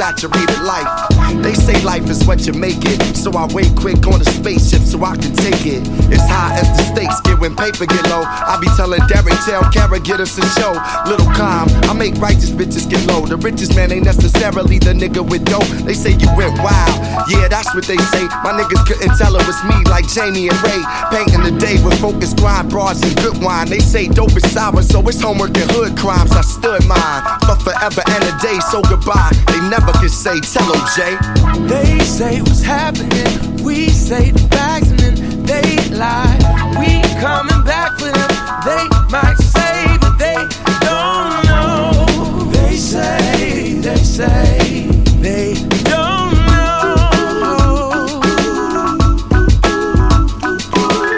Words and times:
Saturated 0.00 0.62
life. 0.62 1.09
Life 1.84 2.08
is 2.08 2.24
what 2.26 2.46
you 2.46 2.52
make 2.52 2.84
it, 2.84 3.16
so 3.16 3.32
I 3.32 3.48
wait 3.52 3.74
quick 3.74 4.06
on 4.06 4.20
a 4.20 4.24
spaceship 4.24 4.82
so 4.82 5.02
I 5.04 5.16
can 5.16 5.34
take 5.34 5.66
it. 5.66 5.82
It's 6.12 6.24
high 6.28 6.56
as 6.56 6.68
the 6.76 6.84
stakes 6.94 7.20
get 7.22 7.40
when 7.40 7.56
paper 7.56 7.84
get 7.84 8.06
low. 8.08 8.22
I 8.24 8.56
be 8.60 8.68
telling 8.76 9.00
Derek, 9.08 9.34
tell 9.44 9.64
Kara, 9.72 9.98
get 9.98 10.20
us 10.20 10.38
a 10.38 10.46
show. 10.60 10.72
Little 11.08 11.26
calm, 11.34 11.68
I 11.90 11.92
make 11.92 12.14
righteous 12.16 12.50
bitches 12.50 12.88
get 12.88 13.04
low. 13.06 13.26
The 13.26 13.36
richest 13.36 13.74
man 13.74 13.92
ain't 13.92 14.04
necessarily 14.04 14.78
the 14.78 14.92
nigga 14.92 15.20
with 15.28 15.44
dope. 15.44 15.66
They 15.84 15.94
say 15.94 16.12
you 16.12 16.28
went 16.36 16.54
wild, 16.62 16.94
yeah, 17.28 17.48
that's 17.48 17.74
what 17.74 17.84
they 17.84 17.98
say. 17.98 18.24
My 18.46 18.54
niggas 18.54 18.86
couldn't 18.86 19.16
tell 19.18 19.34
it 19.34 19.44
was 19.46 19.58
me 19.66 19.76
like 19.90 20.06
Jamie 20.06 20.48
and 20.48 20.60
Ray. 20.62 20.82
Painting 21.10 21.42
the 21.42 21.54
day 21.58 21.82
with 21.82 21.98
focus, 22.00 22.34
grind, 22.34 22.70
broads, 22.70 23.02
and 23.02 23.16
good 23.16 23.42
wine. 23.42 23.68
They 23.68 23.80
say 23.80 24.06
dope 24.06 24.36
is 24.36 24.46
sour, 24.52 24.82
so 24.82 25.00
it's 25.08 25.20
homework 25.20 25.56
and 25.56 25.70
hood 25.70 25.96
crimes. 25.96 26.32
I 26.32 26.42
stood 26.42 26.86
mine 26.86 27.20
for 27.42 27.56
forever 27.66 28.02
and 28.06 28.22
a 28.24 28.34
day, 28.38 28.60
so 28.70 28.82
goodbye. 28.82 29.32
They 29.50 29.60
never 29.68 29.92
could 29.98 30.14
say, 30.14 30.38
tell 30.40 30.60
tell 30.60 30.76
'em, 30.76 30.84
Jay. 30.94 31.69
They 31.70 32.00
say 32.00 32.40
what's 32.42 32.62
happening. 32.62 33.62
We 33.62 33.88
say 33.90 34.32
the 34.32 34.40
facts 34.48 34.90
and 34.90 34.98
then 34.98 35.44
they 35.44 35.88
lie. 35.94 36.36
We 36.78 37.00
coming 37.20 37.62
back 37.64 37.96
for 37.98 38.10
them. 38.10 38.30
They 38.66 38.84
might 39.08 39.38
say, 39.38 39.96
but 40.00 40.18
they 40.18 40.34
don't 40.82 41.44
know. 41.46 42.50
They 42.50 42.76
say, 42.76 43.78
they 43.80 44.02
say, 44.02 44.88
they 45.20 45.54
don't 45.84 46.34
know. 46.50 48.20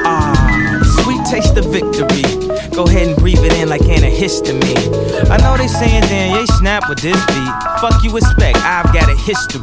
Ah, 0.04 0.82
sweet 1.02 1.24
taste 1.30 1.56
of 1.56 1.64
victory. 1.72 2.22
Go 2.76 2.84
ahead 2.84 3.08
and 3.08 3.16
breathe 3.16 3.42
it 3.42 3.54
in 3.54 3.68
like 3.70 3.82
antihistamine. 3.82 5.30
I 5.30 5.38
know 5.38 5.56
they 5.56 5.68
saying, 5.68 6.02
damn, 6.02 6.36
they 6.36 6.46
snap 6.56 6.88
with 6.90 7.00
this 7.00 7.16
beat. 7.26 7.54
Fuck 7.80 8.04
you 8.04 8.14
expect, 8.16 8.58
I've 8.58 8.92
got 8.92 9.08
a 9.08 9.16
history. 9.16 9.62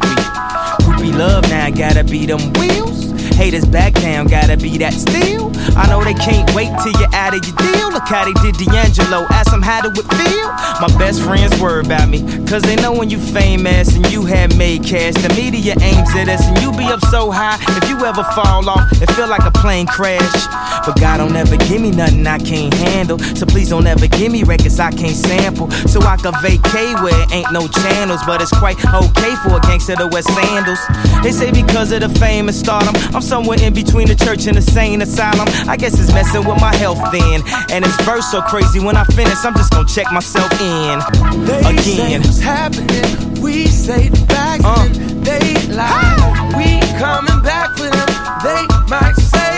Groupie 0.89 1.15
love 1.15 1.47
now 1.49 1.69
gotta 1.69 2.03
be 2.03 2.25
them 2.25 2.51
wheels. 2.53 3.08
Haters 3.39 3.65
back 3.65 3.93
down, 3.93 4.27
gotta 4.27 4.57
be 4.57 4.77
that 4.79 4.91
steel. 4.91 5.49
I 5.79 5.87
know 5.87 6.03
they 6.03 6.13
can't 6.13 6.53
wait 6.53 6.67
till 6.83 6.91
you're 6.99 7.15
out 7.15 7.31
of 7.33 7.39
your 7.39 7.55
deal. 7.55 7.87
Look 7.89 8.03
how 8.03 8.27
they 8.27 8.35
did 8.43 8.59
D'Angelo, 8.59 9.23
ask 9.31 9.49
them 9.49 9.61
how 9.61 9.79
do 9.79 9.87
it 9.95 10.07
feel. 10.11 10.47
My 10.83 10.91
best 10.99 11.23
friends 11.23 11.55
worry 11.61 11.85
about 11.85 12.09
me, 12.09 12.19
cause 12.45 12.61
they 12.63 12.75
know 12.75 12.91
when 12.91 13.09
you 13.09 13.17
famous 13.17 13.95
and 13.95 14.11
you 14.11 14.25
have 14.25 14.57
made 14.57 14.83
cash. 14.83 15.13
The 15.15 15.31
media 15.39 15.73
aims 15.79 16.11
at 16.19 16.27
us 16.27 16.43
and 16.43 16.59
you 16.59 16.73
be 16.73 16.83
up 16.91 16.99
so 17.07 17.31
high. 17.31 17.55
If 17.79 17.87
you 17.87 17.95
ever 18.03 18.23
fall 18.35 18.67
off, 18.67 18.91
it 19.01 19.09
feel 19.15 19.29
like 19.29 19.47
a 19.47 19.51
plane 19.51 19.87
crash. 19.87 20.43
But 20.85 20.99
God 20.99 21.17
don't 21.17 21.35
ever 21.35 21.55
give 21.55 21.79
me 21.79 21.91
nothing 21.91 22.27
I 22.27 22.39
can't 22.39 22.73
handle. 22.73 23.19
So 23.19 23.45
please 23.45 23.69
don't 23.69 23.87
ever 23.87 24.07
give 24.07 24.31
me 24.31 24.43
records 24.43 24.79
I 24.79 24.91
can't 24.91 25.15
sample. 25.15 25.71
So 25.87 26.01
I 26.01 26.17
can 26.17 26.33
vacate 26.41 26.99
where 26.99 27.15
it 27.23 27.31
ain't 27.31 27.51
no 27.51 27.67
channels. 27.67 28.19
But 28.25 28.41
it's 28.41 28.51
quite 28.57 28.75
okay 28.83 29.33
for 29.43 29.57
a 29.57 29.61
gangster 29.61 29.95
to 29.95 30.07
wear 30.07 30.23
sandals. 30.23 30.79
They 31.23 31.31
say 31.31 31.51
because 31.51 31.91
of 31.91 32.01
the 32.01 32.09
fame 32.19 32.47
and 32.47 32.55
stardom, 32.55 32.95
I'm 33.15 33.21
somewhere 33.29 33.61
in 33.61 33.73
between 33.73 34.07
the 34.07 34.15
church 34.15 34.47
and 34.47 34.57
the 34.57 34.61
sane 34.61 35.03
asylum. 35.03 35.47
I 35.69 35.77
guess 35.77 35.93
it's 35.99 36.11
messing 36.11 36.43
with 36.49 36.59
my 36.59 36.75
health 36.75 36.99
then. 37.11 37.43
And 37.71 37.85
it's 37.85 38.01
verse 38.03 38.25
so 38.31 38.41
crazy 38.41 38.79
when 38.79 38.97
I 38.97 39.03
finish, 39.05 39.45
I'm 39.45 39.53
just 39.53 39.71
gonna 39.71 39.87
check 39.87 40.11
myself 40.11 40.51
in. 40.59 40.99
They 41.45 41.59
again. 41.59 41.83
Say 41.83 42.17
what's 42.17 42.39
happening, 42.39 43.41
we 43.41 43.67
say 43.67 44.09
the 44.09 44.17
facts, 44.25 44.65
uh. 44.65 44.89
they 45.21 45.53
lie. 45.67 46.17
We 46.57 46.79
coming 46.97 47.41
back 47.43 47.77
for 47.77 47.89
them, 47.89 48.09
they 48.41 48.65
might 48.89 49.15
say. 49.15 49.48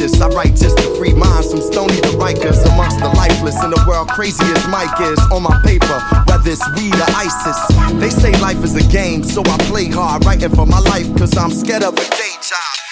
Righteous. 0.00 0.20
I 0.20 0.28
write 0.28 0.56
just 0.56 0.78
to 0.78 0.94
free 0.96 1.12
minds 1.12 1.50
from 1.50 1.60
stony 1.60 2.00
to 2.00 2.08
Rikers. 2.16 2.64
Amongst 2.72 2.98
the 3.00 3.08
lifeless 3.08 3.62
in 3.62 3.70
the 3.70 3.84
world, 3.88 4.08
crazy 4.08 4.44
as 4.44 4.66
Mike 4.68 5.00
is. 5.00 5.18
On 5.32 5.42
my 5.42 5.60
paper, 5.64 6.00
whether 6.26 6.50
it's 6.50 6.64
weed 6.76 6.94
or 6.94 7.10
ISIS. 7.16 8.00
They 8.00 8.10
say 8.10 8.32
life 8.40 8.62
is 8.64 8.76
a 8.76 8.86
game, 8.92 9.22
so 9.22 9.42
I 9.44 9.56
play 9.68 9.88
hard, 9.88 10.24
writing 10.24 10.50
for 10.50 10.66
my 10.66 10.80
life, 10.80 11.06
cause 11.16 11.36
I'm 11.36 11.50
scared 11.50 11.82
of 11.82 11.94
a 11.94 11.96
day 11.96 12.34
job. 12.40 12.89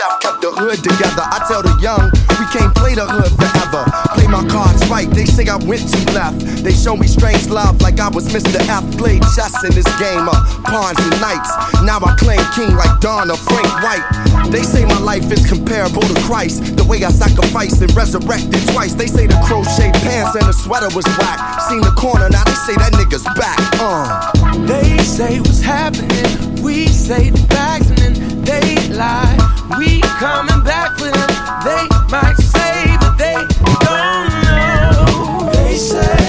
Seth 0.00 0.20
kept 0.20 0.40
the 0.40 0.48
hood 0.48 0.80
together. 0.80 1.20
I 1.28 1.44
tell 1.44 1.60
the 1.60 1.76
young, 1.76 2.08
we 2.40 2.48
can't 2.56 2.72
play 2.72 2.96
the 2.96 3.04
hood 3.04 3.36
forever. 3.36 3.84
Play 4.16 4.24
my 4.32 4.40
cards 4.48 4.80
right, 4.88 5.04
they 5.12 5.28
say 5.28 5.44
I 5.44 5.60
went 5.68 5.84
too 5.92 6.00
left. 6.16 6.40
They 6.64 6.72
show 6.72 6.96
me 6.96 7.04
strange 7.04 7.52
love 7.52 7.76
like 7.84 8.00
I 8.00 8.08
was 8.08 8.24
Mr. 8.32 8.64
F. 8.64 8.80
Played 8.96 9.20
chess 9.36 9.52
in 9.60 9.76
this 9.76 9.84
game 10.00 10.24
of 10.24 10.40
pawns 10.64 10.96
and 10.96 11.20
knights. 11.20 11.52
Now 11.84 12.00
I 12.00 12.16
claim 12.16 12.40
king 12.56 12.72
like 12.80 12.96
Don 13.04 13.28
or 13.28 13.36
Frank 13.36 13.68
White. 13.84 14.00
They 14.48 14.64
say 14.64 14.88
my 14.88 14.96
life 15.04 15.28
is 15.28 15.44
comparable 15.44 16.00
to 16.00 16.16
Christ. 16.24 16.80
The 16.80 16.84
way 16.88 17.04
I 17.04 17.12
sacrificed 17.12 17.84
and 17.84 17.92
resurrected 17.92 18.64
twice. 18.72 18.96
They 18.96 19.06
say 19.06 19.28
the 19.28 19.36
crochet 19.44 19.92
pants 20.00 20.32
and 20.32 20.48
the 20.48 20.56
sweater 20.56 20.88
was 20.96 21.04
whack. 21.20 21.60
Seen 21.68 21.84
the 21.84 21.92
corner, 21.92 22.32
now 22.32 22.44
they 22.48 22.56
say 22.64 22.76
that 22.80 22.96
nigga's 22.96 23.28
back. 23.36 23.60
Uh. 23.76 24.32
They 24.64 24.96
say 25.04 25.40
what's 25.44 25.60
happening. 25.60 26.64
We 26.64 26.88
say 26.88 27.28
the 27.28 27.44
facts 27.52 27.92
and 27.92 28.16
then 28.16 28.44
they 28.48 28.88
lie. 28.96 29.59
We 29.78 30.00
coming 30.18 30.62
back 30.64 30.98
for 30.98 31.10
them. 31.10 31.30
They 31.64 31.86
might 32.10 32.36
say, 32.36 32.96
but 33.00 33.16
they 33.16 33.34
don't 33.80 34.30
know. 34.44 35.50
They 35.52 35.76
say, 35.76 36.19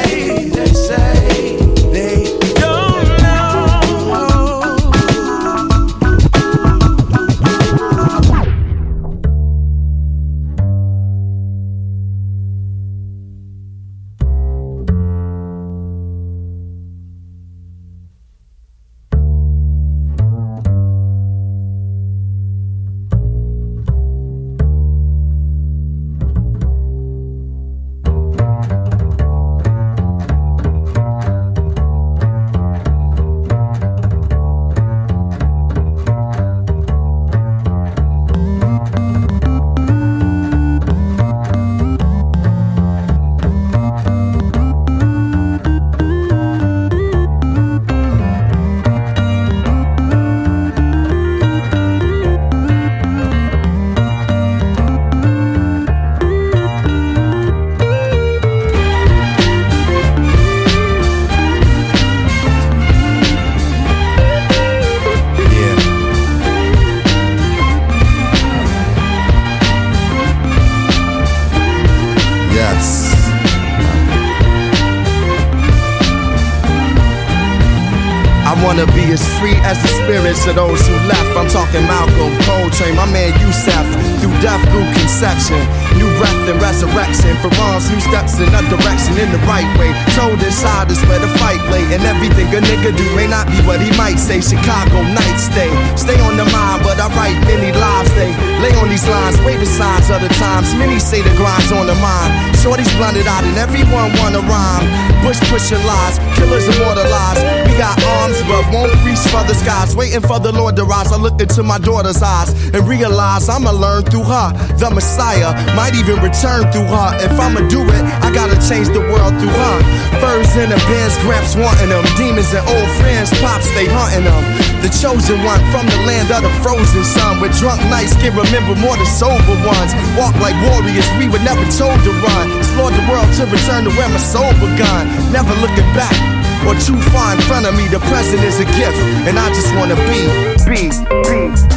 as 79.12 79.22
free 79.44 79.60
as 79.68 79.76
the 79.84 79.92
spirits 79.92 80.48
of 80.48 80.56
those 80.56 80.80
who 80.88 80.96
left. 81.04 81.36
I'm 81.36 81.48
talking 81.52 81.84
Malcolm, 81.84 82.32
Coltrane, 82.48 82.96
my 82.96 83.06
man 83.12 83.36
Yusef. 83.44 83.84
Through 84.24 84.34
death, 84.40 84.64
grew 84.72 84.88
conception, 84.96 85.60
new 86.00 86.08
breath 86.16 86.48
and 86.48 86.56
resurrection. 86.64 87.36
For 87.44 87.52
wrongs, 87.60 87.92
new 87.92 88.00
steps 88.00 88.40
in 88.40 88.48
a 88.48 88.62
direction 88.72 89.20
in 89.20 89.28
the 89.36 89.42
right 89.50 89.68
way. 89.76 89.92
Told 90.16 90.40
inside 90.40 90.88
is 90.90 91.02
where 91.12 91.20
the 91.20 91.28
fight 91.44 91.60
lay, 91.68 91.84
and 91.92 92.02
everything 92.08 92.48
a 92.56 92.62
nigga 92.64 92.96
do 92.96 93.06
may 93.14 93.28
not 93.28 93.52
be 93.52 93.60
what 93.68 93.84
he 93.84 93.92
might 94.00 94.18
say. 94.18 94.40
Chicago 94.40 95.04
night 95.04 95.38
stay, 95.38 95.70
stay 96.00 96.18
on 96.24 96.40
the 96.40 96.48
mind, 96.48 96.80
but 96.88 96.96
I 96.96 97.12
write 97.18 97.38
many 97.44 97.76
lives. 97.76 98.14
They 98.16 98.32
lay 98.64 98.72
on 98.80 98.88
these 98.88 99.06
lines, 99.10 99.36
wait 99.44 99.60
the 99.60 99.68
signs 99.68 100.08
of 100.08 100.24
the 100.24 100.32
times. 100.40 100.72
Many 100.80 101.04
say 101.04 101.20
the 101.20 101.34
grind's 101.36 101.72
on 101.76 101.86
the 101.86 101.98
mind. 102.00 102.32
Shorty's 102.64 102.90
blunted 102.96 103.28
out, 103.28 103.44
and 103.44 103.58
everyone 103.58 104.14
wanna 104.22 104.40
rhyme. 104.48 104.88
Bush 105.26 105.42
pushing 105.50 105.82
lies, 105.84 106.18
killers 106.38 106.70
immortalized. 106.70 107.42
We 107.66 107.74
got 107.78 107.98
arms, 108.22 108.38
but 108.46 108.64
won't 108.74 109.01
reach 109.06 109.22
for 109.30 109.44
the 109.46 109.54
skies. 109.54 109.96
Waiting 109.96 110.22
for 110.22 110.40
the 110.40 110.52
Lord 110.52 110.76
to 110.78 110.84
rise. 110.86 111.12
I 111.12 111.18
look 111.18 111.42
into 111.42 111.64
my 111.64 111.78
daughter's 111.78 112.22
eyes 112.22 112.50
and 112.74 112.88
realize 112.88 113.50
I'ma 113.50 113.72
learn 113.72 114.04
through 114.06 114.26
her. 114.26 114.48
The 114.78 114.90
Messiah 114.90 115.54
might 115.76 115.94
even 115.96 116.22
return 116.22 116.70
through 116.72 116.90
her. 116.90 117.10
If 117.22 117.34
I'ma 117.40 117.68
do 117.68 117.82
it, 117.82 118.04
I 118.24 118.32
gotta 118.34 118.58
change 118.68 118.90
the 118.90 119.02
world 119.12 119.34
through 119.40 119.54
her. 119.54 119.78
Furs 120.22 120.54
in 120.58 120.70
the 120.70 120.80
bins, 120.90 121.16
gramps 121.26 121.56
wanting 121.58 121.90
them. 121.90 122.06
Demons 122.18 122.50
and 122.54 122.66
old 122.70 122.90
friends, 123.02 123.30
pops, 123.42 123.70
they 123.74 123.90
hunting 123.90 124.26
them. 124.26 124.44
The 124.82 124.90
chosen 124.90 125.42
one 125.46 125.62
from 125.70 125.86
the 125.86 126.00
land 126.10 126.30
of 126.34 126.42
the 126.42 126.54
frozen 126.62 127.04
sun. 127.06 127.42
With 127.42 127.54
drunk 127.58 127.82
nights 127.90 128.14
can 128.18 128.34
remember 128.34 128.74
more 128.78 128.98
than 128.98 129.10
sober 129.10 129.58
ones. 129.66 129.92
Walk 130.18 130.34
like 130.42 130.58
warriors, 130.70 131.08
we 131.18 131.30
were 131.30 131.42
never 131.46 131.64
told 131.74 131.98
to 132.06 132.12
run. 132.22 132.46
Explore 132.58 132.92
the 132.92 133.06
world 133.10 133.30
to 133.38 133.46
return 133.50 133.86
to 133.86 133.92
where 133.98 134.10
my 134.10 134.22
soul 134.22 134.52
begun. 134.58 135.10
Never 135.32 135.54
looking 135.62 135.90
back 135.94 136.41
or 136.68 136.76
too 136.76 137.00
far 137.12 137.36
in 137.36 137.42
front 137.42 137.66
of 137.66 137.76
me. 137.76 137.88
The 137.88 138.00
present 138.12 138.44
is 138.44 138.60
a 138.60 138.66
gift, 138.66 138.98
and 139.28 139.38
I 139.38 139.50
just 139.50 139.74
wanna 139.76 139.96
be, 140.10 140.22
be, 140.66 140.90
be. 141.28 141.72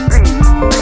Let 0.61 0.74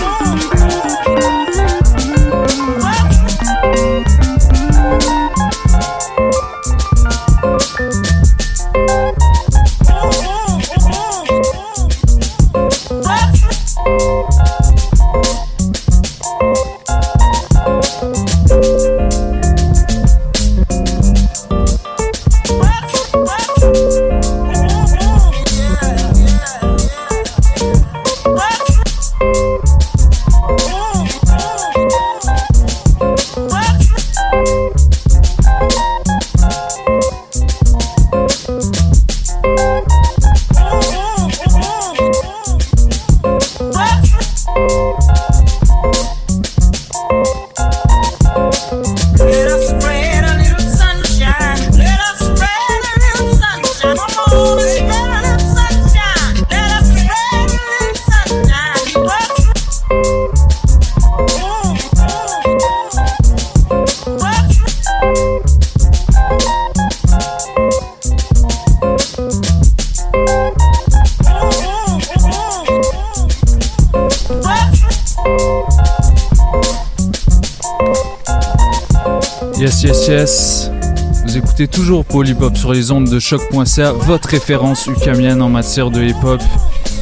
toujours 81.93 82.41
Hop 82.41 82.57
sur 82.57 82.73
les 82.73 82.91
ondes 82.91 83.11
de 83.11 83.19
choc.ca, 83.19 83.93
votre 83.93 84.31
référence 84.31 84.87
ukamienne 84.87 85.43
en 85.43 85.51
matière 85.51 85.91
de 85.91 86.03
hip 86.03 86.25
hop. 86.25 86.41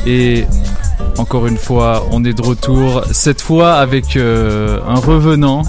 Et 0.04 0.47
encore 1.16 1.47
une 1.47 1.59
fois, 1.59 2.09
on 2.11 2.25
est 2.25 2.32
de 2.32 2.42
retour. 2.42 3.04
Cette 3.12 3.40
fois 3.40 3.75
avec 3.75 4.16
euh, 4.16 4.80
un 4.88 4.97
revenant. 4.97 5.62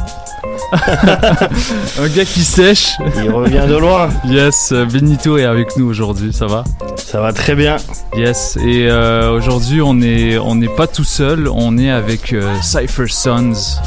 un 0.74 2.08
gars 2.16 2.26
qui 2.26 2.44
sèche. 2.44 2.94
Il 3.24 3.30
revient 3.30 3.66
de 3.70 3.78
loin. 3.78 4.10
Yes, 4.26 4.74
Benito 4.92 5.38
est 5.38 5.46
avec 5.46 5.78
nous 5.78 5.86
aujourd'hui, 5.86 6.34
ça 6.34 6.48
va? 6.48 6.64
Ça 6.96 7.22
va 7.22 7.32
très 7.32 7.54
bien. 7.54 7.78
Yes, 8.18 8.58
et 8.58 8.88
euh, 8.90 9.32
aujourd'hui 9.34 9.84
on 9.84 10.02
est 10.02 10.40
on 10.40 10.56
n'est 10.56 10.76
pas 10.76 10.88
tout 10.88 11.04
seul, 11.04 11.48
on 11.48 11.78
est 11.78 11.92
avec 11.92 12.34
euh, 12.34 12.52
Cypher 12.64 13.08
Sons. 13.08 13.80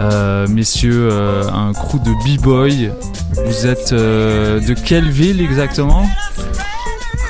Euh, 0.00 0.46
messieurs, 0.48 1.08
euh, 1.10 1.42
un 1.52 1.72
crew 1.72 1.98
de 1.98 2.12
b-boy. 2.24 2.90
Vous 3.46 3.66
êtes 3.66 3.92
euh, 3.92 4.60
de 4.60 4.74
quelle 4.74 5.10
ville 5.10 5.40
exactement? 5.40 6.06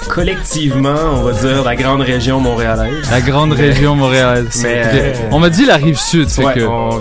Collectivement, 0.09 0.95
on 1.15 1.23
va 1.23 1.33
dire 1.33 1.63
la 1.65 1.77
grande 1.77 2.01
région 2.01 2.41
montréalaise. 2.41 3.09
La 3.11 3.21
grande 3.21 3.53
région 3.53 3.95
montréalaise. 3.95 4.61
Mais, 4.63 4.83
euh, 4.85 5.15
On 5.31 5.39
m'a 5.39 5.51
dit 5.51 5.65
la 5.65 5.77
rive 5.77 5.99
sud, 5.99 6.29
c'est 6.29 6.45
Ouais, 6.45 6.55
que. 6.55 6.61
on- 6.67 7.01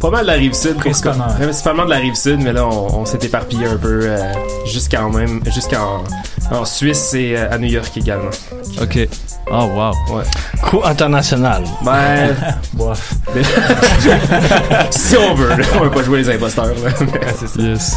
pas 0.00 0.10
mal 0.10 0.22
de 0.22 0.26
la 0.26 0.34
rive 0.34 0.52
sud, 0.54 0.76
Principalement. 0.76 1.24
principalement, 1.24 1.44
principalement 1.46 1.84
de 1.86 1.90
la 1.90 1.96
rive 1.96 2.14
sud, 2.14 2.40
mais 2.42 2.52
là 2.52 2.66
on, 2.66 3.00
on 3.00 3.04
s'est 3.06 3.18
éparpillé 3.22 3.66
un 3.66 3.76
peu 3.76 4.00
euh, 4.02 4.16
jusqu'en 4.66 5.08
même 5.10 5.40
jusqu'en 5.54 6.04
en 6.50 6.64
Suisse 6.66 7.14
et 7.14 7.34
euh, 7.36 7.50
à 7.50 7.56
New 7.58 7.68
York 7.68 7.90
également. 7.96 8.30
Ok. 8.80 8.98
Oh 9.50 9.64
wow. 9.74 9.92
Ouais. 10.16 10.24
Coup 10.62 10.80
international. 10.84 11.64
Ben, 11.82 12.34
Bof. 12.74 13.14
si 14.90 15.16
on 15.16 15.34
veut, 15.34 15.50
on 15.78 15.84
veut 15.84 15.90
pas 15.90 16.02
jouer 16.02 16.18
les 16.18 16.30
imposteurs. 16.30 16.72
ça. 16.78 17.62
Yes. 17.62 17.96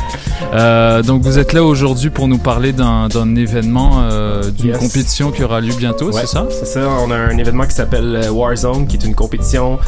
Euh, 0.53 1.01
donc 1.03 1.21
vous 1.21 1.37
êtes 1.39 1.53
là 1.53 1.63
aujourd'hui 1.63 2.09
pour 2.09 2.27
nous 2.27 2.37
parler 2.37 2.73
d'un 2.73 3.35
événement, 3.35 4.01
euh, 4.03 4.49
d'une 4.51 4.69
Yes. 4.69 4.77
compétition 4.77 5.31
qui 5.31 5.43
aura 5.43 5.61
lieu 5.61 5.73
bientôt, 5.75 6.11
Ouais, 6.11 6.21
c'est 6.21 6.27
ça? 6.27 6.45
C'est 6.49 6.65
ça. 6.65 6.81
On 7.05 7.11
a 7.11 7.15
un 7.15 7.37
événement 7.37 7.65
qui 7.65 7.75
s'appelle 7.75 8.15
euh, 8.23 8.29
Warzone, 8.31 8.87
qui 8.87 8.97
est 8.97 9.05
une 9.05 9.15
compétition 9.15 9.79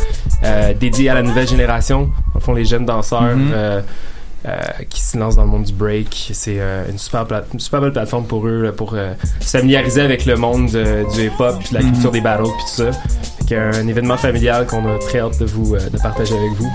euh, 0.43 0.74
dédiée 0.74 1.10
à 1.10 1.13
la 1.15 1.22
nouvelle 1.24 1.48
génération. 1.48 2.10
En 2.36 2.39
fond, 2.39 2.53
les 2.53 2.65
jeunes 2.65 2.86
danseurs 2.86 3.24
euh, 3.24 3.81
qui 4.89 5.00
se 5.01 5.17
lancent 5.20 5.36
dans 5.36 5.43
le 5.43 5.50
monde 5.50 5.63
du 5.65 5.74
break. 5.74 6.31
C'est 6.34 6.58
euh, 6.60 6.84
une 6.89 6.98
super 6.98 7.25
plate- 7.27 7.46
une 7.53 7.60
super 7.60 7.79
belle 7.79 7.91
plateforme 7.93 8.25
pour 8.25 8.48
eux, 8.48 8.63
là, 8.63 8.72
pour 8.72 8.93
euh, 8.96 9.13
se 9.39 9.58
familiariser 9.58 10.01
avec 10.01 10.25
le 10.25 10.36
monde 10.36 10.65
du 10.67 11.25
hip-hop, 11.27 11.58
puis 11.60 11.70
de 11.70 11.75
la 11.75 11.81
Mhm. 11.84 11.91
culture 11.93 12.12
des 12.12 12.22
battles, 12.22 12.43
puis 12.43 12.51
tout 12.75 12.84
ça. 12.84 12.91
Un 13.58 13.88
événement 13.88 14.17
familial 14.17 14.65
qu'on 14.65 14.86
a 14.93 14.98
très 15.00 15.20
hâte 15.20 15.38
de 15.39 15.46
vous 15.46 15.75
euh, 15.75 15.79
de 15.89 15.98
partager 15.98 16.36
avec 16.38 16.51
vous. 16.58 16.72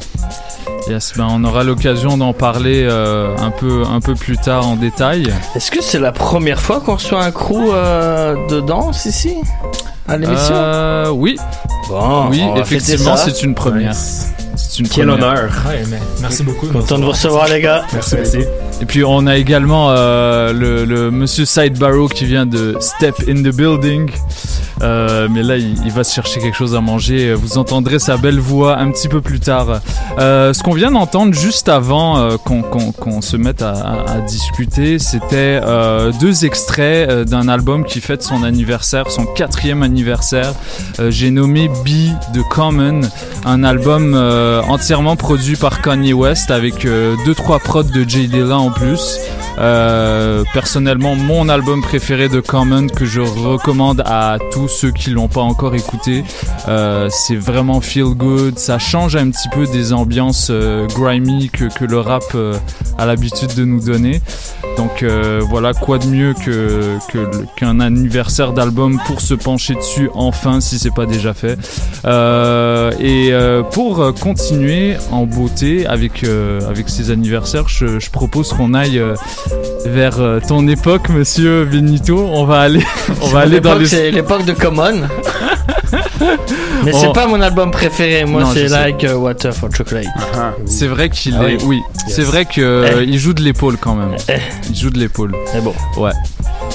Yes, 0.89 1.15
ben 1.17 1.27
on 1.31 1.43
aura 1.45 1.65
l'occasion 1.65 2.17
d'en 2.17 2.33
parler 2.33 2.87
euh, 2.89 3.37
un 3.39 3.51
peu 3.51 3.83
un 3.91 4.01
peu 4.01 4.15
plus 4.15 4.37
tard 4.37 4.69
en 4.69 4.77
détail. 4.77 5.33
Est-ce 5.55 5.71
que 5.71 5.83
c'est 5.83 5.99
la 5.99 6.13
première 6.13 6.61
fois 6.61 6.81
qu'on 6.81 6.95
reçoit 6.95 7.25
un 7.25 7.33
crew 7.33 7.71
euh, 7.73 8.35
de 8.49 8.61
danse 8.61 9.05
ici? 9.07 9.35
À 10.07 10.17
l'émission? 10.17 10.55
Euh, 10.55 11.09
oui. 11.11 11.37
Bon, 11.89 12.29
oui, 12.31 12.43
effectivement, 12.57 13.17
c'est 13.17 13.43
une 13.43 13.55
première. 13.55 13.95
C'est 13.95 14.79
une 14.79 14.89
Quel 14.89 15.09
première. 15.09 15.29
honneur. 15.29 15.51
Ouais, 15.67 15.83
mais 15.91 15.99
merci 16.21 16.43
beaucoup. 16.45 16.67
Content 16.69 16.99
de 16.99 17.05
vous 17.05 17.11
recevoir, 17.11 17.49
les 17.49 17.61
gars. 17.61 17.83
Merci, 17.93 18.15
merci. 18.17 18.39
Et 18.81 18.87
puis 18.87 19.03
on 19.05 19.27
a 19.27 19.37
également 19.37 19.91
euh, 19.91 20.53
le, 20.53 20.85
le 20.85 21.11
monsieur 21.11 21.45
Sidebarrow 21.45 22.09
qui 22.09 22.25
vient 22.27 22.47
de 22.47 22.77
Step 22.81 23.17
in 23.29 23.37
the 23.43 23.55
Building. 23.55 24.11
Euh, 24.83 25.29
mais 25.31 25.43
là, 25.43 25.57
il, 25.57 25.91
va 25.91 26.05
se 26.05 26.15
chercher 26.15 26.41
quelque 26.41 26.57
chose 26.57 26.75
à 26.75 26.81
manger. 26.81 27.33
Vous 27.35 27.59
entendrez 27.59 27.99
sa 27.99 28.17
belle 28.17 28.39
voix 28.39 28.79
un 28.79 28.91
petit 28.91 29.09
peu 29.09 29.21
plus 29.21 29.41
tard. 29.41 29.81
Euh, 30.19 30.53
ce 30.53 30.63
qu'on 30.63 30.75
vient 30.75 30.91
d'entendre 30.91 31.33
juste 31.35 31.69
avant 31.69 32.19
euh, 32.19 32.37
qu'on 32.37 33.21
se 33.21 33.37
mette 33.37 33.63
à, 33.63 34.21
discuter, 34.27 34.99
c'était 34.99 35.61
deux 36.21 36.45
extraits 36.45 37.11
d'un 37.29 37.49
album 37.49 37.85
qui 37.85 38.01
fête 38.01 38.23
son 38.23 38.43
anniversaire, 38.43 39.11
son 39.11 39.25
quatrième 39.25 39.83
anniversaire. 39.83 40.53
J'ai 41.09 41.31
nommé 41.31 41.69
Be 41.69 42.13
the 42.35 42.43
Common, 42.51 43.03
un 43.45 43.65
album 43.65 44.15
entièrement 44.69 45.17
produit 45.17 45.57
par 45.57 45.81
Kanye 45.81 46.13
West 46.13 46.51
avec 46.51 46.85
deux 46.85 47.35
trois 47.35 47.59
prods 47.59 47.85
de 47.85 48.09
Jay 48.09 48.27
Dilla 48.27 48.59
en 48.59 48.71
plus. 48.71 49.19
Personnellement, 50.53 51.15
mon 51.15 51.49
album 51.49 51.83
préféré 51.83 52.29
de 52.29 52.41
Common 52.41 52.89
que 52.89 53.05
je 53.05 53.21
recommande 53.21 54.03
à 54.05 54.39
tous 54.53 54.66
ceux 54.69 54.91
qui 54.91 55.11
l'ont 55.11 55.29
pas 55.29 55.41
encore 55.41 55.75
écouté. 55.75 56.25
Euh, 56.69 57.09
c'est 57.11 57.37
vraiment 57.37 57.81
feel 57.81 58.15
good. 58.15 58.59
Ça 58.59 58.79
change 58.79 59.17
un 59.17 59.31
petit 59.31 59.49
peu 59.49 59.67
des 59.67 59.93
ambiances 59.93 60.49
euh, 60.51 60.87
grimy 60.89 61.51
que, 61.51 61.65
que 61.65 61.85
le 61.85 61.99
rap 62.01 62.25
euh, 62.35 62.55
a 62.99 63.07
l'habitude 63.07 63.55
de 63.55 63.65
nous 63.65 63.81
donner. 63.81 64.21
Donc 64.77 65.05
voilà, 65.49 65.73
quoi 65.73 65.99
de 65.99 66.07
mieux 66.07 66.35
que 66.35 66.99
qu'un 67.57 67.81
anniversaire 67.81 68.53
d'album 68.53 69.01
pour 69.07 69.23
se 69.23 69.33
pencher 69.33 69.75
dessus 69.75 70.11
enfin 70.15 70.61
si 70.61 70.79
c'est 70.79 70.95
pas 70.95 71.07
déjà 71.07 71.33
fait. 71.33 71.57
Et 73.01 73.33
pour 73.73 74.13
continuer 74.21 74.97
en 75.11 75.25
beauté 75.25 75.87
avec 75.87 76.25
avec 76.69 76.91
ces 76.91 77.11
anniversaires, 77.11 77.69
je, 77.69 77.99
je 77.99 78.11
propose 78.11 78.53
qu'on 78.53 78.75
aille 78.75 79.03
vers 79.87 80.19
ton 80.47 80.69
époque, 80.69 81.09
Monsieur 81.09 81.65
Benito. 81.65 82.19
On 82.19 82.45
va 82.45 82.61
aller, 82.61 82.85
on 83.23 83.29
va 83.29 83.41
aller 83.41 83.61
dans 83.61 83.77
les. 83.77 83.87
C'est 83.87 84.11
l'époque 84.11 84.45
de 84.45 84.53
Common. 84.61 85.03
Mais 86.85 86.93
c'est 86.93 87.13
pas 87.13 87.27
mon 87.27 87.41
album 87.41 87.71
préféré. 87.71 88.25
Moi, 88.25 88.43
c'est 88.53 88.69
like 88.69 89.03
uh, 89.03 89.13
Water 89.15 89.53
for 89.55 89.69
Chocolate. 89.75 90.07
C'est 90.67 90.87
vrai 90.87 91.09
qu'il 91.11 91.37
Ah 91.39 91.49
est. 91.49 91.63
oui. 91.63 91.77
Oui, 91.77 91.83
c'est 92.09 92.23
vrai 92.23 92.45
que 92.45 92.61
euh, 92.61 93.05
il 93.05 93.19
joue 93.19 93.33
de 93.35 93.43
l'épaule 93.43 93.77
quand 93.77 93.95
même. 93.95 94.17
Eh. 94.29 94.35
Il 94.71 94.77
joue 94.77 94.91
de 94.91 94.99
l'épaule. 94.99 95.35
C'est 95.53 95.63
bon. 95.63 95.75
Ouais. 95.97 96.13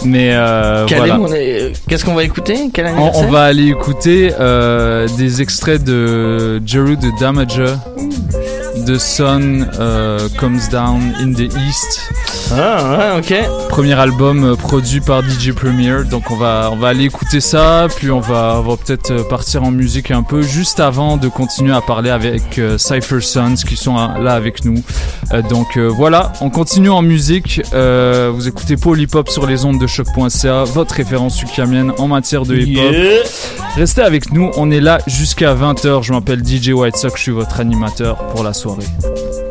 Mais 0.04 0.32
euh, 0.34 0.86
voilà. 0.96 1.18
euh, 1.18 1.72
Qu'est-ce 1.88 2.04
qu'on 2.06 2.14
va 2.16 2.24
écouter? 2.24 2.70
Quel 2.74 2.88
On, 2.98 3.28
va 3.30 3.44
aller 3.44 3.68
écouter 3.68 4.32
euh, 4.40 5.08
des 5.18 5.42
extraits 5.42 5.84
de 5.84 6.62
Jeru 6.66 6.98
de 6.98 7.10
Damager. 7.20 7.76
The 8.86 8.98
Sun 8.98 9.70
euh, 9.80 10.28
Comes 10.40 10.70
Down 10.72 11.14
in 11.20 11.34
the 11.34 11.54
East. 11.68 12.12
Ah 12.52 13.16
ouais, 13.16 13.20
ok. 13.20 13.70
Premier 13.70 13.94
album 13.94 14.44
euh, 14.44 14.56
produit 14.56 15.02
par 15.02 15.22
DJ 15.24 15.52
Premier. 15.52 16.04
Donc 16.10 16.32
on 16.32 16.36
va 16.36 16.70
on 16.72 16.76
va 16.76 16.90
aller 16.90 17.06
écouter 17.06 17.40
ça, 17.40 17.88
puis 17.96 18.12
on 18.12 18.20
va 18.20 18.62
on 18.64 18.70
va 18.70 18.78
peut-être 18.78 19.12
euh, 19.12 19.24
partir 19.24 19.64
en 19.64 19.72
musique 19.72 20.12
un 20.12 20.24
peu 20.24 20.42
juste 20.42 20.80
avant 20.80 21.18
de 21.18 21.28
continuer 21.28 21.74
à 21.74 21.82
parler 21.82 22.10
avec 22.10 22.58
euh, 22.60 22.78
Cypher 22.78 23.22
Sons 23.22 23.56
qui 23.68 23.76
sont 23.76 23.96
là 23.96 24.34
avec 24.34 24.66
nous. 24.66 24.84
Euh, 25.34 25.42
donc 25.42 25.78
voilà, 25.78 26.34
on 26.42 26.50
continue 26.50 26.90
en 26.90 27.02
musique. 27.02 27.62
Vous 27.72 28.48
écoutez 28.48 28.76
Hop 29.14 29.30
sur 29.30 29.46
les 29.46 29.66
ondes 29.66 29.80
de 29.80 29.88
choc.ca, 29.88 30.64
votre 30.64 30.96
référence 30.96 31.42
ukamienne 31.42 31.92
en 31.98 32.08
matière 32.08 32.46
de 32.46 32.56
hip 32.56 32.78
hop. 32.78 32.92
Yeah. 32.92 33.24
Restez 33.76 34.02
avec 34.02 34.32
nous, 34.32 34.52
on 34.56 34.72
est 34.72 34.80
là 34.80 35.00
jusqu'à 35.08 35.54
20h. 35.54 36.04
Je 36.04 36.14
m'appelle 36.14 36.46
DJ 36.46 36.70
White 36.70 36.98
Sox, 36.98 37.14
je 37.16 37.22
suis 37.22 37.32
votre 37.32 37.60
animateur 37.60 38.18
pour 38.30 38.44
la 38.44 38.54
soirée. 38.54 38.71
soirée. 38.80 39.51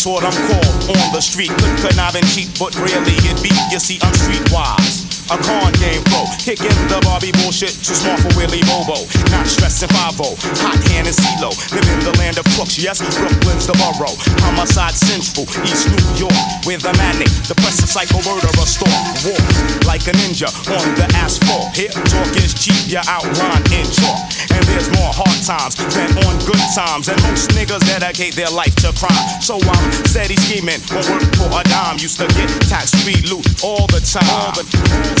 That's 0.00 0.06
what 0.06 0.24
I'm 0.24 0.48
called 0.48 0.96
on 0.96 1.12
the 1.12 1.20
street. 1.20 1.50
Good 1.50 1.78
conniving 1.78 2.24
cheap, 2.24 2.48
but 2.58 2.74
rarely 2.76 3.16
get 3.20 3.42
be. 3.42 3.50
You 3.70 3.78
see, 3.78 3.98
I'm 4.00 4.14
streetwise. 4.14 5.09
A 5.30 5.38
con 5.38 5.70
game 5.78 6.02
pro, 6.10 6.26
kicking 6.42 6.74
the 6.90 6.98
Barbie 7.06 7.30
bullshit, 7.38 7.70
too 7.86 7.94
smart 7.94 8.18
for 8.18 8.34
Willie 8.34 8.66
Bobo. 8.66 8.98
Not 9.30 9.46
stressing 9.46 9.86
5 9.86 10.18
Hot 10.18 10.74
hand 10.90 11.06
in 11.06 11.14
CeeLo. 11.14 11.54
Live 11.70 11.86
in 11.86 12.02
the 12.02 12.10
land 12.18 12.34
of 12.42 12.44
crooks, 12.58 12.74
yes, 12.74 12.98
Brooklyn's 12.98 13.70
the 13.70 13.78
borough. 13.78 14.18
Homicide 14.42 14.98
central, 14.98 15.46
East 15.62 15.86
New 15.86 16.26
York, 16.26 16.34
where 16.66 16.82
the 16.82 16.90
manic, 16.98 17.30
depressive 17.46 17.86
psycho 17.86 18.18
murderer 18.26 18.66
stalk. 18.66 18.90
Walk 19.22 19.38
like 19.86 20.02
a 20.10 20.14
ninja 20.18 20.50
on 20.66 20.82
the 20.98 21.06
asphalt. 21.14 21.78
Here, 21.78 21.94
talk 22.10 22.34
is 22.34 22.50
cheap, 22.50 22.90
you 22.90 22.98
outline 23.06 23.62
in 23.70 23.86
chalk. 23.86 24.18
And 24.50 24.66
there's 24.66 24.90
more 24.98 25.14
hard 25.14 25.38
times 25.46 25.78
than 25.94 26.10
on 26.26 26.42
good 26.42 26.64
times. 26.74 27.06
And 27.06 27.22
most 27.22 27.54
niggas 27.54 27.86
dedicate 27.86 28.34
their 28.34 28.50
life 28.50 28.74
to 28.82 28.90
crime. 28.98 29.14
So 29.38 29.62
I'm 29.62 29.86
steady 30.10 30.34
scheming, 30.42 30.82
won't 30.90 31.06
work 31.06 31.22
for 31.38 31.54
a 31.54 31.62
dime. 31.70 32.02
Used 32.02 32.18
to 32.18 32.26
get 32.34 32.50
tax 32.66 32.90
free 33.06 33.22
loot 33.30 33.46
all 33.62 33.86
the 33.94 34.02
time. 34.02 34.26
All 34.26 34.50
the 34.58 34.66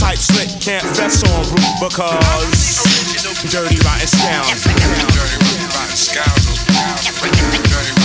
type 0.00 0.16
slick 0.16 0.48
can't 0.62 0.86
fess 0.96 1.22
on 1.28 1.44
route 1.44 1.76
because 1.84 2.80
dirty 3.52 3.76
rotten 3.84 4.08
sounds. 4.08 4.64
Dirty 4.64 5.04
rotten. 5.12 5.36
Dirty 6.08 6.24
rotten, 7.28 7.60
rotten, 7.68 7.99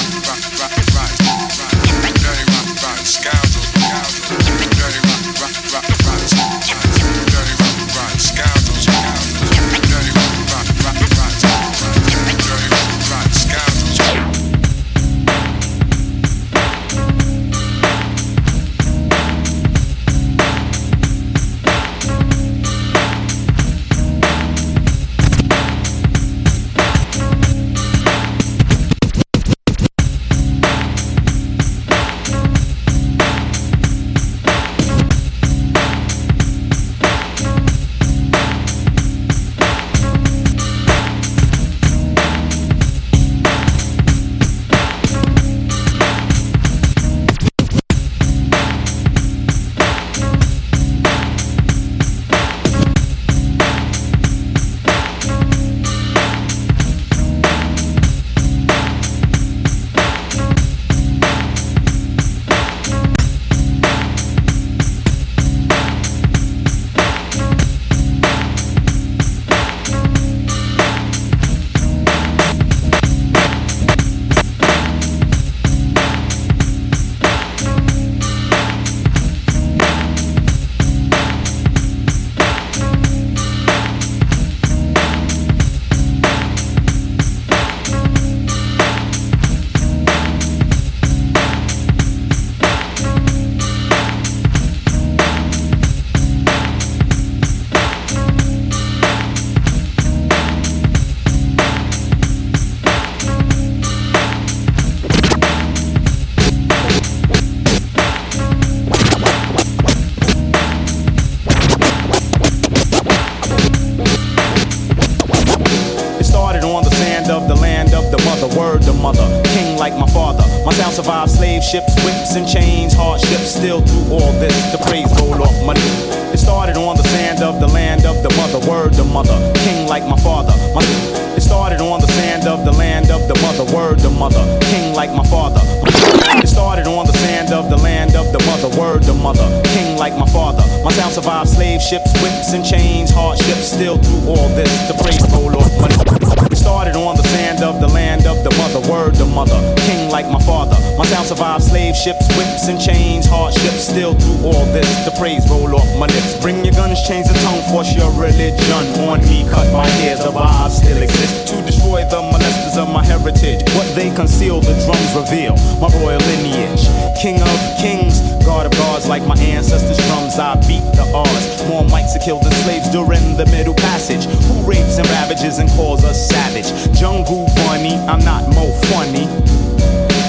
heritage. 163.25 163.61
What 163.73 163.87
they 163.95 164.13
conceal, 164.13 164.61
the 164.61 164.73
drums 164.85 165.11
reveal. 165.15 165.55
My 165.81 165.89
royal 165.99 166.21
lineage, 166.29 166.85
king 167.17 167.41
of 167.41 167.57
kings, 167.81 168.21
god 168.45 168.65
of 168.65 168.71
gods, 168.73 169.07
like 169.07 169.25
my 169.25 169.37
ancestors' 169.37 169.97
drums. 170.07 170.37
I 170.37 170.55
beat 170.67 170.85
the 170.93 171.09
odds. 171.13 171.45
More 171.67 171.83
mics 171.83 172.13
to 172.13 172.19
kill 172.19 172.39
the 172.39 172.51
slaves 172.63 172.89
during 172.89 173.37
the 173.37 173.45
Middle 173.47 173.73
Passage. 173.73 174.25
Who 174.25 174.69
rapes 174.69 174.97
and 174.97 175.07
ravages 175.09 175.59
and 175.59 175.69
calls 175.71 176.03
us 176.03 176.29
savage? 176.29 176.69
Jungle 176.97 177.47
bunny, 177.65 177.95
I'm 178.07 178.23
not 178.23 178.53
more 178.53 178.73
funny. 178.93 179.25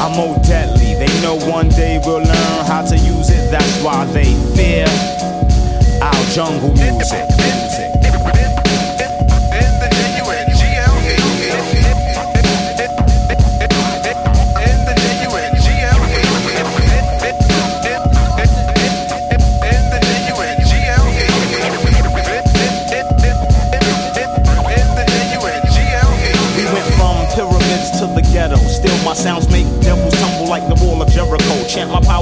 I'm 0.01 0.13
more 0.13 0.37
deadly. 0.45 0.95
They 0.95 1.13
know 1.21 1.37
one 1.51 1.69
day 1.69 2.01
we'll 2.05 2.25
learn 2.25 2.65
how 2.67 2.83
to 2.85 2.97
use 2.97 3.31
it. 3.31 3.51
That's 3.51 3.83
why 3.83 4.05
they 4.07 4.33
fear 4.57 4.87
our 6.01 6.25
jungle 6.33 6.73
music. 6.75 7.25
We 7.37 7.86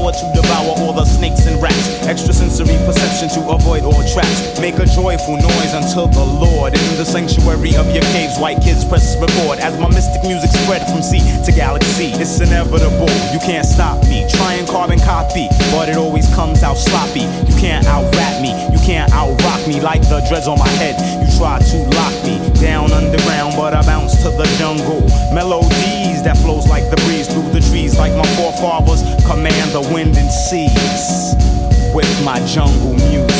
power 0.04 0.12
to 0.12 0.40
devour 0.40 0.74
all 0.84 0.92
the 0.92 1.04
snakes 1.04 1.46
and 1.46 1.60
rats. 1.62 2.06
Extrasensory 2.06 2.76
perception 2.84 3.28
to 3.30 3.48
avoid 3.48 3.84
all 3.84 4.02
traps. 4.12 4.60
Make 4.60 4.78
a 4.78 4.86
joyful 4.86 5.36
noise 5.36 5.72
until 5.72 6.08
the 6.08 6.24
Lord. 6.24 6.74
In 6.74 6.96
the 6.96 7.04
sanctuary 7.04 7.76
of 7.76 7.88
your 7.88 8.04
caves, 8.12 8.38
white 8.38 8.60
kids 8.60 8.84
press 8.84 9.16
record. 9.16 9.58
As 9.58 9.78
my 9.80 9.88
mystic 9.88 10.22
music 10.24 10.50
spread 10.50 10.84
from 10.90 11.02
sea 11.02 11.24
to 11.44 11.52
galaxy. 11.52 12.12
It's 12.20 12.40
inevitable, 12.40 13.10
you 13.32 13.40
can't 13.40 13.66
stop 13.66 14.02
me. 14.04 14.26
Try 14.28 14.54
and 14.54 14.68
carbon 14.68 15.00
copy, 15.00 15.48
but 15.72 15.88
it 15.88 15.96
always 15.96 16.28
comes 16.34 16.62
out 16.62 16.76
sloppy. 16.76 17.24
You 17.48 17.56
can't 17.56 17.86
out 17.86 18.04
rap 18.14 18.42
me, 18.42 18.52
you 18.72 18.80
can't 18.84 19.12
out 19.12 19.40
rock 19.42 19.66
me 19.66 19.80
like 19.80 20.02
the 20.02 20.20
dreads 20.28 20.48
on 20.48 20.58
my 20.58 20.68
head. 20.80 20.96
You 21.20 21.28
try 21.38 21.58
to 21.58 21.76
lock 21.96 22.14
me 22.24 22.36
down 22.60 22.92
underground, 22.92 23.54
but 23.56 23.72
I 23.74 23.82
bounce 23.82 24.16
to 24.22 24.30
the 24.30 24.44
jungle. 24.58 25.00
Melodies 26.04 26.22
that 26.24 26.36
flows 26.36 26.68
like 26.68 26.90
the 26.90 26.96
breeze 27.06 27.28
through 27.28 27.50
the 27.50 27.60
trees, 27.60 27.96
like 27.96 28.12
my 28.12 28.26
forefathers 28.36 29.02
command 29.24 29.70
the 29.72 29.80
wind 29.92 30.16
and 30.18 30.30
seas 30.30 31.34
with 31.94 32.24
my 32.24 32.44
jungle 32.46 32.92
music. 32.92 33.33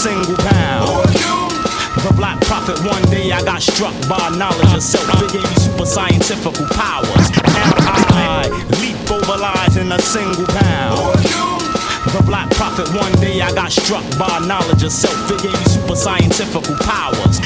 Single 0.00 0.36
pound. 0.48 1.12
The 2.00 2.14
black 2.16 2.40
prophet, 2.48 2.80
one 2.88 3.02
day 3.12 3.32
I 3.32 3.44
got 3.44 3.60
struck 3.60 3.92
by 4.08 4.30
knowledge 4.34 4.72
of 4.72 4.82
self. 4.82 5.04
It 5.20 5.30
gave 5.30 5.42
me 5.42 5.56
super 5.60 5.84
scientific 5.84 6.56
powers. 6.72 7.28
Now 7.52 7.76
I 8.16 8.48
leap 8.80 8.96
over 9.12 9.36
lies 9.36 9.76
in 9.76 9.92
a 9.92 10.00
single 10.00 10.46
pound. 10.56 11.20
The 12.16 12.22
black 12.24 12.48
prophet, 12.56 12.88
one 12.96 13.12
day 13.20 13.42
I 13.42 13.52
got 13.52 13.72
struck 13.72 14.02
by 14.16 14.40
knowledge 14.48 14.82
of 14.82 14.90
self. 14.90 15.30
It 15.32 15.42
gave 15.42 15.52
me 15.52 15.64
super 15.68 15.94
scientific 15.94 16.64
powers. 16.80 17.36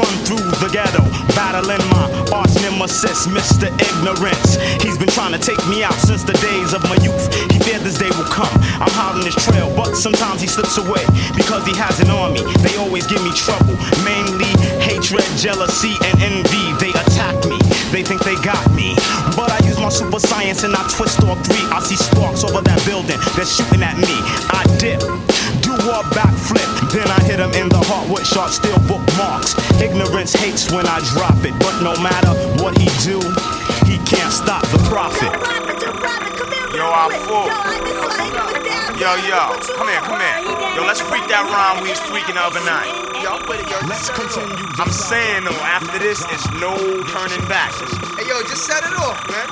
Run 0.00 0.16
through 0.24 0.48
the 0.64 0.70
ghetto, 0.72 1.04
battling 1.36 1.84
my 1.92 2.08
arch 2.32 2.56
nemesis, 2.64 3.28
Mr. 3.28 3.68
Ignorance. 3.68 4.56
He's 4.80 4.96
been 4.96 5.12
trying 5.12 5.36
to 5.36 5.38
take 5.38 5.60
me 5.68 5.84
out 5.84 5.92
since 6.00 6.24
the 6.24 6.32
days 6.40 6.72
of 6.72 6.80
my 6.88 6.96
youth. 7.04 7.28
He 7.52 7.60
feared 7.60 7.84
this 7.84 7.98
day 8.00 8.08
will 8.16 8.24
come. 8.32 8.48
I'm 8.80 8.88
hot 8.96 9.20
his 9.20 9.36
trail, 9.36 9.68
but 9.76 9.92
sometimes 9.92 10.40
he 10.40 10.48
slips 10.48 10.78
away 10.80 11.04
because 11.36 11.66
he 11.68 11.76
has 11.76 12.00
an 12.00 12.08
army. 12.08 12.40
They 12.64 12.80
always 12.80 13.04
give 13.12 13.20
me 13.20 13.28
trouble, 13.36 13.76
mainly 14.00 14.48
hatred, 14.80 15.28
jealousy, 15.36 15.92
and 16.00 16.16
envy. 16.24 16.64
They 16.80 16.96
attack 16.96 17.36
me. 17.44 17.60
They 17.92 18.00
think 18.00 18.24
they 18.24 18.40
got 18.40 18.64
me. 18.72 18.96
But 19.36 19.52
I 19.52 19.60
use 19.68 19.76
my 19.76 19.92
super 19.92 20.20
science 20.20 20.64
and 20.64 20.72
I 20.72 20.80
twist 20.88 21.20
all 21.28 21.36
three. 21.44 21.66
I 21.68 21.84
see 21.84 22.00
sparks 22.00 22.40
over 22.40 22.64
that 22.64 22.80
building. 22.88 23.20
They're 23.36 23.44
shooting 23.44 23.84
at 23.84 24.00
me. 24.00 24.16
I 24.48 24.64
dip. 24.80 25.04
Do 25.80 25.88
a 25.88 26.04
backflip. 26.12 26.68
Then 26.92 27.08
I 27.08 27.20
hit 27.24 27.40
him 27.40 27.48
in 27.56 27.72
the 27.72 27.80
heart 27.80 28.04
with 28.12 28.26
sharp 28.26 28.52
steel 28.52 28.76
bookmarks. 28.84 29.56
Ignorance 29.80 30.36
hates 30.36 30.68
when 30.68 30.84
I 30.84 31.00
drop 31.16 31.40
it. 31.40 31.56
But 31.56 31.80
no 31.80 31.96
matter 32.04 32.36
what 32.60 32.76
he 32.76 32.84
do, 33.00 33.16
he 33.88 33.96
can't 34.04 34.28
stop 34.28 34.60
the 34.68 34.80
profit. 34.92 35.32
Yo, 36.76 36.84
I'm 36.84 37.16
full. 37.24 37.48
Yo, 39.00 39.08
yo, 39.24 39.56
come 39.80 39.88
here, 39.88 40.04
come 40.04 40.20
here. 40.20 40.38
Yo, 40.76 40.84
let's 40.84 41.00
freak 41.00 41.24
that 41.32 41.48
rhyme 41.48 41.80
we 41.80 41.88
was 41.88 42.02
freaking 42.12 42.36
the 42.36 42.44
other 42.44 42.60
night. 42.68 42.84
Yo, 43.24 43.40
let's 43.88 44.12
continue. 44.12 44.52
I'm 44.76 44.92
saying 44.92 45.48
though, 45.48 45.64
after 45.64 45.96
this, 45.96 46.20
it's 46.28 46.44
no 46.60 46.76
turning 47.08 47.40
back. 47.48 47.72
Hey, 48.20 48.28
yo, 48.28 48.44
just 48.44 48.68
set 48.68 48.84
it 48.84 48.92
off, 49.00 49.16
man. 49.32 49.48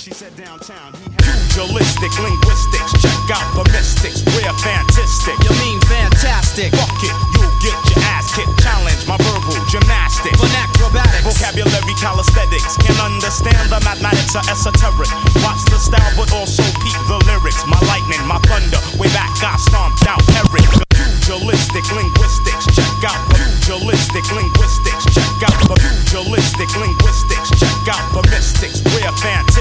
She 0.00 0.16
said 0.16 0.32
downtown. 0.36 0.96
Pugilistic 1.20 2.12
linguistics, 2.24 2.92
check 3.04 3.15
out 3.30 3.46
the 3.54 3.64
mystics. 3.72 4.22
We're 4.34 4.54
fantastic. 4.62 5.34
You 5.42 5.52
mean 5.58 5.78
fantastic? 5.86 6.70
Fuck 6.74 7.00
it, 7.02 7.14
you'll 7.34 7.54
get 7.58 7.74
your 7.90 8.02
ass 8.14 8.30
kicked. 8.34 8.54
Challenge 8.62 9.02
my 9.06 9.18
verbal 9.18 9.58
gymnastics. 9.66 10.38
Acrobatics. 10.38 11.24
Vocabulary 11.26 11.96
calisthenics. 11.98 12.76
Can 12.82 12.96
understand 13.02 13.70
the 13.70 13.80
mathematics 13.82 14.36
are 14.36 14.46
esoteric. 14.46 15.10
Watch 15.42 15.62
the 15.70 15.78
style, 15.78 16.12
but 16.14 16.30
also 16.32 16.62
peep 16.82 16.98
the 17.10 17.18
lyrics. 17.26 17.62
My 17.66 17.80
lightning, 17.90 18.22
my 18.26 18.38
thunder. 18.46 18.78
Way 18.98 19.10
back, 19.10 19.32
I 19.42 19.56
stomped 19.58 20.06
out 20.06 20.22
Eric. 20.38 20.66
Pugilistic 20.94 21.84
linguistics, 21.90 22.64
check 22.70 23.02
out 23.02 23.18
the 23.28 23.34
pugilistic 23.66 24.24
linguistics. 24.30 25.04
Check 25.10 25.42
out 25.42 25.58
the 25.66 25.74
pugilistic 25.74 26.70
linguistics. 26.78 27.50
Check 27.58 27.90
out 27.90 28.06
the 28.14 28.22
mystics. 28.30 28.78
We're 28.94 29.10
fantastic. 29.18 29.55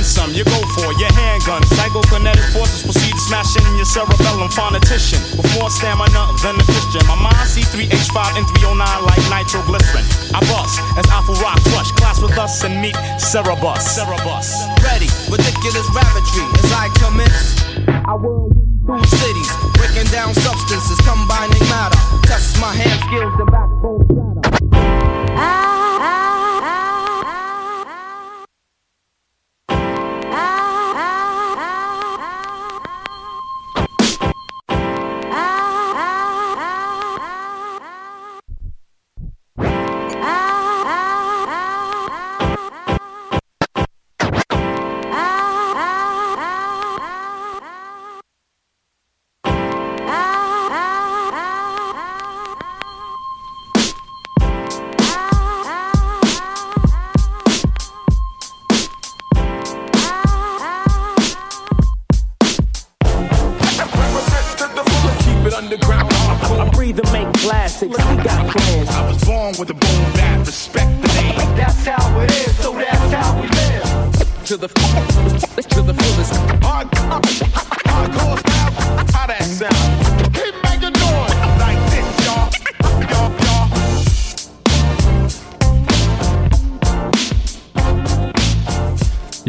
Then 0.00 0.08
some, 0.08 0.32
you 0.32 0.44
go 0.44 0.60
for 0.72 0.92
your 0.96 1.12
handgun. 1.12 1.62
Psychokinetic 1.76 2.52
forces 2.52 2.82
proceed 2.82 3.12
to 3.12 3.20
smash 3.28 3.52
in 3.56 3.76
your 3.76 3.84
cerebellum. 3.84 4.48
Phonetician 4.48 5.20
more 5.60 5.68
stamina 5.68 6.32
than 6.42 6.56
a 6.56 6.64
Christian. 6.64 7.04
My 7.06 7.16
mind 7.20 7.44
C3H5 7.44 8.40
and 8.40 8.46
309 8.56 8.80
like 9.04 9.20
nitroglycerin. 9.28 10.04
I 10.32 10.40
bust 10.48 10.80
as 10.96 11.06
Alpha 11.12 11.36
Rock 11.44 11.60
crush. 11.68 11.92
Class 11.92 12.22
with 12.22 12.36
us 12.38 12.64
and 12.64 12.80
meet 12.80 12.96
Cerebus. 13.20 13.84
Cerebus. 13.84 14.48
Ready, 14.80 15.08
ridiculous 15.28 15.86
rabbitry 15.92 16.46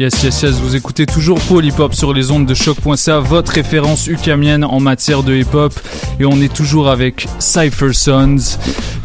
Yes, 0.02 0.20
yes, 0.24 0.42
yes, 0.42 0.54
vous 0.56 0.74
écoutez 0.74 1.06
toujours 1.06 1.38
Paul 1.38 1.64
Hip 1.64 1.78
Hop 1.78 1.94
sur 1.94 2.12
les 2.12 2.32
ondes 2.32 2.44
de 2.44 2.54
choc.ca, 2.54 3.20
votre 3.20 3.52
référence 3.52 4.08
ukamienne 4.08 4.64
en 4.64 4.80
matière 4.80 5.22
de 5.22 5.32
hip 5.32 5.54
hop. 5.54 5.72
Et 6.18 6.24
on 6.24 6.40
est 6.40 6.52
toujours 6.52 6.88
avec 6.88 7.28
Cypher 7.38 7.92
Sons. 7.92 8.58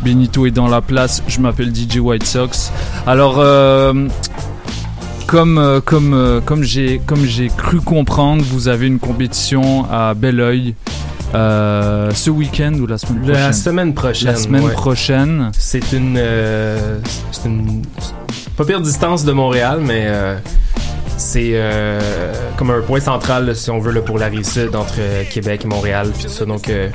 Benito 0.04 0.48
est 0.48 0.52
dans 0.52 0.68
la 0.68 0.82
place, 0.82 1.22
je 1.28 1.40
m'appelle 1.40 1.72
DJ 1.72 1.98
White 1.98 2.26
Sox. 2.26 2.72
Alors, 3.06 3.36
euh, 3.38 4.08
comme, 5.28 5.60
euh, 5.60 5.82
comme, 5.82 6.16
euh, 6.16 6.42
comme 6.42 6.64
j'ai 6.64 7.00
comme 7.06 7.26
j'ai 7.28 7.50
cru 7.50 7.80
comprendre, 7.80 8.44
vous 8.44 8.68
avez 8.68 8.88
une 8.88 8.98
compétition 8.98 9.86
à 9.92 10.16
Belleuil 10.16 10.74
euh, 11.36 12.10
ce 12.16 12.32
week-end 12.32 12.74
ou 12.74 12.88
la 12.88 12.98
semaine 12.98 13.22
prochaine? 13.22 13.44
La 13.44 13.54
semaine 13.54 13.94
prochaine. 13.94 14.28
La 14.30 14.36
semaine 14.36 14.64
ouais. 14.64 14.74
prochaine. 14.74 15.52
C'est 15.56 15.92
une, 15.94 16.16
euh, 16.18 16.98
c'est 17.32 17.46
une 17.46 17.84
pas 18.58 18.66
pire 18.66 18.82
distance 18.82 19.24
de 19.24 19.32
Montréal, 19.32 19.82
mais 19.84 20.06
euh, 20.08 20.36
c'est 21.18 21.52
euh, 21.54 22.00
comme 22.58 22.70
un 22.72 22.82
point 22.82 23.00
central, 23.00 23.56
si 23.56 23.70
on 23.70 23.80
veut, 23.80 23.92
là, 23.92 24.02
pour 24.02 24.18
la 24.18 24.28
rive 24.28 24.46
sud 24.46 24.76
entre 24.76 24.96
euh, 25.00 25.24
Québec 25.30 25.62
et 25.64 25.68
Montréal. 25.68 26.12
Puis 26.14 26.24
tout 26.26 26.30
ça, 26.30 26.46
donc 26.46 26.70
euh, 26.70 26.90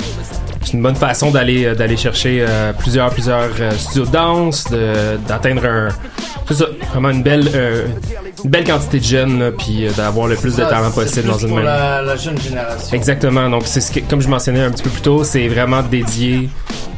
c'est 0.62 0.74
une 0.74 0.82
bonne 0.82 0.96
façon 0.96 1.30
d'aller 1.30 1.74
d'aller 1.74 1.96
chercher 1.96 2.44
plusieurs 2.78 3.10
plusieurs 3.10 3.50
studios 3.76 4.06
de 4.06 4.10
danse, 4.12 4.66
d'atteindre 5.26 5.64
un 5.66 5.88
c'est 6.48 6.54
ça, 6.54 6.66
vraiment 6.92 7.10
une 7.10 7.22
belle 7.22 7.48
une 8.44 8.50
belle 8.50 8.64
quantité 8.64 8.98
de 8.98 9.04
jeunes, 9.04 9.38
là, 9.38 9.50
puis 9.52 9.86
d'avoir 9.96 10.26
le 10.26 10.36
plus 10.36 10.56
de 10.56 10.62
Ça, 10.62 10.66
talent 10.68 10.90
possible 10.90 11.28
dans 11.28 11.38
une 11.38 11.48
pour 11.48 11.56
même. 11.58 11.66
la, 11.66 12.02
la 12.02 12.16
jeune 12.16 12.38
génération. 12.40 12.96
Exactement. 12.96 13.48
Donc, 13.48 13.62
c'est 13.66 13.80
ce 13.80 13.92
que, 13.92 14.00
comme 14.00 14.20
je 14.20 14.28
mentionnais 14.28 14.62
un 14.62 14.70
petit 14.70 14.82
peu 14.82 14.90
plus 14.90 15.02
tôt, 15.02 15.24
c'est 15.24 15.46
vraiment 15.48 15.82
dédié 15.82 16.48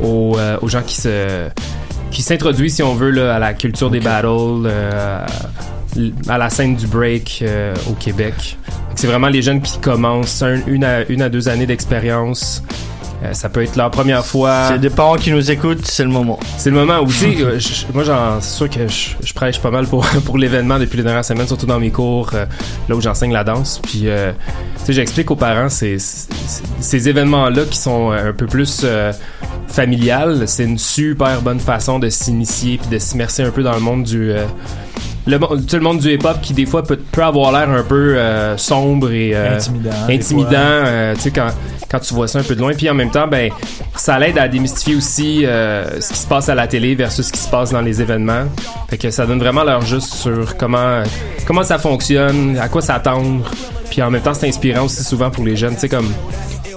aux, 0.03 0.37
euh, 0.39 0.57
aux 0.63 0.69
gens 0.69 0.83
qui 0.83 0.97
se 0.97 1.49
qui 2.15 2.23
s'introduisent, 2.23 2.77
si 2.77 2.83
on 2.83 2.95
veut, 2.95 3.11
là, 3.11 3.35
à 3.35 3.39
la 3.39 3.53
culture 3.53 3.91
des 3.91 4.01
battles, 4.01 4.29
euh, 4.67 5.27
à 6.29 6.39
la 6.39 6.49
scène 6.49 6.77
du 6.77 6.87
break 6.87 7.41
euh, 7.43 7.75
au 7.91 7.93
Québec. 7.93 8.57
C'est 8.95 9.07
vraiment 9.09 9.29
les 9.29 9.43
jeunes 9.43 9.61
qui 9.61 9.79
commencent 9.79 10.41
un- 10.43 10.65
une, 10.67 10.85
à, 10.85 11.05
une 11.09 11.21
à 11.23 11.29
deux 11.29 11.49
années 11.49 11.67
d'expérience. 11.67 12.63
Euh, 13.25 13.33
ça 13.33 13.49
peut 13.49 13.63
être 13.63 13.77
leur 13.77 13.91
première 13.91 14.25
fois. 14.27 14.69
C'est 14.69 14.79
des 14.79 14.91
parents 14.91 15.17
qui 15.17 15.31
nous 15.31 15.51
écoutent, 15.51 15.87
c'est 15.87 16.03
le 16.05 16.11
moment. 16.11 16.39
C'est 16.59 16.69
le 16.71 16.77
moment 16.77 17.01
où, 17.01 17.07
tu 17.07 17.15
sais, 17.15 17.87
moi, 17.95 18.05
j'en- 18.05 18.41
c'est 18.41 18.55
sûr 18.57 18.69
que 18.69 18.87
je, 18.87 19.11
je 19.23 19.33
prêche 19.33 19.59
pas 19.61 19.71
mal 19.71 19.87
pour, 19.87 20.05
pour 20.27 20.37
l'événement 20.37 20.79
depuis 20.79 20.99
les 20.99 21.05
dernières 21.05 21.25
semaines, 21.25 21.47
surtout 21.47 21.67
dans 21.67 21.81
mes 21.81 21.91
cours, 21.91 22.31
euh, 22.35 22.45
là 22.89 22.95
où 22.97 23.01
j'enseigne 23.01 23.33
la 23.33 23.45
danse. 23.45 23.81
Puis, 23.83 24.03
euh, 24.09 24.33
tu 24.79 24.85
sais, 24.87 24.93
j'explique 24.93 25.31
aux 25.31 25.37
parents 25.37 25.69
ces, 25.71 25.97
ces, 25.99 27.09
événements-là 27.09 27.63
qui 27.71 27.79
sont 27.79 28.11
un 28.11 28.33
peu 28.33 28.47
plus 28.47 28.83
euh, 28.85 29.13
familiales. 29.69 30.47
C'est 30.47 30.65
une 30.65 30.79
super 30.79 31.41
bonne 31.41 31.61
façon 31.61 31.99
de 31.99 32.09
s'initier 32.11 32.79
puis 32.79 32.89
de 32.91 32.99
s'immerser 32.99 33.43
un 33.43 33.51
peu 33.51 33.63
dans 33.63 33.75
le 33.75 33.81
monde 33.81 34.03
du. 34.05 34.33
euh, 34.33 34.45
le, 35.27 35.39
le 35.39 35.81
monde 35.81 35.99
du 35.99 36.13
hip-hop 36.13 36.41
qui 36.43 36.53
des 36.53 36.67
fois 36.67 36.83
peut, 36.83 36.97
peut 36.97 37.23
avoir 37.23 37.51
l'air 37.53 37.71
un 37.71 37.83
peu 37.83 38.17
euh, 38.17 38.57
sombre 38.59 39.11
et 39.11 39.35
euh, 39.35 39.55
Intimidant, 40.11 40.51
euh, 40.55 41.15
tu 41.15 41.21
sais 41.23 41.31
quand, 41.31 41.49
quand 41.91 41.99
tu 42.01 42.13
vois 42.15 42.29
ça 42.29 42.41
un 42.41 42.43
peu 42.43 42.55
de 42.55 42.61
loin. 42.61 42.73
Puis 42.75 42.91
en 42.91 42.95
même 42.95 43.11
temps 43.11 43.27
ben 43.27 43.51
ça 43.97 44.19
l'aide 44.19 44.37
à 44.39 44.49
démystifier 44.49 44.97
aussi 44.97 45.43
ce 45.45 46.13
qui 46.13 46.19
se 46.19 46.27
passe 46.27 46.49
à 46.49 46.55
la 46.55 46.67
télé 46.67 46.95
versus 46.95 47.27
ce 47.27 47.33
qui 47.33 47.39
se 47.41 47.49
passe 47.49 47.71
dans 47.71 47.81
les 47.81 48.03
événements. 48.03 48.45
Fait 48.91 48.99
que 48.99 49.11
ça 49.11 49.25
donne 49.27 49.39
vraiment 49.39 49.65
leur 49.65 49.81
juste 49.83 50.13
sur 50.15 50.57
comment 50.57 51.03
comment 51.47 51.63
ça 51.63 51.79
fonctionne 51.79 52.59
à 52.59 52.69
quoi 52.69 52.83
s'attendre. 52.83 53.49
Puis 53.91 54.03
en 54.03 54.11
même 54.11 54.23
temps 54.23 54.35
c'est 54.35 54.49
inspirant 54.49 54.85
aussi 54.85 55.03
souvent 55.05 55.31
pour 55.31 55.45
les 55.45 55.57
jeunes. 55.57 55.75
Tu 55.75 55.81
sais 55.81 55.89
comme 55.89 56.09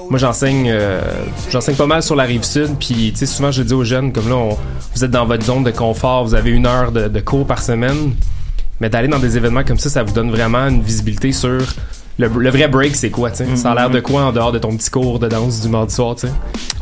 moi 0.10 0.20
j'enseigne 0.20 0.70
euh, 0.72 1.02
j'enseigne 1.52 1.76
pas 1.76 1.86
mal 1.88 2.02
sur 2.02 2.16
la 2.16 2.24
rive 2.24 2.44
sud. 2.44 2.76
Puis 2.80 3.12
tu 3.12 3.18
sais 3.18 3.26
souvent 3.26 3.52
je 3.52 3.64
dis 3.64 3.74
aux 3.74 3.84
jeunes 3.84 4.14
comme 4.14 4.30
là 4.30 4.36
on- 4.36 4.58
vous 4.96 5.04
êtes 5.04 5.12
dans 5.12 5.26
votre 5.26 5.44
zone 5.46 5.64
de 5.64 5.70
confort 5.72 6.24
vous 6.26 6.34
avez 6.34 6.50
une 6.52 6.66
heure 6.66 6.92
de, 6.92 7.08
de 7.08 7.20
cours 7.20 7.46
par 7.46 7.62
semaine 7.62 8.14
mais 8.80 8.90
d'aller 8.90 9.08
dans 9.08 9.20
des 9.20 9.38
événements 9.38 9.64
comme 9.64 9.80
ça 9.80 9.90
ça 9.90 10.04
vous 10.04 10.14
donne 10.14 10.32
vraiment 10.32 10.68
une 10.68 10.82
visibilité 10.82 11.32
sur 11.32 11.62
le, 12.20 12.28
le 12.28 12.50
vrai 12.50 12.68
break 12.68 12.96
c'est 12.96 13.10
quoi 13.12 13.30
tu 13.32 13.38
sais? 13.46 13.56
Ça 13.56 13.72
a 13.72 13.76
l'air 13.76 13.90
de 13.90 14.00
quoi 14.00 14.24
en 14.24 14.32
dehors 14.32 14.52
de 14.52 14.60
ton 14.60 14.76
petit 14.76 14.90
cours 14.90 15.20
de 15.20 15.28
danse 15.28 15.62
du 15.62 15.70
mardi 15.70 15.94
soir 15.94 16.16
tu 16.16 16.28
sais? 16.28 16.34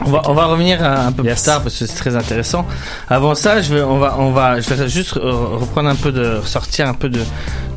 On 0.06 0.10
va, 0.12 0.22
on 0.26 0.34
va 0.34 0.46
revenir 0.46 0.84
un 0.84 1.12
peu 1.12 1.24
plus 1.24 1.42
tard 1.44 1.62
parce 1.62 1.78
que 1.80 1.86
c'est 1.86 1.96
très 1.96 2.16
intéressant. 2.18 2.66
Avant 3.10 3.34
ça, 3.34 3.62
je 3.62 3.74
vais, 3.74 3.82
on 3.82 3.98
va, 3.98 4.18
on 4.20 4.32
va, 4.32 4.60
je 4.60 4.74
vais 4.74 4.90
juste 4.90 5.14
reprendre 5.14 5.88
un 5.90 5.96
peu 5.96 6.12
de, 6.12 6.38
ressortir 6.40 6.88
un 6.90 6.94
peu 6.94 7.08
de, 7.08 7.22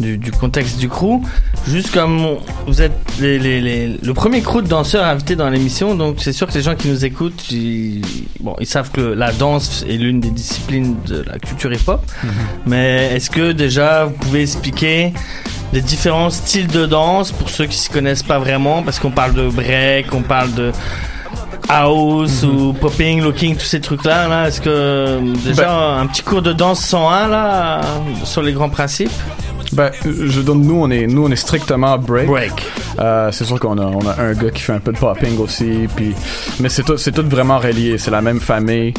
du, 0.00 0.18
du 0.18 0.32
contexte 0.32 0.78
du 0.78 0.88
crew. 0.88 1.20
Juste 1.68 1.92
comme 1.92 2.20
on- 2.24 2.38
vous 2.66 2.82
êtes 2.82 2.92
les, 3.20 3.38
les, 3.38 3.60
les- 3.60 3.98
le 4.02 4.14
premier 4.14 4.40
crew 4.42 4.62
de 4.62 4.66
danseurs 4.68 5.04
invités 5.04 5.36
dans 5.36 5.48
l'émission, 5.48 5.94
donc 5.94 6.16
c'est 6.18 6.32
sûr 6.32 6.48
que 6.48 6.54
les 6.54 6.62
gens 6.62 6.74
qui 6.74 6.88
nous 6.88 7.04
écoutent, 7.04 7.50
ils, 7.52 8.02
bon, 8.40 8.56
ils 8.58 8.66
savent 8.66 8.90
que 8.90 9.00
la 9.00 9.30
danse 9.32 9.84
est 9.88 9.96
l'une 9.96 10.18
des 10.20 10.30
disciplines 10.30 10.96
de 11.06 11.22
la 11.22 11.38
culture 11.38 11.72
hip-hop. 11.72 12.00
Mais 12.66 13.12
est-ce 13.14 13.30
que 13.30 13.52
déjà 13.52 14.06
vous 14.06 14.12
pouvez 14.14 14.42
expliquer 14.42 15.12
les 15.72 15.80
différents 15.80 16.30
styles 16.30 16.66
de 16.66 16.86
danse 16.86 17.32
pour 17.32 17.50
ceux 17.50 17.66
qui 17.66 17.76
s'y 17.76 17.90
connaissent 17.90 18.22
pas 18.22 18.38
vraiment 18.38 18.82
parce 18.82 18.98
qu'on 18.98 19.10
parle 19.10 19.34
de 19.34 19.48
break, 19.48 20.12
on 20.14 20.22
parle 20.22 20.52
de 20.54 20.72
house 21.68 22.42
ou 22.42 22.72
popping, 22.72 23.22
looking, 23.22 23.56
tous 23.56 23.66
ces 23.66 23.80
trucs 23.80 24.04
là 24.04 24.28
là, 24.28 24.48
est-ce 24.48 24.60
que 24.60 24.68
euh, 24.70 25.20
déjà 25.44 25.98
un 25.98 26.06
petit 26.06 26.22
cours 26.22 26.42
de 26.42 26.52
danse 26.52 26.80
101 26.80 27.28
là 27.28 27.80
sur 28.24 28.42
les 28.42 28.52
grands 28.52 28.70
principes? 28.70 29.12
Ben, 29.72 29.90
je 30.04 30.40
donne 30.40 30.62
nous 30.62 30.80
on 30.80 30.90
est 30.90 31.06
nous 31.06 31.26
on 31.26 31.30
est 31.30 31.36
strictement 31.36 31.98
break. 31.98 32.26
Break. 32.26 32.52
Euh, 32.98 33.30
c'est 33.32 33.44
sûr 33.44 33.60
qu'on 33.60 33.76
a 33.78 33.84
on 33.84 34.06
a 34.06 34.18
un 34.20 34.32
gars 34.32 34.50
qui 34.50 34.62
fait 34.62 34.72
un 34.72 34.80
peu 34.80 34.92
de 34.92 34.98
popping 34.98 35.38
aussi, 35.38 35.86
puis 35.94 36.14
mais 36.58 36.70
c'est 36.70 36.82
tout 36.82 36.96
c'est 36.96 37.12
tout 37.12 37.28
vraiment 37.28 37.58
relié. 37.58 37.98
C'est 37.98 38.10
la 38.10 38.22
même 38.22 38.40
famille. 38.40 38.94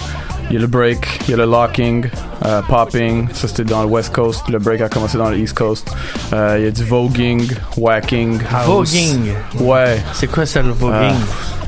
Il 0.50 0.54
y 0.54 0.58
a 0.58 0.62
le 0.62 0.68
break, 0.68 1.08
il 1.28 1.32
y 1.32 1.34
a 1.34 1.38
le 1.38 1.46
locking, 1.46 2.08
euh, 2.46 2.62
popping. 2.64 3.28
Ça 3.34 3.48
c'était 3.48 3.64
dans 3.64 3.82
le 3.84 3.88
West 3.88 4.14
Coast. 4.14 4.48
Le 4.50 4.60
break 4.60 4.82
a 4.82 4.90
commencé 4.90 5.18
dans 5.18 5.30
le 5.30 5.38
East 5.38 5.54
Coast. 5.58 5.90
Euh, 6.34 6.56
il 6.60 6.66
y 6.66 6.68
a 6.68 6.72
du 6.72 6.84
voguing, 6.84 7.48
whacking, 7.78 8.40
house. 8.52 8.66
Voguing? 8.94 9.34
Ouais. 9.60 10.02
C'est 10.14 10.28
quoi 10.28 10.46
ça 10.46 10.62
le 10.62 10.72
voguing? 10.72 11.16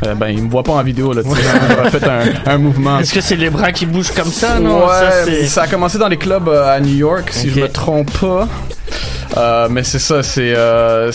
Euh, 0.05 0.15
ben 0.15 0.29
il 0.29 0.43
me 0.43 0.49
voit 0.49 0.63
pas 0.63 0.71
en 0.73 0.81
vidéo 0.83 1.13
là. 1.13 1.21
tu 1.23 1.29
sais. 1.29 1.99
Fait 1.99 2.07
un, 2.07 2.53
un 2.53 2.57
mouvement. 2.57 2.99
Est-ce 2.99 3.13
que 3.13 3.21
c'est 3.21 3.35
les 3.35 3.49
bras 3.51 3.71
qui 3.71 3.85
bougent 3.85 4.11
comme 4.11 4.31
ça 4.31 4.59
non? 4.59 4.87
Ouais, 4.87 5.45
ça, 5.45 5.63
a 5.63 5.67
commencé 5.67 5.97
dans 5.99 6.07
les 6.07 6.17
clubs 6.17 6.47
euh, 6.47 6.75
à 6.75 6.79
New 6.79 6.95
York, 6.95 7.29
si 7.31 7.47
Ok. 7.49 7.53
je 7.55 7.61
me 7.61 7.67
trompe 7.69 8.11
pas. 8.19 8.47
Euh, 9.37 9.67
mais 9.69 9.83
c'est 9.83 9.99
ça, 9.99 10.23
c'est. 10.23 10.53
Euh, 10.55 11.11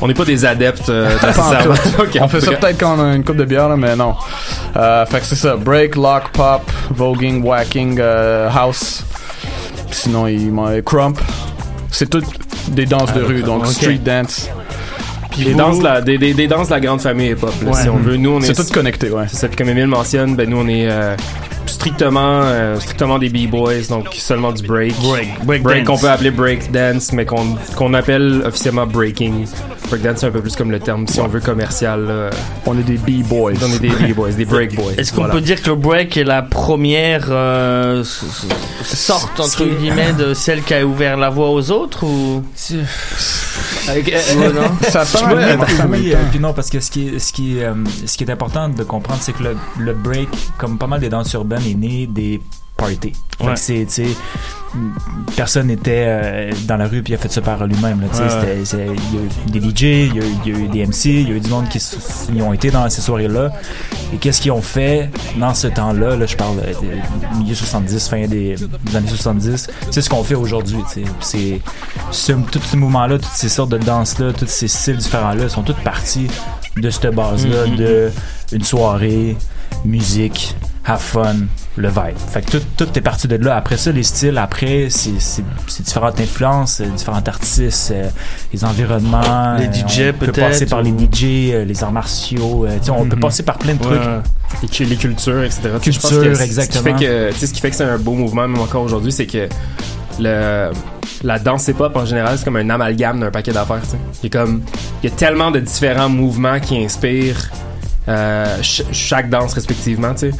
on 0.00 0.08
n'est 0.08 0.14
pas 0.14 0.24
des 0.24 0.44
adeptes 0.44 0.88
euh, 0.88 1.08
Pas 1.18 1.26
en 1.26 1.50
nécessairement. 1.50 1.74
tout. 1.74 2.02
Ok, 2.02 2.18
on 2.20 2.28
fait 2.28 2.40
ça 2.40 2.52
peut-être 2.52 2.78
quand 2.80 2.96
on 2.98 3.10
a 3.10 3.14
une 3.14 3.24
coupe 3.24 3.36
de 3.36 3.44
bière, 3.44 3.68
là, 3.68 3.76
mais 3.76 3.94
non. 3.94 4.14
Euh, 4.76 5.04
fait 5.06 5.20
que 5.20 5.26
c'est 5.26 5.36
ça, 5.36 5.56
break, 5.56 5.96
lock, 5.96 6.30
pop, 6.32 6.62
voguing, 6.90 7.42
whacking, 7.44 8.00
house. 8.00 9.04
Sinon, 9.90 10.26
il 10.26 10.50
m'en 10.52 10.68
crump. 10.82 11.18
C'est 11.90 12.08
toutes 12.08 12.26
des 12.68 12.86
danses 12.86 13.12
de 13.14 13.22
Ah, 13.24 13.26
rue, 13.26 13.42
donc 13.42 13.66
street 13.66 14.00
dance. 14.04 14.48
Des 15.36 15.54
danses, 15.54 15.78
de 15.78 15.84
la, 15.84 16.00
des, 16.00 16.18
des, 16.18 16.34
des 16.34 16.46
danses 16.48 16.68
de 16.68 16.74
la 16.74 16.80
grande 16.80 17.00
famille 17.00 17.30
hip-hop, 17.30 17.52
Ouais. 17.64 17.72
si 17.82 17.88
on 17.88 17.96
veut. 17.96 18.16
Nous, 18.16 18.30
on 18.30 18.40
est. 18.40 18.52
C'est 18.52 18.64
tout 18.64 18.72
connecté, 18.72 19.08
ouais. 19.10 19.24
C'est 19.28 19.36
ça. 19.36 19.48
Puis 19.48 19.56
comme 19.56 19.68
Emile 19.68 19.86
mentionne, 19.86 20.34
ben, 20.34 20.48
nous, 20.50 20.58
on 20.58 20.68
est 20.68 20.88
strictement, 21.78 22.40
euh, 22.42 22.80
strictement 22.80 23.18
des 23.20 23.28
B-boys, 23.28 23.86
donc 23.88 24.08
seulement 24.14 24.50
du 24.52 24.66
break. 24.66 24.94
Break, 25.44 25.62
break 25.62 25.84
qu'on 25.84 25.92
dance. 25.92 26.00
peut 26.00 26.10
appeler 26.10 26.30
break 26.32 26.72
dance, 26.72 27.12
mais 27.12 27.24
qu'on 27.24 27.56
qu'on 27.76 27.94
appelle 27.94 28.42
officiellement 28.44 28.86
breaking. 28.86 29.46
Break 29.88 30.02
dance, 30.02 30.18
c'est 30.18 30.26
un 30.26 30.30
peu 30.32 30.40
plus 30.40 30.56
comme 30.56 30.70
le 30.72 30.80
terme, 30.80 31.06
si 31.06 31.20
on 31.20 31.28
veut, 31.28 31.40
commercial. 31.40 32.04
là. 32.06 32.30
On 32.66 32.76
est 32.78 32.82
des 32.82 32.96
B-boys. 32.98 33.52
On 33.62 33.72
est 33.74 33.78
des 33.78 33.88
B-boys, 33.90 34.32
des 34.32 34.44
break 34.44 34.74
boys. 34.76 34.92
Est-ce 34.98 35.12
qu'on 35.12 35.18
Voilà. 35.22 35.34
peut 35.34 35.40
dire 35.40 35.62
que 35.62 35.70
le 35.70 35.76
break 35.76 36.16
est 36.16 36.24
la 36.24 36.42
première 36.42 37.26
euh, 37.30 38.02
sorte 38.82 39.38
entre 39.38 39.64
guillemets 39.64 40.12
de 40.14 40.34
celle 40.34 40.62
qui 40.62 40.74
a 40.74 40.84
ouvert 40.84 41.16
la 41.16 41.30
voie 41.30 41.50
aux 41.50 41.70
autres 41.70 42.04
ou? 42.04 42.42
Ça 44.88 45.04
pas 45.04 45.34
mal 45.34 45.60
en 45.60 45.88
oui, 45.90 46.12
euh, 46.14 46.18
puis 46.30 46.40
non, 46.40 46.52
parce 46.52 46.70
que 46.70 46.80
ce 46.80 46.90
qui 46.90 47.08
est, 47.08 47.18
ce 47.18 47.32
qui 47.32 47.58
est, 47.58 47.64
euh, 47.64 47.74
ce 48.06 48.16
qui 48.16 48.24
est 48.24 48.30
important 48.30 48.68
de 48.68 48.82
comprendre, 48.84 49.20
c'est 49.22 49.32
que 49.32 49.42
le, 49.42 49.56
le 49.78 49.92
break, 49.94 50.28
comme 50.58 50.78
pas 50.78 50.86
mal 50.86 51.00
des 51.00 51.08
danses 51.08 51.32
urbaines, 51.32 51.66
est 51.66 51.74
né 51.74 52.06
des 52.06 52.40
Ouais. 53.40 53.56
c'est, 53.56 53.88
sais, 53.88 54.06
personne 55.36 55.68
n'était 55.68 56.04
euh, 56.06 56.52
dans 56.66 56.76
la 56.76 56.86
rue 56.86 57.02
puis 57.02 57.14
a 57.14 57.18
fait 57.18 57.30
ça 57.30 57.40
par 57.40 57.66
lui-même. 57.66 58.00
Ouais, 58.00 58.08
Il 58.12 58.78
y 58.78 59.18
a 59.18 59.56
eu 59.56 59.60
des 59.60 59.60
DJ, 59.60 59.82
il 59.82 60.14
y, 60.16 60.20
a 60.20 60.24
eu- 60.24 60.34
il 60.44 60.52
y 60.52 60.54
a 60.54 60.58
eu 60.58 60.68
des 60.68 60.82
MC, 60.86 61.06
il 61.06 61.28
y 61.28 61.32
a 61.32 61.36
eu 61.36 61.40
du 61.40 61.48
monde 61.50 61.68
qui 61.68 61.78
ils 62.34 62.42
ont 62.42 62.52
été 62.52 62.70
dans 62.70 62.88
ces 62.90 63.00
soirées-là. 63.00 63.50
Et 64.12 64.16
qu'est-ce 64.18 64.40
qu'ils 64.40 64.52
ont 64.52 64.62
fait 64.62 65.10
dans 65.38 65.54
ce 65.54 65.68
temps-là? 65.68 66.16
Là, 66.16 66.26
je 66.26 66.36
parle 66.36 66.58
euh, 66.60 66.72
des 66.80 67.38
milieu 67.38 67.54
70, 67.54 68.08
fin 68.08 68.26
des, 68.26 68.56
des 68.84 68.96
années 68.96 69.08
70. 69.08 69.68
C'est 69.90 70.02
ce 70.02 70.10
qu'on 70.10 70.22
fait 70.24 70.34
aujourd'hui. 70.34 70.78
C'est 71.20 71.60
ce, 72.10 72.32
tout 72.32 72.60
ce 72.60 72.76
mouvement-là, 72.76 73.18
toutes 73.18 73.32
ces 73.32 73.48
sortes 73.48 73.70
de 73.70 73.78
danses-là, 73.78 74.32
tous 74.32 74.46
ces 74.48 74.68
styles 74.68 74.96
différents-là 74.98 75.48
sont 75.48 75.62
toutes 75.62 75.82
parties 75.82 76.28
de 76.76 76.90
cette 76.90 77.14
base-là, 77.14 77.66
Mhm. 77.66 77.76
de 77.76 78.10
une 78.52 78.64
soirée, 78.64 79.36
musique, 79.84 80.54
have 80.88 81.00
fun, 81.00 81.36
le 81.76 81.88
vibe. 81.88 82.16
Fait 82.32 82.42
que 82.42 82.56
tout, 82.58 82.62
tout 82.76 82.88
est 82.98 83.00
parti 83.02 83.28
de 83.28 83.36
là. 83.36 83.56
Après 83.56 83.76
ça, 83.76 83.92
les 83.92 84.02
styles, 84.02 84.38
après, 84.38 84.88
c'est 84.90 85.12
différentes 85.82 86.18
influences, 86.20 86.80
euh, 86.80 86.86
différents 86.86 87.22
artistes, 87.26 87.90
euh, 87.94 88.08
les 88.52 88.64
environnements. 88.64 89.56
Les 89.58 89.66
euh, 89.66 89.72
DJ 89.72 90.00
on 90.14 90.18
peut 90.18 90.26
peut-être, 90.26 90.48
passer 90.48 90.66
par 90.66 90.82
les 90.82 90.90
DJ, 90.90 91.64
les 91.66 91.84
arts 91.84 91.92
martiaux. 91.92 92.66
euh, 92.66 92.78
on 92.90 93.04
peut 93.06 93.16
Mhm. 93.16 93.20
passer 93.22 93.42
par 93.42 93.58
plein 93.58 93.74
de 93.74 93.84
Ouais. 93.84 93.96
trucs. 93.96 94.62
Les, 94.62 94.68
cu- 94.68 94.84
les 94.84 94.96
cultures, 94.96 95.42
etc. 95.44 95.60
Je 95.64 95.68
pense 95.70 95.82
Culture, 95.82 96.22
que 96.22 96.42
exactement. 96.42 96.82
Ce 96.84 96.88
qui 96.88 97.04
fait 97.06 97.30
que, 97.32 97.46
ce 97.46 97.52
qui 97.52 97.60
fait 97.60 97.70
que 97.70 97.76
c'est 97.76 97.84
un 97.84 97.98
beau 97.98 98.12
mouvement, 98.14 98.48
même 98.48 98.60
encore 98.60 98.82
aujourd'hui, 98.82 99.12
c'est 99.12 99.26
que 99.26 99.46
le, 100.18 100.70
la 101.22 101.38
danse 101.38 101.68
hip-hop 101.68 101.94
en 101.96 102.06
général, 102.06 102.38
c'est 102.38 102.44
comme 102.44 102.56
un 102.56 102.70
amalgame 102.70 103.20
d'un 103.20 103.30
paquet 103.30 103.52
d'affaires. 103.52 103.82
Il 104.22 104.32
y 104.32 104.36
a 104.36 104.40
comme, 104.40 104.62
il 105.02 105.10
y 105.10 105.12
a 105.12 105.14
tellement 105.16 105.50
de 105.50 105.60
différents 105.60 106.08
mouvements 106.08 106.58
qui 106.60 106.82
inspirent 106.82 107.50
euh, 108.08 108.56
ch- 108.62 108.84
chaque 108.92 109.28
danse 109.28 109.52
respectivement, 109.52 110.14
tu 110.14 110.30
sais. 110.30 110.36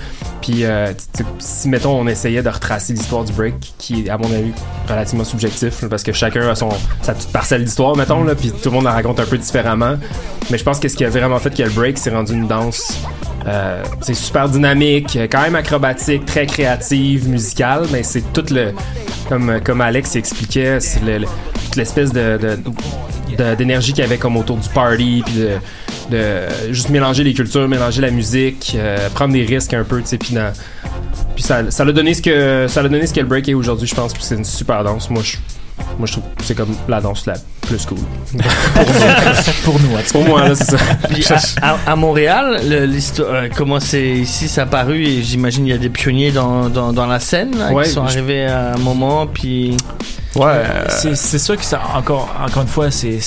Puis, 0.49 0.65
euh, 0.65 0.93
si 1.39 1.69
mettons 1.69 1.93
on 2.01 2.07
essayait 2.07 2.43
de 2.43 2.49
retracer 2.49 2.95
l'histoire 2.95 3.23
du 3.23 3.35
break, 3.35 3.55
qui 3.77 4.07
est 4.07 4.09
à 4.09 4.17
mon 4.17 4.33
avis 4.33 4.53
relativement 4.89 5.25
subjectif, 5.25 5.85
parce 5.91 6.03
que 6.03 6.13
chacun 6.13 6.49
a 6.49 6.55
son 6.55 6.71
sa 7.03 7.13
petite 7.13 7.33
parcelle 7.33 7.65
d'histoire, 7.65 7.95
mettons, 7.97 8.25
là, 8.25 8.35
puis 8.35 8.51
tout 8.51 8.71
le 8.71 8.77
monde 8.77 8.85
la 8.85 8.93
raconte 8.93 9.21
un 9.21 9.27
peu 9.27 9.37
différemment. 9.37 9.97
Mais 10.51 10.57
je 10.57 10.65
pense 10.65 10.79
que 10.81 10.89
ce 10.89 10.97
qui 10.97 11.05
a 11.05 11.11
vraiment 11.11 11.39
fait 11.39 11.55
que 11.55 11.63
le 11.63 11.69
break 11.69 11.99
s'est 11.99 12.09
rendu 12.11 12.33
une 12.33 12.47
danse 12.47 12.97
euh, 13.47 13.83
c'est 14.01 14.15
super 14.15 14.49
dynamique, 14.49 15.19
quand 15.31 15.41
même 15.43 15.55
acrobatique, 15.55 16.25
très 16.27 16.45
créative, 16.47 17.29
musicale, 17.29 17.85
mais 17.93 18.03
c'est 18.03 18.33
tout 18.33 18.45
le 18.51 18.73
comme 19.29 19.61
comme 19.63 19.81
Alex 19.83 20.17
expliquait, 20.17 20.81
c'est 20.81 21.03
le- 21.05 21.25
toute 21.65 21.77
l'espèce 21.77 22.11
de- 22.13 22.59
d'énergie 23.57 23.93
qu'il 23.93 24.03
y 24.03 24.07
avait 24.07 24.19
comme 24.19 24.37
autour 24.37 24.57
du 24.57 24.69
party, 24.71 25.23
puis 25.25 25.35
de, 25.35 25.51
de 26.11 26.73
juste 26.73 26.91
mélanger 26.91 27.25
les 27.25 27.35
cultures, 27.35 27.69
mélanger 27.69 28.01
la 28.01 28.11
musique, 28.11 28.75
euh, 28.77 29.09
prendre 29.11 29.33
des 29.33 29.45
risques 29.45 29.75
un 29.75 29.85
peu, 29.85 30.01
tu 30.01 30.09
sais, 30.09 30.19
puis 30.19 30.35
ça, 31.43 31.71
ça 31.71 31.85
l'a 31.85 31.93
donné 31.93 32.15
ce 32.15 32.23
que 32.23 32.67
ça 32.69 32.83
l'a 32.83 32.89
donné 32.89 33.07
ce 33.07 33.15
que 33.15 33.21
le 33.21 33.27
break 33.27 33.49
est 33.49 33.55
aujourd'hui, 33.55 33.87
je 33.87 33.95
pense, 33.95 34.13
puis 34.13 34.23
c'est 34.23 34.35
une 34.35 34.45
super 34.45 34.83
danse. 34.85 35.11
Moi, 35.11 35.23
je 35.23 35.37
moi, 35.99 36.07
je 36.07 36.13
trouve 36.13 36.25
que 36.37 36.45
c'est 36.45 36.55
comme 36.55 36.75
la 36.89 37.01
danse 37.01 37.27
la 37.27 37.35
plus 37.63 37.85
cool. 37.87 37.99
Pour 39.65 39.79
nous, 39.81 39.89
Pour 40.13 40.25
moi, 40.25 40.49
là, 40.49 40.55
c'est 40.55 40.65
ça. 40.71 40.77
Puis 41.11 41.25
à, 41.61 41.73
à- 41.75 41.93
à 41.93 41.97
Montréal, 41.97 42.61
le- 42.69 42.89
euh, 43.21 43.49
comment 43.55 43.81
c'est 43.81 44.07
ici, 44.11 44.49
ça 44.49 44.63
a 44.63 44.67
paru 44.67 45.05
et 45.05 45.23
j'imagine 45.23 45.67
il 45.67 45.71
y 45.71 45.73
a 45.75 45.79
des 45.79 45.91
pionniers 45.91 46.31
dans, 46.33 46.69
dans, 46.69 46.93
dans 46.93 47.07
la 47.07 47.21
scène 47.21 47.57
là, 47.59 47.73
Ouais, 47.73 47.85
qui 47.85 47.91
sont 47.91 48.07
je- 48.07 48.13
arrivés 48.19 48.47
à 48.47 48.75
un 48.75 48.79
moment, 48.79 49.27
puis. 49.27 49.77
Ouais. 50.37 50.63
C'est, 50.89 51.17
c'est 51.17 51.39
sûr 51.39 51.57
que 51.57 51.65
ça, 51.65 51.81
encore, 51.97 52.29
encore 52.41 52.63
une 52.63 52.69
fois, 52.69 52.91
c'est, 52.91 53.19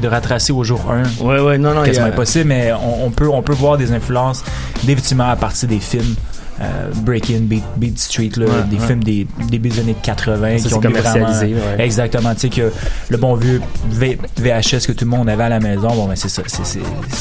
de 0.00 0.08
retracer 0.08 0.52
au 0.52 0.64
jour 0.64 0.80
1. 0.90 1.24
Ouais, 1.24 1.40
ouais, 1.40 1.58
non, 1.58 1.74
non, 1.74 1.82
il 1.82 1.88
y 1.88 1.90
Quasiment 1.90 2.06
a- 2.06 2.10
impossible, 2.10 2.46
mais 2.46 2.72
on, 2.72 3.06
on 3.06 3.10
peut, 3.10 3.28
on 3.28 3.42
peut 3.42 3.52
voir 3.52 3.76
des 3.76 3.92
influences, 3.92 4.42
définitivement 4.84 5.28
à 5.28 5.36
partir 5.36 5.68
des 5.68 5.80
films. 5.80 6.14
Euh, 6.60 6.90
Breaking, 7.02 7.42
Beat, 7.42 7.62
Beat 7.76 7.98
Street, 8.00 8.30
là, 8.36 8.46
Ouais, 8.46 8.52
des 8.68 8.76
ouais. 8.78 8.86
films 8.88 9.04
des 9.04 9.26
début 9.48 9.68
des 9.68 9.78
années 9.78 9.94
80 10.02 10.58
Ça, 10.58 10.68
qui 10.68 10.74
ont 10.74 10.80
commercialisé, 10.80 11.52
vraiment- 11.54 11.76
ouais. 11.76 11.84
Exactement, 11.84 12.34
tu 12.34 12.40
sais 12.40 12.48
que 12.48 12.72
le 13.10 13.16
bon 13.16 13.34
vieux 13.36 13.60
V- 13.90 14.18
VHS 14.38 14.86
que 14.88 14.92
tout 14.92 15.04
le 15.04 15.10
monde 15.10 15.28
avait 15.28 15.44
à 15.44 15.48
la 15.50 15.60
maison, 15.60 15.88
bon 15.94 16.06
ben 16.08 16.16
c'est 16.16 16.28
ça, 16.28 16.42
c'est, 16.46 16.80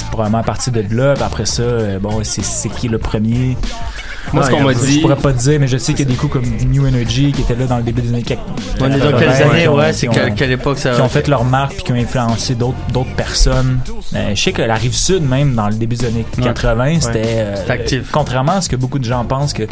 probablement 0.09 0.39
à 0.39 0.43
partir 0.43 0.73
de 0.73 0.83
là. 0.89 1.13
Puis 1.13 1.23
après 1.23 1.45
ça, 1.45 1.61
euh, 1.61 1.99
bon 1.99 2.23
c'est, 2.23 2.43
c'est 2.43 2.69
qui 2.69 2.87
le 2.87 2.97
premier? 2.97 3.55
Moi, 4.33 4.43
ce 4.43 4.49
qu'on 4.51 4.61
m'a 4.61 4.73
dit- 4.73 4.95
je 4.95 5.01
pourrais 5.01 5.15
pas 5.15 5.31
te 5.33 5.39
dire, 5.39 5.59
mais 5.59 5.67
je 5.67 5.77
sais 5.77 5.93
qu'il 5.93 6.05
y 6.05 6.07
a 6.07 6.11
des 6.11 6.17
coups 6.17 6.33
comme 6.33 6.45
New 6.69 6.85
Energy 6.87 7.31
qui 7.31 7.41
étaient 7.41 7.55
là 7.55 7.65
dans 7.65 7.77
le 7.77 7.83
début 7.83 8.01
des 8.01 8.09
années 8.09 8.23
80. 8.23 8.43
On 8.81 8.85
est 8.91 8.99
dans 8.99 9.17
quelles 9.17 9.29
années, 9.43 9.67
ouais, 9.67 9.93
c'est 9.93 10.07
quelle- 10.07 10.33
quelle 10.33 10.51
époque 10.51 10.79
ça- 10.79 10.93
Qui 10.95 11.01
ont 11.01 11.09
fait 11.09 11.27
leur 11.27 11.43
marque 11.45 11.75
puis 11.75 11.83
qui 11.83 11.91
ont 11.93 11.95
influencé 11.95 12.55
d'autres 12.55 12.77
d'autres 12.93 13.13
personnes. 13.15 13.79
Euh, 14.15 14.31
je 14.35 14.41
sais 14.41 14.51
que 14.51 14.61
la 14.61 14.75
rive 14.75 14.93
sud 14.93 15.23
même 15.27 15.53
dans 15.55 15.67
le 15.67 15.75
début 15.75 15.95
des 15.95 16.05
années 16.05 16.25
80, 16.41 16.99
c'était 17.01 17.23
euh, 17.25 17.55
C'était 17.57 17.71
actif. 17.71 18.09
contrairement 18.11 18.53
à 18.53 18.61
ce 18.61 18.69
que 18.69 18.75
beaucoup 18.75 18.99
de 18.99 19.03
gens 19.03 19.23
pensent 19.25 19.53
que 19.53 19.63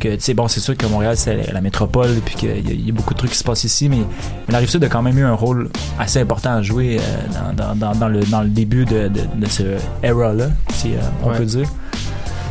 que 0.00 0.08
tu 0.14 0.20
sais 0.20 0.34
bon 0.34 0.48
c'est 0.48 0.60
sûr 0.60 0.76
que 0.76 0.86
Montréal 0.86 1.14
c'est 1.16 1.36
la, 1.46 1.52
la 1.52 1.60
métropole 1.60 2.08
puis 2.24 2.34
qu'il 2.34 2.48
y, 2.48 2.52
a- 2.52 2.56
il 2.56 2.86
y 2.86 2.90
a 2.90 2.92
beaucoup 2.92 3.12
de 3.14 3.18
trucs 3.18 3.30
qui 3.30 3.36
se 3.38 3.44
passent 3.44 3.64
ici 3.64 3.88
mais, 3.88 3.98
mais 3.98 4.52
la 4.52 4.58
rive 4.58 4.68
sud 4.70 4.82
a 4.82 4.88
quand 4.88 5.02
même 5.02 5.16
eu 5.18 5.24
un 5.24 5.34
rôle 5.34 5.68
assez 5.98 6.20
important 6.20 6.54
à 6.54 6.62
jouer 6.62 6.98
euh, 6.98 7.52
dans, 7.54 7.64
dans, 7.68 7.74
dans, 7.74 7.94
dans 7.98 8.08
le 8.08 8.20
dans 8.24 8.40
le 8.42 8.48
début 8.48 8.84
de, 8.84 9.08
de, 9.08 9.20
de 9.36 9.46
ce 9.48 9.62
era 10.02 10.32
là 10.32 10.46
si 10.74 10.88
euh, 10.94 10.96
on 11.24 11.28
Ouais. 11.30 11.36
peut 11.38 11.44
dire. 11.44 11.68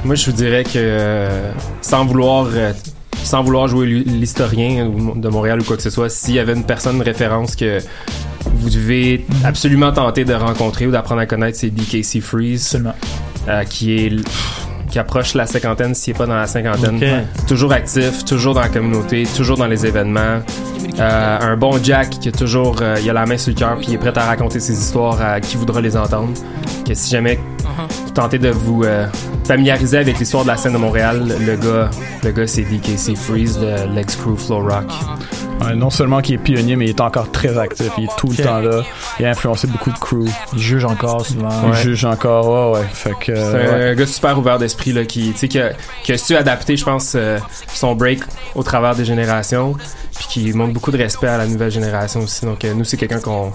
Moi, 0.04 0.16
je 0.16 0.26
vous 0.26 0.32
dirais 0.36 0.64
que 0.64 0.72
euh, 0.78 1.52
sans 1.82 2.06
vouloir 2.06 2.48
euh, 2.54 2.74
sans 3.24 3.44
vouloir 3.44 3.68
jouer 3.68 3.86
l'hi- 3.86 4.04
l'historien 4.04 4.90
de 5.16 5.30
Montréal 5.30 5.62
ou 5.62 5.64
quoi 5.64 5.78
que 5.78 5.84
ce 5.84 5.92
soit, 5.92 6.10
s'il 6.10 6.34
y 6.36 6.40
avait 6.40 6.54
une 6.54 6.64
personne 6.64 6.98
de 6.98 7.04
référence 7.04 7.56
que 7.56 7.78
vous 8.56 8.70
devez 8.72 9.26
absolument 9.46 9.92
tenter 9.92 10.26
de 10.26 10.34
rencontrer 10.34 10.88
ou 10.88 10.92
d'apprendre 10.92 11.22
à 11.22 11.28
connaître, 11.28 11.58
c'est 11.60 11.70
DKC 11.70 12.20
Freeze, 12.20 12.82
euh, 13.48 13.64
qui 13.66 13.94
est 13.94 14.12
qui 14.90 15.00
approche 15.00 15.36
la 15.36 15.46
cinquantaine 15.46 15.96
s'il 15.96 16.14
n'est 16.14 16.18
pas 16.18 16.26
dans 16.26 16.36
la 16.36 16.48
cinquantaine. 16.48 17.00
Toujours 17.48 17.72
actif, 17.72 18.26
toujours 18.26 18.56
dans 18.56 18.60
la 18.62 18.68
communauté, 18.70 19.24
toujours 19.38 19.56
dans 19.56 19.68
les 19.68 19.86
événements. 19.86 20.40
Euh, 21.00 21.38
un 21.40 21.56
bon 21.56 21.82
Jack 21.82 22.10
qui 22.20 22.28
a 22.28 22.32
toujours 22.34 22.78
euh, 22.82 22.98
il 23.02 23.10
a 23.10 23.14
la 23.14 23.26
main 23.26 23.38
sur 23.38 23.54
le 23.54 23.58
cœur 23.58 23.78
puis 23.78 23.86
il 23.90 23.94
est 23.94 23.98
prêt 23.98 24.12
à 24.18 24.26
raconter 24.26 24.60
ses 24.60 24.74
histoires 24.78 25.22
à 25.22 25.40
qui 25.40 25.56
voudra 25.56 25.80
les 25.80 25.96
entendre. 25.96 26.34
Que 26.86 26.94
si 26.94 27.10
jamais 27.12 27.40
vous 28.06 28.12
tentez 28.12 28.40
de 28.40 28.50
vous 28.50 28.84
euh, 28.84 29.08
familiariser 29.46 29.98
avec 29.98 30.20
l'histoire 30.20 30.44
de 30.44 30.50
la 30.50 30.58
scène 30.58 30.74
de 30.74 30.78
Montréal, 30.78 31.24
le 31.40 31.56
gars, 31.56 31.90
le 32.24 32.32
gars 32.32 32.48
c'est 32.48 32.64
DKC 32.64 33.16
Freeze 33.16 33.60
de 33.60 33.94
Lex 33.94 34.16
Crew 34.16 34.36
Flow 34.38 34.60
Rock. 34.60 34.92
Ouais, 35.62 35.76
non 35.76 35.90
seulement 35.90 36.22
qu'il 36.22 36.36
est 36.36 36.40
pionnier, 36.40 36.76
mais 36.76 36.86
il 36.86 36.90
est 36.90 37.02
encore 37.02 37.32
très 37.32 37.58
actif. 37.58 37.92
Il 37.98 38.06
est 38.06 38.18
tout 38.18 38.28
le 38.28 38.44
temps 38.44 38.60
là. 38.60 38.82
Il 39.20 39.26
a 39.26 39.30
influencé 39.30 39.68
beaucoup 39.68 39.92
de 39.92 39.98
crew. 39.98 40.26
Il 40.54 40.60
juge 40.60 40.86
encore 40.86 41.26
souvent. 41.26 41.50
Il 41.68 41.74
juge 41.76 42.06
encore, 42.06 42.74
ouais, 42.74 42.80
ouais. 42.80 42.88
Fait 42.92 43.14
que. 43.20 43.36
C'est 43.36 43.36
euh, 43.36 43.92
un 43.92 43.96
gars 43.96 44.08
super 44.08 44.38
ouvert 44.40 44.58
d'esprit 44.58 44.92
là, 44.92 45.06
qui, 45.06 45.32
tu 45.34 45.38
sais, 45.38 45.48
qui, 45.48 45.60
a, 45.60 45.72
qui 46.04 46.14
a 46.14 46.18
su 46.18 46.36
adapter, 46.36 46.78
je 46.78 46.86
pense, 46.86 47.14
euh, 47.16 47.38
son 47.68 47.94
break 47.96 48.22
au 48.56 48.64
travers 48.64 48.96
des 48.96 49.06
générations, 49.06 49.76
puis 50.16 50.28
qui 50.30 50.54
montre 50.54 50.74
beaucoup 50.74 50.92
de 50.92 50.98
respect 50.98 51.28
à 51.28 51.38
la 51.38 51.48
nouvelle 51.48 51.72
génération 51.72 52.22
aussi. 52.22 52.46
Donc 52.46 52.64
euh, 52.66 52.74
nous, 52.74 52.84
c'est 52.84 52.98
quelqu'un 52.98 53.20
qu'on 53.20 53.52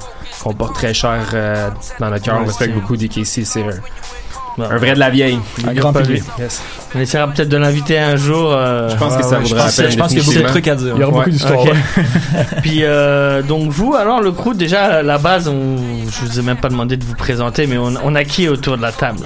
porte 0.55 0.75
très 0.75 0.95
cher 0.95 1.19
euh, 1.35 1.69
dans 2.01 2.11
notre 2.11 2.25
cœur. 2.25 2.37
Ouais, 2.37 2.43
On 2.45 2.47
respecte 2.47 2.75
beaucoup 2.75 2.97
DKC. 2.97 3.45
C'est 3.45 3.63
un, 3.63 4.63
un 4.63 4.77
vrai 4.79 4.95
de 4.95 4.99
la 4.99 5.11
vieille. 5.11 5.39
Un 5.69 5.75
grand 5.75 5.93
public. 5.93 6.23
Yes. 6.39 6.63
On 6.95 7.01
essaiera 7.01 7.29
peut-être 7.29 7.51
de 7.51 7.59
l'inviter 7.59 7.99
un 7.99 8.17
jour. 8.17 8.53
euh, 8.53 8.89
Je 8.89 8.97
pense 8.97 9.15
que 9.17 9.23
ça 9.23 9.39
je 9.43 9.49
vaudrait 9.49 9.67
la 9.67 9.71
peine, 9.73 9.91
Je 9.91 9.97
pense 9.99 10.09
qu'il 10.09 10.19
y 10.19 10.21
a 10.23 10.25
beaucoup 10.25 10.39
de 10.43 10.49
trucs 10.49 10.69
à 10.69 10.75
dire. 10.77 10.93
Il 10.97 11.01
y 11.01 11.05
aura 11.05 11.13
beaucoup 11.13 11.31
d'histoires, 11.31 11.61
Ok. 11.61 11.67
ouais. 11.69 12.45
Puis 12.63 12.79
euh, 12.85 13.43
donc 13.43 13.71
vous, 13.71 13.95
alors 13.95 14.23
le 14.23 14.33
crew, 14.33 14.55
déjà 14.55 14.85
à 14.85 15.03
la 15.03 15.19
base, 15.19 15.47
on, 15.49 15.77
je 16.11 16.25
vous 16.27 16.39
ai 16.39 16.43
même 16.43 16.57
pas 16.57 16.71
demandé 16.71 16.97
de 16.97 17.05
vous 17.05 17.15
présenter, 17.17 17.67
mais 17.67 17.77
on, 17.77 17.93
on 18.03 18.15
a 18.15 18.25
qui 18.25 18.49
autour 18.49 18.79
de 18.79 18.83
la 18.83 18.93
table? 18.93 19.21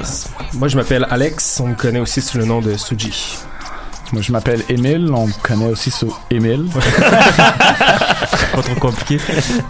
Moi, 0.54 0.66
je 0.66 0.76
m'appelle 0.76 1.06
Alex. 1.10 1.60
On 1.62 1.68
me 1.68 1.74
connaît 1.76 2.00
aussi 2.00 2.20
sous 2.20 2.38
le 2.38 2.44
nom 2.44 2.60
de 2.60 2.76
Suji. 2.76 3.36
Moi, 4.12 4.22
je 4.22 4.32
m'appelle 4.32 4.62
Émile. 4.68 5.10
On 5.14 5.26
me 5.28 5.32
connaît 5.42 5.66
aussi 5.68 5.90
sous 5.90 6.12
Émile. 6.30 6.66
pas 8.54 8.62
trop 8.62 8.74
compliqué. 8.80 9.18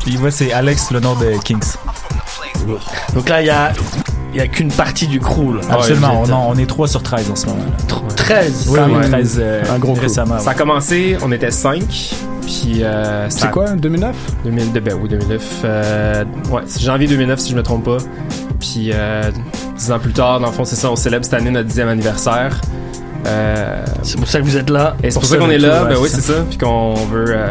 Puis 0.04 0.16
moi 0.18 0.30
c'est 0.30 0.52
Alex 0.52 0.90
le 0.90 1.00
nom 1.00 1.14
de 1.14 1.32
Kings. 1.44 1.60
Donc 3.14 3.28
là, 3.28 3.42
il 3.42 3.46
y 3.46 3.50
a, 3.50 3.72
il 4.32 4.38
y 4.38 4.40
a 4.40 4.46
qu'une 4.46 4.70
partie 4.72 5.06
du 5.06 5.20
crew. 5.20 5.54
Là. 5.56 5.60
Absolument, 5.70 6.24
êtes, 6.24 6.30
on, 6.32 6.50
on 6.50 6.56
est 6.56 6.66
3 6.66 6.88
sur 6.88 7.02
13 7.02 7.30
en 7.30 7.36
ce 7.36 7.46
moment. 7.46 7.64
là. 7.64 8.14
13 8.16 8.66
Oui, 8.70 8.78
oui, 8.86 8.92
Ouais. 8.94 9.08
13 9.08 9.36
euh, 9.42 9.62
Un 9.74 9.78
gros 9.78 9.94
coup. 9.94 10.00
récemment. 10.00 10.38
Ça 10.38 10.50
a 10.50 10.54
commencé, 10.54 11.16
on 11.22 11.32
était 11.32 11.50
5. 11.50 11.82
Puis. 12.42 12.82
euh, 12.82 13.28
ça- 13.30 13.40
C'est 13.46 13.50
quoi, 13.50 13.70
2009 13.72 14.16
2000, 14.44 14.72
de, 14.72 14.80
ben 14.80 14.94
oui, 15.00 15.08
2009. 15.08 15.42
euh, 15.64 16.24
ouais, 16.50 16.62
c'est 16.66 16.80
janvier 16.82 17.06
2009 17.08 17.38
si 17.40 17.50
je 17.50 17.56
me 17.56 17.62
trompe 17.62 17.84
pas. 17.84 17.98
Puis 18.58 18.90
euh, 18.92 19.30
dix 19.76 19.90
ans 19.92 19.98
plus 19.98 20.12
tard, 20.12 20.40
dans 20.40 20.48
le 20.48 20.52
fond, 20.52 20.64
c'est 20.64 20.76
ça, 20.76 20.90
on 20.90 20.96
célèbre 20.96 21.24
cette 21.24 21.34
année 21.34 21.50
notre 21.50 21.68
dixième 21.68 21.88
anniversaire. 21.88 22.60
Euh, 23.26 23.84
c'est 24.02 24.16
pour 24.18 24.28
ça 24.28 24.38
que 24.40 24.44
vous 24.44 24.56
êtes 24.56 24.70
là. 24.70 24.96
Et 25.02 25.10
c'est 25.10 25.14
pour, 25.14 25.22
Pour 25.22 25.28
ça 25.30 25.36
ça, 25.36 25.40
qu'on 25.40 25.50
est 25.50 25.58
là, 25.58 25.82
ouais, 25.84 25.90
ben 25.90 25.98
oui, 26.00 26.08
c'est 26.10 26.20
ça. 26.22 26.34
Puis 26.48 26.56
qu'on 26.58 26.94
veut, 27.10 27.26
euh, 27.28 27.48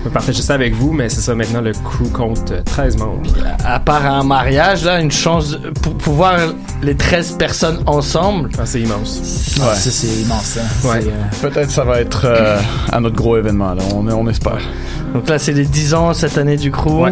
on 0.00 0.04
veut 0.04 0.10
partager 0.10 0.40
ça 0.40 0.54
avec 0.54 0.74
vous, 0.74 0.92
mais 0.92 1.08
c'est 1.10 1.20
ça, 1.20 1.34
maintenant 1.34 1.60
le 1.60 1.72
crew 1.72 2.10
compte 2.12 2.50
euh, 2.52 2.62
13 2.64 2.96
membres. 2.96 3.22
À 3.64 3.78
part 3.80 4.06
un 4.06 4.22
mariage, 4.24 4.84
là, 4.84 4.98
une 5.00 5.10
chance 5.10 5.58
pour 5.82 5.94
pouvoir 5.94 6.38
les 6.82 6.94
13 6.96 7.32
personnes 7.32 7.80
ensemble. 7.86 8.48
Ah, 8.58 8.62
c'est 8.64 8.80
immense. 8.80 9.20
Ah, 9.60 9.74
ça 9.74 9.90
c'est 9.90 10.06
immense. 10.22 10.58
hein. 10.58 10.88
Ouais. 10.88 11.04
Euh, 11.06 11.48
Peut-être 11.48 11.70
ça 11.70 11.84
va 11.84 12.00
être 12.00 12.22
euh, 12.24 12.58
à 12.90 13.00
notre 13.00 13.16
gros 13.16 13.36
événement, 13.36 13.74
là. 13.74 13.82
On, 13.94 14.08
on 14.08 14.26
espère. 14.28 14.60
Donc 15.12 15.28
là, 15.28 15.38
c'est 15.38 15.52
les 15.52 15.66
10 15.66 15.94
ans 15.94 16.14
cette 16.14 16.38
année 16.38 16.56
du 16.56 16.70
crew. 16.70 17.08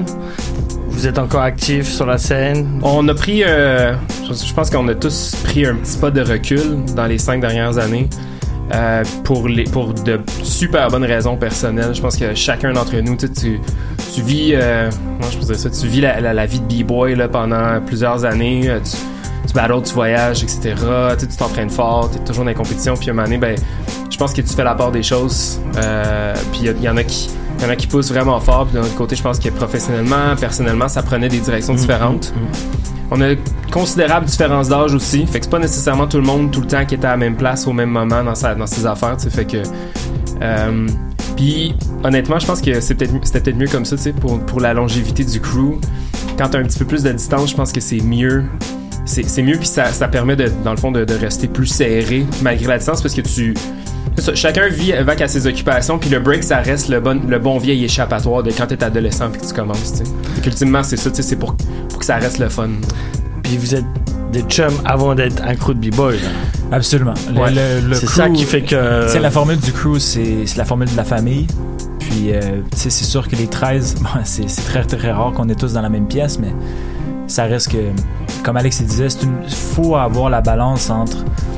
Vous 0.91 1.07
êtes 1.07 1.19
encore 1.19 1.43
actif 1.43 1.87
sur 1.89 2.07
la 2.07 2.17
scène. 2.19 2.81
On 2.83 3.07
a 3.09 3.15
pris, 3.15 3.43
euh, 3.47 3.93
je 4.33 4.55
pense 4.55 4.71
qu'on 4.71 4.87
a 4.89 4.95
tous 4.95 5.35
pris 5.45 5.67
un 5.67 5.75
petit 5.77 5.99
pas 5.99 6.11
de 6.11 6.21
recul 6.21 6.85
dans 6.95 7.07
les 7.07 7.19
cinq 7.19 7.41
dernières 7.41 7.79
années. 7.79 8.09
euh, 8.75 9.03
pour 9.25 9.49
les 9.49 9.65
pour 9.65 9.95
de 9.95 10.21
super 10.43 10.89
bonnes 10.91 11.05
raisons 11.07 11.37
personnelles. 11.39 11.95
Je 11.95 12.03
pense 12.03 12.17
que 12.19 12.35
chacun 12.35 12.73
d'entre 12.75 12.95
nous, 12.97 13.17
tu, 13.17 13.31
tu, 13.33 13.61
tu 14.15 14.21
vis, 14.21 14.51
euh, 14.53 14.91
comment 15.19 15.31
je 15.31 15.39
peux 15.39 15.45
dire 15.47 15.59
ça, 15.59 15.71
tu 15.71 15.87
vis 15.87 16.03
la, 16.03 16.21
la, 16.21 16.35
la 16.35 16.45
vie 16.47 16.61
de 16.61 16.67
b-boy 16.67 17.17
pendant 17.33 17.81
plusieurs 17.81 18.27
années. 18.27 18.69
euh, 18.69 18.79
Tu, 18.85 18.97
tu 19.47 19.55
battles, 19.55 19.81
tu 19.85 19.95
voyages, 19.95 20.43
etc. 20.43 20.75
Tu 21.19 21.27
t'entraînes 21.29 21.71
fort, 21.71 22.11
tu 22.11 22.19
es 22.19 22.25
toujours 22.25 22.45
dans 22.45 22.51
les 22.51 22.55
compétitions. 22.55 22.95
Puis 22.99 23.09
à 23.09 23.13
un 23.13 23.15
moment 23.15 23.27
donné, 23.27 23.39
ben, 23.39 23.57
je 24.11 24.17
pense 24.19 24.35
que 24.35 24.43
tu 24.43 24.55
fais 24.55 24.65
la 24.65 24.75
part 24.75 24.93
des 24.93 25.03
choses. 25.03 25.59
Puis 26.53 26.61
il 26.71 26.83
y, 26.83 26.89
en 26.91 26.99
a 26.99 27.05
qui 27.05 27.31
il 27.59 27.65
y 27.65 27.67
en 27.67 27.71
a 27.71 27.77
qui 27.77 27.87
poussent 27.87 28.13
vraiment 28.13 28.39
fort. 28.41 28.67
Puis 28.67 28.75
d'un 28.75 28.83
autre 28.85 28.95
côté, 28.97 29.17
je 29.17 29.23
pense 29.23 29.39
que 29.39 29.49
professionnellement, 29.49 30.37
personnellement, 30.39 30.89
ça 30.89 31.03
prenait 31.03 31.31
des 31.31 31.41
directions 31.41 31.73
différentes. 31.73 32.35
On 33.11 33.21
a 33.21 33.35
considérable 33.71 34.27
différence 34.27 34.69
d'âge 34.69 34.95
aussi. 34.95 35.27
Fait 35.27 35.39
que 35.39 35.45
c'est 35.45 35.51
pas 35.51 35.59
nécessairement 35.59 36.07
tout 36.07 36.19
le 36.19 36.25
monde 36.25 36.51
tout 36.51 36.61
le 36.61 36.67
temps 36.67 36.85
qui 36.85 36.95
était 36.95 37.07
à 37.07 37.13
la 37.13 37.17
même 37.17 37.37
place 37.37 37.67
au 37.67 37.73
même 37.73 37.91
moment 37.91 38.23
dans, 38.23 38.35
ses 38.35 38.87
affaires. 38.87 39.17
tu 39.17 39.25
sais. 39.25 39.31
Fait 39.31 39.45
que. 39.45 39.63
Euh, 40.43 40.87
puis 41.37 41.75
honnêtement, 42.05 42.39
je 42.39 42.47
pense 42.47 42.61
que 42.61 42.81
c'est 42.81 42.95
peut-être 42.95 43.13
c'était 43.23 43.41
peut-être 43.41 43.57
mieux 43.57 43.69
comme 43.69 43.85
ça, 43.85 43.97
tu 43.97 44.13
pour, 44.13 44.41
pour 44.41 44.61
la 44.61 44.75
longévité 44.75 45.25
du 45.25 45.41
crew. 45.41 45.81
Quand 46.37 46.49
t'as 46.51 46.59
un 46.59 46.65
petit 46.65 46.79
peu 46.79 46.85
plus 46.85 47.03
de 47.03 47.13
distance, 47.13 47.51
je 47.51 47.57
pense 47.57 47.73
que 47.73 47.81
c'est 47.81 48.01
mieux. 48.01 48.45
C'est 49.05 49.43
mieux, 49.43 49.57
puis 49.57 49.67
ça, 49.67 49.87
ça 49.87 50.07
permet, 50.07 50.37
de, 50.37 50.51
dans 50.63 50.73
le 50.73 50.77
fond, 50.77 50.93
de, 50.93 51.03
de 51.03 51.15
rester 51.15 51.49
plus 51.49 51.67
serré 51.67 52.27
malgré 52.43 52.67
la 52.67 52.77
distance 52.77 53.01
parce 53.01 53.15
que 53.15 53.23
tu. 53.23 53.55
C'est 54.21 54.31
ça, 54.31 54.35
chacun 54.35 54.69
vit 54.69 54.93
avec 54.93 55.21
à 55.21 55.29
ses 55.29 55.47
occupations, 55.47 55.99
puis 55.99 56.11
le 56.11 56.19
break, 56.21 56.43
ça 56.43 56.59
reste 56.59 56.89
le 56.89 57.01
bon, 57.01 57.21
le 57.27 57.39
bon 57.39 57.59
vieil 57.59 57.85
échappatoire 57.85 58.43
de 58.43 58.51
quand 58.51 58.67
t'es 58.67 58.83
adolescent 58.83 59.31
puis 59.31 59.41
que 59.41 59.47
tu 59.47 59.53
commences. 59.55 59.93
tu 59.93 59.99
sais. 59.99 60.05
Fait 60.35 60.41
qu'ultimement, 60.43 60.83
c'est 60.83 60.97
ça, 60.97 61.11
c'est 61.13 61.37
pour, 61.37 61.55
pour 61.89 61.99
que 61.99 62.05
ça 62.05 62.17
reste 62.17 62.39
le 62.39 62.49
fun. 62.49 62.69
Puis 63.43 63.57
vous 63.57 63.75
êtes 63.75 63.85
des 64.33 64.43
chums 64.43 64.75
avant 64.85 65.15
d'être 65.15 65.43
un 65.47 65.55
crew 65.55 65.73
de 65.75 65.89
b-boy. 65.91 66.19
Absolument. 66.73 67.15
Le- 67.33 67.41
Ouais. 67.41 67.51
le- 67.51 67.89
le 67.89 67.95
C'est 67.95 68.07
crew- 68.07 68.17
ça 68.17 68.29
qui 68.29 68.45
fait 68.45 68.63
que. 68.63 69.07
Sais, 69.09 69.21
la 69.21 69.31
formule 69.31 69.59
du 69.59 69.73
crew, 69.73 69.99
c'est 69.99 70.47
c'est 70.47 70.59
la 70.59 70.65
formule 70.67 70.91
de 70.91 70.97
la 70.97 71.05
famille. 71.05 71.47
Puis, 71.99 72.33
euh, 72.33 72.61
c'est 72.75 72.91
sûr 72.91 73.27
que 73.29 73.37
les 73.37 73.47
13, 73.47 73.97
bon, 74.03 74.09
c'est 74.25 74.49
c'est 74.49 74.63
très, 74.63 74.83
très 74.85 75.13
rare 75.13 75.33
qu'on 75.33 75.49
est 75.49 75.59
tous 75.59 75.73
dans 75.75 75.81
la 75.83 75.89
même 75.89 76.07
pièce, 76.09 76.39
mais 76.39 76.53
ça 77.27 77.45
reste 77.45 77.69
que, 77.73 77.79
comme 78.43 78.57
Alex 78.57 78.81
il 78.81 78.87
disait, 78.87 79.07
il 79.23 79.55
faut 79.55 79.97
avoir 79.97 80.29
la 80.31 80.41
balance 80.41 80.91
entre 80.91 81.19
le 81.19 81.58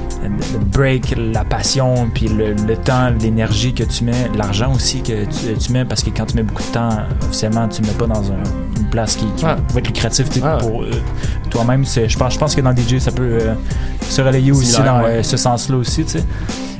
break, 0.72 1.14
la 1.16 1.44
passion, 1.44 2.08
puis 2.12 2.28
le, 2.28 2.54
le 2.54 2.76
temps, 2.76 3.10
l'énergie 3.20 3.72
que 3.74 3.84
tu 3.84 4.04
mets, 4.04 4.28
l'argent 4.36 4.72
aussi 4.74 5.02
que 5.02 5.24
tu, 5.24 5.54
tu 5.58 5.72
mets, 5.72 5.84
parce 5.84 6.02
que 6.02 6.10
quand 6.10 6.26
tu 6.26 6.36
mets 6.36 6.42
beaucoup 6.42 6.62
de 6.62 6.68
temps, 6.72 6.90
officiellement, 7.22 7.68
tu 7.68 7.82
ne 7.82 7.86
mets 7.86 7.92
pas 7.94 8.06
dans 8.06 8.30
un- 8.30 8.78
une 8.80 8.86
place 8.90 9.16
qui, 9.16 9.26
qui 9.36 9.44
Ouais. 9.44 9.54
va 9.72 9.78
être 9.80 9.86
lucrative 9.86 10.28
Ouais. 10.42 10.58
pour 10.58 10.82
euh, 10.82 10.90
toi-même. 11.50 11.84
Je 11.86 12.16
pense, 12.16 12.34
je 12.34 12.38
pense 12.38 12.54
que 12.54 12.60
dans 12.60 12.74
DJ, 12.74 12.98
ça 12.98 13.10
peut 13.12 13.22
euh, 13.40 13.54
se 14.02 14.20
relayer 14.22 14.52
aussi 14.52 14.80
dans 14.82 15.02
ouais. 15.02 15.06
euh, 15.18 15.22
ce 15.22 15.36
sens-là 15.36 15.76
aussi, 15.76 16.04
tu 16.04 16.18
sais. 16.18 16.24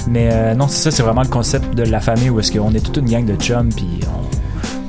Mais 0.09 0.55
non, 0.55 0.67
c'est 0.67 0.83
ça, 0.85 0.91
c'est 0.91 1.03
vraiment 1.03 1.23
le 1.23 1.29
concept 1.29 1.75
de 1.75 1.83
la 1.83 2.01
famille 2.01 2.31
où 2.31 2.41
est-ce 2.41 2.51
qu'on 2.51 2.73
est 2.75 2.81
toute 2.81 2.97
une 2.97 3.05
gang 3.11 3.25
de 3.25 3.35
chums, 3.37 3.69
puis 3.69 4.01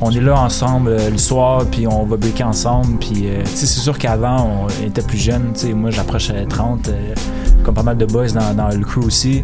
on, 0.01 0.07
on 0.07 0.11
est 0.11 0.21
là 0.21 0.39
ensemble 0.39 0.89
euh, 0.91 1.09
le 1.09 1.17
soir, 1.17 1.65
puis 1.69 1.85
on 1.85 2.05
va 2.05 2.15
breaker 2.15 2.45
ensemble, 2.45 2.97
puis 2.97 3.23
euh, 3.27 3.41
c'est 3.45 3.65
sûr 3.67 3.97
qu'avant, 3.99 4.67
on 4.81 4.85
était 4.87 5.01
plus 5.01 5.17
jeune, 5.17 5.51
moi 5.75 5.91
j'approche 5.91 6.29
à 6.29 6.45
30, 6.45 6.87
euh, 6.87 7.13
comme 7.63 7.75
pas 7.75 7.83
mal 7.83 7.97
de 7.97 8.05
boys 8.05 8.27
dans, 8.29 8.53
dans 8.53 8.69
le 8.69 8.83
crew 8.83 9.05
aussi. 9.05 9.43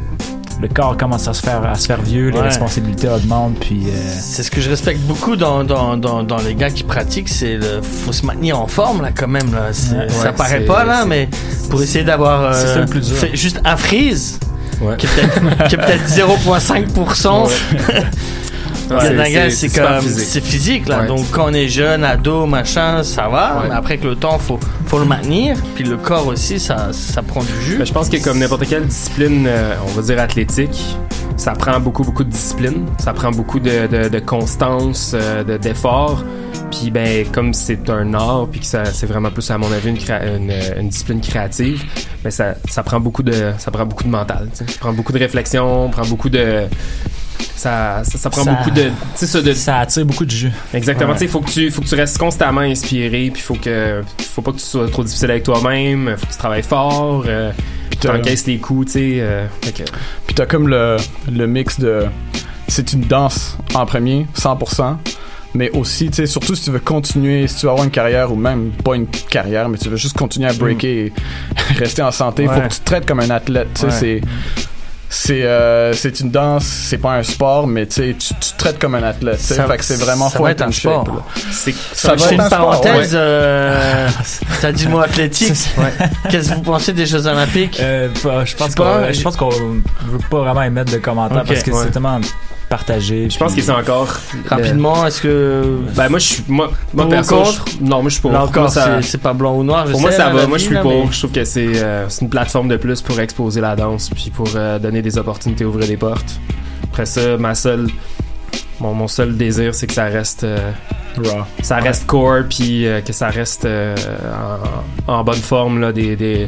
Le 0.59 0.67
corps 0.67 0.97
commence 0.97 1.27
à 1.27 1.33
se 1.35 1.43
faire, 1.43 1.63
à 1.63 1.75
se 1.75 1.85
faire 1.85 2.01
vieux, 2.01 2.29
les 2.29 2.39
responsabilités 2.39 3.07
augmentent, 3.07 3.59
puis... 3.59 3.83
euh, 3.89 3.91
C'est 4.19 4.41
ce 4.41 4.49
que 4.49 4.59
je 4.59 4.71
respecte 4.71 4.99
beaucoup 5.01 5.35
dans, 5.35 5.63
dans, 5.63 5.97
dans, 5.97 6.23
dans 6.23 6.37
les 6.39 6.55
gars 6.55 6.71
qui 6.71 6.81
pratiquent, 6.83 7.29
c'est 7.29 7.57
le 7.57 7.81
faut 7.83 8.11
se 8.11 8.25
maintenir 8.25 8.59
en 8.59 8.65
forme 8.65 9.03
là 9.03 9.09
quand 9.15 9.27
même 9.27 9.51
là. 9.53 9.67
Ouais. 9.67 9.73
ça 10.09 10.29
Ouais, 10.29 10.33
paraît 10.35 10.61
pas 10.61 10.83
là, 10.83 11.05
mais 11.05 11.29
pour 11.69 11.79
essayer 11.83 12.03
d'avoir 12.03 12.53
euh, 12.55 12.85
juste 13.33 13.61
un 13.65 13.77
freeze 13.77 14.39
Ouais. 14.81 14.95
qui 14.97 15.05
est 15.07 15.09
peut-être 15.09 15.67
qui 15.69 15.75
est 15.75 15.77
peut-être 15.77 16.07
0.5%. 16.07 17.49
Ouais, 18.89 19.49
C'est 19.49 19.69
comme 19.69 20.01
physique. 20.01 20.27
c'est 20.29 20.43
physique 20.43 20.87
là. 20.87 21.01
Ouais. 21.01 21.07
Donc 21.07 21.25
quand 21.31 21.45
on 21.49 21.53
est 21.53 21.67
jeune, 21.67 22.03
ado, 22.03 22.45
machin, 22.45 23.03
ça 23.03 23.27
va. 23.27 23.59
Ouais. 23.61 23.69
Mais 23.69 23.75
après 23.75 23.97
que 23.97 24.07
le 24.07 24.15
temps, 24.15 24.37
faut 24.39 24.59
faut 24.85 24.99
le 24.99 25.05
maintenir. 25.05 25.57
Puis 25.75 25.83
le 25.83 25.97
corps 25.97 26.27
aussi, 26.27 26.59
ça 26.59 26.89
ça 26.93 27.21
prend 27.21 27.41
du 27.41 27.61
jus. 27.65 27.77
Ben, 27.77 27.85
je 27.85 27.93
pense 27.93 28.09
que 28.09 28.17
comme 28.23 28.39
n'importe 28.39 28.67
quelle 28.67 28.85
discipline, 28.85 29.45
euh, 29.47 29.73
on 29.85 29.91
va 29.91 30.01
dire 30.01 30.19
athlétique, 30.19 30.97
ça 31.35 31.51
prend 31.53 31.79
beaucoup, 31.79 32.03
beaucoup 32.03 32.23
de 32.23 32.29
discipline. 32.31 32.85
Ça 32.99 33.13
prend 33.13 33.31
beaucoup 33.31 33.59
de, 33.59 33.87
de, 33.87 34.09
de 34.09 34.19
constance, 34.19 35.11
euh, 35.13 35.43
de- 35.43 35.57
d'effort. 35.57 36.23
Puis 36.71 36.91
ben 36.91 37.25
comme 37.31 37.53
c'est 37.53 37.89
un 37.89 38.13
art, 38.13 38.47
puis 38.51 38.59
que 38.59 38.65
ça, 38.65 38.83
c'est 38.85 39.05
vraiment 39.05 39.31
plus 39.31 39.49
à 39.51 39.57
mon 39.57 39.71
avis 39.71 39.89
une, 39.89 39.97
créa- 39.97 40.25
une, 40.35 40.51
une 40.79 40.89
discipline 40.89 41.21
créative, 41.21 41.83
ben 42.23 42.29
ça, 42.29 42.55
ça 42.69 42.83
prend 42.83 42.99
beaucoup 42.99 43.23
de 43.23 43.53
ça 43.57 43.71
prend 43.71 43.85
beaucoup 43.85 44.03
de 44.03 44.09
mental. 44.09 44.49
Ça 44.53 44.65
prend 44.79 44.91
beaucoup 44.93 45.13
de 45.13 45.19
réflexion, 45.19 45.89
prend 45.89 46.05
beaucoup 46.05 46.29
de 46.29 46.63
ça, 47.55 48.01
ça, 48.03 48.17
ça 48.17 48.29
prend 48.29 48.43
Ça- 48.43 48.51
beaucoup 48.53 48.71
de 48.71 48.83
tu 48.83 48.89
sais 49.15 49.27
ça 49.27 49.41
de 49.41 49.53
ça 49.53 49.77
attire 49.79 50.05
beaucoup 50.05 50.25
de 50.25 50.31
jus. 50.31 50.51
Exactement. 50.73 51.11
Ouais. 51.13 51.17
Tu 51.17 51.25
sais, 51.25 51.27
faut 51.31 51.39
que 51.41 51.49
tu 51.49 51.71
faut 51.71 51.81
que 51.81 51.87
tu 51.87 51.95
restes 51.95 52.17
constamment 52.17 52.61
inspiré, 52.61 53.29
puis 53.33 53.41
faut 53.41 53.55
que 53.55 54.01
faut 54.33 54.41
pas 54.41 54.51
que 54.51 54.57
tu 54.57 54.63
sois 54.65 54.87
trop 54.89 55.03
difficile 55.03 55.31
avec 55.31 55.43
toi-même, 55.43 56.15
faut 56.17 56.25
que 56.27 56.31
tu 56.31 56.37
travailles 56.37 56.63
fort, 56.63 57.23
euh, 57.27 57.51
puis 57.89 57.99
tu 57.99 58.07
t'as- 58.07 58.17
encaisses 58.17 58.45
les 58.45 58.57
coups, 58.57 58.87
tu 58.87 58.91
sais. 58.93 59.17
euh, 59.19 59.45
que- 59.61 59.83
Puis 60.25 60.35
t'as 60.35 60.45
comme 60.45 60.67
le, 60.67 60.97
le 61.31 61.47
mix 61.47 61.79
de. 61.79 62.05
C'est 62.67 62.93
une 62.93 63.01
danse 63.01 63.57
en 63.73 63.85
premier, 63.85 64.27
100%. 64.35 64.97
Mais 65.53 65.71
aussi, 65.71 66.07
tu 66.09 66.15
sais, 66.17 66.25
surtout 66.27 66.53
si 66.53 66.65
tu 66.65 66.71
veux 66.71 66.79
continuer, 66.79 67.47
si 67.47 67.55
tu 67.55 67.65
veux 67.65 67.71
avoir 67.71 67.85
une 67.85 67.89
carrière 67.91 68.31
ou 68.31 68.35
même 68.35 68.71
pas 68.83 68.95
une 68.95 69.07
carrière, 69.07 69.69
mais 69.69 69.77
tu 69.77 69.89
veux 69.89 69.95
juste 69.95 70.15
continuer 70.17 70.47
à 70.49 70.53
breaker 70.53 70.87
et 70.87 71.13
rester 71.79 72.01
en 72.03 72.11
santé, 72.11 72.43
il 72.43 72.49
faut 72.49 72.59
que 72.59 72.67
tu 72.67 72.79
te 72.81 72.85
traites 72.85 73.05
comme 73.07 73.21
un 73.21 73.29
athlète. 73.29 73.69
Tu 73.73 73.81
sais, 73.81 73.87
Ouais. 73.87 73.91
c'est. 73.93 74.21
C'est 75.09 75.43
euh, 75.43 75.93
c'est 75.93 76.19
une 76.19 76.31
danse, 76.31 76.65
c'est 76.65 76.97
pas 76.97 77.13
un 77.13 77.23
sport, 77.23 77.65
mais 77.65 77.85
tu 77.85 77.93
sais, 77.95 78.15
tu 78.19 78.33
tu 78.35 78.51
te 78.51 78.57
traites 78.57 78.77
comme 78.77 78.93
un 78.95 79.03
athlète. 79.03 79.37
tu 79.37 79.43
sais. 79.45 79.55
Ça- 79.55 79.65
Fait 79.67 79.77
que 79.77 79.85
c'est 79.85 79.95
vraiment 79.95 80.29
ça 80.29 80.37
faut 80.37 80.43
va 80.43 80.51
être 80.51 80.61
un 80.63 80.71
sport. 80.71 81.23
c'est 81.51 81.71
Ça 81.73 81.77
Ça 81.93 82.15
va 82.15 82.25
être 82.25 82.33
une 82.33 82.41
un 82.41 82.49
parenthèse. 82.49 83.13
ouais. 83.13 83.19
euh, 83.19 84.09
T'as 84.59 84.71
dit 84.73 84.83
le 84.85 84.91
mot 84.91 84.99
athlétique. 84.99 85.53
Qu'est-ce 86.29 86.49
que 86.49 86.55
vous 86.55 86.61
pensez 86.61 86.91
des 86.91 87.05
Jeux 87.05 87.25
Olympiques? 87.25 87.79
Euh, 87.79 88.09
pas- 88.21 88.43
je 88.43 88.55
pense 88.57 88.75
pas, 88.75 89.07
qu'on 89.07 89.13
je 89.13 89.21
pense 89.21 89.35
qu'on 89.37 89.49
veut 89.49 90.19
pas 90.29 90.39
vraiment 90.39 90.63
émettre 90.63 90.91
de 90.91 90.97
commentaires 90.97 91.43
parce 91.45 91.63
que 91.63 91.71
ouais. 91.71 91.83
c'est 91.85 91.91
tellement 91.91 92.19
partagé. 92.69 93.29
Je 93.29 93.37
pense 93.37 93.53
que 93.55 93.61
c'est 93.61 93.71
encore 93.71 94.13
Rapidement, 94.47 95.05
est-ce 95.05 95.21
que 95.21 95.77
Ben 95.95 96.09
moi 96.09 96.19
je 96.19 96.25
suis 96.27 96.43
moi 96.47 96.69
moi 96.93 97.03
Pour 97.03 97.05
ou 97.05 97.09
perso, 97.09 97.35
contre? 97.37 97.65
je- 97.79 97.83
non 97.83 98.01
moi 98.01 98.03
je 98.05 98.09
suis 98.09 98.21
pour. 98.21 98.31
là 98.31 98.39
Moi, 98.39 98.47
encore, 98.49 98.69
ça- 98.69 99.01
c'est- 99.01 99.17
pas 99.17 99.33
blanc 99.33 99.55
ou 99.57 99.63
noir 99.63 99.85
je 99.87 99.91
pour 99.93 100.01
moi 100.01 100.11
ça 100.11 100.29
va, 100.29 100.45
moi 100.47 100.57
je 100.57 100.63
suis 100.65 100.73
là, 100.73 100.81
pour. 100.81 100.91
mais- 101.05 101.11
Je 101.11 101.17
trouve 101.19 101.31
que 101.31 101.43
c'est 101.45 101.81
euh, 101.83 102.07
c'est 102.09 102.21
une 102.21 102.29
plateforme 102.29 102.67
de 102.67 102.77
plus 102.77 103.01
pour 103.01 103.19
exposer 103.19 103.61
la 103.61 103.75
danse 103.75 104.09
puis 104.09 104.29
pour 104.29 104.49
euh, 104.55 104.79
donner 104.79 105.01
des 105.01 105.17
opportunités, 105.17 105.65
ouvrir 105.65 105.87
des 105.87 105.97
portes. 105.97 106.39
Après 106.83 107.05
ça, 107.05 107.37
ma 107.37 107.55
seule 107.55 107.87
mon, 108.79 108.93
mon 108.93 109.07
seul 109.07 109.35
désir 109.35 109.73
c'est 109.73 109.87
que 109.87 109.93
ça 109.93 110.05
reste 110.05 110.43
euh, 110.43 110.71
Raw. 111.17 111.43
ça 111.63 111.77
reste 111.77 112.05
core 112.05 112.43
puis 112.49 112.85
euh, 112.85 113.01
que 113.01 113.11
ça 113.11 113.29
reste 113.29 113.65
euh, 113.65 113.95
en, 115.07 115.13
en 115.13 115.23
bonne 115.23 115.35
forme 115.41 115.79
là 115.81 115.91
des, 115.91 116.15
des, 116.15 116.47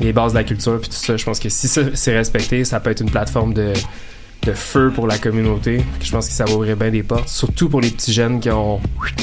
des 0.00 0.12
bases 0.14 0.32
de 0.32 0.38
la 0.38 0.44
culture 0.44 0.78
puis 0.80 0.88
tout 0.88 0.96
ça 0.96 1.16
je 1.18 1.24
pense 1.24 1.38
que 1.38 1.50
si 1.50 1.68
c'est 1.68 2.16
respecté 2.16 2.64
ça 2.64 2.80
peut 2.80 2.90
être 2.90 3.02
une 3.02 3.10
plateforme 3.10 3.52
de 3.52 3.72
de 4.44 4.52
feu 4.52 4.92
pour 4.94 5.06
la 5.06 5.18
communauté 5.18 5.84
je 6.00 6.10
pense 6.12 6.28
que 6.28 6.32
ça 6.32 6.44
va 6.44 6.52
ouvrir 6.54 6.76
bien 6.76 6.90
des 6.90 7.02
portes 7.02 7.28
surtout 7.28 7.68
pour 7.68 7.80
les 7.80 7.90
petits 7.90 8.12
jeunes 8.12 8.38
qui 8.40 8.50
ont 8.50 8.80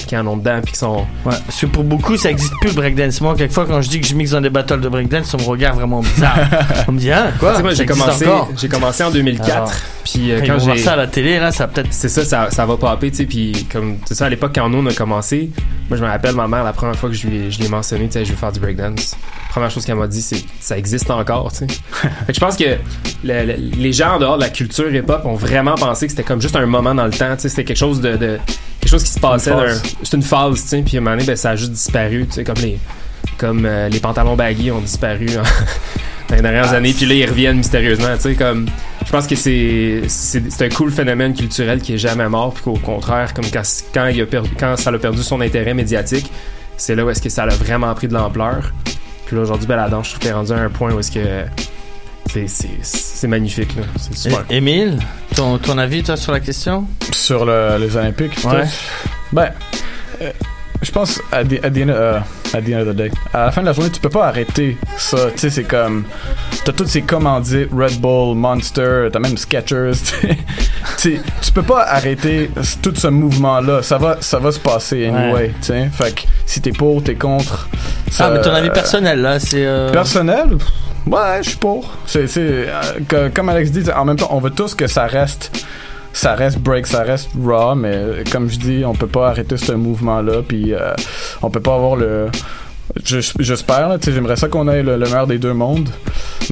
qui 0.07 0.17
en 0.17 0.27
ont 0.27 0.37
dedans 0.37 0.59
puis 0.63 0.73
qui 0.73 0.79
sont 0.79 1.05
Ouais, 1.25 1.33
parce 1.45 1.61
que 1.61 1.65
pour 1.67 1.83
beaucoup, 1.85 2.17
ça 2.17 2.29
existe 2.29 2.53
plus 2.59 2.69
le 2.71 2.75
breakdance. 2.75 3.21
Moi, 3.21 3.35
quelquefois, 3.35 3.65
quand 3.65 3.81
je 3.81 3.89
dis 3.89 4.01
que 4.01 4.07
je 4.07 4.13
mixe 4.15 4.31
dans 4.31 4.41
des 4.41 4.49
battles 4.49 4.81
de 4.81 4.89
breakdance, 4.89 5.33
on 5.33 5.37
me 5.37 5.43
regarde 5.43 5.77
vraiment 5.77 6.01
bizarre. 6.01 6.37
on 6.87 6.91
me 6.91 6.99
dit, 6.99 7.11
hein, 7.11 7.31
quoi? 7.39 7.59
Moi, 7.61 7.73
j'ai 7.73 7.85
commencé 7.85 8.25
j'ai 8.57 8.67
commencé 8.67 9.03
en 9.03 9.11
2004 9.11 9.49
Alors, 9.51 9.71
puis 10.03 10.31
euh, 10.31 10.41
Quand, 10.45 10.59
j'ai 10.59 10.77
ça 10.77 10.93
à 10.93 10.95
la 10.97 11.07
télé, 11.07 11.39
là, 11.39 11.51
ça 11.51 11.67
peut-être. 11.67 11.87
c'est 11.91 12.09
ça, 12.09 12.25
ça, 12.25 12.51
ça 12.51 12.65
va 12.65 12.75
popper, 12.75 13.11
tu 13.11 13.17
sais, 13.17 13.25
puis 13.25 13.65
comme, 13.71 13.97
c'est 14.05 14.15
ça, 14.15 14.25
à 14.25 14.29
l'époque, 14.29 14.51
quand 14.53 14.67
nous, 14.69 14.79
on 14.79 14.85
a 14.87 14.93
commencé, 14.93 15.49
moi, 15.89 15.97
je 15.97 16.03
me 16.03 16.07
rappelle, 16.09 16.35
ma 16.35 16.47
mère, 16.47 16.63
la 16.65 16.73
première 16.73 16.97
fois 16.97 17.09
que 17.09 17.15
je 17.15 17.27
lui, 17.27 17.49
je 17.51 17.59
l'ai 17.59 17.69
mentionné, 17.69 18.07
tu 18.07 18.13
sais, 18.13 18.25
je 18.25 18.31
veux 18.31 18.37
faire 18.37 18.51
du 18.51 18.59
breakdance, 18.59 19.15
la 19.47 19.49
première 19.51 19.71
chose 19.71 19.85
qu'elle 19.85 19.95
m'a 19.95 20.07
dit, 20.07 20.21
c'est 20.21 20.43
ça 20.59 20.77
existe 20.77 21.09
encore, 21.11 21.51
tu 21.53 21.59
sais. 21.59 21.67
je 22.33 22.39
pense 22.39 22.57
que 22.57 22.63
le- 23.23 23.45
le- 23.45 23.55
les 23.55 23.93
gens, 23.93 24.15
en 24.15 24.19
dehors 24.19 24.35
de 24.37 24.41
la 24.43 24.49
culture 24.49 24.89
hip-hop, 25.03 25.25
ont 25.25 25.35
vraiment 25.35 25.75
pensé 25.75 26.07
que 26.07 26.11
c'était 26.11 26.23
comme 26.23 26.41
juste 26.41 26.55
un 26.55 26.65
moment 26.65 26.95
dans 26.95 27.05
le 27.05 27.11
temps, 27.11 27.35
c'était 27.37 27.63
quelque 27.63 27.77
chose 27.77 28.01
de, 28.01 28.15
de- 28.15 28.39
quelque 28.79 28.91
chose 28.91 29.03
qui 29.03 29.11
se 29.11 29.19
passait, 29.19 29.51
c'est 30.03 30.15
une 30.15 30.23
phase, 30.23 30.61
tu 30.63 30.67
sais, 30.67 30.81
puis 30.81 30.97
à 30.97 30.99
un 30.99 31.03
moment 31.03 31.15
donné, 31.15 31.25
ben, 31.25 31.35
ça 31.35 31.51
a 31.51 31.55
juste 31.55 31.71
disparu, 31.71 32.25
tu 32.27 32.33
sais, 32.33 32.43
comme 32.43 32.57
les, 32.57 32.77
comme 33.37 33.65
euh, 33.65 33.89
les 33.89 33.99
pantalons 33.99 34.35
baggy 34.35 34.71
ont 34.71 34.81
disparu 34.81 35.27
dans 36.29 36.35
les 36.35 36.41
dernières 36.41 36.73
années, 36.73 36.93
puis 36.93 37.05
là, 37.05 37.13
ils 37.15 37.29
reviennent 37.29 37.57
mystérieusement, 37.57 38.15
tu 38.15 38.21
sais, 38.21 38.35
comme, 38.35 38.67
je 39.05 39.11
pense 39.11 39.27
que 39.27 39.35
c'est, 39.35 40.01
c'est, 40.07 40.61
un 40.61 40.69
cool 40.69 40.91
phénomène 40.91 41.33
culturel 41.33 41.81
qui 41.81 41.93
est 41.93 41.97
jamais 41.97 42.27
mort, 42.27 42.53
puis 42.53 42.63
qu'au 42.63 42.73
contraire, 42.73 43.33
comme 43.33 43.45
quand, 43.51 43.63
quand, 43.93 44.07
il 44.07 44.21
a 44.21 44.25
perdu, 44.25 44.49
quand 44.59 44.77
ça 44.77 44.89
a 44.89 44.97
perdu 44.97 45.21
son 45.23 45.41
intérêt 45.41 45.73
médiatique, 45.73 46.31
c'est 46.77 46.95
là 46.95 47.05
où 47.05 47.09
est-ce 47.09 47.21
que 47.21 47.29
ça 47.29 47.43
a 47.43 47.49
vraiment 47.49 47.93
pris 47.93 48.07
de 48.07 48.13
l'ampleur. 48.13 48.73
Puis 49.25 49.35
là, 49.35 49.43
aujourd'hui, 49.43 49.67
ben, 49.67 49.75
la 49.75 49.89
danse, 49.89 50.07
je 50.07 50.11
trouve 50.11 50.21
qu'elle 50.21 50.31
est 50.31 50.35
rendue 50.35 50.51
à 50.53 50.57
un 50.57 50.69
point 50.69 50.91
où 50.93 50.99
est-ce 50.99 51.11
que 51.11 51.45
c'est, 52.47 53.27
magnifique, 53.27 53.75
là. 53.75 53.83
C'est 53.99 54.17
super. 54.17 54.45
É- 54.49 54.55
Émile, 54.57 54.99
ton, 55.35 55.57
ton 55.57 55.77
avis, 55.77 56.03
toi, 56.03 56.17
sur 56.17 56.31
la 56.31 56.39
question? 56.39 56.85
Sur 57.11 57.45
le- 57.45 57.77
les 57.79 57.95
Olympiques. 57.95 58.37
Ouais. 58.45 58.63
Ben, 59.31 59.49
euh, 60.21 60.31
je 60.81 60.91
pense, 60.91 61.21
à 61.31 61.43
the, 61.43 61.63
at 61.63 61.69
the 61.71 61.77
end, 61.83 61.89
euh, 61.89 62.19
at 62.53 62.61
the 62.61 62.73
end 62.73 62.81
of 62.81 62.87
the 62.87 62.95
day, 62.95 63.11
à 63.33 63.45
la 63.45 63.51
fin 63.51 63.61
de 63.61 63.67
la 63.67 63.73
journée, 63.73 63.89
tu 63.89 63.99
peux 63.99 64.09
pas 64.09 64.27
arrêter 64.27 64.77
ça. 64.97 65.29
Tu 65.31 65.39
sais, 65.39 65.49
c'est 65.49 65.63
comme. 65.63 66.03
T'as 66.65 66.71
toutes 66.73 66.87
ces 66.87 67.01
commandites, 67.03 67.69
Red 67.71 67.99
Bull, 67.99 68.35
Monster, 68.35 69.09
t'as 69.11 69.19
même 69.19 69.37
Skechers. 69.37 69.91
tu 70.97 71.51
peux 71.53 71.61
pas 71.63 71.83
arrêter 71.87 72.49
tout 72.81 72.93
ce 72.95 73.07
mouvement-là. 73.07 73.81
Ça 73.83 73.97
va, 73.97 74.17
ça 74.21 74.39
va 74.39 74.51
se 74.51 74.59
passer 74.59 75.05
anyway. 75.07 75.31
Ouais. 75.33 75.47
tu 75.61 75.67
sais. 75.67 75.89
Fait 75.93 76.13
que 76.15 76.21
si 76.45 76.61
t'es 76.61 76.71
pour, 76.71 77.03
t'es 77.03 77.15
contre. 77.15 77.67
ça- 78.09 78.27
Ah, 78.27 78.31
mais 78.31 78.41
ton 78.41 78.51
avis 78.53 78.69
personnel, 78.69 79.21
là, 79.21 79.39
c'est. 79.39 79.65
euh, 79.65 79.91
Personnel, 79.91 80.57
ouais, 81.07 81.39
je 81.41 81.49
suis 81.49 81.57
pour. 81.57 81.91
C'est, 82.05 82.27
euh, 82.37 83.29
comme 83.33 83.49
Alex 83.49 83.71
dit, 83.71 83.89
en 83.91 84.05
même 84.05 84.17
temps, 84.17 84.29
on 84.31 84.39
veut 84.39 84.51
tous 84.51 84.75
que 84.75 84.87
ça 84.87 85.05
reste, 85.05 85.65
ça 86.13 86.35
reste 86.35 86.59
break, 86.59 86.87
ça 86.87 87.03
reste 87.03 87.29
raw, 87.41 87.75
mais 87.75 88.23
comme 88.31 88.49
je 88.49 88.59
dis, 88.59 88.83
on 88.85 88.93
peut 88.93 89.07
pas 89.07 89.29
arrêter 89.29 89.57
ce 89.57 89.73
mouvement-là, 89.73 90.41
puis 90.47 90.73
euh, 90.73 90.93
on 91.41 91.49
peut 91.49 91.61
pas 91.61 91.75
avoir 91.75 91.95
le. 91.95 92.29
Je- 93.05 93.19
J'espère, 93.39 93.89
là, 93.89 93.97
tu 93.97 94.05
sais, 94.05 94.11
j'aimerais 94.13 94.35
ça 94.35 94.47
qu'on 94.47 94.67
ait 94.69 94.83
le, 94.83 94.97
le 94.97 95.05
meilleur 95.05 95.27
des 95.27 95.37
deux 95.37 95.53
mondes, 95.53 95.89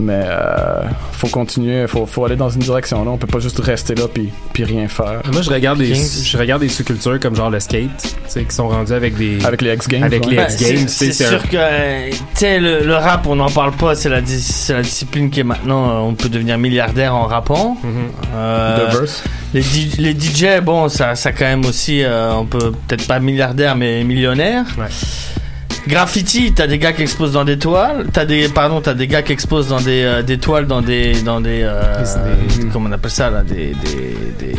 mais 0.02 0.22
euh, 0.26 0.84
faut 1.12 1.28
continuer, 1.28 1.86
faut, 1.88 2.06
faut 2.06 2.26
aller 2.26 2.36
dans 2.36 2.50
une 2.50 2.62
direction 2.62 3.04
là. 3.06 3.12
On 3.12 3.18
peut 3.18 3.28
pas 3.28 3.40
juste 3.40 3.60
rester 3.60 3.94
là 3.96 4.04
puis, 4.12 4.30
puis 4.54 4.64
rien 4.64 4.88
faire. 4.88 5.22
Moi, 5.32 5.42
je 5.42 5.50
regarde 5.50 5.78
des, 5.80 5.94
je 5.94 6.38
regarde 6.38 6.62
des 6.62 6.70
sous-cultures 6.70 7.20
comme 7.20 7.36
genre 7.36 7.50
le 7.50 7.60
skate, 7.60 7.90
tu 8.02 8.10
sais, 8.28 8.44
qui 8.44 8.56
sont 8.56 8.68
rendus 8.70 8.94
avec 8.94 9.16
des. 9.18 9.44
Avec 9.46 9.62
les 9.62 9.74
X 9.74 9.88
Games. 9.88 10.04
Avec 10.04 10.26
les 10.26 10.38
Ben, 10.38 10.48
X 10.50 10.58
Games, 10.58 10.88
c'est 10.88 11.12
sais, 11.12 11.12
c'est 11.14 11.28
sûr 11.30 11.50
que 11.50 11.58
euh, 11.58 12.10
tu 12.10 12.18
sais 12.36 12.60
le, 12.60 12.86
le 12.86 12.96
rap 12.96 13.28
on 13.28 13.36
n'en 13.36 13.50
parle 13.50 13.74
pas 13.74 13.94
c'est 13.96 14.10
la 14.10 14.22
c'est 14.26 14.74
la 14.74 14.82
discipline 14.82 15.30
qui 15.30 15.42
est 15.42 15.44
maintenant 15.44 15.90
euh, 15.90 15.94
on 16.10 16.14
peut 16.14 16.30
devenir 16.30 16.58
milliardaire 16.58 17.14
en 17.16 17.26
rappant 17.28 17.78
The 18.92 18.98
verse. 19.00 19.24
les, 19.54 19.62
les 20.00 20.20
DJ 20.20 20.62
bon 20.64 20.90
ça 20.90 21.16
ça 21.16 21.32
quand 21.32 21.46
même 21.46 21.66
aussi 21.66 22.04
euh, 22.04 22.34
on 22.34 22.46
peut 22.46 22.72
peut-être 22.88 23.08
pas 23.08 23.20
milliardaire 23.20 23.76
mais 23.76 24.04
millionnaire 24.04 24.66
Graffiti, 25.88 26.54
t'as 26.54 26.68
des 26.68 26.78
gars 26.78 26.94
qui 26.94 27.02
exposent 27.02 27.34
dans 27.34 27.44
des 27.44 27.58
toiles, 27.58 28.08
t'as 28.14 28.26
des, 28.26 28.48
pardon, 28.50 28.82
t'as 28.82 28.94
des 28.94 29.08
gars 29.08 29.24
qui 29.24 29.34
exposent 29.34 29.70
dans 29.70 29.82
des, 29.82 30.04
euh, 30.04 30.22
des 30.22 30.38
toiles, 30.38 30.68
dans 30.68 30.82
des, 30.82 31.22
dans 31.24 31.42
des, 31.42 31.62
euh, 31.64 32.04
comment 32.72 32.90
on 32.90 32.92
appelle 32.92 33.12
ça 33.12 33.30
là, 33.30 33.42
des, 33.44 33.74
des, 33.84 34.16
des, 34.40 34.56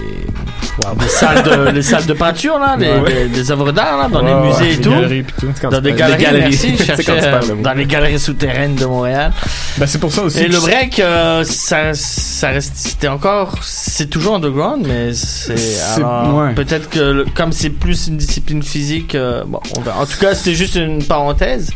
des 0.98 1.08
salles 1.08 1.42
de, 1.42 1.70
les 1.74 1.82
salles 1.82 2.06
de 2.06 2.12
peinture 2.14 2.58
là, 2.58 2.76
des, 2.76 2.86
Ouais. 2.88 3.12
des, 3.24 3.28
des 3.28 3.50
œuvres 3.50 3.72
d'art 3.72 3.98
là, 3.98 4.08
dans 4.08 4.20
Ouais, 4.22 4.28
les 4.28 4.34
ouais, 4.34 4.46
musées 4.58 4.72
et 4.72 4.80
tout, 4.80 4.90
galeries 4.90 5.24
dans 5.70 5.80
des 5.80 5.92
galeries, 5.92 6.24
merci, 6.32 6.72
parles 7.06 7.62
dans 7.62 7.72
les 7.74 7.84
galeries 7.86 8.18
souterraines 8.18 8.74
de 8.74 8.84
Montréal. 8.86 9.32
Ben, 9.78 9.86
c'est 9.86 9.98
pour 9.98 10.12
ça 10.12 10.22
aussi 10.22 10.40
Et 10.40 10.48
le 10.48 10.58
break, 10.60 10.98
euh, 11.00 11.44
ça, 11.44 11.94
ça 11.94 12.48
reste, 12.48 12.72
c'était 12.76 13.08
encore, 13.08 13.58
c'est 13.62 14.08
toujours 14.10 14.34
underground, 14.36 14.86
mais 14.86 15.12
c'est, 15.14 15.54
ouais. 16.02 16.54
peut-être 16.54 16.88
que 16.90 17.00
le- 17.00 17.26
comme 17.34 17.52
c'est 17.52 17.70
plus 17.70 18.08
une 18.08 18.16
discipline 18.16 18.62
physique, 18.62 19.14
euh, 19.14 19.44
bon, 19.46 19.60
on. 19.76 20.00
En 20.02 20.06
tout 20.06 20.18
cas, 20.20 20.34
c'était 20.34 20.54
juste 20.54 20.74
une 20.76 21.02
parenthèse. 21.04 21.70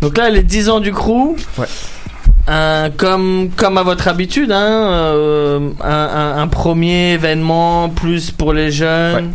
Donc 0.00 0.16
là, 0.16 0.30
les 0.30 0.42
10 0.42 0.68
ans 0.68 0.80
du 0.80 0.92
crew. 0.92 1.36
Comme 2.96 3.50
comme 3.56 3.78
à 3.78 3.82
votre 3.82 4.08
habitude, 4.08 4.50
hein, 4.52 4.62
euh, 4.62 5.70
un, 5.82 5.88
un- 5.90 6.38
un 6.42 6.48
premier 6.48 7.12
événement 7.12 7.88
plus 7.90 8.30
pour 8.30 8.52
les 8.52 8.70
jeunes. 8.70 9.32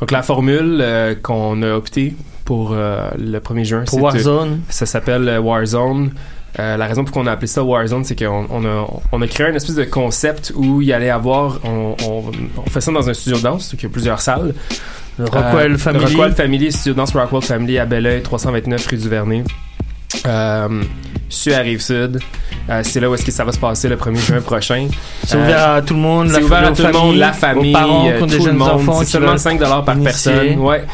Donc 0.00 0.10
la 0.10 0.22
formule 0.22 0.78
euh, 0.80 1.14
qu'on 1.20 1.62
a 1.62 1.72
opté 1.74 2.14
pour 2.44 2.72
euh, 2.72 3.08
le 3.18 3.38
1er 3.38 3.64
juin, 3.64 3.84
Pour 3.86 3.98
c'est, 3.98 4.00
Warzone. 4.00 4.60
ça 4.68 4.86
s'appelle 4.86 5.38
Warzone. 5.42 6.10
Euh, 6.60 6.76
la 6.76 6.86
raison 6.86 7.04
pour 7.04 7.12
qu'on 7.14 7.26
a 7.26 7.32
appelé 7.32 7.46
ça 7.48 7.64
Warzone, 7.64 8.04
c'est 8.04 8.16
qu'on 8.18 8.46
on 8.50 8.64
a, 8.64 8.86
on 9.10 9.22
a 9.22 9.26
créé 9.26 9.46
un 9.48 9.54
espèce 9.54 9.74
de 9.74 9.84
concept 9.84 10.52
où 10.54 10.80
il 10.82 10.92
allait 10.92 11.10
avoir, 11.10 11.58
on, 11.64 11.96
fait 12.70 12.80
ça 12.80 12.92
dans 12.92 13.08
un 13.08 13.14
studio 13.14 13.38
de 13.38 13.42
danse, 13.42 13.70
donc 13.72 13.82
il 13.82 13.86
y 13.86 13.88
a 13.88 13.92
plusieurs 13.92 14.20
salles. 14.20 14.54
Le 15.18 15.24
Rockwell 15.24 15.78
Family. 15.78 16.04
Le 16.04 16.10
Rockwell 16.10 16.32
Family, 16.34 16.70
studio 16.70 16.92
de 16.92 16.98
danse 16.98 17.12
Rockwell 17.16 17.42
Family 17.42 17.78
à 17.78 17.86
Belleuil, 17.86 18.22
329 18.22 18.86
rue 18.86 18.96
du 18.98 19.08
Vernet. 19.08 19.44
Euh, 20.26 20.82
sur 21.28 21.52
la 21.52 21.58
rive 21.60 21.80
sud. 21.80 22.20
Euh, 22.70 22.80
c'est 22.82 23.00
là 23.00 23.10
où 23.10 23.14
est-ce 23.14 23.24
que 23.24 23.32
ça 23.32 23.44
va 23.44 23.52
se 23.52 23.58
passer 23.58 23.88
le 23.88 23.96
1er 23.96 24.16
juin 24.26 24.40
prochain. 24.40 24.88
C'est 25.24 25.36
ouvert 25.36 25.70
à 25.72 25.82
tout 25.82 25.94
le 25.94 26.00
monde, 26.00 26.28
la 26.30 26.38
ouvert 26.40 26.58
à 26.66 26.70
aux 26.70 26.74
tout 26.74 26.82
le 26.82 26.92
monde, 26.92 27.16
la 27.16 27.32
famille, 27.32 27.70
aux 27.70 27.78
parents 27.78 28.02
qui 28.04 28.22
ont 28.22 28.24
euh, 28.24 28.26
des 28.26 28.40
jeunes 28.40 28.56
monde. 28.56 28.68
enfants 28.70 28.98
C'est 29.00 29.06
seulement 29.06 29.28
veulent 29.30 29.38
5 29.38 29.58
dollars 29.58 29.84
par 29.84 29.96
personne. 29.98 30.58
Ouais. 30.58 30.84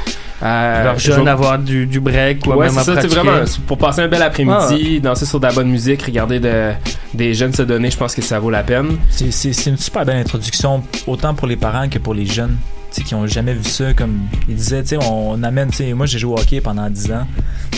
Euh, 0.42 0.84
Leurs 0.84 0.98
je 0.98 1.12
jeunes 1.12 1.28
avoir 1.28 1.58
du, 1.58 1.86
du 1.86 2.00
break 2.00 2.46
ou 2.46 2.52
ouais, 2.54 2.66
même 2.68 2.78
à 2.78 2.82
ça, 2.82 2.92
pratiquer. 2.92 3.14
vraiment 3.14 3.44
pour 3.66 3.76
passer 3.76 4.00
un 4.00 4.08
bel 4.08 4.22
après-midi, 4.22 4.94
Ouais. 4.94 5.00
danser 5.00 5.26
sur 5.26 5.38
de 5.38 5.46
la 5.46 5.52
bonne 5.52 5.68
musique, 5.68 6.02
regarder 6.02 6.40
de- 6.40 6.70
des 7.12 7.34
jeunes 7.34 7.52
se 7.52 7.60
donner, 7.62 7.90
je 7.90 7.98
pense 7.98 8.14
que 8.14 8.22
ça 8.22 8.38
vaut 8.38 8.48
la 8.50 8.62
peine. 8.62 8.96
C'est 9.10 9.66
une 9.66 9.76
super 9.76 10.06
belle 10.06 10.16
introduction, 10.16 10.82
autant 11.06 11.34
pour 11.34 11.46
les 11.46 11.56
parents 11.56 11.88
que 11.90 11.98
pour 11.98 12.14
les 12.14 12.24
jeunes. 12.24 12.56
Qui 12.90 13.14
ont 13.14 13.26
jamais 13.26 13.54
vu 13.54 13.64
ça 13.64 13.94
comme 13.94 14.20
il 14.48 14.56
disait 14.56 14.82
tu 14.82 14.88
sais 14.90 14.98
on, 14.98 15.42
amène 15.42 15.70
tu 15.70 15.76
sais 15.76 15.92
moi 15.92 16.06
j'ai 16.06 16.18
joué 16.18 16.32
au 16.32 16.38
hockey 16.38 16.60
pendant 16.60 16.88
10 16.88 17.12
ans 17.12 17.26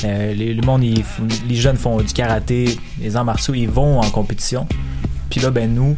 Euh, 0.04 0.34
les, 0.34 0.52
le 0.54 0.62
monde 0.62 0.82
ils 0.82 1.04
les 1.48 1.54
jeunes 1.54 1.76
font 1.76 1.98
du 1.98 2.12
karaté 2.12 2.76
les 3.00 3.14
arts 3.14 3.24
martiaux 3.24 3.54
ils 3.54 3.68
vont 3.68 4.00
en 4.00 4.10
compétition 4.10 4.66
puis 5.30 5.40
là 5.40 5.50
ben 5.50 5.72
nous 5.72 5.96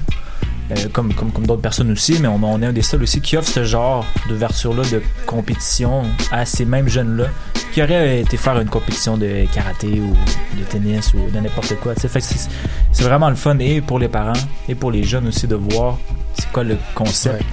euh, 0.71 0.89
comme, 0.93 1.13
comme, 1.13 1.31
comme 1.31 1.47
d'autres 1.47 1.61
personnes 1.61 1.91
aussi, 1.91 2.19
mais 2.21 2.29
on, 2.29 2.43
on 2.43 2.63
est 2.63 2.67
un 2.67 2.73
des 2.73 2.81
seuls 2.81 3.03
aussi 3.03 3.21
qui 3.21 3.37
offre 3.37 3.51
ce 3.51 3.65
genre 3.65 4.03
d'ouverture-là 4.29 4.83
de 4.91 5.03
compétition 5.27 6.05
à 6.33 6.47
ces 6.47 6.65
mêmes 6.65 6.89
jeunes-là 6.89 7.27
qui 7.75 7.83
auraient 7.83 8.21
été 8.21 8.39
faire 8.39 8.59
une 8.59 8.71
compétition 8.71 9.19
de 9.19 9.45
karaté 9.53 10.01
ou 10.01 10.15
de 10.59 10.65
tennis 10.65 11.13
ou 11.13 11.29
de 11.31 11.39
n'importe 11.39 11.75
quoi. 11.81 11.93
c'est 11.97 13.03
vraiment 13.03 13.29
le 13.29 13.37
fun 13.37 13.59
et 13.59 13.83
pour 13.83 13.99
les 13.99 14.09
parents 14.09 14.33
et 14.69 14.75
pour 14.75 14.91
les 14.91 15.03
jeunes 15.03 15.27
aussi 15.29 15.47
de 15.47 15.57
voir 15.57 15.99
c'est 16.35 16.51
quoi 16.51 16.65
le 16.65 16.79
concept. 16.95 17.45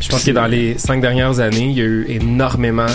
Je 0.00 0.08
pense 0.08 0.24
que 0.24 0.30
dans 0.30 0.46
les 0.46 0.78
cinq 0.78 1.00
dernières 1.00 1.40
années, 1.40 1.66
il 1.70 1.78
y 1.78 1.80
a 1.80 1.84
eu 1.84 2.06
énormément, 2.08 2.86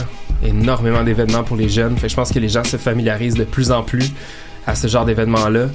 énormément 0.45 1.04
d'événements 1.04 1.43
pour 1.43 1.58
les 1.58 1.70
jeunes. 1.70 1.95
Fait 1.97 2.04
que 2.08 2.12
je 2.12 2.16
pense 2.16 2.32
que 2.32 2.39
les 2.39 2.49
gens 2.49 2.64
se 2.64 2.78
familiarisent 2.78 3.36
de 3.36 3.43
plus 3.43 3.72
en 3.72 3.84
plus 3.84 4.12
à 4.66 4.76
ce 4.76 4.88
genre 4.88 5.06
d'événements-là. 5.06 5.66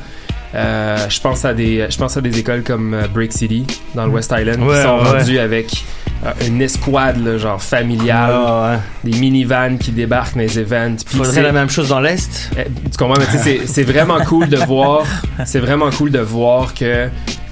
Euh, 0.55 0.97
je 1.11 1.20
pense 1.20 1.45
à 1.45 1.53
des, 1.53 1.87
je 1.91 1.99
pense 1.99 2.16
à 2.16 2.22
des 2.22 2.39
écoles 2.39 2.62
comme 2.62 2.95
euh, 2.95 3.07
Break 3.12 3.35
City 3.35 3.66
dans 3.95 4.07
le 4.07 4.12
West 4.12 4.33
Island 4.35 4.62
Ouais, 4.62 4.76
qui 4.76 4.83
sont 4.83 4.97
ouais. 4.97 5.18
rendues 5.18 5.39
avec 5.39 5.85
euh, 6.24 6.31
une 6.47 6.62
escouade 6.62 7.22
là, 7.22 7.37
genre 7.37 7.61
familiale, 7.62 8.81
des 9.05 9.18
minivans 9.18 9.76
qui 9.79 9.91
débarquent 9.91 10.37
dans 10.37 10.41
les 10.41 10.59
events. 10.59 10.97
Puis 11.05 11.18
Faudrait 11.18 11.43
la 11.43 11.53
même 11.53 11.68
chose 11.68 11.89
dans 11.91 12.01
l'Est? 12.01 12.51
euh, 12.57 12.64
tu 12.91 12.97
comprends, 12.97 13.20
mais 13.20 13.66
c'est 13.66 13.83
vraiment 13.83 14.18
cool 14.24 14.49
de 14.49 14.57
voir, 14.57 15.03
c'est 15.45 15.61
vraiment 15.61 15.91
cool 15.91 16.11
de 16.11 16.18
voir 16.20 16.72
que 16.72 17.09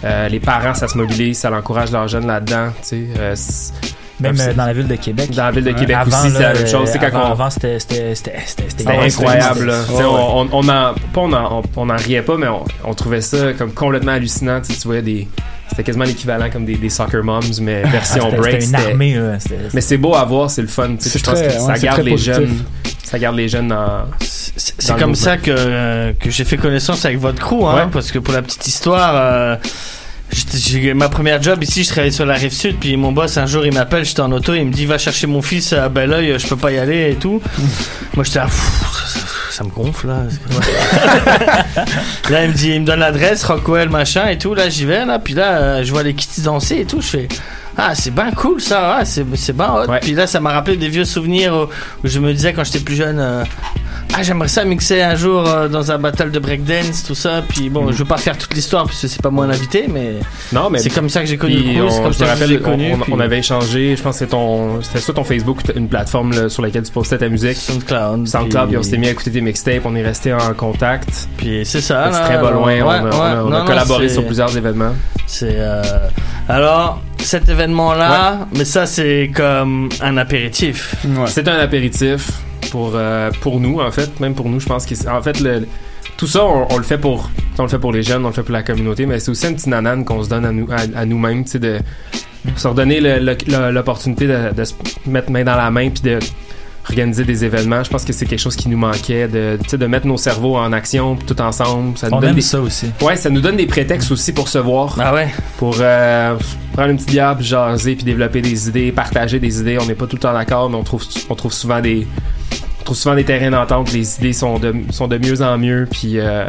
euh, 0.07 0.29
les 0.29 0.41
parents, 0.41 0.75
ça 0.75 0.89
se 0.89 0.97
mobilise, 0.97 1.39
ça 1.39 1.51
encourage 1.53 1.91
leurs 1.93 2.09
jeunes 2.09 2.27
là-dedans, 2.27 2.69
tu 2.83 2.89
sais. 2.89 3.07
euh, 3.19 3.35
Même 4.21 4.37
euh, 4.41 4.55
dans 4.55 4.65
la 4.67 4.73
ville 4.73 4.89
de 4.89 4.97
Québec. 4.97 5.31
Dans 5.33 5.45
la 5.45 5.51
ville 5.51 5.65
de. 5.65 5.73
Québec 5.73 5.97
Avant, 6.01 6.17
aussi, 6.23 6.31
c'est 6.31 6.43
la 6.43 6.55
même 6.55 6.67
chose. 6.67 6.91
Quand 6.99 7.31
avant, 7.33 7.51
c'était 7.51 7.79
incroyable. 8.89 9.69
Ouais, 9.91 9.97
ouais. 9.99 10.05
On, 10.05 10.41
on, 10.43 10.49
on 10.53 10.69
en, 10.69 10.95
pas 10.95 11.21
on 11.21 11.33
en, 11.33 11.59
on, 11.59 11.63
on 11.77 11.91
en 11.91 11.97
riait 11.97 12.23
pas, 12.23 12.37
mais 12.37 12.49
on, 12.49 12.65
on 12.85 12.95
trouvait 12.95 13.21
ça 13.21 13.53
comme 13.53 13.73
complètement 13.73 14.13
hallucinant. 14.13 14.61
Tu, 14.61 14.73
sais, 14.73 14.81
tu 14.81 14.87
voyais 14.89 15.03
des, 15.03 15.29
c'était 15.69 15.83
quasiment 15.83 16.05
l'équivalent 16.05 16.49
comme 16.51 16.65
des, 16.65 16.77
des 16.77 16.89
soccer 16.91 17.23
moms, 17.25 17.41
mais 17.61 17.83
version 17.83 18.23
Ah, 18.27 18.31
c'était- 18.31 18.37
break. 18.37 18.63
c'était 18.63 18.79
une 18.83 18.89
armée, 18.91 19.15
là. 19.15 19.39
C'était- 19.41 19.59
Mais 19.75 19.81
c'est 19.81 19.97
beau 19.99 20.15
à 20.15 20.25
voir, 20.25 20.51
c'est 20.51 20.63
le 20.63 20.69
fun. 20.69 20.89
tu 20.97 21.03
sais, 21.05 21.09
C'est 21.11 21.19
Je 21.19 21.25
pense 21.25 21.41
que 21.41 21.47
ouais, 21.47 21.59
ça 21.59 21.79
garde 21.79 22.03
les 22.03 22.11
positif. 22.13 22.35
jeunes, 22.35 22.65
ça 23.05 23.19
garde 23.19 23.37
les 23.37 23.49
jeunes 23.49 23.69
dans. 23.69 24.05
C'est 24.21 24.97
comme 24.99 25.15
ça 25.15 25.37
que, 25.37 26.13
que 26.13 26.31
j'ai 26.31 26.45
fait 26.45 26.57
connaissance 26.57 27.05
avec 27.05 27.19
votre 27.19 27.39
crew, 27.45 27.65
hein, 27.67 27.75
Ouais. 27.75 27.83
parce 27.93 28.11
que 28.11 28.19
pour 28.19 28.33
la 28.33 28.43
petite 28.43 28.67
histoire, 28.67 29.13
euh, 29.15 29.57
j'ai 30.55 30.95
ma 30.95 31.09
première 31.09 31.43
job 31.43 31.63
ici, 31.63 31.85
je 31.85 31.89
travaillais 31.91 32.11
sur 32.13 32.27
la 32.27 32.35
rive 32.35 32.53
sud, 32.53 32.77
puis 32.81 32.97
mon 32.97 33.13
boss 33.13 33.37
un 33.37 33.47
jour 33.47 33.65
il 33.67 33.73
m'appelle, 33.75 34.05
j'étais 34.05 34.21
en 34.21 34.33
auto, 34.33 34.55
il 34.55 34.65
me 34.67 34.73
dit 34.73 34.87
va 34.87 34.99
chercher 34.99 35.27
mon 35.27 35.43
fils 35.43 35.73
à 35.73 35.89
Belleuil, 35.89 36.39
je 36.39 36.47
peux 36.49 36.57
pas 36.57 36.73
y 36.73 36.79
aller 36.79 37.11
et 37.13 37.15
tout. 37.17 37.41
Moi 38.15 38.25
j'étais 38.25 38.41
ça, 39.57 39.65
me 39.65 39.71
gonfle 39.71 40.09
là. 40.09 40.25
là 42.31 42.45
il 42.45 42.51
me 42.51 42.55
dit, 42.55 42.73
il 42.75 42.81
me 42.83 42.87
donne 42.87 43.01
l'adresse, 43.01 43.43
Rockwell 43.45 43.89
machin 43.89 44.27
et 44.29 44.37
tout, 44.37 44.55
là 44.55 44.69
j'y 44.69 44.85
vais 44.85 45.07
là, 45.07 45.19
puis 45.19 45.35
là 45.35 45.59
euh, 45.59 45.85
je 45.85 45.91
vois 45.93 46.03
les 46.03 46.15
kitty 46.15 46.43
danser 46.43 46.81
et 46.81 46.85
tout, 46.85 47.01
je 47.01 47.07
fais 47.07 47.29
ah 47.79 47.95
c'est 47.95 48.15
bien 48.15 48.31
cool 48.33 48.61
ça, 48.61 48.97
ah, 48.99 49.05
c'est 49.05 49.25
c'est 49.37 49.57
bien 49.57 49.73
hot. 49.73 49.91
Puis 50.01 50.13
là 50.15 50.27
ça 50.27 50.41
m'a 50.41 50.53
rappelé 50.53 50.77
des 50.77 50.89
vieux 50.89 51.05
souvenirs 51.05 51.55
où, 51.55 51.63
où 52.07 52.09
je 52.09 52.19
me 52.19 52.33
disais 52.33 52.53
quand 52.53 52.65
j'étais 52.65 52.81
plus 52.81 52.95
jeune. 52.97 53.19
euh, 53.21 53.45
ah, 54.15 54.23
j'aimerais 54.23 54.49
ça 54.49 54.65
mixer 54.65 55.03
un 55.03 55.15
jour 55.17 55.47
euh, 55.47 55.69
dans 55.69 55.91
un 55.91 55.99
battle 55.99 56.31
de 56.31 56.39
breakdance, 56.39 57.03
tout 57.05 57.15
ça. 57.17 57.43
Puis 57.47 57.69
bon, 57.69 57.91
je 57.93 57.99
veux 57.99 58.05
pas 58.05 58.17
faire 58.17 58.39
toute 58.39 58.55
l'histoire 58.55 58.85
parce 58.87 59.03
que 59.03 59.09
c'est 59.09 59.21
pas 59.21 59.31
moi 59.31 59.47
l'invité, 59.47 59.87
mais. 59.93 60.15
Non, 60.53 60.71
mais 60.71 60.79
c'est 60.79 60.91
comme 60.91 61.11
ça 61.11 61.21
que 61.21 61.27
j'ai 61.27 61.37
connu 61.37 61.57
le 61.57 61.91
c'est 61.91 61.99
on- 61.99 62.03
comme 62.05 62.13
je 62.13 62.19
ça 62.19 62.25
me 62.25 62.31
que 62.31 62.37
je 62.37 62.41
rappelle, 62.41 62.49
l'ai 62.51 62.61
connu. 62.61 62.93
on, 62.95 62.99
puis- 63.01 63.13
on 63.13 63.21
avait 63.21 63.39
échangé, 63.41 63.95
je 63.97 64.03
pense 64.03 64.15
que 64.15 64.19
c'était 64.21 64.31
ton, 64.31 64.81
c'était 64.81 65.01
sur 65.01 65.13
ton 65.13 65.25
Facebook, 65.25 65.59
une 65.75 65.89
plateforme 65.89 66.33
là, 66.33 66.49
sur 66.49 66.63
laquelle 66.63 66.85
tu 66.85 66.93
postais 66.93 67.19
ta 67.19 67.29
musique. 67.29 67.57
SoundCloud. 67.57 68.27
SoundCloud, 68.29 68.51
puis- 68.63 68.69
puis 68.69 68.77
on 68.79 68.83
s'était 68.85 68.97
mis 68.99 69.09
à 69.09 69.11
écouter 69.11 69.33
tes 69.33 69.41
mixtapes, 69.41 69.83
on 69.85 69.95
est 69.97 70.03
resté 70.03 70.33
en 70.33 70.55
contact. 70.57 71.29
Puis 71.37 71.67
c'est 71.67 71.81
ça. 71.83 72.09
C'est 72.13 72.19
là, 72.21 72.25
très 72.27 72.41
pas 72.41 72.51
loin, 72.53 72.67
ouais, 72.73 72.83
on 72.83 72.89
a, 72.89 73.03
ouais, 73.03 73.11
on 73.13 73.21
a- 73.21 73.43
on 73.43 73.47
a 73.49 73.51
non, 73.51 73.59
non, 73.59 73.65
collaboré 73.67 74.09
sur 74.09 74.25
plusieurs 74.25 74.57
événements. 74.57 74.95
C'est 75.27 75.57
euh, 75.59 75.83
alors 76.49 77.01
cet 77.19 77.49
événement-là, 77.49 78.47
mais 78.57 78.65
ça 78.65 78.87
c'est 78.87 79.31
comme 79.35 79.89
un 80.01 80.17
apéritif. 80.17 80.95
C'est 81.27 81.49
un 81.49 81.59
apéritif 81.59 82.29
pour 82.71 82.93
euh, 82.95 83.31
pour 83.41 83.61
nous 83.61 83.81
en 83.81 83.91
fait, 83.91 84.19
même 84.21 84.35
pour 84.35 84.49
nous, 84.49 84.61
je 84.61 84.67
pense 84.67 84.87
que 84.87 84.95
c'est- 84.95 85.09
en 85.09 85.23
fait 85.23 85.41
le 85.41 85.67
tout 86.17 86.27
ça, 86.27 86.45
on, 86.45 86.67
on 86.71 86.77
le 86.79 86.83
fait 86.85 86.99
pour 86.99 87.31
on 87.59 87.63
le 87.63 87.69
fait 87.69 87.79
pour 87.79 87.93
les 87.93 88.03
jeunes, 88.03 88.25
on 88.25 88.29
le 88.29 88.35
fait 88.35 88.43
pour 88.43 88.53
la 88.53 88.63
communauté, 88.63 89.07
mais 89.07 89.19
c'est 89.19 89.31
aussi 89.31 89.47
un 89.47 89.53
petit 89.55 89.69
nanan 89.69 90.05
qu'on 90.05 90.23
se 90.23 90.29
donne 90.29 90.45
à 90.45 90.53
nous 90.53 90.69
à, 90.71 91.01
à 91.01 91.05
nous-mêmes, 91.05 91.45
tu 91.45 91.53
sais 91.53 91.59
de 91.59 91.79
se 92.57 92.69
redonner 92.69 93.01
l'opportunité 93.73 94.27
de, 94.29 94.53
de 94.55 94.65
se 94.65 94.75
mettre 95.07 95.31
main 95.33 95.43
dans 95.45 95.57
la 95.57 95.71
main 95.71 95.91
puis 95.91 96.03
de 96.03 96.19
organiser 96.89 97.25
des 97.25 97.45
événements. 97.45 97.83
Je 97.83 97.91
pense 97.91 98.05
que 98.05 98.13
c'est 98.13 98.27
quelque 98.27 98.39
chose 98.41 98.57
qui 98.57 98.69
nous 98.69 98.77
manquait 98.77 99.29
de 99.29 99.59
tu 99.63 99.71
sais, 99.71 99.79
de 99.79 99.87
mettre 99.87 100.07
nos 100.07 100.17
cerveaux 100.17 100.57
en 100.57 100.73
action 100.73 101.17
tout 101.17 101.41
ensemble. 101.41 101.97
Ça 101.99 102.09
nous 102.09 102.17
On 102.17 102.21
donne 102.21 102.31
aime 102.31 102.37
des- 102.37 102.41
ça 102.43 102.61
aussi. 102.61 102.87
Ouais, 103.03 103.17
ça 103.17 103.29
nous 103.31 103.41
donne 103.41 103.57
des 103.57 103.67
prétextes 103.67 104.11
aussi 104.13 104.33
pour 104.33 104.49
se 104.49 104.59
voir. 104.59 104.97
Ah 105.01 105.13
ouais. 105.15 105.29
Pour 105.59 105.77
euh, 105.81 106.37
prendre 106.73 106.91
une 106.91 106.97
petite 106.97 107.11
bière, 107.11 107.37
puis 107.37 107.45
jaser, 107.47 107.97
puis 107.97 108.05
développer 108.05 108.41
des 108.41 108.69
idées, 108.69 108.93
partager 108.93 109.39
des 109.39 109.61
idées. 109.61 109.79
On 109.81 109.87
n'est 109.87 109.95
pas 109.95 110.07
tout 110.07 110.17
le 110.17 110.21
temps 110.23 110.33
d'accord, 110.33 110.71
mais 110.71 110.77
on 110.77 110.85
trouve, 110.85 111.03
on 111.29 111.35
trouve 111.35 111.53
souvent 111.53 111.81
des, 111.81 112.07
on 112.81 112.85
trouve 112.85 112.97
souvent 112.97 113.15
des 113.17 113.25
terrains 113.25 113.51
d'entente. 113.51 113.93
Les 113.93 114.17
idées 114.19 114.33
sont 114.33 114.59
de, 114.59 114.75
sont 114.91 115.09
de 115.09 115.19
mieux 115.19 115.43
en 115.43 115.59
mieux, 115.59 115.89
puis 115.91 116.19
euh, 116.21 116.47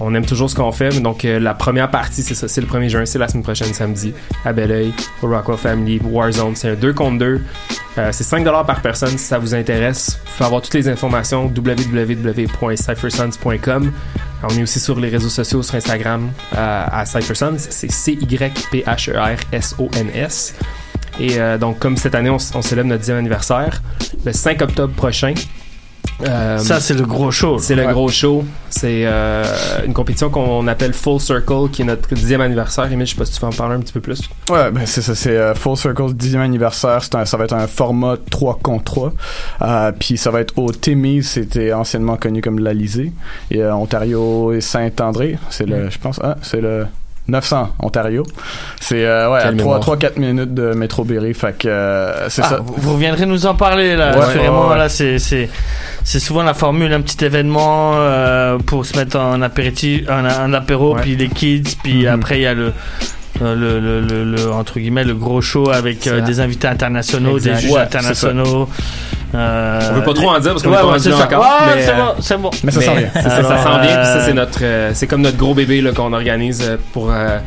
on 0.00 0.14
aime 0.14 0.24
toujours 0.26 0.50
ce 0.50 0.54
qu'on 0.54 0.72
fait. 0.72 1.00
Donc 1.00 1.24
euh, 1.24 1.38
la 1.38 1.54
première 1.54 1.90
partie, 1.90 2.22
c'est 2.22 2.34
ça, 2.34 2.48
c'est 2.48 2.60
le 2.60 2.66
1er 2.66 2.88
juin, 2.88 3.06
c'est 3.06 3.18
la 3.18 3.28
semaine 3.28 3.44
prochaine 3.44 3.72
samedi 3.72 4.12
à 4.44 4.52
Belleuil, 4.52 4.92
au 5.22 5.28
Rockwell 5.28 5.56
Family 5.58 6.00
Warzone. 6.02 6.56
C'est 6.56 6.70
un 6.70 6.74
2 6.74 6.92
contre 6.92 7.18
2. 7.18 7.40
Euh, 7.98 8.08
c'est 8.10 8.24
5$ 8.24 8.66
par 8.66 8.80
personne 8.80 9.10
si 9.10 9.18
ça 9.18 9.38
vous 9.38 9.54
intéresse. 9.54 10.18
Vous 10.24 10.30
pouvez 10.32 10.46
avoir 10.46 10.62
toutes 10.62 10.72
les 10.74 10.88
informations 10.88 11.44
www.cyphersons.com. 11.44 13.92
On 14.44 14.48
est 14.48 14.62
aussi 14.62 14.80
sur 14.80 14.98
les 14.98 15.08
réseaux 15.08 15.28
sociaux, 15.28 15.62
sur 15.62 15.76
Instagram 15.76 16.32
euh, 16.56 16.84
à 16.90 17.06
Cyphersons. 17.06 17.54
C'est 17.58 17.88
C-Y-P-H-E-R-S-O-N-S. 17.90 20.54
Et 21.20 21.36
donc, 21.60 21.78
comme 21.78 21.98
cette 21.98 22.14
année, 22.14 22.30
on, 22.30 22.38
on 22.54 22.62
célèbre 22.62 22.88
notre 22.88 23.04
10e 23.04 23.18
anniversaire, 23.18 23.82
le 24.24 24.32
5 24.32 24.62
octobre 24.62 24.94
prochain, 24.94 25.34
Euh, 26.24 26.58
Ça, 26.58 26.80
c'est 26.80 26.94
le 26.94 27.04
gros 27.04 27.30
show. 27.30 27.58
C'est 27.58 27.74
le 27.74 27.86
gros 27.86 28.08
show. 28.08 28.44
C'est 28.70 29.02
euh, 29.04 29.44
une 29.86 29.92
compétition 29.92 30.30
qu'on 30.30 30.66
appelle 30.68 30.92
Full 30.92 31.20
Circle, 31.20 31.68
qui 31.72 31.82
est 31.82 31.84
notre 31.84 32.08
dixième 32.14 32.40
anniversaire. 32.40 32.90
Et 32.90 32.98
je 32.98 33.04
sais 33.04 33.16
pas 33.16 33.24
si 33.24 33.32
tu 33.32 33.40
veux 33.40 33.46
en 33.48 33.50
parler 33.50 33.74
un 33.76 33.80
petit 33.80 33.92
peu 33.92 34.00
plus. 34.00 34.20
Ouais, 34.50 34.70
ben 34.70 34.82
c'est 34.86 35.02
ça, 35.02 35.14
c'est 35.14 35.36
euh, 35.36 35.54
Full 35.54 35.76
Circle 35.76 36.12
10e 36.14 36.38
anniversaire. 36.40 37.00
Un- 37.14 37.24
ça 37.24 37.36
va 37.36 37.44
être 37.44 37.54
un 37.54 37.66
format 37.66 38.14
3 38.30 38.58
contre 38.62 38.84
3. 38.84 39.12
Euh, 39.62 39.92
Puis 39.98 40.16
ça 40.16 40.30
va 40.30 40.40
être 40.40 40.54
au 40.58 40.70
Timmy's, 40.72 41.28
c'était 41.30 41.72
anciennement 41.72 42.16
connu 42.16 42.40
comme 42.40 42.58
l'Alizé. 42.60 43.12
Et 43.50 43.60
euh, 43.62 43.74
Ontario 43.74 44.52
et 44.52 44.60
Saint-André, 44.60 45.38
c'est 45.50 45.66
le, 45.66 45.90
je 45.90 45.98
pense, 45.98 46.20
ah, 46.22 46.36
c'est 46.42 46.60
le 46.60 46.86
900 47.28 47.68
Ontario. 47.80 48.24
C'est 48.80 49.04
euh, 49.04 49.30
ouais, 49.30 49.40
Quelle 49.44 49.54
mémoire. 49.54 49.80
3-4 49.80 50.18
minutes 50.18 50.54
de 50.54 50.72
métro 50.74 51.04
Berry. 51.04 51.34
Fait 51.34 51.56
que 51.56 51.68
euh, 51.68 52.28
c'est 52.28 52.42
Ah, 52.44 52.48
ça. 52.48 52.56
Vous, 52.56 52.74
vous 52.78 52.92
reviendrez 52.94 53.26
nous 53.26 53.46
en 53.46 53.54
parler 53.54 53.94
là. 53.96 54.16
Ouais, 54.18 54.24
assurément, 54.24 54.64
ouais, 54.66 54.72
ouais. 54.72 54.78
là, 54.78 54.88
c'est 54.88 55.48
c'est 56.04 56.20
souvent 56.20 56.42
la 56.42 56.54
formule, 56.54 56.92
un 56.92 57.00
petit 57.00 57.24
événement 57.24 57.92
euh, 57.96 58.58
pour 58.58 58.84
se 58.86 58.96
mettre 58.98 59.18
en 59.18 59.40
apéritif, 59.42 60.08
en 60.10 60.52
apéro, 60.52 60.94
puis 61.00 61.16
les 61.16 61.28
kids, 61.28 61.76
puis 61.82 62.02
Mhm. 62.06 62.14
après 62.14 62.38
il 62.38 62.42
y 62.42 62.46
a 62.46 62.54
le 62.54 62.72
le, 63.40 63.80
le, 63.80 64.00
le, 64.00 64.24
le- 64.24 64.52
entre 64.52 64.78
guillemets 64.78 65.02
le 65.04 65.14
gros 65.14 65.40
show 65.40 65.68
avec 65.70 66.06
euh, 66.06 66.20
des 66.20 66.38
invités 66.38 66.68
internationaux, 66.68 67.38
Exact. 67.38 67.54
des 67.54 67.60
juges 67.60 67.70
Ouais, 67.72 67.80
internationaux. 67.80 68.68
Euh, 69.34 69.80
On 69.90 69.94
veut 69.94 70.02
pas 70.04 70.12
trop 70.14 70.30
en 70.30 70.38
dire 70.38 70.52
parce 70.52 70.62
qu'on 70.62 70.68
ouais, 70.70 70.76
est 70.76 70.80
pas 70.80 70.84
ouais, 70.86 70.92
rendu 70.92 71.02
c'est 71.04 71.12
encore, 71.14 71.40
Ouais, 71.40 71.74
mais, 71.74 71.82
c'est 71.82 71.90
euh, 71.90 71.96
bon, 71.96 72.12
c'est 72.20 72.36
bon. 72.40 72.50
Mais 72.62 72.70
ça 72.70 72.80
s'en 72.82 72.94
vient. 72.94 73.08
C'est 73.14 73.22
ça, 73.22 73.42
s'en 73.64 73.80
vient. 73.80 73.96
puis 73.96 74.04
ça, 74.06 74.20
c'est 74.24 74.34
notre, 74.34 74.58
euh, 74.62 74.90
c'est 74.94 75.06
comme 75.08 75.22
notre 75.22 75.38
gros 75.38 75.54
bébé 75.54 75.80
là, 75.80 75.90
qu'on 75.92 76.12
organise 76.12 76.78
pour 76.92 77.10
euh, 77.10 77.38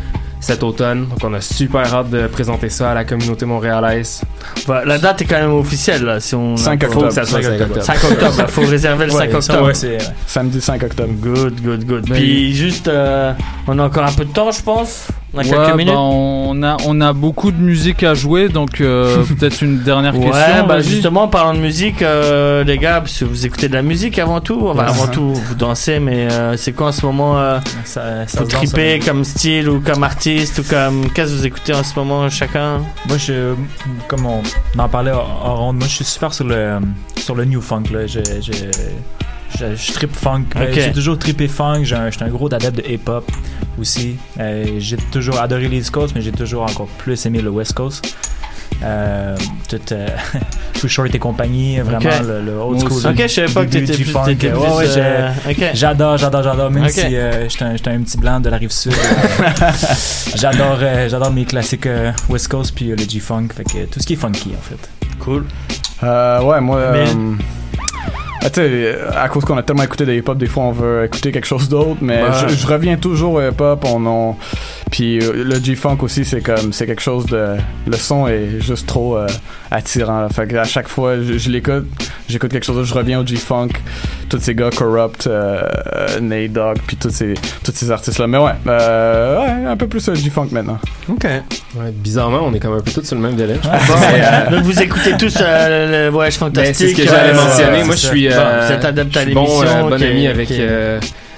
cet 0.45 0.63
automne. 0.63 1.07
Donc, 1.07 1.19
on 1.23 1.33
a 1.33 1.41
super 1.41 1.93
hâte 1.93 2.09
de 2.09 2.27
présenter 2.27 2.69
ça 2.69 2.91
à 2.91 2.93
la 2.93 3.03
communauté 3.03 3.45
montréalaise. 3.45 4.21
bah, 4.67 4.83
la 4.85 4.97
date 4.97 5.21
est 5.21 5.25
quand 5.25 5.39
même 5.39 5.53
officielle 5.53 6.03
là. 6.03 6.19
Si 6.19 6.35
on 6.35 6.55
5 6.55 6.81
Faut 6.83 6.87
octobre. 6.89 7.07
que 7.07 7.13
ça 7.13 7.25
soit 7.25 7.41
5 7.41 7.61
octobre. 7.61 7.81
5 7.81 8.03
octobre, 8.03 8.35
il 8.39 8.47
faut 8.47 8.61
réserver 8.61 9.05
le 9.05 9.11
5 9.11 9.19
Ouais, 9.33 9.41
ça, 9.41 9.53
octobre. 9.53 9.67
ouais, 9.67 9.97
Samedi 10.27 10.61
5 10.61 10.83
octobre. 10.83 11.13
Good, 11.13 11.61
good, 11.61 11.85
good. 11.85 12.09
Ben, 12.09 12.15
Puis 12.15 12.53
juste, 12.53 12.87
euh, 12.87 13.33
on 13.67 13.77
a 13.79 13.83
encore 13.83 14.03
un 14.05 14.11
peu 14.11 14.25
de 14.25 14.31
temps, 14.31 14.51
je 14.51 14.61
pense. 14.61 15.07
Ouais, 15.38 15.43
quelques 15.49 15.75
minutes. 15.75 15.93
bah, 15.93 15.99
on, 15.99 16.63
a, 16.63 16.77
on 16.86 17.01
a 17.01 17.13
beaucoup 17.13 17.51
de 17.51 17.57
musique 17.61 18.03
à 18.03 18.13
jouer, 18.13 18.47
donc 18.49 18.79
euh, 18.81 19.23
peut-être 19.38 19.61
une 19.61 19.79
dernière 19.83 20.15
Ouais, 20.17 20.25
question. 20.31 20.65
bah 20.67 20.75
vas-y. 20.75 20.83
justement, 20.83 21.27
parlant 21.27 21.53
de 21.53 21.59
musique, 21.59 22.01
euh, 22.01 22.63
les 22.63 22.77
gars, 22.77 23.01
parce 23.01 23.19
que 23.19 23.25
vous 23.25 23.45
écoutez 23.45 23.67
de 23.67 23.73
la 23.73 23.81
musique 23.81 24.17
avant 24.19 24.39
tout, 24.41 24.67
enfin, 24.69 24.83
avant 24.86 25.03
Ouais. 25.05 25.11
tout, 25.11 25.33
vous 25.33 25.55
dansez, 25.55 25.99
mais 25.99 26.31
euh, 26.31 26.55
c'est 26.57 26.71
quoi 26.73 26.88
en 26.88 26.91
ce 26.91 27.05
moment 27.05 27.38
euh, 27.39 27.59
Ça, 27.83 28.25
ça 28.27 28.39
Vous 28.41 28.47
tripez 28.47 28.99
ça. 29.01 29.07
comme 29.11 29.23
style 29.23 29.69
ou 29.69 29.79
comme 29.81 30.03
artiste 30.03 30.59
ou 30.59 30.63
comme. 30.63 31.09
Qu'est-ce 31.11 31.31
que 31.31 31.38
vous 31.38 31.45
écoutez 31.45 31.73
en 31.73 31.83
ce 31.83 31.97
moment 31.97 32.29
chacun? 32.29 32.79
Moi, 33.07 33.17
je, 33.17 33.53
comme 34.07 34.25
on 34.25 34.41
en 34.79 34.89
parlait 34.89 35.11
en 35.11 35.55
ronde, 35.55 35.77
moi, 35.77 35.88
je 35.88 35.93
suis 35.95 36.05
super 36.05 36.33
sur 36.33 36.45
le, 36.45 36.77
sur 37.17 37.36
le 37.36 37.45
new 37.45 37.61
funk. 37.61 37.83
Là. 37.91 38.07
Je, 38.07 38.19
je, 39.57 39.75
je, 39.75 39.91
trippe 39.93 40.15
funk. 40.15 40.45
Euh. 40.55 40.71
J'ai 40.73 40.91
toujours 40.91 41.17
trippé 41.19 41.47
funk. 41.47 41.83
J'ai 41.83 41.95
un- 41.95 42.09
J'étais 42.09 42.25
un 42.25 42.29
gros 42.29 42.53
adepte 42.53 42.77
de 42.77 42.83
hip-hop 42.91 43.29
aussi. 43.79 44.15
Euh, 44.39 44.65
j'ai 44.79 44.97
toujours 45.11 45.39
adoré 45.39 45.67
l'East 45.67 45.91
Coast, 45.91 46.13
mais 46.15 46.21
j'ai 46.21 46.31
toujours 46.31 46.63
encore 46.63 46.87
plus 46.97 47.25
aimé 47.25 47.41
le 47.41 47.49
West 47.49 47.73
Coast. 47.73 48.15
Euh, 48.83 49.37
tout, 49.69 49.79
euh, 49.93 50.07
Too 50.73 50.89
Short 50.89 51.13
et 51.15 51.19
compagnie, 51.19 51.79
vraiment 51.79 52.09
le, 52.27 52.41
le 52.41 52.51
old 52.57 52.81
school. 52.81 53.07
Ok, 53.11 53.21
je 53.21 53.27
savais 53.27 53.53
pas 53.53 53.65
que 53.65 53.69
t'étais 53.71 53.93
plus- 53.93 54.03
plus, 54.03 54.13
ouais, 54.49 54.85
euh. 54.97 55.29
J'adore, 55.73 56.17
j'adore, 56.17 56.43
j'adore. 56.43 56.69
Même 56.71 56.89
si 56.89 57.15
euh, 57.15 57.47
j'étais 57.47 57.89
un, 57.89 58.01
petit 58.01 58.17
blanc 58.17 58.41
de 58.41 58.49
la 58.49 58.57
rive 58.57 58.71
sud, 58.71 58.91
euh, 58.91 59.71
j'adore, 60.35 60.77
euh, 60.81 61.07
j'adore 61.07 61.31
mes 61.31 61.45
classiques 61.45 61.85
euh, 61.85 62.11
West 62.29 62.49
Coast 62.49 62.73
puis 62.75 62.91
euh, 62.91 62.95
le 62.97 63.03
G-Funk. 63.09 63.47
Fait 63.55 63.63
que 63.63 63.85
tout 63.85 63.99
ce 64.01 64.05
qui 64.05 64.13
est 64.13 64.17
funky 64.17 64.51
en 64.57 64.61
fait. 64.61 64.89
Cool. 65.19 65.45
Euh, 66.03 66.41
ouais, 66.41 66.59
moi. 66.59 66.81
Mais- 66.91 67.07
euh, 67.09 67.35
ah, 68.45 69.21
à 69.23 69.29
cause 69.29 69.43
qu'on 69.45 69.57
a 69.57 69.63
tellement 69.63 69.83
écouté 69.83 70.05
de 70.05 70.13
hip-hop, 70.13 70.37
des 70.37 70.45
fois 70.47 70.63
on 70.63 70.71
veut 70.71 71.05
écouter 71.05 71.31
quelque 71.31 71.47
chose 71.47 71.67
d'autre, 71.69 71.97
mais 72.01 72.21
Ouais. 72.23 72.29
je, 72.49 72.55
je 72.55 72.67
reviens 72.67 72.97
toujours 72.97 73.33
au 73.33 73.41
hip-hop. 73.41 73.85
On, 73.87 74.05
on- 74.05 74.35
Puis 74.95 75.19
euh, 75.19 75.43
le 75.43 75.55
G-Funk 75.61 75.97
aussi, 76.03 76.23
c'est 76.23 76.39
comme. 76.39 76.71
C'est 76.71 76.85
quelque 76.85 77.01
chose 77.01 77.25
de. 77.25 77.57
Le 77.85 77.97
son 77.97 78.29
est 78.29 78.61
juste 78.61 78.87
trop 78.87 79.17
euh, 79.17 79.27
attirant. 79.69 80.21
là. 80.21 80.29
Fait 80.29 80.47
que 80.47 80.55
à 80.55 80.63
chaque 80.63 80.87
fois, 80.87 81.17
je, 81.21 81.37
je 81.37 81.49
l'écoute, 81.49 81.85
j'écoute 82.29 82.49
quelque 82.49 82.63
chose 82.65 82.77
d'autre, 82.77 82.87
je 82.87 82.93
reviens 82.93 83.19
au 83.19 83.25
G-Funk. 83.27 83.71
Tous 84.29 84.39
ces 84.39 84.55
gars 84.55 84.69
Corrupt, 84.73 85.27
euh, 85.27 85.61
euh, 85.93 86.19
Nate 86.21 86.53
Dogg, 86.53 86.77
puis 86.87 86.95
tous 86.95 87.09
ces, 87.09 87.33
tous 87.65 87.73
ces 87.75 87.91
artistes-là. 87.91 88.25
Mais 88.27 88.37
ouais, 88.37 88.51
euh, 88.67 89.41
ouais, 89.41 89.65
un 89.67 89.75
peu 89.75 89.87
plus 89.87 90.07
euh, 90.07 90.15
G-Funk 90.15 90.47
maintenant. 90.51 90.79
Ok. 91.09 91.25
Ouais, 91.25 91.91
bizarrement, 91.91 92.39
on 92.45 92.53
est 92.53 92.59
comme 92.61 92.75
un 92.75 92.79
peu 92.79 92.91
tous 92.91 93.03
sur 93.03 93.17
le 93.17 93.21
même 93.21 93.35
délai. 93.35 93.55
je 93.61 93.67
Bon, 93.67 93.75
pense. 93.77 93.99
Mais, 93.99 94.21
euh, 94.23 94.49
Donc 94.51 94.63
vous 94.63 94.81
écoutez 94.81 95.11
tous 95.19 95.37
euh, 95.41 96.05
le 96.05 96.09
voyage 96.09 96.35
Ben, 96.39 96.45
fantastique. 96.45 96.75
c'est 96.75 96.87
ce 96.95 96.95
que 96.95 97.03
j'allais 97.05 97.33
euh, 97.37 97.43
mentionner. 97.43 97.83
Moi, 97.83 97.95
je 97.95 98.07
suis, 98.07 98.29
euh, 98.29 98.31
Bon, 98.31 98.65
vous 98.65 98.71
êtes 98.71 98.85
adepte 98.85 99.17
à 99.17 99.25
bon, 99.25 99.41
l'émission. 99.43 99.61
euh, 99.67 99.81
bon 99.89 99.95
ok, 99.95 100.01
ami 100.01 100.27
avec 100.27 100.49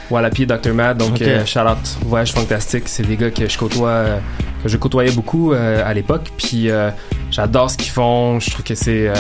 ok. 0.07 0.11
euh, 0.11 0.15
Wallapi 0.15 0.43
et 0.43 0.45
Dr. 0.45 0.73
Matt. 0.73 0.97
Donc, 0.97 1.13
Ok. 1.15 1.21
euh, 1.21 1.43
out 1.71 1.97
Voyage 2.05 2.33
Fantastique. 2.33 2.83
C'est 2.87 3.03
des 3.07 3.15
gars 3.15 3.31
que 3.31 3.47
je 3.47 3.57
côtoie, 3.57 3.89
euh, 3.89 4.17
que 4.63 4.69
je 4.69 4.77
côtoyais 4.77 5.11
beaucoup 5.11 5.53
euh, 5.53 5.83
à 5.85 5.93
l'époque. 5.93 6.31
Puis, 6.37 6.69
j'adore 7.31 7.69
ce 7.69 7.77
qu'ils 7.77 7.91
font. 7.91 8.39
Je 8.39 8.49
trouve 8.51 8.63
que 8.63 8.75
c'est, 8.75 9.11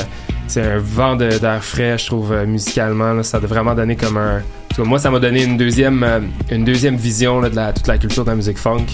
c'est 0.47 0.61
un 0.61 0.77
vent 0.77 1.15
d'air 1.15 1.63
frais. 1.63 1.97
Je 1.97 2.05
trouve 2.07 2.33
musicalement, 2.45 3.13
là, 3.13 3.23
ça 3.23 3.37
a 3.37 3.39
vraiment 3.41 3.75
donné 3.75 3.95
comme 3.95 4.17
un. 4.17 4.41
cas, 4.75 4.83
moi, 4.83 4.99
ça 4.99 5.09
m'a 5.09 5.19
donné 5.19 5.43
une 5.43 5.57
deuxième, 5.57 6.03
euh, 6.03 6.19
une 6.51 6.63
deuxième 6.63 6.95
vision 6.95 7.39
là, 7.41 7.49
de 7.49 7.55
la, 7.55 7.73
toute 7.73 7.87
la 7.87 7.97
culture 7.97 8.23
de 8.23 8.29
la 8.29 8.35
musique 8.35 8.57
funk. 8.57 8.85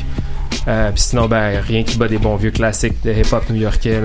Euh, 0.68 0.92
puis 0.92 1.02
sinon, 1.02 1.28
ben, 1.28 1.60
rien 1.60 1.84
qui 1.84 1.98
bat 1.98 2.08
des 2.08 2.18
bons 2.20 2.38
vieux 2.38 2.52
classiques 2.52 3.04
de 3.04 3.12
hip-hop 3.12 3.44
new-yorkais. 3.50 4.00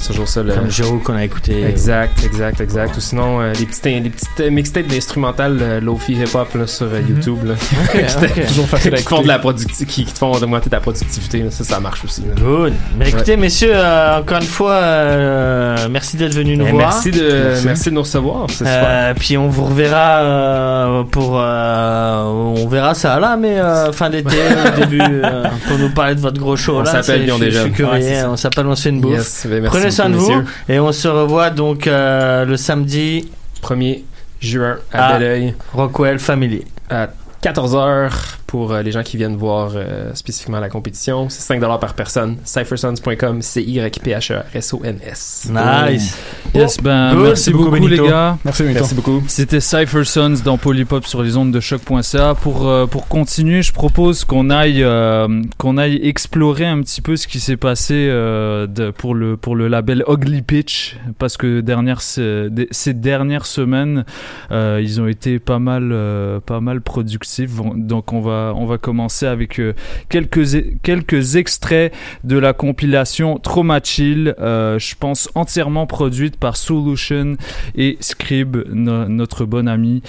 C'est 0.00 0.08
toujours 0.08 0.28
ça. 0.28 0.42
Le... 0.42 0.54
Comme 0.54 0.70
Jérôme 0.70 1.02
qu'on 1.02 1.14
a 1.14 1.24
écouté. 1.24 1.62
Exact, 1.64 2.24
exact, 2.24 2.58
exact. 2.60 2.96
Ou 2.96 3.00
sinon, 3.00 3.40
euh, 3.42 3.52
les 3.52 3.66
petites, 3.66 3.84
les 3.84 4.00
petites 4.08 4.40
euh, 4.40 4.50
mixtapes 4.50 4.86
d'instrumental 4.86 5.58
euh, 5.60 5.78
lofi 5.80 6.14
hip-hop 6.14 6.54
là, 6.54 6.66
sur 6.66 6.86
euh, 6.86 7.00
YouTube. 7.06 7.38
Là. 7.44 7.52
Ok, 7.84 8.06
qui, 8.06 8.16
te- 8.16 8.24
ok. 8.40 8.46
Toujours 8.46 8.66
facile 8.66 8.94
à 8.94 8.96
qui 8.98 9.02
font 9.04 9.20
de 9.20 9.28
la 9.28 9.38
producti- 9.38 9.84
qui, 9.84 10.04
qui 10.06 10.12
te 10.12 10.18
font 10.18 10.32
augmenter 10.32 10.70
ta 10.70 10.80
productivité. 10.80 11.42
là. 11.42 11.50
Ça, 11.50 11.64
ça 11.64 11.80
marche 11.80 12.02
aussi. 12.04 12.22
là. 12.22 12.34
Good. 12.40 12.72
Mais 12.98 13.10
écoutez, 13.10 13.36
messieurs, 13.36 13.72
euh, 13.74 14.20
encore 14.20 14.38
une 14.38 14.44
fois, 14.44 14.72
euh, 14.72 15.88
merci 15.90 16.16
d'être 16.16 16.34
venus 16.34 16.56
nous 16.58 16.66
Eh, 16.66 16.70
voir. 16.72 16.86
merci, 16.94 17.10
de, 17.10 17.54
merci. 17.64 17.90
de 17.90 17.94
nous 17.94 18.00
recevoir. 18.02 18.46
C'est 18.48 18.58
super. 18.58 18.82
Euh, 18.82 19.14
puis 19.18 19.36
on 19.36 19.48
vous 19.48 19.64
reverra 19.66 20.20
euh, 20.22 21.02
pour 21.04 21.38
euh, 21.38 22.22
on 22.24 22.66
verra 22.68 22.94
ça 22.94 23.18
là 23.20 23.36
mais 23.36 23.58
euh, 23.60 23.92
fin 23.92 24.08
d'été 24.10 24.36
début 24.80 25.00
euh, 25.02 25.44
pour 25.68 25.78
nous 25.78 25.90
parler 25.90 26.14
de 26.14 26.20
votre 26.20 26.38
gros 26.40 26.56
show 26.56 26.76
On 26.78 26.82
là 26.82 26.90
s'appelle 26.92 27.20
C'est- 27.22 27.26
Lion 27.26 27.38
je- 27.40 27.50
suis 27.50 27.72
curieux, 27.72 27.92
Ouais, 27.92 28.22
on 28.24 28.36
s'appelle 28.36 28.66
on 28.66 28.74
se 28.74 28.82
fait 28.82 28.88
une 28.90 29.00
bouffe 29.00 29.12
Yes, 29.12 29.46
ben, 29.48 29.62
merci 29.62 29.76
prenez 29.90 30.08
soin 30.08 30.08
de 30.10 30.14
vous 30.16 30.28
messieurs. 30.42 30.44
et 30.68 30.80
on 30.80 30.92
se 30.92 31.08
revoit 31.08 31.50
donc 31.50 31.86
euh, 31.86 32.44
le 32.44 32.56
samedi 32.56 33.30
1er 33.62 34.02
juin 34.40 34.78
à 34.92 35.06
Ah. 35.08 35.18
Belleuil. 35.18 35.54
Rockwell 35.72 36.18
Family 36.18 36.64
à 36.88 37.08
14h 37.42 38.10
pour 38.50 38.72
euh, 38.72 38.82
les 38.82 38.90
gens 38.90 39.04
qui 39.04 39.16
viennent 39.16 39.36
voir 39.36 39.72
euh, 39.76 40.12
spécifiquement 40.14 40.58
la 40.58 40.68
compétition. 40.68 41.28
C'est 41.28 41.54
5$ 41.54 41.60
par 41.78 41.94
personne. 41.94 42.36
Cyphersons.com, 42.44 43.42
C-Y-P-H-E-R-S-O-N-S. 43.42 45.50
nice 45.50 46.16
Yes, 46.52 46.78
ben, 46.82 47.14
merci 47.14 47.52
beaucoup, 47.52 47.86
les 47.86 47.96
gars. 47.96 48.36
Merci. 48.44 48.64
Merci 48.64 48.94
beaucoup. 48.96 49.22
C'était 49.28 49.60
Cypher 49.60 50.02
Sons 50.04 50.34
dans 50.44 50.58
Polypop 50.58 51.06
sur 51.06 51.22
les 51.22 51.36
ondes 51.36 51.52
de 51.52 51.60
choc.ca. 51.60 52.34
Pour, 52.34 52.66
euh, 52.66 52.86
pour 52.86 53.06
continuer, 53.06 53.62
je 53.62 53.72
propose 53.72 54.24
qu'on 54.24 54.50
aille, 54.50 54.82
euh, 54.82 55.28
qu'on 55.58 55.78
aille 55.78 56.00
explorer 56.02 56.66
un 56.66 56.80
petit 56.80 57.02
peu 57.02 57.14
ce 57.16 57.28
qui 57.28 57.38
s'est 57.38 57.56
passé 57.56 58.08
euh, 58.10 58.66
de- 58.66 58.90
pour, 58.90 59.14
le, 59.14 59.36
pour 59.36 59.54
le 59.54 59.68
label 59.68 60.02
Ugly 60.08 60.42
Pitch. 60.42 60.96
Parce 61.18 61.36
que 61.36 61.60
dernière, 61.60 62.02
ces 62.02 62.48
ces 62.72 62.94
dernières 62.94 63.46
semaines, 63.46 64.04
euh, 64.50 64.80
ils 64.82 65.00
ont 65.00 65.06
été 65.06 65.38
pas 65.38 65.60
mal, 65.60 65.90
euh, 65.92 66.40
pas 66.40 66.60
mal 66.60 66.80
productifs. 66.80 67.52
Donc 67.76 68.12
on 68.12 68.20
va, 68.20 68.39
on 68.54 68.66
va 68.66 68.78
commencer 68.78 69.26
avec 69.26 69.58
euh, 69.58 69.74
quelques, 70.08 70.54
e- 70.54 70.72
quelques 70.82 71.36
extraits 71.36 71.92
de 72.24 72.38
la 72.38 72.52
compilation 72.52 73.38
Trauma 73.38 73.80
Chill, 73.82 74.34
euh, 74.38 74.78
je 74.78 74.94
pense 74.94 75.28
entièrement 75.34 75.86
produite 75.86 76.36
par 76.36 76.56
Solution 76.56 77.36
et 77.76 77.96
Scrib, 78.00 78.56
no- 78.72 79.08
notre 79.08 79.44
bon 79.44 79.68
ami. 79.68 80.02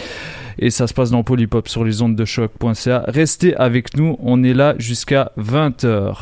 Et 0.59 0.69
ça 0.69 0.87
se 0.87 0.93
passe 0.93 1.11
dans 1.11 1.23
Polypop 1.23 1.67
sur 1.67 1.83
les 1.83 2.01
ondes 2.01 2.15
de 2.15 2.25
choc.ca. 2.25 3.03
Restez 3.07 3.55
avec 3.55 3.95
nous, 3.97 4.17
on 4.21 4.43
est 4.43 4.53
là 4.53 4.75
jusqu'à 4.77 5.31
20h. 5.37 6.15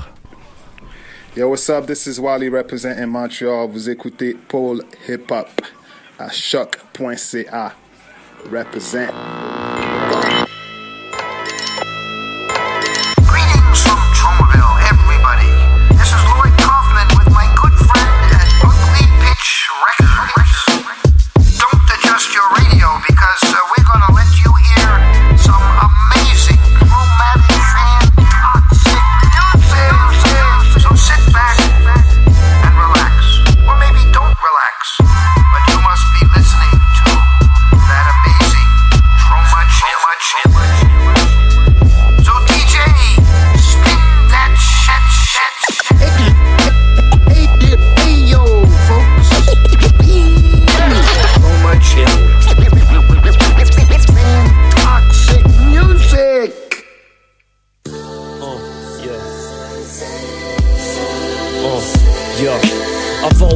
Yo, 1.38 1.48
what's 1.50 1.70
up? 1.70 1.86
This 1.86 2.06
is 2.08 2.20
Wally 2.20 2.50
representing 2.50 3.06
Montreal. 3.06 3.68
Vous 3.72 3.90
écoutez 3.90 4.36
Paul 4.48 4.82
à 6.18 6.30
choc.ca. 6.32 7.74
Represent. 8.52 9.08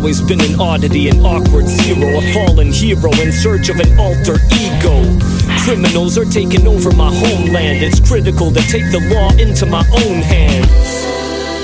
Always 0.03 0.21
been 0.21 0.41
an 0.41 0.59
oddity, 0.59 1.07
an 1.07 1.25
awkward 1.25 1.65
zero, 1.65 2.17
a 2.17 2.33
fallen 2.33 2.73
hero 2.73 3.09
in 3.21 3.31
search 3.31 3.69
of 3.69 3.79
an 3.79 3.97
alter 3.97 4.35
ego. 4.59 5.17
Criminals 5.63 6.17
are 6.17 6.25
taking 6.25 6.67
over 6.67 6.91
my 6.91 7.07
homeland. 7.07 7.81
It's 7.81 8.01
critical 8.05 8.51
to 8.51 8.61
take 8.63 8.83
the 8.91 8.99
law 9.15 9.31
into 9.41 9.65
my 9.65 9.79
own 9.79 10.21
hands. 10.21 10.67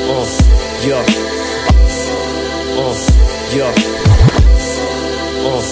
Uh, 0.07 0.25
yeah. 0.87 1.03
Uh, 2.79 2.95
yeah. 3.53 3.73
Uh, 5.43 5.63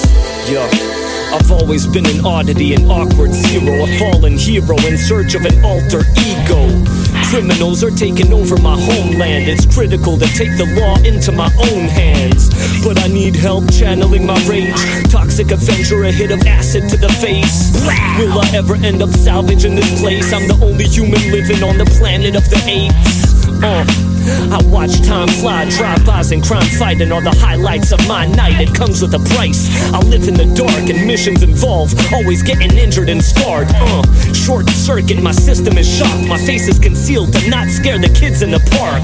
yeah. 0.52 0.97
I've 1.38 1.52
always 1.52 1.86
been 1.86 2.06
an 2.08 2.26
oddity, 2.26 2.74
an 2.74 2.90
awkward 2.90 3.32
zero, 3.32 3.84
a 3.84 3.88
fallen 4.00 4.38
hero 4.38 4.76
in 4.88 4.98
search 4.98 5.36
of 5.36 5.46
an 5.46 5.64
alter 5.64 6.02
ego. 6.26 6.84
Criminals 7.30 7.84
are 7.84 7.92
taking 7.92 8.34
over 8.34 8.58
my 8.58 8.74
homeland. 8.74 9.48
It's 9.48 9.66
critical 9.66 10.18
to 10.18 10.26
take 10.34 10.58
the 10.58 10.66
law 10.82 10.98
into 11.06 11.32
my 11.32 11.54
own 11.70 11.86
hands. 11.94 12.50
But 12.84 13.00
I 13.04 13.08
need 13.08 13.36
help 13.36 13.72
channeling 13.72 14.26
my 14.26 14.40
rage. 14.48 14.74
Toxic 15.12 15.52
Avenger, 15.52 16.06
a 16.06 16.12
hit 16.12 16.32
of 16.32 16.42
acid 16.48 16.90
to 16.90 16.98
the 16.98 17.10
face. 17.10 17.72
Will 18.18 18.40
I 18.40 18.50
ever 18.56 18.74
end 18.74 19.04
up 19.04 19.10
salvaging 19.10 19.76
this 19.76 20.02
place? 20.02 20.34
I'm 20.34 20.48
the 20.48 20.58
only 20.66 20.86
human 20.86 21.22
living 21.32 21.62
on 21.62 21.78
the 21.78 21.86
planet 22.00 22.36
of 22.36 22.50
the 22.50 22.62
apes. 22.66 23.46
Uh, 23.62 23.86
I 24.28 24.62
watch 24.68 25.02
time 25.02 25.28
fly, 25.28 25.70
drive-bys 25.70 26.32
and 26.32 26.44
crime 26.44 26.68
fighting 26.78 27.12
are 27.12 27.22
the 27.22 27.36
highlights 27.36 27.92
of 27.92 28.06
my 28.08 28.26
night. 28.26 28.60
It 28.60 28.74
comes 28.76 29.02
with 29.02 29.14
a 29.14 29.20
price. 29.36 29.68
I 29.94 30.00
live 30.00 30.28
in 30.28 30.34
the 30.36 30.46
dark 30.56 30.90
and 30.90 31.08
missions 31.08 31.44
involve 31.44 31.94
always 32.14 32.44
getting 32.44 32.76
injured 32.78 33.10
and 33.10 33.24
scarred. 33.24 33.68
Uh, 33.72 34.04
short 34.34 34.70
circuit, 34.70 35.22
my 35.22 35.32
system 35.32 35.78
is 35.78 35.88
shocked. 35.88 36.28
My 36.28 36.38
face 36.38 36.68
is 36.68 36.80
concealed 36.80 37.34
to 37.34 37.50
not 37.50 37.68
scare 37.70 38.00
the 38.00 38.10
kids 38.10 38.42
in 38.42 38.52
the 38.52 38.60
park. 38.76 39.04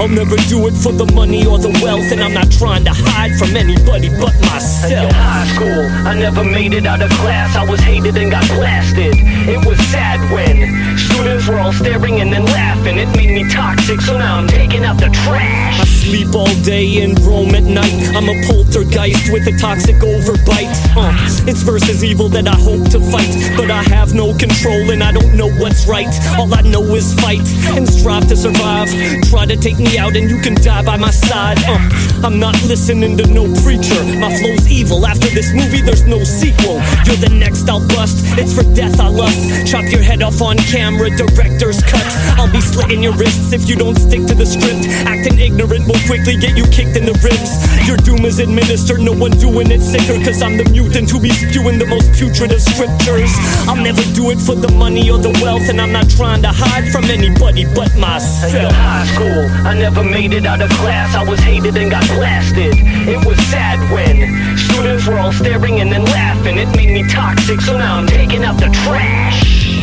I'll 0.00 0.08
never 0.08 0.36
do 0.48 0.66
it 0.66 0.74
for 0.74 0.92
the 0.92 1.06
money 1.12 1.46
or 1.46 1.58
the 1.58 1.72
wealth, 1.82 2.12
and 2.12 2.22
I'm 2.22 2.32
not 2.32 2.50
trying 2.50 2.84
to 2.84 2.92
hide 2.94 3.34
from 3.38 3.56
anybody 3.56 4.08
but 4.20 4.34
myself. 4.46 5.10
In 5.10 5.14
high 5.14 5.46
school, 5.54 5.82
I 6.06 6.14
never 6.14 6.44
made 6.44 6.72
it 6.72 6.86
out 6.86 7.02
of 7.02 7.10
class. 7.22 7.56
I 7.56 7.64
was 7.68 7.80
hated 7.80 8.16
and 8.16 8.30
got 8.30 8.46
blasted. 8.48 9.14
It 9.48 9.66
was 9.66 9.78
sad 9.90 10.18
when 10.30 10.70
students 10.96 11.48
were 11.48 11.58
all 11.58 11.72
staring 11.72 12.20
and 12.20 12.32
then 12.32 12.44
laughing. 12.46 12.98
It 12.98 13.08
made 13.16 13.30
me 13.30 13.48
toxic, 13.50 14.00
so 14.00 14.18
now 14.18 14.38
I'm 14.38 14.46
taking 14.52 14.84
out 14.84 14.98
the 14.98 15.08
trash. 15.24 15.80
I 15.80 15.84
sleep 15.84 16.34
all 16.34 16.52
day 16.62 17.02
and 17.02 17.18
roam 17.20 17.54
at 17.54 17.64
night. 17.64 17.96
I'm 18.14 18.28
a 18.28 18.36
poltergeist 18.46 19.32
with 19.32 19.48
a 19.48 19.56
toxic 19.56 19.96
overbite. 19.96 20.76
Uh, 20.94 21.12
it's 21.48 21.62
versus 21.62 22.04
evil 22.04 22.28
that 22.30 22.46
I 22.46 22.54
hope 22.54 22.84
to 22.90 23.00
fight, 23.00 23.32
but 23.56 23.70
I 23.70 23.82
have 23.94 24.12
no 24.12 24.36
control 24.36 24.90
and 24.90 25.02
I 25.02 25.12
don't 25.12 25.34
know 25.34 25.50
what's 25.56 25.88
right. 25.88 26.12
All 26.38 26.52
I 26.52 26.60
know 26.62 26.82
is 26.94 27.14
fight 27.20 27.42
and 27.76 27.88
strive 27.88 28.28
to 28.28 28.36
survive. 28.36 28.88
Try 29.30 29.46
to 29.46 29.56
take 29.56 29.78
me 29.78 29.96
out 29.98 30.14
and 30.16 30.28
you 30.28 30.38
can 30.40 30.54
die 30.54 30.84
by 30.84 30.96
my 30.96 31.10
side. 31.10 31.58
Uh, 31.66 31.80
I'm 32.22 32.38
not 32.38 32.54
listening 32.64 33.16
to 33.16 33.26
no 33.26 33.44
preacher. 33.64 33.98
My 34.20 34.30
flow's 34.38 34.70
evil. 34.70 35.06
After 35.06 35.28
this 35.28 35.52
movie, 35.54 35.80
there's 35.80 36.04
no 36.04 36.22
sequel. 36.24 36.76
You're 37.06 37.22
the 37.24 37.32
next 37.32 37.68
I'll 37.68 37.86
bust. 37.88 38.20
It's 38.38 38.52
for 38.52 38.64
death 38.74 39.00
I 39.00 39.08
lust. 39.08 39.66
Chop 39.66 39.84
your 39.90 40.02
head 40.02 40.22
off 40.22 40.42
on 40.42 40.58
camera, 40.58 41.10
director's 41.10 41.82
cut. 41.82 42.06
I'll 42.38 42.52
be 42.52 42.60
slitting 42.60 43.02
your 43.02 43.14
wrists 43.14 43.52
if 43.52 43.68
you 43.68 43.76
don't 43.76 43.96
stick 43.96 44.26
to 44.26 44.34
the 44.34 44.41
script. 44.46 44.88
Acting 45.06 45.38
ignorant 45.38 45.86
will 45.86 46.00
quickly 46.06 46.36
get 46.36 46.56
you 46.56 46.64
kicked 46.68 46.96
in 46.96 47.04
the 47.06 47.16
ribs. 47.22 47.52
Your 47.86 47.96
doom 47.96 48.24
is 48.24 48.38
administered, 48.38 49.00
no 49.00 49.12
one 49.12 49.32
doing 49.32 49.70
it 49.70 49.80
sicker. 49.80 50.18
Cause 50.24 50.42
I'm 50.42 50.56
the 50.56 50.68
mutant 50.70 51.10
who 51.10 51.20
be 51.20 51.30
spewing 51.30 51.78
the 51.78 51.86
most 51.86 52.12
putrid 52.18 52.52
of 52.52 52.60
scriptures. 52.60 53.32
I'll 53.68 53.80
never 53.80 54.02
do 54.14 54.30
it 54.30 54.40
for 54.40 54.54
the 54.54 54.70
money 54.72 55.10
or 55.10 55.18
the 55.18 55.32
wealth, 55.42 55.68
and 55.68 55.80
I'm 55.80 55.92
not 55.92 56.08
trying 56.10 56.42
to 56.42 56.52
hide 56.52 56.90
from 56.92 57.04
anybody 57.04 57.64
but 57.74 57.94
myself. 57.96 58.72
High 58.72 59.06
school, 59.06 59.46
I 59.66 59.74
never 59.74 60.04
made 60.04 60.32
it 60.32 60.46
out 60.46 60.60
of 60.60 60.70
class. 60.82 61.14
I 61.14 61.24
was 61.24 61.40
hated 61.40 61.76
and 61.76 61.90
got 61.90 62.06
blasted. 62.16 62.74
It 63.08 63.24
was 63.26 63.38
sad 63.48 63.78
when 63.92 64.51
students 64.82 65.06
were 65.06 65.18
all 65.18 65.32
staring 65.32 65.80
and 65.80 65.92
then 65.92 66.04
laughing. 66.06 66.58
It 66.58 66.66
made 66.74 66.90
me 66.90 67.08
toxic, 67.08 67.60
so 67.60 67.78
now 67.78 67.98
I'm 67.98 68.06
taking 68.08 68.42
out 68.42 68.56
the 68.58 68.66
trash. 68.82 69.80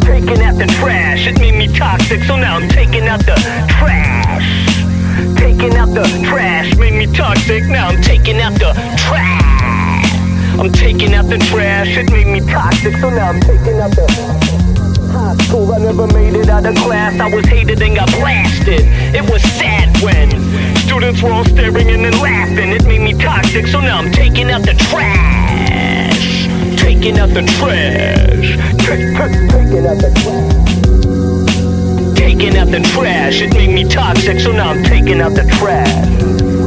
Taking 0.00 0.40
out 0.42 0.56
the 0.56 0.66
trash. 0.80 1.26
It 1.26 1.38
made 1.38 1.54
me 1.54 1.68
toxic, 1.68 2.22
so 2.24 2.36
now 2.36 2.56
I'm 2.56 2.68
taking 2.68 3.06
out 3.06 3.20
the 3.20 3.36
trash. 3.68 4.48
Taking 5.36 5.76
out 5.76 5.92
the 5.92 6.04
trash 6.26 6.74
made 6.76 6.94
me 6.94 7.06
toxic. 7.14 7.64
Now 7.64 7.88
I'm 7.88 8.02
taking 8.02 8.40
out 8.40 8.54
the 8.54 8.72
trash. 8.96 10.12
I'm 10.58 10.72
taking 10.72 11.14
out 11.14 11.26
the 11.26 11.38
trash. 11.38 11.88
It 11.96 12.10
made 12.10 12.28
me 12.28 12.40
toxic, 12.40 12.96
so 12.96 13.10
now 13.10 13.28
I'm 13.28 13.40
taking 13.40 13.78
out 13.78 13.90
the 13.90 14.08
school. 15.48 15.72
I 15.72 15.78
never 15.78 16.06
made 16.08 16.34
it 16.34 16.48
out 16.48 16.66
of 16.66 16.74
class. 16.76 17.18
I 17.20 17.28
was 17.34 17.44
hated 17.46 17.80
and 17.82 17.96
got 17.96 18.08
blasted. 18.12 18.82
It 19.14 19.28
was 19.30 19.42
sad 19.42 19.88
when 20.02 20.28
students 20.88 21.20
were 21.20 21.30
all 21.30 21.44
staring 21.44 21.90
and 21.90 22.02
then 22.02 22.18
laughing. 22.22 22.70
It 22.70 22.84
made 22.86 23.02
me 23.02 23.12
toxic, 23.12 23.66
so 23.66 23.78
now 23.78 23.98
I'm 23.98 24.10
taking 24.10 24.50
out 24.50 24.62
the 24.62 24.72
trash. 24.72 26.46
Taking 26.80 27.18
out 27.18 27.28
the 27.28 27.42
trash. 27.58 28.56
Taking 28.86 29.86
out 29.86 29.98
the 29.98 30.10
trash. 30.16 30.56
Taking 32.16 32.56
out 32.56 32.68
the 32.68 32.80
trash. 32.94 33.42
It 33.42 33.52
made 33.52 33.74
me 33.74 33.84
toxic, 33.84 34.40
so 34.40 34.50
now 34.50 34.70
I'm 34.70 34.82
taking 34.82 35.20
out 35.20 35.34
the 35.34 35.44
trash. 35.58 36.57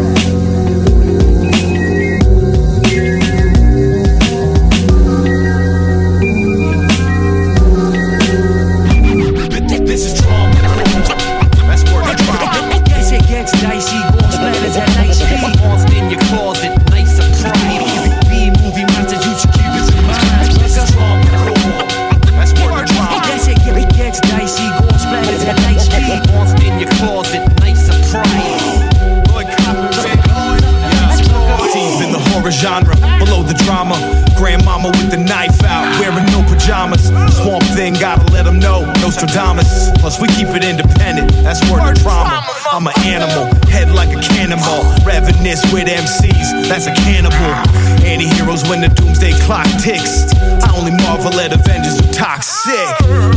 Nostradamus. 39.22 39.92
Plus, 40.00 40.20
we 40.20 40.28
keep 40.30 40.48
it 40.50 40.64
independent. 40.64 41.32
That's 41.44 41.62
word 41.70 41.86
of 41.86 42.02
trauma. 42.02 42.42
I'm 42.72 42.88
an 42.88 42.98
animal, 43.06 43.46
head 43.70 43.92
like 43.92 44.10
a 44.10 44.22
cannonball. 44.22 44.82
Ravenous 45.06 45.62
with 45.72 45.88
MCs, 45.88 46.68
that's 46.68 46.88
a 46.88 46.94
cannibal. 47.06 47.54
Anti 48.02 48.26
heroes 48.26 48.68
when 48.68 48.82
the 48.82 48.90
doomsday 48.90 49.34
clock 49.46 49.68
ticks. 49.80 50.34
I 50.34 50.74
only 50.76 50.92
marvel 50.92 51.40
at 51.40 51.54
Avengers 51.54 52.00
who 52.00 52.12
toxic. 52.14 52.74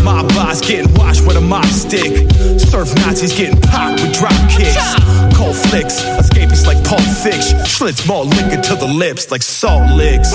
My 0.02 0.22
boss 0.34 0.60
getting 0.60 0.92
washed 0.94 1.26
with 1.26 1.36
a 1.36 1.40
mop 1.40 1.66
stick. 1.66 2.30
Surf 2.58 2.94
Nazis 3.04 3.36
getting 3.36 3.60
popped 3.60 4.00
with 4.00 4.14
drop 4.14 4.32
kicks. 4.48 4.94
Cold 5.36 5.56
flicks, 5.56 6.00
escapists 6.00 6.66
like 6.66 6.82
Pulp 6.84 7.04
Fiction. 7.20 7.58
Schlitz 7.60 8.08
more 8.08 8.24
liquor 8.24 8.62
to 8.62 8.74
the 8.76 8.86
lips 8.86 9.30
like 9.30 9.42
salt 9.42 9.90
licks. 9.92 10.32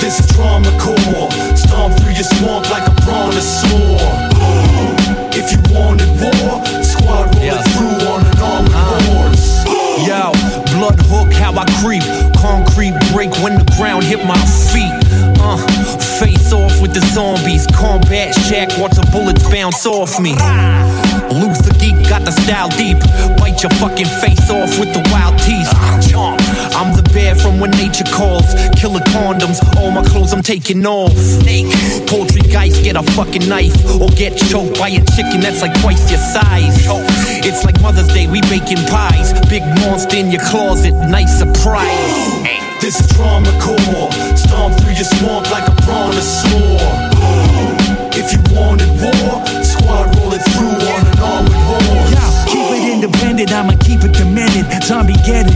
This 0.00 0.20
is 0.20 0.26
trauma 0.34 0.70
core. 0.78 1.30
Stomp 1.56 1.94
through 1.98 2.12
your 2.12 2.24
swamp 2.24 2.70
like 2.70 2.86
a 2.86 2.94
brontosaur. 3.02 3.98
If 5.34 5.52
you 5.52 5.58
wanted 5.74 6.08
war, 6.20 6.64
squad 6.82 7.34
rolling 7.34 7.62
through 7.74 8.06
on 8.06 8.26
an 8.26 8.38
armored 8.38 9.02
horse. 9.06 9.64
Yo, 10.06 10.32
blood 10.78 10.98
hook, 11.10 11.32
how 11.32 11.52
I 11.52 11.66
creep. 11.82 12.02
Concrete 12.36 12.94
break 13.12 13.32
when 13.42 13.58
the 13.58 13.74
ground 13.76 14.04
hit 14.04 14.24
my 14.24 14.38
feet. 14.72 14.94
Uh, 15.40 15.56
face 16.18 16.52
off 16.52 16.80
with 16.80 16.94
the 16.94 17.00
zombies. 17.12 17.66
Combat 17.66 18.34
shack, 18.34 18.68
watch 18.78 18.92
the 18.92 19.06
bullets 19.12 19.48
bounce 19.50 19.84
off 19.86 20.20
me. 20.20 20.36
Luther 21.32 21.74
Geek 21.78 22.08
got 22.08 22.24
the 22.24 22.32
style 22.32 22.68
deep. 22.70 22.98
Bite 23.38 23.62
your 23.62 23.70
fucking 23.76 24.08
face 24.20 24.50
off 24.50 24.78
with 24.78 24.92
the 24.94 25.02
wild 25.12 25.38
teeth. 25.38 25.68
Chomp. 26.08 26.40
I'm 26.74 26.94
the 26.96 27.02
bear 27.12 27.34
from 27.34 27.60
when 27.60 27.70
nature 27.72 28.04
calls. 28.04 28.54
Killer 28.76 29.04
condoms, 29.12 29.60
all 29.76 29.90
my 29.90 30.02
clothes 30.04 30.32
I'm 30.32 30.42
taking 30.42 30.84
off. 30.86 31.12
Snake. 31.16 31.68
Poultry 32.06 32.42
guys 32.42 32.78
get 32.80 32.96
a 32.96 33.02
fucking 33.12 33.48
knife 33.48 33.76
or 34.00 34.08
get 34.10 34.36
choked 34.36 34.78
by 34.78 34.88
a 34.88 35.04
chicken 35.16 35.40
that's 35.40 35.60
like 35.62 35.74
twice 35.80 36.10
your 36.10 36.20
size. 36.20 36.76
It's 37.44 37.64
like 37.64 37.80
Mother's 37.82 38.08
Day, 38.08 38.26
we 38.26 38.40
baking 38.42 38.84
pies. 38.88 39.32
Big 39.48 39.62
monster 39.80 40.16
in 40.16 40.30
your 40.30 40.42
closet, 40.42 40.94
nice 41.08 41.38
surprise. 41.38 42.58
This 42.80 43.00
is 43.00 43.08
trauma 43.16 43.50
core. 43.60 44.12
Stomp 44.36 44.78
through 44.80 44.94
your 44.94 45.04
swamp 45.04 45.50
like 45.50 45.66
a 45.66 45.74
brontosaur. 45.82 46.78
If 48.14 48.32
you 48.32 48.40
wanted 48.54 48.88
war, 49.02 49.44
squad 49.64 50.14
rolling 50.16 50.40
through 50.40 50.78
on 50.94 51.07
an 51.18 51.24
armored 51.24 51.62
horse. 51.66 52.10
Yeah, 52.14 52.44
keep 52.46 52.68
it 52.70 52.84
independent, 52.94 53.52
I'ma 53.52 53.74
keep 53.80 54.02
it 54.04 54.14
demented. 54.14 54.66
Zombie 54.82 55.18
getting 55.26 55.54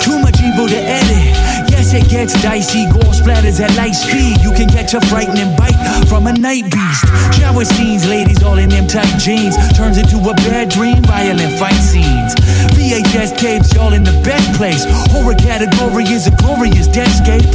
too 0.00 0.18
much 0.18 0.40
evil 0.40 0.68
to 0.68 0.76
edit. 0.76 1.34
Yes, 1.70 1.92
it 1.92 2.08
gets 2.08 2.34
dicey. 2.42 2.86
Gore 2.92 3.12
splatters 3.12 3.60
at 3.60 3.74
light 3.76 3.92
speed. 3.94 4.40
You 4.40 4.52
can 4.52 4.68
catch 4.68 4.94
a 4.94 5.00
frightening 5.06 5.54
bite 5.56 5.76
from 6.08 6.26
a 6.26 6.32
night 6.32 6.64
beast. 6.70 7.04
Shower 7.36 7.64
scenes, 7.64 8.06
ladies 8.08 8.42
all 8.42 8.58
in 8.58 8.68
them 8.68 8.86
tight 8.86 9.18
jeans. 9.18 9.56
Turns 9.76 9.98
into 9.98 10.18
a 10.28 10.34
bad 10.48 10.68
dream, 10.70 11.02
violent 11.02 11.58
fight 11.58 11.80
scenes. 11.80 12.34
VHS 12.74 13.36
tapes, 13.38 13.74
y'all 13.74 13.92
in 13.92 14.04
the 14.04 14.16
best 14.24 14.52
place. 14.56 14.84
Horror 15.12 15.34
category 15.34 16.04
is 16.04 16.26
a 16.26 16.32
glorious 16.36 16.88
deathscape. 16.88 17.48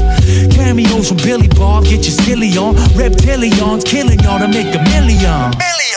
Cameos 0.52 1.08
from 1.10 1.18
Billy 1.18 1.48
Bob, 1.50 1.84
get 1.84 2.06
your 2.06 2.16
silly 2.26 2.52
on. 2.58 2.76
Reptilians 2.94 3.86
killing 3.86 4.20
y'all 4.20 4.40
to 4.40 4.48
make 4.48 4.74
a 4.76 4.82
million. 4.90 5.89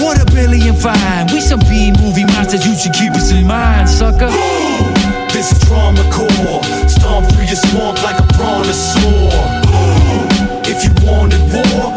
What 0.00 0.16
a 0.20 0.24
billion 0.32 0.74
fine. 0.74 1.26
We 1.32 1.40
some 1.40 1.60
B 1.60 1.92
movie 2.00 2.24
monsters, 2.24 2.66
you 2.66 2.74
should 2.74 2.94
keep 2.94 3.12
us 3.12 3.32
in 3.32 3.46
mind, 3.46 3.86
sucker. 3.88 4.30
This 5.28 5.52
is 5.52 5.58
trauma 5.68 6.02
core. 6.10 6.64
Stomp 6.88 7.30
through 7.30 7.44
your 7.44 7.60
swamp 7.68 8.02
like 8.02 8.18
a 8.18 8.26
brontosaur. 8.32 9.30
If 10.64 10.84
you 10.84 10.92
wanted 11.06 11.40
war, 11.52 11.92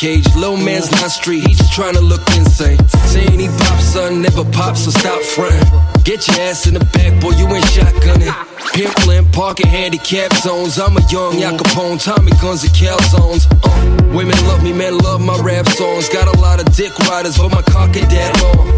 cage. 0.00 0.24
Little 0.34 0.56
man's 0.56 0.90
not 0.92 1.10
street, 1.10 1.46
he's 1.46 1.58
just 1.58 1.74
trying 1.74 1.94
to 1.94 2.00
look 2.00 2.22
insane. 2.34 2.78
Saying 3.12 3.38
he 3.38 3.48
pops, 3.48 3.84
son, 3.84 4.22
never 4.22 4.44
pops, 4.46 4.84
so 4.84 4.90
stop 4.90 5.20
frontin'. 5.20 5.60
Get 6.04 6.26
your 6.26 6.40
ass 6.40 6.66
in 6.66 6.72
the 6.72 6.84
back, 6.96 7.20
boy, 7.20 7.36
you 7.36 7.46
ain't 7.48 7.64
shotgunning. 7.66 8.32
Pimpling, 8.72 9.19
parking 9.40 9.68
handicap 9.68 10.30
zones. 10.34 10.78
I'm 10.78 10.94
a 10.98 11.00
young 11.08 11.42
Al 11.42 11.56
Capone, 11.56 11.96
Tommy 11.96 12.30
guns 12.42 12.62
and 12.62 12.74
calzones. 12.74 13.48
Uh, 13.64 14.14
women 14.14 14.36
love 14.44 14.62
me, 14.62 14.70
men 14.70 14.98
love 14.98 15.22
my 15.22 15.34
rap 15.40 15.66
songs. 15.66 16.10
Got 16.10 16.28
a 16.28 16.38
lot 16.40 16.60
of 16.60 16.70
dick 16.76 16.92
riders, 17.08 17.38
but 17.38 17.48
my 17.48 17.62
cock 17.62 17.96
ain't 17.96 18.10
that 18.10 18.36
long. 18.44 18.68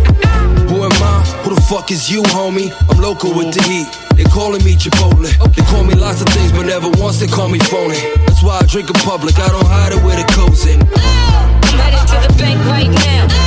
Who 0.71 0.85
am 0.85 0.95
I? 1.03 1.19
Who 1.43 1.57
the 1.57 1.61
fuck 1.63 1.91
is 1.91 2.09
you, 2.09 2.23
homie? 2.31 2.71
I'm 2.89 3.03
local 3.03 3.35
with 3.35 3.53
the 3.53 3.63
heat. 3.67 3.91
They 4.15 4.23
calling 4.31 4.63
me 4.63 4.77
Chipotle. 4.77 5.27
They 5.53 5.63
call 5.63 5.83
me 5.83 5.95
lots 5.97 6.21
of 6.21 6.29
things, 6.29 6.53
but 6.53 6.67
never 6.67 6.89
once 7.03 7.19
they 7.19 7.27
call 7.27 7.49
me 7.49 7.59
phony. 7.59 7.99
That's 8.27 8.45
why 8.45 8.61
I 8.63 8.67
drink 8.67 8.89
in 8.89 8.95
public. 9.03 9.41
I 9.41 9.49
don't 9.49 9.67
hide 9.67 9.91
it 9.91 10.29
code's 10.31 10.65
in. 10.67 10.81
I'm 10.81 11.75
headed 11.75 12.07
to 12.07 12.17
the 12.23 12.35
bank 12.39 12.61
right 12.71 12.89
now. 12.89 13.42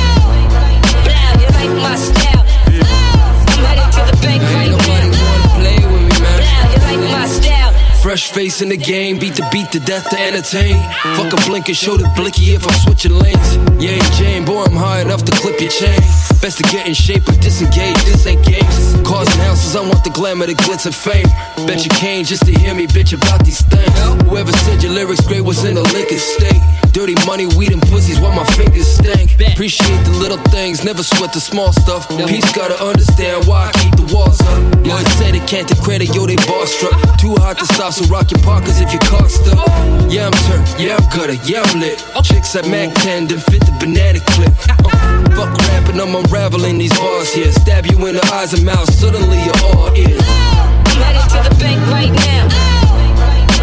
Fresh 8.16 8.32
face 8.32 8.62
in 8.62 8.70
the 8.70 8.78
game, 8.78 9.18
beat 9.18 9.34
the 9.34 9.46
beat 9.52 9.70
to 9.72 9.78
death 9.78 10.08
to 10.08 10.18
entertain. 10.18 10.80
Fuck 11.20 11.34
a 11.34 11.36
blink 11.44 11.68
and 11.68 11.76
show 11.76 11.98
the 11.98 12.08
blicky 12.16 12.56
if 12.56 12.66
I'm 12.66 12.72
switching 12.80 13.12
lanes. 13.12 13.56
Yeah, 13.76 14.00
Jane, 14.16 14.46
boy, 14.46 14.64
I'm 14.64 14.72
high 14.72 15.02
enough 15.02 15.22
to 15.26 15.32
clip 15.32 15.60
your 15.60 15.68
chain. 15.68 16.00
Best 16.40 16.56
to 16.56 16.62
get 16.72 16.88
in 16.88 16.94
shape, 16.94 17.26
but 17.26 17.38
disengage, 17.42 18.00
this 18.08 18.26
ain't 18.26 18.42
games. 18.42 18.96
Cars 19.04 19.28
and 19.28 19.42
houses, 19.44 19.76
I 19.76 19.82
want 19.82 20.02
the 20.02 20.08
glamour, 20.08 20.46
the 20.46 20.54
glitz 20.54 20.86
and 20.86 20.94
fame. 20.94 21.28
Bet 21.68 21.84
you 21.84 21.90
came 21.90 22.24
just 22.24 22.46
to 22.46 22.52
hear 22.52 22.74
me 22.74 22.86
bitch 22.86 23.12
about 23.12 23.44
these 23.44 23.60
things. 23.60 23.92
Whoever 24.24 24.52
said 24.64 24.82
your 24.82 24.92
lyrics 24.92 25.20
great 25.20 25.42
was 25.42 25.66
in 25.66 25.76
a 25.76 25.82
liquor 25.82 26.16
state. 26.16 26.85
Dirty 26.96 27.14
money, 27.26 27.44
weed 27.44 27.72
and 27.72 27.82
pussies 27.92 28.18
while 28.18 28.32
my 28.32 28.42
fingers 28.56 28.88
stink. 28.88 29.28
Appreciate 29.52 30.02
the 30.08 30.12
little 30.12 30.38
things, 30.48 30.82
never 30.82 31.02
sweat 31.02 31.30
the 31.30 31.40
small 31.40 31.70
stuff. 31.70 32.08
Peace 32.08 32.50
gotta 32.56 32.82
understand 32.82 33.44
why 33.44 33.68
I 33.68 33.72
keep 33.76 33.94
the 34.00 34.08
walls 34.16 34.40
up. 34.40 34.56
Lloyd 34.80 35.06
said 35.20 35.34
it 35.36 35.46
can't 35.46 35.68
take 35.68 35.82
credit, 35.82 36.14
yo, 36.14 36.24
they 36.24 36.36
boss 36.48 36.72
struck. 36.72 36.96
Too 37.20 37.36
hot 37.36 37.58
to 37.58 37.66
stop, 37.66 37.92
so 37.92 38.06
rock 38.06 38.30
your 38.30 38.40
pockets 38.40 38.80
if 38.80 38.90
your 38.96 39.04
car 39.12 39.28
stuck. 39.28 39.60
Yeah, 40.08 40.24
I'm 40.24 40.36
turned, 40.48 40.64
yeah, 40.80 40.96
I'm 40.96 41.04
gutter, 41.12 41.36
yeah, 41.44 41.68
I'm 41.68 41.80
lit. 41.80 42.00
Chicks 42.24 42.56
at 42.56 42.66
Mac 42.66 42.94
10, 43.04 43.26
then 43.28 43.40
fit 43.40 43.60
the 43.60 43.76
banana 43.76 44.20
clip. 44.32 44.56
Uh, 44.64 45.36
fuck 45.36 45.52
rapping, 45.68 46.00
I'm 46.00 46.16
unraveling 46.16 46.78
these 46.78 46.96
bars 46.96 47.30
here. 47.30 47.52
Stab 47.52 47.84
you 47.84 48.00
in 48.08 48.16
the 48.16 48.24
eyes 48.32 48.54
and 48.54 48.64
mouth, 48.64 48.88
suddenly 48.88 49.36
you're 49.44 49.60
all 49.68 49.92
ears. 49.92 50.16
I'm 50.24 50.96
headed 51.04 51.28
to 51.28 51.44
the 51.44 51.54
bank 51.60 51.76
right 51.92 52.14
now. 52.24 52.48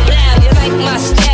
Wow, 0.06 0.38
you 0.38 0.52
like 0.54 0.78
my 0.86 0.98
style? 1.02 1.33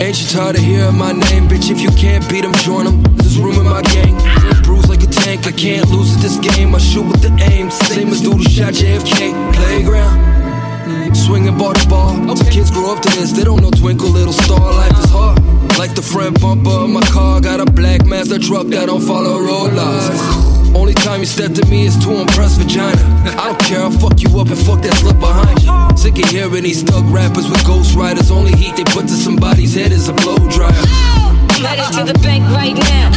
Ain't 0.00 0.20
you 0.22 0.28
tired 0.28 0.54
of 0.54 0.62
hearing 0.62 0.96
my 0.96 1.10
name, 1.10 1.48
bitch? 1.48 1.70
If 1.70 1.80
you 1.80 1.90
can't 1.90 2.26
beat 2.30 2.44
'em, 2.44 2.54
join 2.62 2.86
'em. 2.86 3.02
There's 3.16 3.36
room 3.36 3.56
in 3.56 3.64
my 3.64 3.82
gang. 3.82 4.14
Bruise 4.62 4.88
like 4.88 5.02
a 5.02 5.08
tank, 5.08 5.44
I 5.46 5.50
can't 5.50 5.90
lose 5.90 6.14
at 6.14 6.22
this 6.22 6.36
game. 6.36 6.72
I 6.72 6.78
shoot 6.78 7.02
with 7.02 7.20
the 7.20 7.32
aim, 7.52 7.68
same 7.70 8.08
as 8.12 8.20
dude 8.20 8.34
who 8.34 8.44
shot 8.44 8.74
JFK. 8.74 9.34
Playground. 9.52 11.16
Swinging 11.16 11.58
ball 11.58 11.72
to 11.72 11.88
ball. 11.88 12.14
Some 12.36 12.48
kids 12.48 12.70
grow 12.70 12.92
up 12.92 13.02
to 13.02 13.10
this, 13.18 13.32
they 13.32 13.42
don't 13.42 13.60
know 13.60 13.70
Twinkle 13.70 14.10
Little 14.10 14.32
Star. 14.32 14.72
Life 14.72 15.04
is 15.04 15.10
hard. 15.10 15.42
Like 15.78 15.96
the 15.96 16.02
front 16.02 16.40
bumper 16.40 16.70
of 16.70 16.90
my 16.90 17.00
car, 17.00 17.40
got 17.40 17.58
a 17.58 17.66
black 17.66 18.06
Mazda 18.06 18.38
truck 18.38 18.68
that 18.68 18.86
don't 18.86 19.02
follow 19.02 19.40
road 19.40 19.72
laws. 19.72 20.47
Only 20.74 20.94
time 20.94 21.20
you 21.20 21.26
step 21.26 21.52
to 21.54 21.64
me 21.66 21.86
is 21.86 21.96
to 22.04 22.20
impress 22.20 22.56
vagina. 22.56 23.00
I 23.38 23.48
don't 23.48 23.60
care, 23.60 23.82
I'll 23.82 23.90
fuck 23.90 24.20
you 24.20 24.28
up 24.40 24.48
and 24.48 24.58
fuck 24.58 24.82
that 24.82 24.94
slip 24.96 25.18
behind 25.18 25.62
you. 25.62 25.72
Sick 25.96 26.18
of 26.18 26.30
hearing 26.30 26.62
these 26.62 26.82
thug 26.82 27.04
rappers 27.10 27.48
with 27.48 27.64
ghost 27.66 27.94
riders. 27.96 28.30
Only 28.30 28.52
heat 28.52 28.76
they 28.76 28.84
put 28.84 29.08
to 29.08 29.16
somebody's 29.16 29.74
head 29.74 29.92
is 29.92 30.08
a 30.08 30.14
blow 30.14 30.36
dryer. 30.48 30.70
Oh, 30.72 31.34
I'm 31.56 31.64
headed 31.64 31.90
to 31.98 32.12
the 32.12 32.18
bank 32.20 32.44
right 32.54 32.76
now. 32.76 33.10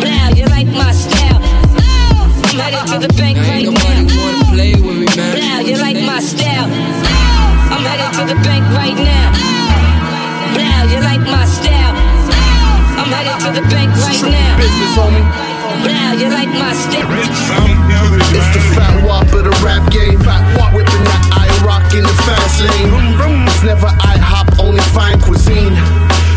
Wow, 0.00 0.28
you 0.36 0.44
like 0.46 0.68
my 0.68 0.92
style? 0.92 1.40
I'm 1.40 2.58
headed 2.60 2.84
to 2.92 2.96
the 3.00 3.12
bank 3.16 3.38
right 3.38 3.64
now. 3.64 4.06
Wanna 4.06 4.44
play 4.52 4.72
with 4.76 4.96
me, 4.96 5.08
man? 5.16 5.40
Wow, 5.40 5.60
you 5.66 5.76
like 5.80 5.98
my 6.04 6.20
style? 6.20 6.68
I'm 7.72 7.82
headed 7.82 8.12
to 8.20 8.24
the 8.28 8.38
bank 8.44 8.64
right 8.76 8.96
now. 8.96 9.32
Wow, 10.54 10.84
you 10.88 11.00
like 11.00 11.24
my 11.24 11.44
style? 11.48 11.96
I'm 13.00 13.10
headed 13.10 13.38
to 13.44 13.50
the 13.60 13.64
bank 13.68 13.90
right 14.04 14.22
now. 14.30 14.56
Business, 14.56 14.96
homie. 14.96 15.55
Wow, 15.84 16.12
you 16.16 16.28
like 16.30 16.48
my 16.48 16.72
style? 16.72 17.04
It's 18.32 18.50
the 18.54 18.62
fat 18.74 19.04
wop 19.04 19.28
of 19.34 19.44
the 19.44 19.54
rap 19.64 19.90
game. 19.92 20.18
Fat 20.20 20.42
wop 20.56 20.72
whipping 20.72 21.04
that 21.04 21.22
I 21.32 21.46
rock 21.64 21.92
in 21.92 22.02
the 22.02 22.16
fast 22.24 22.60
lane. 22.60 22.92
It's 23.46 23.62
never 23.62 23.86
I 23.86 24.16
hop, 24.16 24.58
only 24.58 24.82
fine 24.96 25.20
cuisine. 25.20 25.76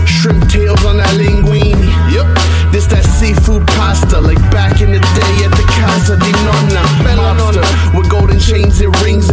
Shrimp 0.06 0.50
tails 0.50 0.84
on 0.86 0.98
that 0.98 1.14
linguine. 1.16 1.80
Yep. 2.12 2.28
This 2.72 2.86
that 2.88 3.04
seafood 3.04 3.66
pasta, 3.80 4.20
like 4.20 4.40
back 4.52 4.82
in 4.82 4.92
the 4.92 5.00
day 5.00 5.36
at 5.46 5.52
the 5.56 5.66
Casa 5.80 6.18
di 6.18 6.32
Nonna. 6.46 6.84
Mobster 7.18 7.66
with 7.98 8.10
golden 8.10 8.40
chains 8.40 8.82
and 8.82 8.94
rings 9.02 9.32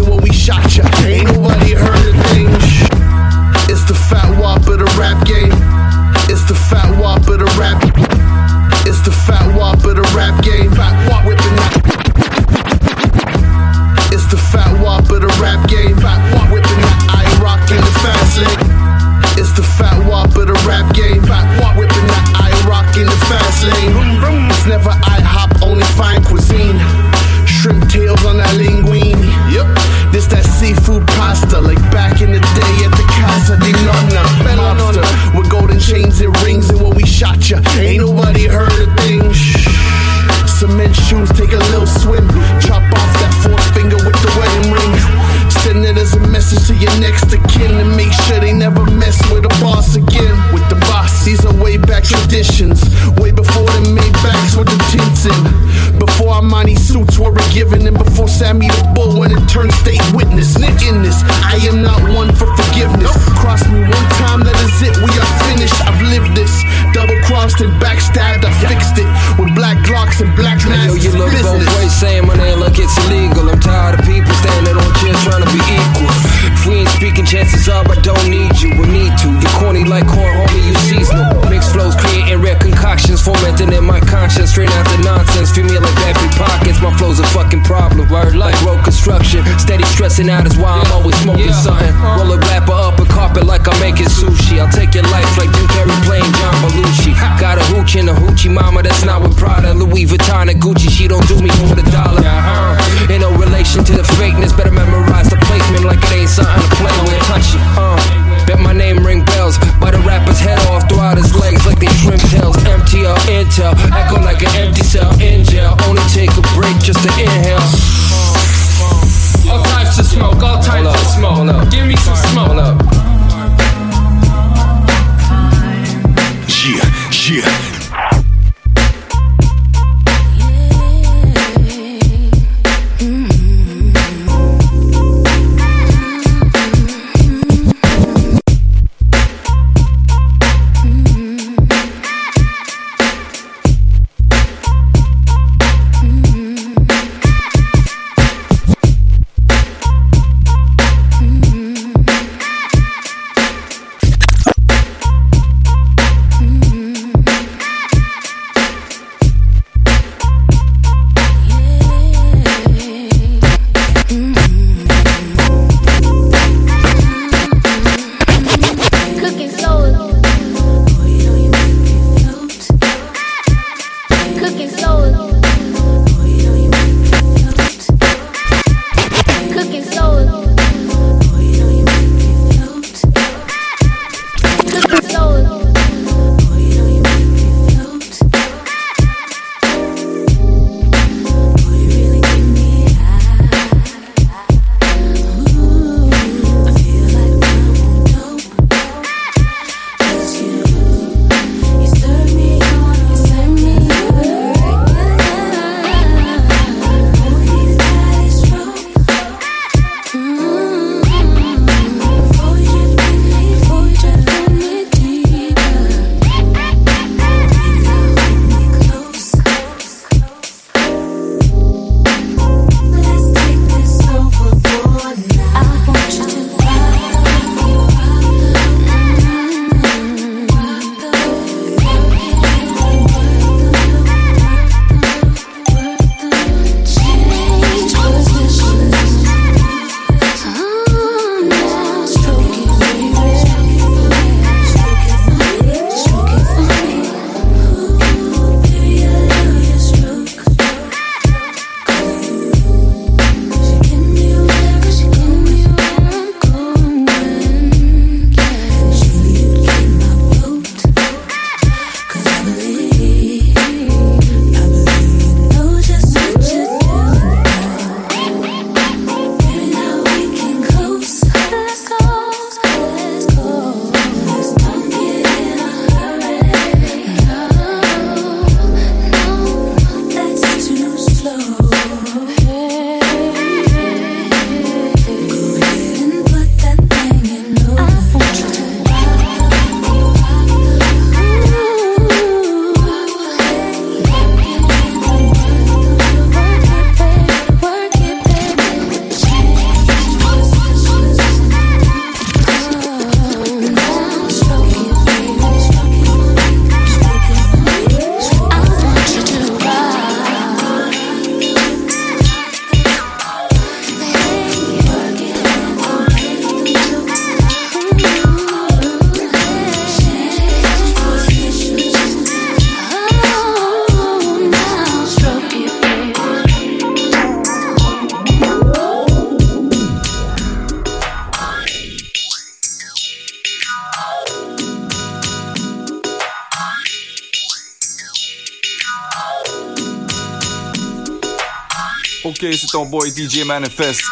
DJ 343.17 343.45
Manifest 343.47 344.03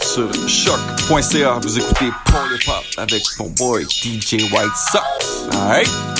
sur 0.00 0.32
choc.ca. 0.48 1.58
Vous 1.60 1.76
écoutez 1.76 2.10
Paul 2.26 2.54
Hip 2.54 2.68
Hop 2.68 2.84
avec 2.98 3.22
mon 3.40 3.48
boy 3.48 3.84
DJ 3.84 4.34
White 4.52 4.76
Sox. 4.92 5.48
Alright? 5.52 6.13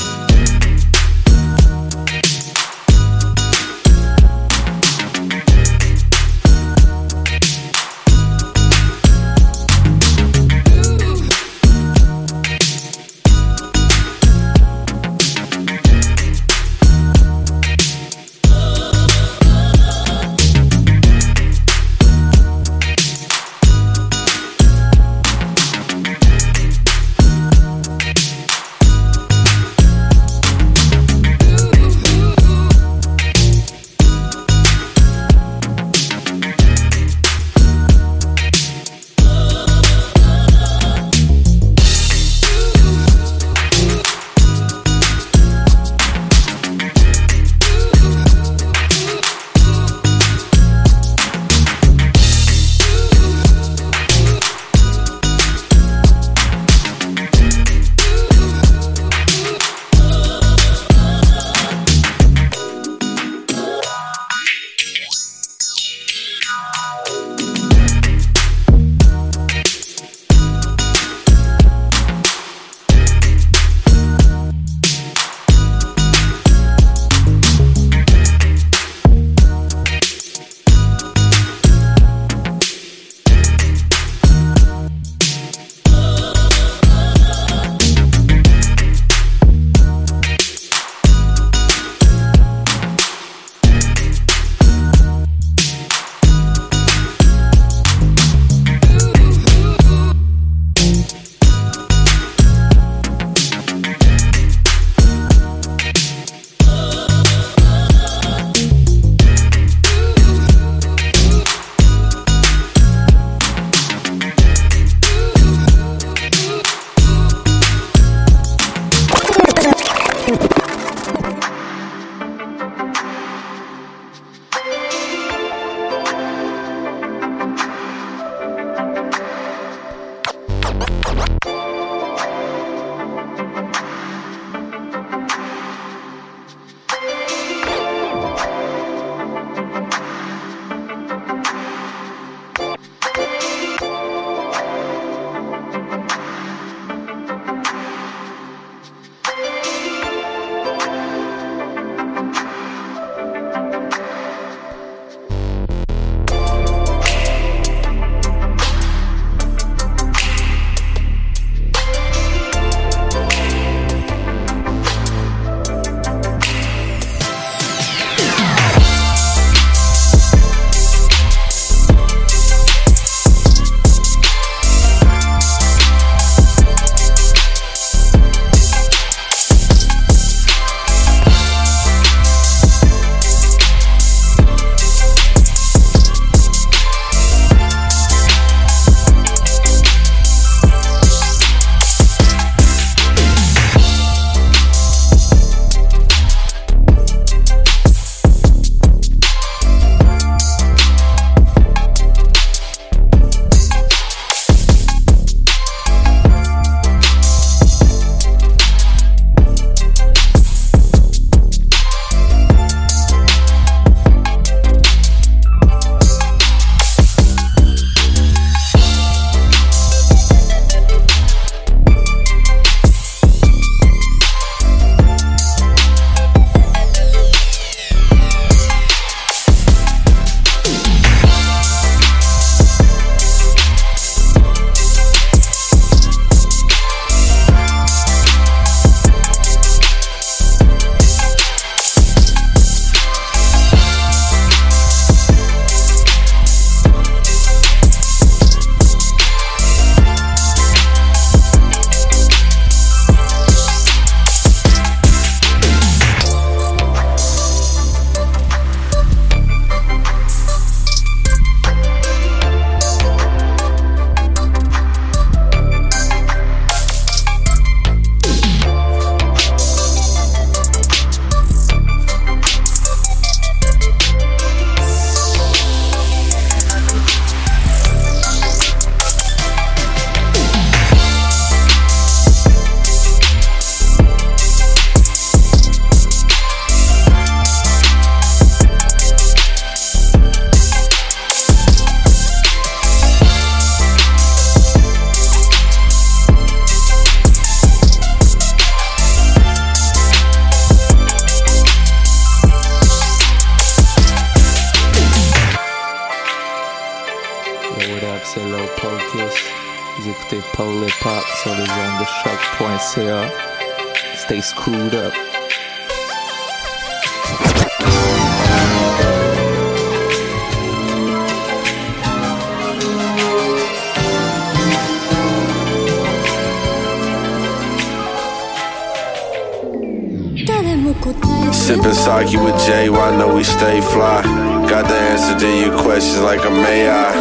Sipping 331.05 331.93
sake 331.93 332.33
with 332.41 332.57
Jay, 332.65 332.89
I 332.89 333.15
know 333.15 333.37
we 333.37 333.45
stay 333.45 333.83
fly. 333.83 334.23
Got 334.65 334.89
the 334.89 334.97
answer 334.97 335.39
to 335.39 335.49
your 335.61 335.77
questions 335.83 336.21
like 336.21 336.41
a 336.41 336.49
may 336.49 336.89
I. 336.89 337.13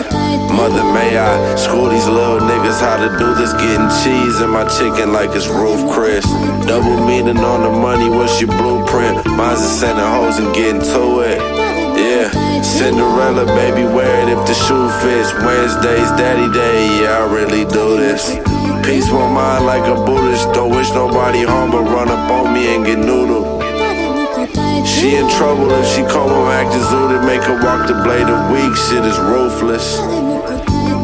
Mother, 0.55 0.83
may 0.95 1.17
I 1.17 1.55
school 1.55 1.89
these 1.89 2.07
little 2.07 2.39
niggas 2.39 2.79
how 2.79 2.95
to 2.95 3.11
do 3.19 3.35
this? 3.35 3.51
Getting 3.51 3.91
cheese 3.99 4.39
in 4.39 4.51
my 4.51 4.63
chicken 4.79 5.11
like 5.11 5.35
it's 5.35 5.47
roof 5.47 5.91
Chris. 5.91 6.23
Double 6.63 6.95
meaning 7.05 7.39
on 7.39 7.63
the 7.63 7.71
money, 7.71 8.07
what's 8.07 8.39
your 8.39 8.55
blueprint? 8.55 9.25
Mine's 9.35 9.59
a 9.59 9.67
sending 9.67 9.99
hoes 9.99 10.39
and 10.39 10.55
getting 10.55 10.79
to 10.79 11.19
it. 11.19 11.39
Yeah, 11.99 12.31
Cinderella, 12.61 13.45
baby, 13.47 13.83
wear 13.83 14.23
it 14.23 14.29
if 14.29 14.47
the 14.47 14.53
shoe 14.53 14.87
fits. 15.03 15.33
Wednesday's 15.43 16.07
daddy 16.15 16.47
day, 16.53 17.03
yeah, 17.03 17.19
I 17.19 17.27
really 17.27 17.65
do 17.65 17.97
this. 17.97 18.31
Peaceful 18.87 19.27
mind 19.27 19.65
like 19.65 19.83
a 19.83 19.95
Buddhist, 19.95 20.53
don't 20.53 20.71
wish 20.71 20.89
nobody 20.91 21.43
harm, 21.43 21.71
but 21.71 21.83
run 21.83 22.07
up 22.07 22.31
on 22.31 22.53
me 22.53 22.75
and 22.75 22.85
get 22.85 22.99
noodled. 22.99 23.52
She 25.03 25.17
in 25.17 25.27
trouble 25.31 25.69
if 25.71 25.85
she 25.93 26.01
call 26.03 26.29
come 26.29 26.29
home 26.29 26.47
acting 26.47 26.79
zooted, 26.79 27.25
make 27.25 27.43
her 27.43 27.61
walk 27.61 27.89
the 27.89 27.93
blade 28.05 28.29
of 28.29 28.39
weak, 28.53 28.73
shit 28.87 29.03
is 29.03 29.19
ruthless. 29.19 29.97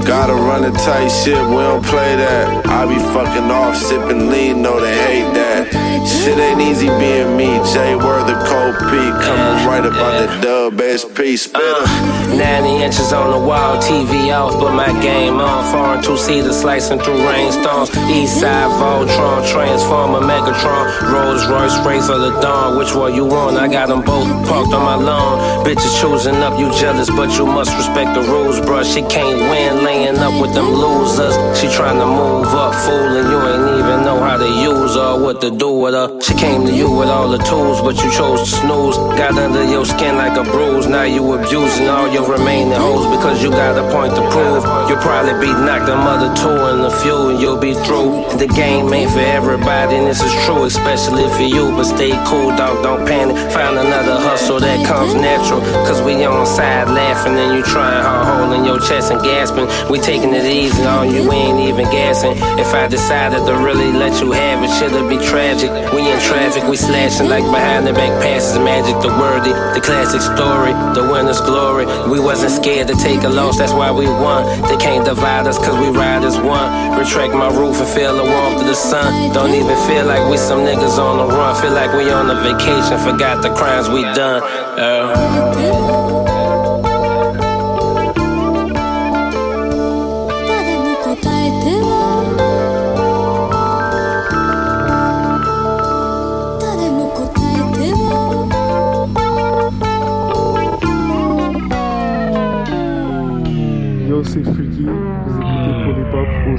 Gotta 0.08 0.36
run 0.36 0.64
a 0.64 0.72
tight 0.72 1.10
shit, 1.10 1.36
we 1.36 1.56
don't 1.56 1.84
play 1.84 2.16
that. 2.16 2.66
I 2.66 2.86
be 2.86 2.96
fucking 2.96 3.52
off, 3.52 3.76
sipping 3.76 4.30
lean, 4.30 4.62
know 4.62 4.80
they 4.80 4.96
hate 4.96 5.34
that. 5.34 5.79
Shit 6.10 6.38
ain't 6.38 6.62
easy 6.62 6.90
being 7.00 7.38
me, 7.38 7.58
Jay 7.72 7.94
the 7.94 8.38
cold 8.50 8.76
P, 8.90 8.98
coming 9.24 9.68
right 9.68 9.86
about 9.86 10.14
the 10.20 10.28
dub 10.42 10.82
SP 10.82 11.38
spitter. 11.38 11.86
Uh, 11.86 12.36
90 12.36 12.84
inches 12.84 13.14
on 13.14 13.32
the 13.32 13.48
wall, 13.48 13.78
TV 13.78 14.32
off, 14.34 14.54
but 14.60 14.74
my 14.74 14.92
game 15.02 15.40
on. 15.40 15.72
Foreign 15.72 16.02
two 16.04 16.18
seater 16.18 16.54
slicing 16.54 17.00
through 17.00 17.26
rainstorms. 17.28 17.90
East 18.10 18.40
side 18.40 18.72
Voltron, 18.80 19.48
Transformer, 19.52 20.20
Megatron, 20.20 21.12
Rolls 21.12 21.48
Royce, 21.48 21.78
Race 21.86 22.00
Razor 22.00 22.18
the 22.18 22.40
Dawn. 22.40 22.78
Which 22.78 22.94
one 22.96 23.14
you 23.14 23.26
want? 23.26 23.58
I 23.58 23.68
got 23.68 23.88
them 23.88 24.02
both 24.02 24.28
parked 24.48 24.74
on 24.74 24.84
my 24.84 24.96
lawn. 24.96 25.66
Bitches 25.66 26.00
choosing 26.02 26.36
up, 26.36 26.58
you 26.60 26.72
jealous, 26.72 27.10
but 27.10 27.30
you 27.38 27.46
must 27.46 27.76
respect 27.76 28.14
the 28.14 28.22
rules, 28.22 28.60
bruh. 28.60 28.86
She 28.86 29.02
can't 29.02 29.40
win, 29.40 29.84
laying 29.84 30.18
up 30.18 30.40
with 30.42 30.54
them 30.54 30.70
losers. 30.72 31.36
She 31.60 31.68
trying 31.68 32.00
to 32.00 32.06
move 32.06 32.48
up, 32.48 32.74
fool, 32.76 33.18
and 33.18 33.28
you 33.30 33.40
ain't 33.52 33.80
even 33.80 34.06
know 34.06 34.20
how 34.20 34.38
to 34.38 34.48
use 34.48 34.96
her 34.96 35.22
what 35.22 35.42
to 35.42 35.52
do 35.52 35.79
with 35.80 35.94
her. 35.94 36.20
She 36.22 36.34
came 36.36 36.66
to 36.66 36.74
you 36.74 36.92
with 36.92 37.08
all 37.08 37.30
the 37.30 37.38
tools, 37.40 37.82
but 37.82 37.96
you 38.04 38.12
chose 38.12 38.42
to 38.42 38.50
snooze. 38.62 38.98
Got 39.16 39.38
under 39.38 39.64
your 39.64 39.86
skin 39.86 40.16
like 40.18 40.38
a 40.38 40.44
bruise. 40.44 40.88
Now 40.88 41.04
you 41.04 41.24
abusing 41.34 41.88
all 41.88 42.12
your 42.12 42.28
remaining 42.28 42.74
hoes 42.74 43.08
because 43.16 43.42
you 43.42 43.50
got 43.50 43.78
a 43.80 43.86
point 43.94 44.14
to 44.16 44.24
prove. 44.30 44.64
You'll 44.90 45.00
probably 45.00 45.40
be 45.40 45.52
knocked 45.54 45.90
a 45.90 45.96
mother 45.96 46.30
two 46.36 46.60
in 46.76 46.82
the 46.82 46.92
few 47.02 47.30
and 47.30 47.40
you'll 47.40 47.58
be 47.58 47.74
through. 47.74 48.28
The 48.38 48.48
game 48.48 48.94
ain't 48.94 49.12
for 49.12 49.20
everybody, 49.20 49.96
and 49.96 50.08
this 50.08 50.22
is 50.22 50.34
true, 50.46 50.64
especially 50.66 51.28
for 51.30 51.44
you. 51.44 51.72
But 51.72 51.86
stay 51.86 52.12
cool, 52.28 52.52
dog, 52.56 52.84
don't 52.84 53.06
panic. 53.08 53.38
Find 53.52 53.78
another 53.78 54.20
hustle 54.20 54.60
that 54.60 54.86
comes 54.86 55.14
natural. 55.16 55.62
Cause 55.88 56.02
we 56.02 56.26
on 56.26 56.46
side 56.46 56.90
laughing 56.90 57.38
and 57.38 57.56
you 57.56 57.64
trying 57.64 58.04
hard, 58.04 58.28
holding 58.28 58.66
your 58.66 58.80
chest 58.80 59.12
and 59.12 59.22
gasping. 59.22 59.68
We 59.90 60.00
taking 60.00 60.34
it 60.34 60.46
easy 60.46 60.84
on 60.84 61.14
you, 61.14 61.30
we 61.30 61.36
ain't 61.36 61.60
even 61.60 61.86
gassing. 61.86 62.36
If 62.60 62.74
I 62.74 62.88
decided 62.88 63.46
to 63.46 63.56
really 63.56 63.92
let 63.92 64.22
you 64.22 64.32
have 64.32 64.64
it, 64.64 64.72
shit'll 64.78 65.08
be 65.08 65.18
tragic. 65.18 65.69
We 65.94 66.10
in 66.10 66.20
traffic, 66.20 66.64
we 66.64 66.76
slashing 66.76 67.28
like 67.28 67.44
behind 67.44 67.86
the 67.86 67.94
back 67.94 68.22
passes, 68.22 68.58
magic, 68.60 68.96
the 69.02 69.10
worthy, 69.10 69.54
the 69.74 69.82
classic 69.82 70.22
story, 70.22 70.74
the 70.94 71.04
winner's 71.12 71.42
glory. 71.42 71.86
We 72.10 72.20
wasn't 72.20 72.52
scared 72.52 72.88
to 72.88 72.96
take 72.96 73.24
a 73.24 73.30
loss, 73.30 73.58
that's 73.58 73.74
why 73.74 73.92
we 73.92 74.06
won. 74.06 74.46
They 74.70 74.78
can't 74.78 75.06
divide 75.06 75.48
us 75.48 75.58
cause 75.58 75.78
we 75.78 75.90
ride 75.90 76.24
as 76.24 76.38
one. 76.38 76.98
Retract 76.98 77.34
my 77.34 77.50
roof 77.50 77.80
and 77.80 77.90
feel 77.90 78.16
the 78.16 78.24
warmth 78.24 78.62
of 78.62 78.68
the 78.68 78.76
sun. 78.76 79.34
Don't 79.34 79.54
even 79.54 79.78
feel 79.88 80.06
like 80.06 80.30
we 80.30 80.38
some 80.38 80.60
niggas 80.60 80.98
on 80.98 81.18
the 81.18 81.28
run. 81.36 81.56
Feel 81.62 81.74
like 81.74 81.94
we 81.94 82.10
on 82.10 82.30
a 82.30 82.36
vacation, 82.42 82.98
forgot 83.00 83.42
the 83.42 83.54
crimes 83.54 83.90
we 83.90 84.02
done. 84.02 84.42
Uh. 84.80 85.79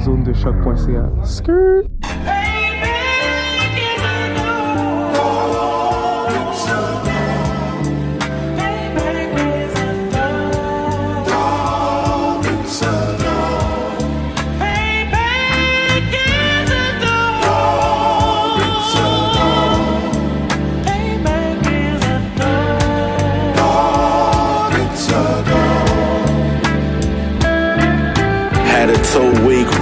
Zones 0.01 0.25
de 0.25 0.33
choc.ca. 0.33 1.25
Skirt! 1.25 1.90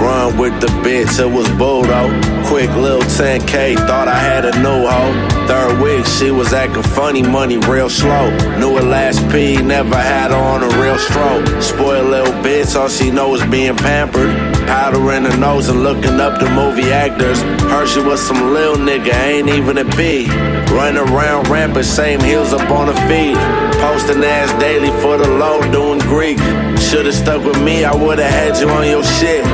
Run 0.00 0.38
with 0.38 0.58
the 0.60 0.68
bitch, 0.82 1.20
it 1.20 1.30
was 1.30 1.46
Budo. 1.60 2.08
Quick 2.46 2.70
little 2.70 3.02
10K, 3.02 3.76
thought 3.86 4.08
I 4.08 4.18
had 4.18 4.44
a 4.44 4.52
new 4.62 4.86
hoe. 4.88 5.46
Third 5.46 5.80
week, 5.82 6.04
she 6.06 6.30
was 6.30 6.52
acting 6.52 6.82
funny, 6.82 7.22
money 7.22 7.58
real 7.58 7.90
slow. 7.90 8.30
Knew 8.58 8.76
her 8.76 8.82
last 8.82 9.20
P, 9.30 9.60
never 9.62 9.96
had 9.96 10.30
her 10.30 10.36
on 10.36 10.62
a 10.62 10.70
real 10.80 10.98
stroke. 10.98 11.46
Spoiled 11.62 12.10
little 12.10 12.34
bitch, 12.42 12.74
all 12.74 12.88
she 12.88 13.10
know 13.10 13.34
is 13.34 13.44
being 13.46 13.76
pampered. 13.76 14.30
Powder 14.66 15.12
in 15.12 15.24
her 15.24 15.36
nose 15.36 15.68
and 15.68 15.82
looking 15.82 16.20
up 16.20 16.40
the 16.40 16.48
movie 16.50 16.90
actors. 16.92 17.40
Heard 17.70 17.88
she 17.88 18.00
was 18.00 18.20
some 18.20 18.52
lil 18.52 18.76
nigga, 18.76 19.12
ain't 19.12 19.48
even 19.48 19.78
a 19.78 19.84
B. 19.96 20.26
Running 20.74 21.02
around 21.08 21.48
rampant, 21.48 21.84
same 21.84 22.20
heels 22.20 22.52
up 22.52 22.70
on 22.70 22.86
her 22.86 23.08
feet. 23.08 23.36
Posting 23.80 24.22
ass 24.24 24.52
daily 24.60 24.90
for 25.00 25.16
the 25.16 25.28
low, 25.28 25.60
doing 25.72 26.00
Greek. 26.00 26.38
Should've 26.78 27.14
stuck 27.14 27.44
with 27.44 27.60
me, 27.62 27.84
I 27.84 27.94
would've 27.94 28.24
had 28.24 28.58
you 28.58 28.68
on 28.68 28.86
your 28.86 29.04
shit. 29.04 29.44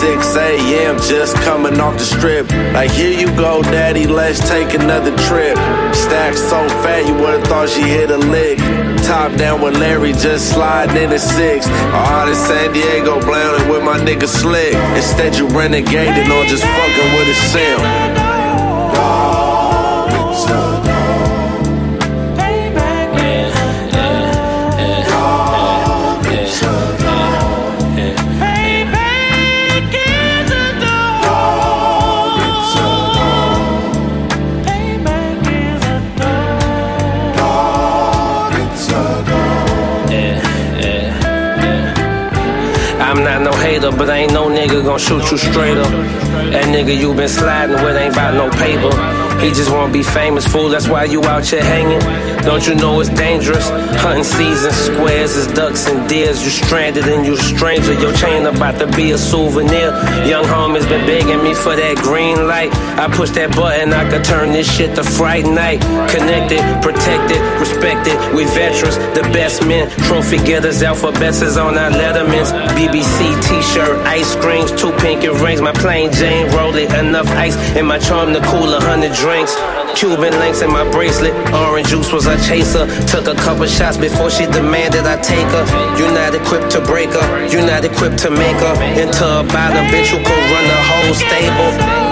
6 0.00 0.36
a.m. 0.36 0.96
just 0.98 1.34
coming 1.38 1.80
off 1.80 1.98
the 1.98 2.04
strip. 2.04 2.48
Like, 2.72 2.92
here 2.92 3.18
you 3.18 3.26
go, 3.34 3.62
daddy, 3.62 4.06
let's 4.06 4.38
take 4.48 4.72
another 4.74 5.10
trip. 5.26 5.56
Stack 5.92 6.34
so 6.34 6.68
fat, 6.82 7.04
you 7.04 7.14
would've 7.14 7.42
thought 7.48 7.68
she 7.68 7.82
hit 7.82 8.10
a 8.12 8.16
lick. 8.16 8.58
Top 9.02 9.34
down 9.36 9.60
with 9.60 9.76
Larry, 9.76 10.12
just 10.12 10.52
sliding 10.52 10.96
in 11.02 11.10
the 11.10 11.18
six. 11.18 11.66
All 11.92 12.28
in 12.28 12.34
San 12.36 12.72
Diego, 12.72 13.20
blowing 13.20 13.68
with 13.68 13.82
my 13.82 13.98
nigga 13.98 14.28
Slick. 14.28 14.74
Instead, 14.94 15.36
you 15.36 15.48
renegading 15.48 16.30
or 16.30 16.44
just 16.46 16.62
fucking 16.62 17.12
with 17.18 17.28
a 17.28 17.38
sim. 17.50 17.80
I'm 19.00 19.57
but 44.08 44.16
ain't 44.16 44.32
no 44.32 44.48
nigga 44.48 44.82
gonna 44.82 44.98
shoot 44.98 45.30
you 45.30 45.36
straight 45.36 45.76
up. 45.76 45.90
That 46.50 46.64
nigga 46.74 46.96
you 46.98 47.12
been 47.12 47.28
sliding 47.28 47.76
with 47.84 47.94
ain't 47.94 48.14
about 48.14 48.32
no 48.32 48.48
paper. 48.56 49.27
He 49.40 49.50
just 49.50 49.70
wanna 49.70 49.92
be 49.92 50.02
famous, 50.02 50.46
fool. 50.46 50.68
That's 50.68 50.88
why 50.88 51.04
you 51.04 51.22
out 51.24 51.46
here 51.46 51.62
hanging. 51.62 52.00
Don't 52.42 52.66
you 52.66 52.74
know 52.74 53.00
it's 53.00 53.10
dangerous? 53.10 53.68
Hunting 54.02 54.24
season, 54.24 54.72
squares 54.72 55.36
is 55.36 55.46
ducks 55.48 55.86
and 55.86 56.08
deers. 56.08 56.42
You 56.42 56.50
stranded 56.50 57.06
and 57.06 57.24
you 57.24 57.36
stranger. 57.36 57.92
Your 57.94 58.12
chain 58.14 58.46
about 58.46 58.78
to 58.78 58.86
be 58.96 59.12
a 59.12 59.18
souvenir. 59.18 59.90
Young 60.26 60.44
homie's 60.44 60.86
been 60.86 61.06
begging 61.06 61.42
me 61.42 61.54
for 61.54 61.76
that 61.76 61.96
green 61.98 62.48
light. 62.48 62.74
I 62.98 63.06
push 63.08 63.30
that 63.30 63.54
button, 63.54 63.92
I 63.92 64.08
could 64.10 64.24
turn 64.24 64.50
this 64.50 64.66
shit 64.66 64.94
to 64.96 65.04
Fright 65.04 65.44
Night. 65.44 65.80
Connected, 66.10 66.60
protected, 66.82 67.38
respected. 67.60 68.16
We 68.34 68.44
veterans, 68.44 68.96
the 69.14 69.22
best 69.32 69.64
men. 69.66 69.88
Trophy 70.08 70.38
getters, 70.38 70.82
alphabets 70.82 71.42
is 71.42 71.56
on 71.56 71.78
our 71.78 71.90
lettermans. 71.90 72.50
BBC 72.74 73.18
t-shirt, 73.46 73.98
ice 74.06 74.34
creams, 74.36 74.72
two 74.72 74.92
pinky 74.98 75.28
rings. 75.28 75.60
My 75.60 75.72
plain 75.72 76.10
Jane 76.12 76.50
roll 76.56 76.74
it, 76.74 76.92
enough 76.94 77.28
ice 77.38 77.56
in 77.76 77.86
my 77.86 77.98
charm 77.98 78.32
to 78.32 78.40
cool 78.40 78.72
a 78.74 78.80
hundred 78.80 79.12
drinks. 79.28 79.54
Cuban 79.94 80.32
links 80.40 80.62
in 80.62 80.70
my 80.72 80.88
bracelet, 80.90 81.34
orange 81.52 81.88
juice 81.88 82.10
was 82.12 82.24
a 82.26 82.36
chaser. 82.48 82.86
Took 83.06 83.26
a 83.28 83.34
couple 83.34 83.66
shots 83.66 83.98
before 83.98 84.30
she 84.30 84.46
demanded 84.46 85.04
I 85.04 85.20
take 85.20 85.48
her. 85.56 85.64
You're 85.98 86.12
not 86.12 86.34
equipped 86.34 86.70
to 86.72 86.80
break 86.80 87.10
her, 87.10 87.46
you're 87.52 87.66
not 87.66 87.84
equipped 87.84 88.18
to 88.24 88.30
make 88.30 88.56
her 88.56 88.74
into 89.02 89.24
a 89.24 89.44
bottom 89.44 89.84
bitch 89.92 90.08
who 90.12 90.18
could 90.24 90.44
run 90.52 90.64
the 90.72 90.80
whole 90.88 91.14
stable. 91.14 92.07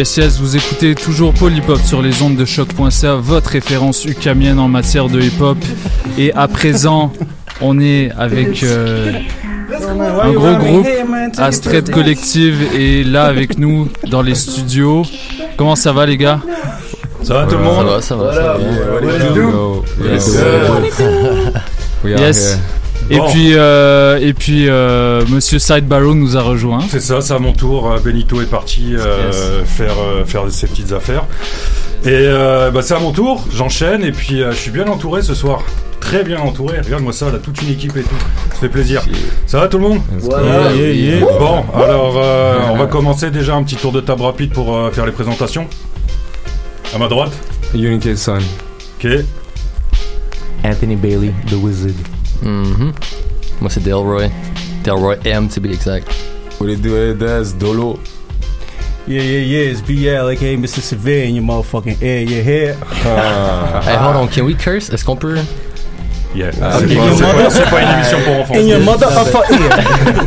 Yes, 0.00 0.16
yes, 0.16 0.40
vous 0.40 0.56
écoutez 0.56 0.94
toujours 0.94 1.34
Hop 1.34 1.84
sur 1.84 2.00
les 2.00 2.22
ondes 2.22 2.34
de 2.34 2.46
choc.ca, 2.46 3.16
votre 3.16 3.50
référence 3.50 4.06
ukamienne 4.06 4.58
en 4.58 4.66
matière 4.66 5.10
de 5.10 5.20
hip 5.20 5.38
hop. 5.42 5.58
Et 6.16 6.32
à 6.32 6.48
présent, 6.48 7.12
on 7.60 7.78
est 7.78 8.10
avec 8.16 8.62
euh, 8.62 9.12
un 10.22 10.32
gros 10.32 10.54
groupe, 10.54 10.86
Astrid 11.36 11.90
Collective, 11.90 12.74
et 12.74 13.04
là 13.04 13.24
avec 13.26 13.58
nous 13.58 13.88
dans 14.10 14.22
les 14.22 14.36
studios. 14.36 15.02
Comment 15.58 15.76
ça 15.76 15.92
va, 15.92 16.06
les 16.06 16.16
gars? 16.16 16.40
Ça 17.22 17.34
va 17.34 17.44
tout 17.44 17.58
le 17.58 17.62
monde? 17.64 18.00
Ça 18.00 18.16
va, 18.16 18.32
ça 18.32 18.32
va, 18.32 18.32
ça 18.32 18.40
va. 18.42 18.58
Yes. 22.06 22.58
Here. 23.10 23.16
Et 23.16 23.18
Bon. 23.18 23.28
puis, 23.30 23.50
euh, 23.54 24.18
et 24.20 24.32
puis 24.32 24.68
euh, 24.68 25.24
Monsieur 25.28 25.58
Sidebarrow 25.58 26.14
nous 26.14 26.36
a 26.36 26.42
rejoint. 26.42 26.80
C'est 26.88 27.00
ça, 27.00 27.20
c'est 27.20 27.34
à 27.34 27.38
mon 27.38 27.52
tour. 27.52 27.90
Euh, 27.90 27.98
Benito 27.98 28.40
est 28.40 28.46
parti 28.50 28.94
euh, 28.96 29.64
faire, 29.64 29.94
euh, 30.00 30.24
faire 30.24 30.44
ses 30.50 30.66
petites 30.68 30.92
affaires. 30.92 31.24
Et 32.04 32.08
euh, 32.12 32.70
bah, 32.70 32.80
c'est 32.82 32.94
à 32.94 32.98
mon 33.00 33.10
tour, 33.12 33.44
j'enchaîne 33.52 34.02
et 34.04 34.12
puis 34.12 34.42
euh, 34.42 34.52
je 34.52 34.56
suis 34.56 34.70
bien 34.70 34.86
entouré 34.86 35.22
ce 35.22 35.34
soir. 35.34 35.62
Très 36.00 36.24
bien 36.24 36.40
entouré, 36.40 36.80
regarde-moi 36.80 37.12
ça, 37.12 37.30
là, 37.30 37.38
toute 37.38 37.60
une 37.60 37.68
équipe 37.68 37.94
et 37.96 38.02
tout. 38.02 38.14
Ça 38.54 38.56
fait 38.60 38.68
plaisir. 38.70 39.02
Ça 39.46 39.60
va 39.60 39.68
tout 39.68 39.76
le 39.76 39.82
monde 39.86 40.00
Voilà. 40.20 40.72
Yeah, 40.72 40.92
yeah, 40.92 41.16
yeah. 41.18 41.26
Bon, 41.38 41.62
alors 41.74 42.14
euh, 42.16 42.58
on 42.70 42.76
va 42.76 42.86
commencer 42.86 43.30
déjà 43.30 43.54
un 43.54 43.62
petit 43.64 43.76
tour 43.76 43.92
de 43.92 44.00
table 44.00 44.22
rapide 44.22 44.52
pour 44.52 44.74
euh, 44.74 44.90
faire 44.92 45.04
les 45.04 45.12
présentations. 45.12 45.66
À 46.94 46.98
ma 46.98 47.06
droite. 47.08 47.32
Unity 47.74 48.16
Sun. 48.16 48.40
Ok. 48.98 49.10
Anthony 50.64 50.96
Bailey, 50.96 51.32
The 51.48 51.54
Wizard. 51.62 51.92
Mhm. 52.42 52.92
Moi, 53.60 53.70
c'est 53.70 53.82
Delroy. 53.82 54.30
Delroy 54.84 55.16
M, 55.24 55.48
to 55.48 55.60
be 55.60 55.66
exact. 55.72 56.08
What 56.58 56.68
it 56.70 56.82
do, 56.82 56.96
eh, 56.96 57.14
that's 57.14 57.52
Dolo. 57.52 57.98
Yeah, 59.06 59.22
yeah, 59.22 59.40
yeah. 59.40 59.70
It's 59.72 59.80
BL, 59.80 60.28
aka 60.30 60.56
Mr. 60.56 60.80
Severe 60.80 61.24
in 61.24 61.34
your 61.34 61.44
motherfucking 61.44 62.00
ear. 62.02 62.20
You 62.22 62.42
hear? 62.42 62.74
Hey, 63.82 63.96
hold 63.96 64.16
on, 64.16 64.28
can 64.28 64.44
we 64.44 64.54
curse? 64.54 64.88
Est-ce 64.90 65.04
qu'on 65.04 65.16
peut? 65.16 65.38
Yeah. 66.34 66.52
Ah, 66.62 66.78
ok. 66.78 66.88
c'est 67.50 67.70
pas- 67.70 67.82
une 67.82 67.88
émission 67.98 68.18
pour 68.24 68.40
enfants. 68.40 68.54
In 68.54 68.66
your 68.68 68.80
motherfucker 68.80 69.50
ear. 69.50 70.26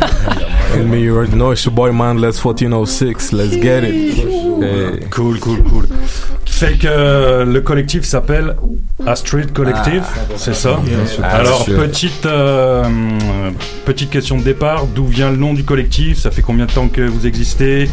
And 0.80 0.90
me, 0.90 0.98
you 1.00 1.14
already 1.16 1.34
know 1.36 1.52
it's 1.52 1.64
your 1.64 1.72
boy 1.74 1.92
Mindless 1.92 2.36
1406. 2.44 3.32
Let's 3.32 3.54
get 3.56 3.84
it. 3.84 3.94
Hey. 4.18 5.06
Cool, 5.08 5.38
cool, 5.38 5.62
cool. 5.70 5.84
Fait 6.54 6.74
que 6.78 6.86
euh, 6.86 7.44
le 7.44 7.60
collectif 7.62 8.04
s'appelle 8.04 8.54
Astrid 9.06 9.52
Collective, 9.52 10.04
Ah, 10.06 10.20
c'est 10.36 10.54
ça. 10.54 10.78
Alors 11.20 11.60
Astrid. 11.62 11.76
petite 11.76 12.26
euh, 12.26 12.84
euh, 12.84 13.50
petite 13.84 14.08
question 14.10 14.38
de 14.38 14.42
départ, 14.44 14.86
d'où 14.86 15.04
vient 15.04 15.30
le 15.32 15.36
nom 15.36 15.52
du 15.52 15.64
collectif? 15.64 16.16
Ça 16.20 16.30
fait 16.30 16.42
combien 16.42 16.66
de 16.66 16.70
temps 16.70 16.86
que 16.86 17.00
vous 17.02 17.26
existez? 17.26 17.90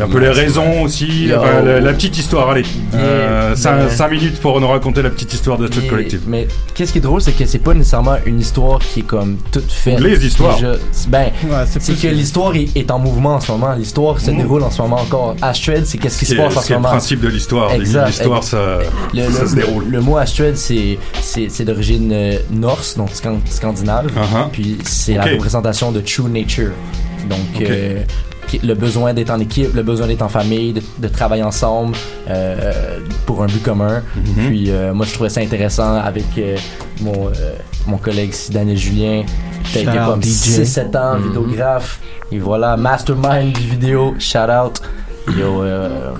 Un 0.00 0.08
peu 0.08 0.18
les 0.18 0.30
raisons 0.30 0.82
aussi, 0.82 1.30
enfin, 1.36 1.62
la, 1.62 1.78
la 1.80 1.92
petite 1.92 2.18
histoire. 2.18 2.50
Allez, 2.50 2.64
euh, 2.94 3.54
Yeah, 3.56 3.88
5 3.88 4.10
mais- 4.10 4.16
minutes 4.16 4.40
pour 4.40 4.60
nous 4.60 4.66
raconter 4.68 5.00
la 5.02 5.10
petite 5.10 5.32
histoire 5.32 5.56
d'Astrid 5.56 5.84
Mais- 5.84 5.88
Collective. 5.88 6.20
Mais 6.26 6.48
qu'est-ce 6.74 6.90
qui 6.90 6.98
est 6.98 7.02
drôle, 7.02 7.20
c'est 7.22 7.32
que 7.32 7.46
c'est 7.46 7.60
pas 7.60 7.72
nécessairement 7.72 8.16
une 8.26 8.40
histoire 8.40 8.80
qui 8.80 9.00
est 9.00 9.06
comme 9.06 9.36
toute 9.52 9.70
faite. 9.70 10.00
Les 10.00 10.26
histoires. 10.26 10.56
Déjà. 10.56 10.72
Ben, 11.08 11.30
c'est 11.66 11.80
c'est 11.80 11.94
que 11.94 12.08
l'histoire 12.12 12.54
est, 12.56 12.76
est 12.76 12.90
en 12.90 12.98
mouvement 12.98 13.34
en 13.36 13.40
ce 13.40 13.52
moment. 13.52 13.74
L'histoire 13.74 14.18
se 14.18 14.32
déroule 14.32 14.64
en 14.64 14.70
ce 14.72 14.82
moment 14.82 14.96
encore. 15.00 15.36
Astrid, 15.40 15.86
c'est 15.86 15.98
qu'est-ce 15.98 16.18
qui 16.18 16.26
se 16.26 16.34
C'est- 16.34 16.42
passe 16.42 16.56
en 16.56 16.60
c'est 16.60 16.66
ce 16.68 16.72
le 16.72 16.78
moment? 16.80 16.88
principe 16.90 17.20
de 17.20 17.28
l'histoire? 17.28 17.70
Exact. 17.80 18.06
L'histoire, 18.08 18.42
ça- 18.42 18.78
le, 19.14 19.30
ça 19.30 19.42
le- 19.42 19.48
se 19.48 19.54
déroule. 19.54 19.84
Le 19.88 20.00
mot 20.00 20.16
Astrid, 20.16 20.56
c'est 20.56 20.98
c'est 21.20 21.48
c'est 21.48 21.64
d'origine 21.64 22.10
euh, 22.12 22.38
norse, 22.50 22.96
donc 22.96 23.10
scan- 23.10 23.40
scandinave. 23.48 24.06
Uh-huh. 24.08 24.48
Puis 24.52 24.78
c'est 24.84 25.14
la 25.14 25.24
représentation 25.24 25.92
de 25.92 26.00
true 26.00 26.28
nature. 26.30 26.72
Donc 27.28 27.60
euh, 27.62 28.02
le 28.62 28.74
besoin 28.74 29.12
d'être 29.12 29.30
en 29.30 29.40
équipe, 29.40 29.74
le 29.74 29.82
besoin 29.82 30.06
d'être 30.06 30.22
en 30.22 30.28
famille, 30.28 30.72
de, 30.72 30.82
de 30.98 31.08
travailler 31.08 31.42
ensemble 31.42 31.96
euh, 32.30 33.00
pour 33.26 33.42
un 33.42 33.46
but 33.46 33.62
commun. 33.62 34.02
Mhm. 34.16 34.46
Puis 34.46 34.70
euh, 34.70 34.94
moi 34.94 35.04
je 35.06 35.12
trouvais 35.14 35.28
ça 35.30 35.40
intéressant 35.40 35.94
avec 35.96 36.24
euh, 36.38 36.56
mon 37.00 37.26
euh, 37.28 37.32
mon 37.88 37.98
collègue 37.98 38.32
Daniel 38.50 38.76
Julien 38.76 39.24
qui 39.72 39.78
a 39.78 39.80
été 39.82 39.90
comme 39.98 40.22
DJ. 40.22 40.60
6-7 40.60 40.96
ans, 40.96 41.16
Mhm. 41.18 41.24
vidéographe. 41.26 41.98
Et 42.32 42.38
voilà, 42.38 42.76
mastermind 42.76 43.52
du 43.52 43.60
vidéo, 43.68 44.14
shout 44.18 44.38
out. 44.50 44.80
Yo, 45.36 45.62
euh, 45.62 46.12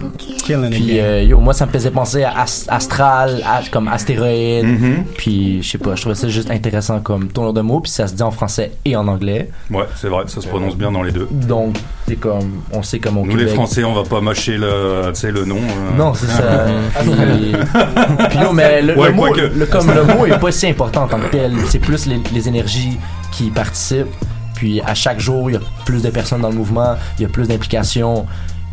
puis 0.70 0.98
euh, 0.98 1.22
yo, 1.22 1.38
moi 1.38 1.54
ça 1.54 1.64
me 1.66 1.70
faisait 1.70 1.90
penser 1.92 2.24
à 2.24 2.40
As- 2.40 2.66
Astral, 2.68 3.40
à- 3.46 3.60
comme 3.70 3.86
astéroïde. 3.88 4.64
Mhm. 4.66 5.04
Puis 5.16 5.62
je 5.62 5.70
sais 5.70 5.78
pas, 5.78 5.94
je 5.94 6.00
trouvais 6.00 6.16
ça 6.16 6.28
juste 6.28 6.50
intéressant 6.50 6.98
comme 7.00 7.28
tourneur 7.28 7.52
de 7.52 7.60
mots. 7.60 7.80
Puis 7.80 7.92
ça 7.92 8.08
se 8.08 8.14
dit 8.14 8.22
en 8.22 8.30
français 8.32 8.72
et 8.84 8.96
en 8.96 9.06
anglais. 9.06 9.48
Ouais, 9.70 9.84
c'est 9.94 10.08
vrai, 10.08 10.24
ça 10.26 10.40
se 10.40 10.48
prononce 10.48 10.76
bien 10.76 10.90
dans 10.90 11.02
les 11.02 11.12
deux. 11.12 11.28
Donc 11.30 11.76
c'est 12.08 12.16
comme, 12.16 12.62
on 12.72 12.82
sait 12.82 12.98
comme 12.98 13.18
au 13.18 13.24
Nous 13.26 13.36
les 13.36 13.46
Français, 13.46 13.84
on 13.84 13.92
va 13.92 14.02
pas 14.02 14.20
mâcher 14.20 14.56
le, 14.58 15.02
tu 15.14 15.20
sais, 15.20 15.30
le 15.30 15.44
nom. 15.44 15.56
euh. 15.56 15.96
Non, 15.96 16.12
c'est 16.14 16.26
ça. 16.26 16.66
puis, 17.00 17.12
puis 18.30 18.38
yo, 18.40 18.52
mais 18.52 18.82
le, 18.82 18.96
Ouais, 18.98 19.08
le 19.08 19.14
mot, 19.14 19.26
le- 19.34 19.66
comme 19.66 19.86
le 19.92 20.04
mot 20.04 20.26
est 20.26 20.38
pas 20.38 20.50
si 20.52 20.66
important 20.66 21.04
en 21.04 21.08
tant 21.08 21.18
que 21.18 21.30
tel. 21.30 21.52
C'est 21.68 21.78
plus 21.78 22.06
les, 22.06 22.20
les 22.34 22.48
énergies 22.48 22.98
qui 23.32 23.50
participent. 23.50 24.06
Puis 24.54 24.80
à 24.80 24.94
chaque 24.94 25.20
jour, 25.20 25.50
il 25.50 25.54
y 25.54 25.56
a 25.56 25.60
plus 25.84 26.02
de 26.02 26.08
personnes 26.08 26.40
dans 26.40 26.48
le 26.48 26.54
mouvement, 26.54 26.94
il 27.18 27.22
y 27.22 27.24
a 27.26 27.28
plus 27.28 27.46
d'implications. 27.46 28.24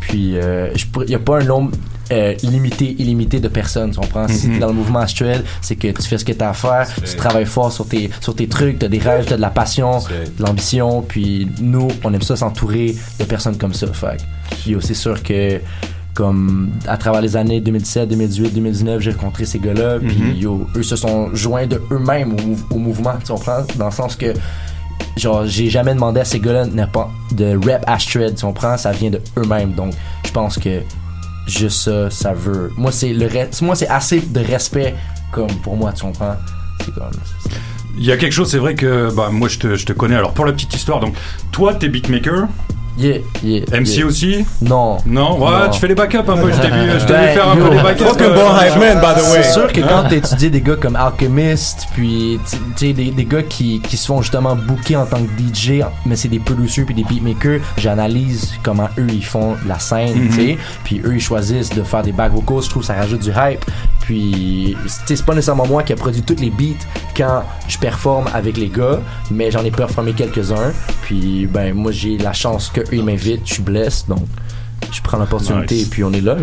Puis 0.08 0.36
euh, 0.36 0.68
il 1.04 1.10
y 1.10 1.14
a 1.14 1.18
pas 1.18 1.40
un 1.40 1.44
nombre 1.44 1.72
euh, 2.12 2.34
limité, 2.42 2.94
illimité 2.98 3.40
de 3.40 3.48
personnes. 3.48 3.90
Tu 3.92 3.98
comprends? 4.00 4.28
Si 4.28 4.46
Mhm. 4.48 4.54
t'es 4.54 4.58
dans 4.60 4.66
le 4.68 4.74
mouvement 4.74 4.98
actuel, 5.00 5.42
c'est 5.62 5.76
que 5.76 5.88
tu 5.88 6.02
fais 6.02 6.18
ce 6.18 6.24
que 6.24 6.32
t'as 6.32 6.50
à 6.50 6.52
faire, 6.52 6.86
tu 7.02 7.16
travailles 7.16 7.46
fort 7.46 7.72
sur 7.72 7.86
tes, 7.88 8.10
sur 8.20 8.34
tes 8.36 8.46
trucs, 8.46 8.78
t'as 8.78 8.88
des 8.88 8.98
rêves, 8.98 9.24
t'as 9.26 9.36
de 9.36 9.40
la 9.40 9.50
passion, 9.50 9.98
de 10.00 10.42
l'ambition. 10.42 11.00
Puis 11.02 11.48
nous, 11.60 11.88
on 12.04 12.12
aime 12.12 12.22
ça 12.22 12.36
s'entourer 12.36 12.94
de 13.18 13.24
personnes 13.24 13.56
comme 13.56 13.72
ça. 13.74 13.86
Fait 13.92 14.18
yo, 14.66 14.80
c'est 14.80 14.94
sûr 14.94 15.22
que 15.22 15.60
comme 16.12 16.70
à 16.86 16.96
travers 16.96 17.20
les 17.22 17.36
années 17.36 17.60
2017, 17.60 18.08
2018, 18.08 18.54
2019, 18.54 19.00
j'ai 19.00 19.10
rencontré 19.10 19.46
ces 19.46 19.58
gars-là, 19.58 19.98
puis 19.98 20.38
yo, 20.38 20.68
eux 20.76 20.82
se 20.84 20.94
sont 20.96 21.34
joints 21.34 21.66
de 21.66 21.80
eux-mêmes 21.90 22.34
au, 22.34 22.74
au 22.76 22.78
mouvement, 22.78 23.14
tu 23.24 23.32
comprends? 23.32 23.64
Dans 23.76 23.86
le 23.86 23.90
sens 23.90 24.14
que 24.14 24.26
genre, 25.16 25.46
j'ai 25.46 25.68
jamais 25.70 25.94
demandé 25.94 26.20
à 26.20 26.24
ces 26.24 26.40
gars-là 26.40 26.66
de 26.66 27.66
rap 27.66 27.84
Astrid, 27.86 28.34
tu 28.34 28.44
comprends? 28.44 28.76
Ça 28.76 28.92
vient 28.92 29.10
de 29.10 29.20
eux-mêmes. 29.36 29.72
Donc, 29.72 29.94
je 30.24 30.30
pense 30.30 30.58
que 30.58 30.80
juste 31.46 31.84
ça, 31.84 32.10
ça 32.10 32.32
veut. 32.32 32.72
Moi, 32.76 32.92
c'est 32.92 33.12
le 33.12 33.26
reste. 33.26 33.62
Moi, 33.62 33.74
c'est 33.74 33.88
assez 33.88 34.20
de 34.20 34.40
respect 34.40 34.94
comme 35.32 35.52
pour 35.62 35.76
moi, 35.76 35.92
tu 35.92 36.02
comprends? 36.02 36.36
C'est. 36.80 36.92
Il 37.96 38.04
y 38.04 38.12
a 38.12 38.16
quelque 38.16 38.32
chose, 38.32 38.50
c'est 38.50 38.58
vrai 38.58 38.74
que 38.74 39.14
bah, 39.14 39.28
moi 39.30 39.48
je 39.48 39.58
te, 39.58 39.76
je 39.76 39.86
te 39.86 39.92
connais. 39.92 40.16
Alors 40.16 40.32
pour 40.32 40.44
la 40.44 40.52
petite 40.52 40.74
histoire, 40.74 41.00
donc 41.00 41.14
toi 41.52 41.74
t'es 41.74 41.88
beatmaker. 41.88 42.48
Yeah, 42.96 43.18
yeah. 43.42 43.64
MC 43.80 43.96
yeah. 43.96 44.06
aussi 44.06 44.44
Non. 44.62 44.98
Non, 45.04 45.38
ouais, 45.40 45.50
Non. 45.66 45.70
tu 45.72 45.80
fais 45.80 45.88
les 45.88 45.94
backups 45.96 46.18
un 46.18 46.36
peu. 46.36 46.52
Je 46.52 46.60
t'ai 46.60 46.68
vu, 46.70 46.90
je 47.00 47.04
t'ai 47.04 47.12
Ben, 47.12 47.26
vu 47.28 47.34
faire 47.34 47.48
un 47.48 47.56
yo, 47.56 47.64
peu 47.64 47.74
les 47.76 47.82
backups. 47.82 48.04
euh, 48.20 49.42
C'est 49.42 49.52
sûr 49.52 49.72
que 49.72 49.80
quand 49.80 50.04
t'as 50.08 50.16
étudié 50.16 50.50
des 50.50 50.60
gars 50.60 50.76
comme 50.76 50.94
Alchemist, 50.96 51.88
puis 51.94 52.38
tu 52.48 52.56
sais, 52.76 52.92
des, 52.92 53.10
des 53.10 53.24
gars 53.24 53.42
qui, 53.42 53.80
qui 53.80 53.96
se 53.96 54.06
font 54.06 54.22
justement 54.22 54.54
booker 54.54 54.96
en 54.96 55.06
tant 55.06 55.18
que 55.18 55.30
DJ, 55.42 55.82
mais 56.06 56.14
c'est 56.16 56.28
des 56.28 56.38
producers 56.38 56.84
puis 56.86 56.94
des 56.94 57.04
beatmakers, 57.04 57.60
j'analyse 57.76 58.54
comment 58.62 58.88
eux 58.98 59.06
ils 59.10 59.24
font 59.24 59.56
la 59.66 59.78
scène, 59.78 60.14
Mhm. 60.14 60.28
tu 60.28 60.34
sais, 60.34 60.58
puis 60.84 61.00
eux 61.04 61.14
ils 61.16 61.20
choisissent 61.20 61.70
de 61.70 61.82
faire 61.82 62.02
des 62.02 62.12
back 62.12 62.32
vocals, 62.32 62.62
je 62.62 62.70
trouve 62.70 62.82
que 62.82 62.86
ça 62.86 62.94
rajoute 62.94 63.20
du 63.22 63.30
hype. 63.30 63.64
Puis, 64.00 64.76
tu 64.84 64.88
sais, 65.06 65.16
c'est 65.16 65.24
pas 65.24 65.32
nécessairement 65.34 65.66
moi 65.66 65.82
qui 65.82 65.94
a 65.94 65.96
produit 65.96 66.20
tous 66.20 66.36
les 66.38 66.50
beats 66.50 66.84
quand 67.16 67.42
je 67.66 67.78
performe 67.78 68.26
avec 68.34 68.58
les 68.58 68.68
gars, 68.68 69.00
mais 69.30 69.50
j'en 69.50 69.64
ai 69.64 69.70
performé 69.70 70.12
quelques-uns. 70.12 70.72
Puis, 71.02 71.46
ben, 71.50 71.72
moi, 71.72 71.90
j'ai 71.90 72.18
la 72.18 72.34
chance 72.34 72.68
qu'eux 72.84 72.96
ils 72.96 73.04
m'invitent, 73.04 73.42
je 73.46 73.54
suis 73.54 73.62
blessé, 73.62 74.04
donc 74.08 74.26
je 74.92 75.00
prends 75.02 75.18
l'opportunité 75.18 75.74
Nice. 75.76 75.86
et 75.86 75.90
puis 75.90 76.04
on 76.04 76.12
est 76.12 76.20
là. 76.20 76.36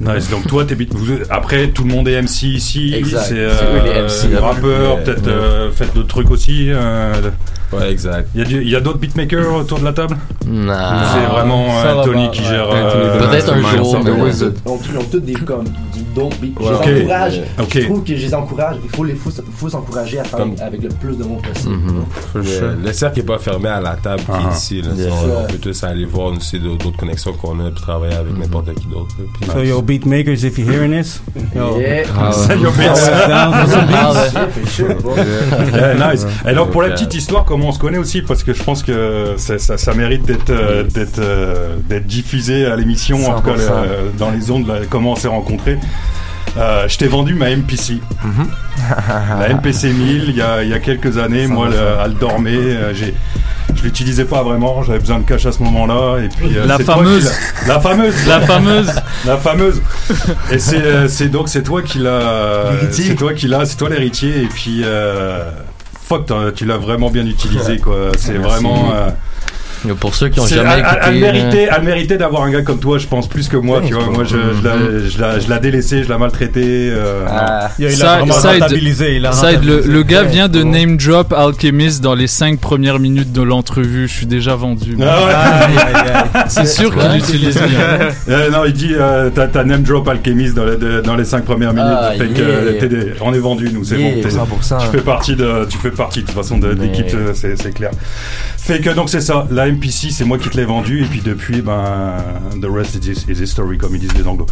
Nice. 0.00 0.30
Donc 0.30 0.46
toi, 0.46 0.64
vous- 0.92 1.18
après 1.30 1.68
tout 1.68 1.84
le 1.84 1.90
monde 1.90 2.08
est 2.08 2.14
MC 2.22 2.44
ici. 2.46 2.94
C'est 3.04 3.18
C'est 3.18 3.34
eux 3.34 3.82
les 3.84 3.90
MC. 4.00 4.36
rappeurs, 4.40 5.02
peut-être 5.02 5.26
Ouais. 5.26 5.32
euh, 5.32 5.70
faites 5.72 5.94
d'autres 5.94 6.08
trucs 6.08 6.30
aussi. 6.30 6.70
euh, 6.70 7.12
Ouais, 7.72 7.90
exact. 7.92 8.28
Il 8.34 8.68
y 8.68 8.74
a, 8.74 8.78
a 8.78 8.80
d'autres 8.80 8.98
beatmakers 8.98 9.54
autour 9.54 9.78
de 9.80 9.84
la 9.84 9.92
table 9.92 10.16
Non. 10.46 10.72
C'est 11.12 11.32
vraiment 11.32 11.66
euh, 11.84 12.04
Tony 12.04 12.30
qui 12.30 12.40
Ouais. 12.40 12.46
gère. 12.48 12.68
Euh, 12.72 13.18
Peut-être 13.28 13.52
un 13.52 13.76
jour, 13.76 13.98
mais. 14.04 14.10
Donc, 14.64 14.80
ils 14.90 14.98
ont 14.98 15.04
tous 15.10 15.20
des 15.20 15.32
comme 15.34 15.64
du 15.64 16.02
dope 16.14 16.34
beat. 16.40 16.58
Ouais. 16.58 16.66
Je 16.68 16.72
Ok. 16.74 16.86
les 16.86 17.00
encourage. 17.02 17.40
Ok. 17.60 17.68
Je 17.74 17.80
trouve 17.80 18.04
que 18.04 18.16
je 18.16 18.26
les 18.26 18.34
encourage. 18.34 18.76
Il 18.84 18.90
faut 18.96 19.04
les 19.04 19.14
faut, 19.14 19.30
faut 19.56 19.68
s'encourager 19.68 20.18
à 20.20 20.24
faire 20.24 20.38
Comme- 20.38 20.54
avec 20.60 20.82
le 20.82 20.88
plus 20.88 21.16
de 21.16 21.24
monde 21.24 21.42
possible. 21.42 21.76
Le, 22.34 22.76
le 22.84 22.92
cercle 22.92 23.20
est 23.20 23.24
pas 23.24 23.38
fermé 23.38 23.68
à 23.68 23.80
la 23.80 23.96
table 23.96 24.22
qui 24.22 24.30
Ah. 24.32 24.48
est 24.50 24.56
ici. 24.56 24.82
Là. 24.82 24.88
Yeah. 24.96 25.10
On, 25.12 25.44
on 25.44 25.46
peut 25.46 25.58
tous 25.58 25.84
aller 25.84 26.04
voir 26.06 26.28
aussi 26.32 26.58
d'autres 26.58 26.90
connexions 26.96 27.32
qu'on 27.34 27.60
a 27.60 27.70
puis 27.70 27.80
travailler 27.82 28.14
avec 28.14 28.32
Mm-hmm. 28.32 28.40
n'importe 28.40 28.74
qui 28.74 28.86
d'autre. 28.86 29.14
So, 29.52 29.62
yo, 29.62 29.82
beat 29.82 30.06
makers, 30.06 30.44
if 30.44 30.58
you're 30.58 30.70
hearing 30.70 30.92
this, 31.00 31.20
yo, 31.54 31.78
Yeah. 31.78 32.04
Ah, 32.18 32.32
Send 32.32 32.60
your 32.62 32.72
beats. 32.72 33.08
Ah, 33.30 33.64
nice. 36.12 36.26
Et 36.48 36.54
donc 36.54 36.70
pour 36.70 36.82
la 36.82 36.90
petite 36.90 37.14
histoire, 37.14 37.44
comment 37.44 37.57
on 37.66 37.72
se 37.72 37.78
connaît 37.78 37.98
aussi, 37.98 38.22
parce 38.22 38.42
que 38.44 38.52
je 38.54 38.62
pense 38.62 38.82
que 38.82 39.34
ça, 39.36 39.58
ça, 39.58 39.76
ça 39.76 39.94
mérite 39.94 40.24
d'être 40.26 40.50
euh, 40.50 40.82
d'être 40.84 41.18
euh, 41.18 41.76
d'être 41.88 42.06
diffusé 42.06 42.66
à 42.66 42.76
l'émission, 42.76 43.28
en 43.30 43.40
tout 43.40 43.50
cas 43.50 43.56
100%. 43.56 43.60
euh, 43.60 44.08
dans 44.18 44.30
les 44.30 44.50
ondes. 44.50 44.66
là, 44.68 44.74
comment 44.88 45.12
on 45.12 45.16
s'est 45.16 45.28
rencontrés. 45.28 45.78
Euh, 46.56 46.88
je 46.88 46.96
t'ai 46.96 47.06
vendu 47.08 47.34
ma 47.34 47.50
MPC, 47.54 47.98
la 49.38 49.48
MPC 49.54 49.90
1000 49.92 50.24
il 50.30 50.36
y 50.36 50.42
a, 50.42 50.62
il 50.62 50.70
y 50.70 50.72
a 50.74 50.78
quelques 50.78 51.18
années. 51.18 51.46
Moi, 51.46 51.68
le- 51.68 51.76
elle 52.04 52.14
dormait. 52.14 52.94
j'ai 52.94 53.14
je 53.76 53.82
l'utilisais 53.84 54.24
pas 54.24 54.42
vraiment, 54.42 54.82
j'avais 54.82 54.98
besoin 54.98 55.18
de 55.18 55.24
cash 55.24 55.44
à 55.46 55.52
ce 55.52 55.62
moment-là. 55.62 56.18
Et 56.24 56.28
puis 56.28 56.56
euh, 56.56 56.64
La 56.66 56.78
fameuse. 56.78 57.30
la 57.68 57.78
fameuse, 57.78 58.26
La 58.26 58.40
fameuse. 58.40 58.90
la 59.26 59.36
fameuse. 59.36 59.82
Et 60.50 60.58
c'est 60.58 60.82
euh, 60.82 61.06
donc 61.30 61.48
c'est 61.50 61.62
toi 61.62 61.82
qui 61.82 61.98
l'as, 61.98 62.72
L'héritier. 62.72 63.04
c'est 63.04 63.14
toi 63.14 63.34
qui 63.34 63.46
l'as, 63.46 63.66
c'est 63.66 63.76
toi 63.76 63.90
l'héritier. 63.90 64.42
Et 64.42 64.46
puis 64.46 64.80
euh, 64.84 65.44
fuck, 66.08 66.32
tu 66.54 66.64
l'as 66.64 66.78
vraiment 66.78 67.10
bien 67.10 67.26
utilisé 67.26 67.78
quoi. 67.78 68.10
C'est 68.16 68.38
vraiment. 68.38 68.92
euh, 68.94 69.10
Pour 70.00 70.14
ceux 70.14 70.28
qui 70.28 70.40
ont 70.40 70.46
jamais 70.46 70.70
elle, 70.74 70.78
écouté. 70.80 70.96
elle 71.02 71.14
euh, 71.16 71.20
méritait, 71.20 71.68
elle 71.76 71.82
méritait 71.84 72.16
d'avoir 72.18 72.42
un 72.42 72.50
gars 72.50 72.62
comme 72.62 72.78
toi, 72.80 72.98
je 72.98 73.06
pense, 73.06 73.28
plus 73.28 73.48
que 73.48 73.56
moi. 73.56 73.80
Tu 73.86 73.94
vois, 73.94 74.06
moi, 74.10 74.24
je, 74.24 74.30
je 74.36 74.62
l'ai- 74.68 75.08
je 75.10 75.18
l'ai- 75.20 75.40
je 75.40 75.52
l'ai 75.52 75.60
délaissé, 75.60 76.02
je 76.04 76.08
l'ai 76.12 76.18
maltraité. 76.18 76.62
euh, 76.64 77.24
Ah. 77.28 77.70
Il 77.78 77.86
a 77.86 77.90
Side- 77.90 78.04
vraiment 78.06 78.34
side- 78.34 78.50
rentabilisé. 78.62 79.16
Il 79.16 79.26
a 79.26 79.32
Side, 79.32 79.62
le, 79.64 80.02
gars 80.02 80.22
vient 80.22 80.48
de 80.48 80.62
name 80.62 80.96
drop 80.96 81.32
Alchemist 81.32 82.02
dans 82.02 82.14
les 82.14 82.26
5 82.26 82.58
premières 82.60 82.98
minutes 82.98 83.32
de 83.32 83.42
l'entrevue. 83.42 84.08
Je 84.08 84.12
suis 84.12 84.26
déjà 84.26 84.54
vendu. 84.56 84.96
Ah 85.00 85.04
ouais. 85.24 85.34
Aïe. 85.78 86.44
C'est 86.48 86.66
sûr 86.66 86.94
qu'il 86.96 87.16
utilise 87.16 87.56
bien. 87.56 87.68
Euh, 88.28 88.50
non, 88.50 88.64
il 88.66 88.72
dit 88.72 88.92
euh, 88.94 89.30
t'as 89.34 89.64
name 89.64 89.82
drop 89.82 90.06
Alchemist 90.08 90.54
dans 90.54 90.64
les, 90.64 90.76
de- 90.76 91.00
dans 91.00 91.16
les 91.16 91.24
5 91.24 91.44
premières 91.44 91.72
minutes. 91.72 91.90
Ah, 91.90 92.10
fait 92.16 92.26
que 92.28 92.40
yeah. 92.40 92.80
t'es 92.80 92.88
des- 92.88 93.12
on 93.20 93.32
est 93.32 93.38
vendu 93.38 93.70
nous, 93.72 93.84
c'est 93.84 93.96
Yeah, 93.98 94.14
bon. 94.16 94.22
t'es- 94.22 94.28
100%. 94.30 94.78
Tu 94.80 94.86
fais 94.98 95.02
partie 95.04 95.36
de, 95.36 95.66
tu 95.68 95.78
fais 95.78 95.90
partie 95.90 96.20
de 96.22 96.26
toute 96.26 96.34
façon 96.34 96.58
de, 96.58 96.68
l'équipe, 96.68 97.06
c'est 97.34 97.74
clair. 97.74 97.90
Fait 98.68 98.80
que 98.80 98.90
donc 98.90 99.08
c'est 99.08 99.22
ça, 99.22 99.46
la 99.50 99.66
MPC 99.66 100.10
c'est 100.10 100.26
moi 100.26 100.36
qui 100.36 100.50
te 100.50 100.56
l'ai 100.58 100.66
vendu 100.66 101.02
et 101.02 101.06
puis 101.06 101.22
depuis 101.22 101.62
ben 101.62 102.16
the 102.60 102.66
rest 102.70 102.96
is, 102.96 103.24
is 103.26 103.40
history 103.42 103.78
comme 103.78 103.94
ils 103.94 103.98
disent 103.98 104.12
les 104.12 104.28
anglos. 104.28 104.44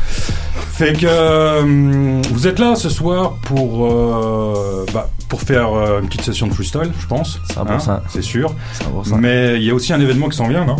Fait 0.72 0.94
que 0.94 1.04
euh, 1.06 2.22
vous 2.30 2.46
êtes 2.46 2.58
là 2.58 2.76
ce 2.76 2.88
soir 2.88 3.34
pour 3.42 3.84
euh, 3.84 4.86
bah, 4.94 5.10
pour 5.28 5.42
faire 5.42 5.70
euh, 5.74 6.00
une 6.00 6.06
petite 6.06 6.22
session 6.22 6.46
de 6.46 6.54
freestyle, 6.54 6.90
je 6.98 7.06
pense. 7.06 7.38
100%. 7.50 8.00
c'est 8.08 8.22
sûr. 8.22 8.54
100%. 9.04 9.18
Mais 9.18 9.56
il 9.56 9.64
y 9.64 9.70
a 9.70 9.74
aussi 9.74 9.92
un 9.92 10.00
événement 10.00 10.30
qui 10.30 10.38
s'en 10.38 10.48
vient, 10.48 10.64
non? 10.64 10.76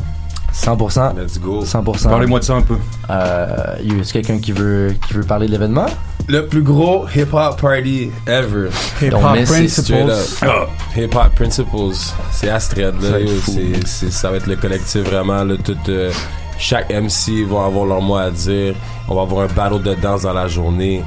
100%. 0.57 1.15
Let's 1.16 1.39
go. 1.39 1.62
100%. 1.65 2.09
Parlez-moi 2.09 2.39
de 2.41 2.45
ça 2.45 2.55
un 2.55 2.62
peu. 2.62 2.77
Euh, 3.11 3.77
y 3.83 4.01
a 4.01 4.05
quelqu'un 4.12 4.39
qui 4.39 4.53
veut, 4.53 4.95
qui 5.07 5.15
veut 5.15 5.23
parler 5.24 5.47
de 5.47 5.53
l'événement? 5.53 5.87
Le 6.28 6.47
plus 6.47 6.62
gros 6.62 7.07
hip-hop 7.15 7.61
party 7.61 8.11
ever. 8.27 8.70
Hip 9.01 9.11
Don't 9.11 9.23
Hop 9.24 9.37
miss 9.37 9.51
it, 9.59 9.69
Straight 9.70 10.07
Principles. 10.07 10.45
up. 10.49 10.69
Hip-hop 10.97 11.35
Principles. 11.37 11.95
C'est 12.33 12.49
Astrid. 12.49 12.95
Ça 13.01 13.19
Là, 13.19 13.27
c'est- 13.45 13.87
c'est- 13.87 14.11
ça 14.11 14.31
va 14.31 14.39
être 14.39 14.47
le 14.47 14.57
collectif 14.57 15.03
vraiment. 15.03 15.45
Là, 15.45 15.55
tout, 15.62 15.77
euh, 15.89 16.11
chaque 16.59 16.91
MC 16.91 17.45
va 17.45 17.66
avoir 17.66 17.85
leur 17.85 18.01
mot 18.01 18.16
à 18.16 18.31
dire. 18.31 18.74
On 19.09 19.15
va 19.15 19.23
avoir 19.23 19.45
un 19.45 19.53
battle 19.55 19.83
de 19.83 19.95
danse 19.95 20.23
dans 20.23 20.33
la 20.33 20.49
journée. 20.49 21.05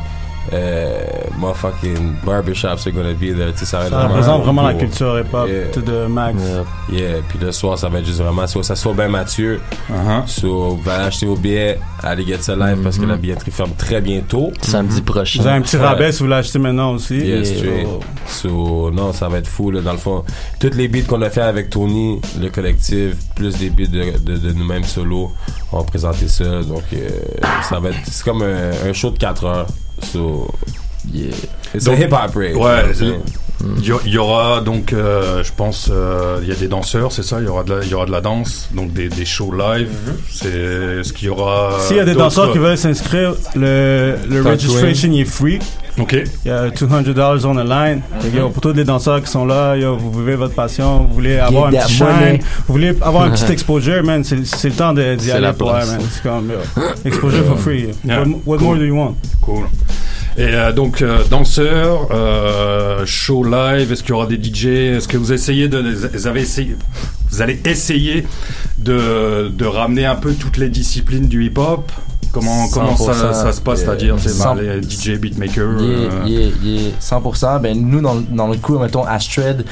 Euh, 0.51 0.97
motherfucking 1.37 2.15
barbershops 2.25 2.87
are 2.87 2.91
gonna 2.91 3.13
be 3.13 3.35
there. 3.35 3.51
Tu 3.53 3.59
sais, 3.59 3.65
ça 3.65 3.79
va 3.79 3.85
être 3.85 3.91
Ça 3.91 4.07
représente 4.07 4.43
vraiment 4.43 4.63
la 4.63 4.73
culture 4.73 5.19
hip 5.19 5.33
hop 5.33 5.47
Yeah. 5.47 5.67
to 5.71 5.81
the 5.81 6.09
max. 6.09 6.37
Yeah, 6.91 7.21
puis 7.27 7.37
le 7.39 7.51
soir, 7.51 7.77
ça 7.77 7.87
va 7.89 7.99
être 7.99 8.05
juste 8.05 8.19
vraiment. 8.19 8.47
So, 8.47 8.63
ça 8.63 8.75
soit 8.75 8.93
bien 8.93 9.09
Mathieu. 9.09 9.59
Uh-huh. 9.91 10.25
So, 10.27 10.79
vous 10.81 10.89
allez 10.89 11.03
acheter 11.05 11.25
vos 11.27 11.35
billets, 11.35 11.79
allez 12.03 12.25
get 12.25 12.41
ça 12.41 12.55
live 12.55 12.77
parce 12.83 12.97
que 12.97 13.05
la 13.05 13.15
billetterie 13.17 13.51
ferme 13.51 13.71
très 13.77 14.01
bientôt. 14.01 14.51
Samedi 14.61 15.01
prochain. 15.01 15.41
Vous 15.41 15.47
avez 15.47 15.57
un 15.57 15.61
petit 15.61 15.77
rabais 15.77 16.11
si 16.11 16.23
vous 16.23 16.29
l'achetez 16.29 16.59
maintenant 16.59 16.93
aussi. 16.93 17.17
Yes, 17.17 17.51
oh. 17.85 17.99
So, 18.27 18.91
non, 18.91 19.13
ça 19.13 19.27
va 19.29 19.37
être 19.37 19.47
fou, 19.47 19.71
là, 19.71 19.81
dans 19.81 19.91
le 19.93 19.97
fond. 19.97 20.23
Toutes 20.59 20.75
les 20.75 20.87
beats 20.87 21.03
qu'on 21.07 21.21
a 21.21 21.29
fait 21.29 21.41
avec 21.41 21.69
Tony, 21.69 22.19
le 22.39 22.49
collectif, 22.49 23.15
plus 23.35 23.55
des 23.57 23.69
beats 23.69 23.87
de, 23.87 24.17
de, 24.19 24.37
de 24.37 24.51
nous-mêmes 24.53 24.83
solo, 24.83 25.31
on 25.71 25.77
va 25.77 25.83
présenter 25.83 26.27
ça. 26.27 26.43
Donc, 26.63 26.83
euh, 26.93 27.07
ça 27.67 27.79
va 27.79 27.89
être, 27.89 27.99
c'est 28.05 28.23
comme 28.23 28.41
un, 28.41 28.71
un 28.89 28.93
show 28.93 29.11
de 29.11 29.17
4 29.17 29.45
heures. 29.45 29.67
So, 30.01 30.53
Yeah. 31.13 31.31
a 31.73 31.93
hip-hop 31.95 32.35
rave. 32.35 32.57
Ouais, 32.57 32.83
Il 33.79 33.85
y, 33.85 33.91
a- 33.91 33.95
il 34.05 34.11
y 34.13 34.17
aura 34.17 34.61
donc, 34.61 34.93
euh, 34.93 35.43
je 35.43 35.51
pense, 35.53 35.89
euh, 35.91 36.39
il 36.41 36.47
y 36.47 36.51
a 36.53 36.55
des 36.55 36.69
danseurs, 36.69 37.11
c'est 37.11 37.23
ça? 37.23 37.39
Il 37.41 37.45
y 37.45 37.49
aura 37.49 37.63
de 37.65 37.73
la, 37.75 37.83
il 37.83 37.89
y 37.89 37.93
aura 37.93 38.05
de 38.05 38.11
la 38.11 38.21
danse, 38.21 38.69
donc 38.73 38.93
des, 38.93 39.09
des 39.09 39.25
shows 39.25 39.51
live. 39.53 39.89
C'est 40.31 41.03
ce 41.03 41.11
qu'il 41.11 41.27
y 41.27 41.29
aura. 41.29 41.71
S'il 41.81 41.97
y 41.97 41.99
a 41.99 42.05
des 42.05 42.13
danseurs 42.15 42.53
qui 42.53 42.57
veulent 42.57 42.77
s'inscrire, 42.77 43.33
le, 43.55 44.15
le 44.29 44.41
registration 44.43 45.09
il 45.11 45.21
est 45.21 45.25
free. 45.25 45.59
Ok. 45.99 46.15
Il 46.45 46.47
y 46.47 46.51
a 46.51 46.69
200 46.69 47.01
dollars 47.01 47.43
on 47.45 47.55
the 47.55 47.67
line. 47.67 48.01
Fait 48.21 48.29
que, 48.29 48.37
yo, 48.37 48.47
pour 48.49 48.61
tous 48.61 48.71
les 48.71 48.85
danseurs 48.85 49.21
qui 49.21 49.29
sont 49.29 49.45
là, 49.45 49.75
yo, 49.75 49.97
vous 49.97 50.17
vivez 50.19 50.35
votre 50.37 50.55
passion, 50.55 50.99
vous 51.03 51.13
voulez 51.15 51.37
avoir 51.37 51.65
un 51.67 51.71
petit 51.71 52.01
money. 52.01 52.29
shine, 52.37 52.39
vous 52.65 52.73
voulez 52.73 52.93
avoir 53.01 53.23
un 53.23 53.31
petit 53.31 53.51
exposure, 53.51 54.01
man. 54.05 54.23
C'est 54.23 54.45
c'est 54.45 54.69
le 54.69 54.75
temps 54.75 54.93
d'y 54.93 55.01
C'est 55.19 55.31
aller 55.33 55.51
pour 55.51 55.73
man. 55.73 55.85
C'est 56.09 56.23
comme, 56.23 56.49
yo, 56.49 56.81
exposure 57.03 57.43
for 57.43 57.59
free. 57.59 57.89
Yeah. 58.05 58.19
What, 58.21 58.27
what 58.45 58.57
Cool. 58.59 58.67
more 58.67 58.77
do 58.77 58.85
you 58.85 58.95
want? 58.95 59.15
Cool. 59.41 59.65
Et 60.39 60.53
euh, 60.53 60.71
donc 60.71 61.01
euh, 61.01 61.21
danseurs, 61.29 62.07
euh, 62.11 63.05
show 63.05 63.43
live. 63.43 63.91
Est-ce 63.91 64.03
qu'il 64.03 64.11
y 64.11 64.13
aura 64.13 64.25
des 64.25 64.41
DJ 64.41 64.67
Est-ce 64.95 65.09
que 65.09 65.17
vous 65.17 65.33
essayez 65.33 65.67
de, 65.67 65.79
vous 65.81 66.27
avez 66.27 66.41
essayé, 66.41 66.77
vous 67.29 67.41
allez 67.41 67.59
essayer 67.65 68.25
de, 68.77 69.49
de 69.49 69.65
ramener 69.65 70.05
un 70.05 70.15
peu 70.15 70.33
toutes 70.33 70.55
les 70.55 70.69
disciplines 70.69 71.27
du 71.27 71.43
hip-hop? 71.43 71.91
Comment, 72.31 72.69
comment 72.69 72.95
ça, 72.95 73.11
100%, 73.11 73.15
ça 73.33 73.51
se 73.51 73.59
passe, 73.59 73.81
c'est-à-dire 73.81 74.15
c'est 74.17 74.29
100 74.29 74.53
les 74.53 74.81
DJ, 74.81 75.19
beatmakers 75.19 75.81
Yeah, 75.81 76.09
yeah, 76.25 76.49
yeah, 76.63 76.91
100%. 77.01 77.59
Ben, 77.59 77.77
nous, 77.77 77.99
dans, 77.99 78.15
dans 78.15 78.47
le 78.47 78.55
coup, 78.57 78.77
mettons, 78.79 79.03
Astrid, 79.03 79.65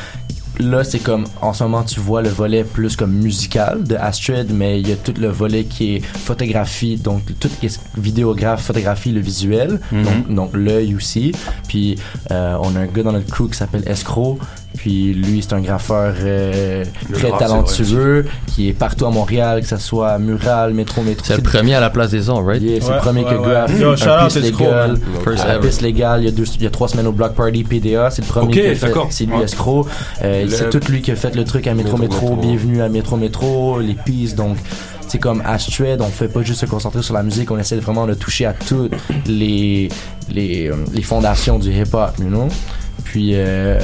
là, 0.60 0.84
c'est 0.84 1.00
comme, 1.00 1.26
en 1.42 1.54
ce 1.54 1.64
moment, 1.64 1.84
tu 1.84 2.00
vois 2.00 2.22
le 2.22 2.30
volet 2.30 2.64
plus 2.64 2.96
comme 2.96 3.12
musical 3.12 3.84
de 3.84 3.96
Astrid, 3.96 4.48
mais 4.54 4.80
il 4.80 4.88
y 4.88 4.92
a 4.92 4.96
tout 4.96 5.14
le 5.20 5.28
volet 5.30 5.64
qui 5.66 5.96
est 5.96 6.00
photographie, 6.06 6.98
donc 6.98 7.22
tout 7.40 7.48
ce 7.48 7.56
qui 7.60 7.66
est 7.68 7.80
vidéographe, 7.98 8.64
photographie, 8.64 9.12
le 9.12 9.20
visuel, 9.22 9.80
Mhm. 9.92 10.04
donc, 10.04 10.34
donc 10.34 10.50
l'œil 10.54 10.96
aussi. 10.96 11.32
Puis, 11.68 11.96
euh, 12.32 12.56
on 12.62 12.76
a 12.76 12.80
un 12.82 12.86
gars 12.88 13.04
dans 13.04 13.12
notre 13.14 13.28
crew 13.32 13.50
qui 13.50 13.58
s'appelle 13.58 13.84
Escroc, 13.88 14.38
puis 14.76 15.14
lui, 15.14 15.42
c'est 15.42 15.54
un 15.54 15.62
graffeur 15.62 16.14
euh, 16.20 16.84
très 17.14 17.30
graphe, 17.30 17.40
talentueux, 17.40 18.26
qui 18.48 18.70
est 18.70 18.74
partout 18.74 19.06
à 19.06 19.10
Montréal, 19.12 19.62
que 19.62 19.68
ce 19.68 19.78
soit 19.78 20.18
Mural, 20.20 20.74
Métro, 20.74 21.02
Métro. 21.02 21.26
C'est 21.26 21.38
le 21.38 21.42
premier 21.44 21.74
à 21.76 21.80
la 21.80 21.90
place 21.90 22.12
des 22.12 22.30
arts, 22.30 22.46
right? 22.46 22.62
Yeah, 22.62 22.80
c'est 22.82 22.88
Ouais, 22.90 22.96
le 22.96 23.00
premier 23.02 23.24
ouais, 23.24 23.32
que 23.32 23.36
ouais. 23.40 23.48
graphe. 23.48 23.80
Yo, 23.80 23.90
un 23.90 23.94
Escroc, 24.28 24.40
légal. 24.42 24.98
Un 25.48 25.60
piste 25.60 25.82
légal. 25.82 26.22
Il 26.22 26.26
y, 26.26 26.28
a 26.28 26.32
deux, 26.32 26.44
il 26.56 26.64
y 26.64 26.68
a 26.68 26.70
trois 26.70 26.88
semaines 26.88 27.08
au 27.08 27.12
Block 27.12 27.34
Party 27.34 27.64
PDA. 27.64 28.10
C'est 28.12 28.22
le 28.22 28.28
premier 28.28 28.48
Ok, 28.48 28.54
qui 28.54 28.60
a 28.68 28.76
fait. 28.76 28.88
d'accord. 28.88 29.08
C'est 29.10 29.26
lui, 29.26 29.36
Ouais. 29.36 29.44
escroc. 29.44 29.88
Euh, 30.24 30.47
Le- 30.50 30.56
C'est 30.56 30.70
tout 30.70 30.92
lui 30.92 31.02
qui 31.02 31.12
a 31.12 31.16
fait 31.16 31.36
le 31.36 31.44
truc 31.44 31.68
à 31.68 31.74
Métro, 31.74 31.98
Métro. 31.98 32.36
Bienvenue 32.36 32.82
à 32.82 32.90
Métro, 32.90 33.18
Métro. 33.18 33.80
Les 33.80 33.94
pistes. 33.94 34.36
Donc, 34.36 34.58
c'est 35.08 35.20
comme 35.20 35.42
Astrid, 35.46 36.02
on 36.02 36.06
fait 36.08 36.28
pas 36.28 36.42
juste 36.42 36.62
se 36.62 36.66
concentrer 36.66 37.02
sur 37.02 37.14
la 37.14 37.24
musique, 37.24 37.50
on 37.52 37.58
essaie 37.58 37.78
vraiment 37.78 38.06
de 38.08 38.14
toucher 38.14 38.46
à 38.46 38.54
toutes 38.54 38.92
les, 39.26 39.88
les, 40.30 40.68
euh, 40.70 40.76
les 40.94 41.02
fondations 41.02 41.60
du 41.60 41.72
hip-hop, 41.72 42.12
you 42.20 42.28
know? 42.28 42.48
Puis, 43.06 43.32
euh, 43.36 43.80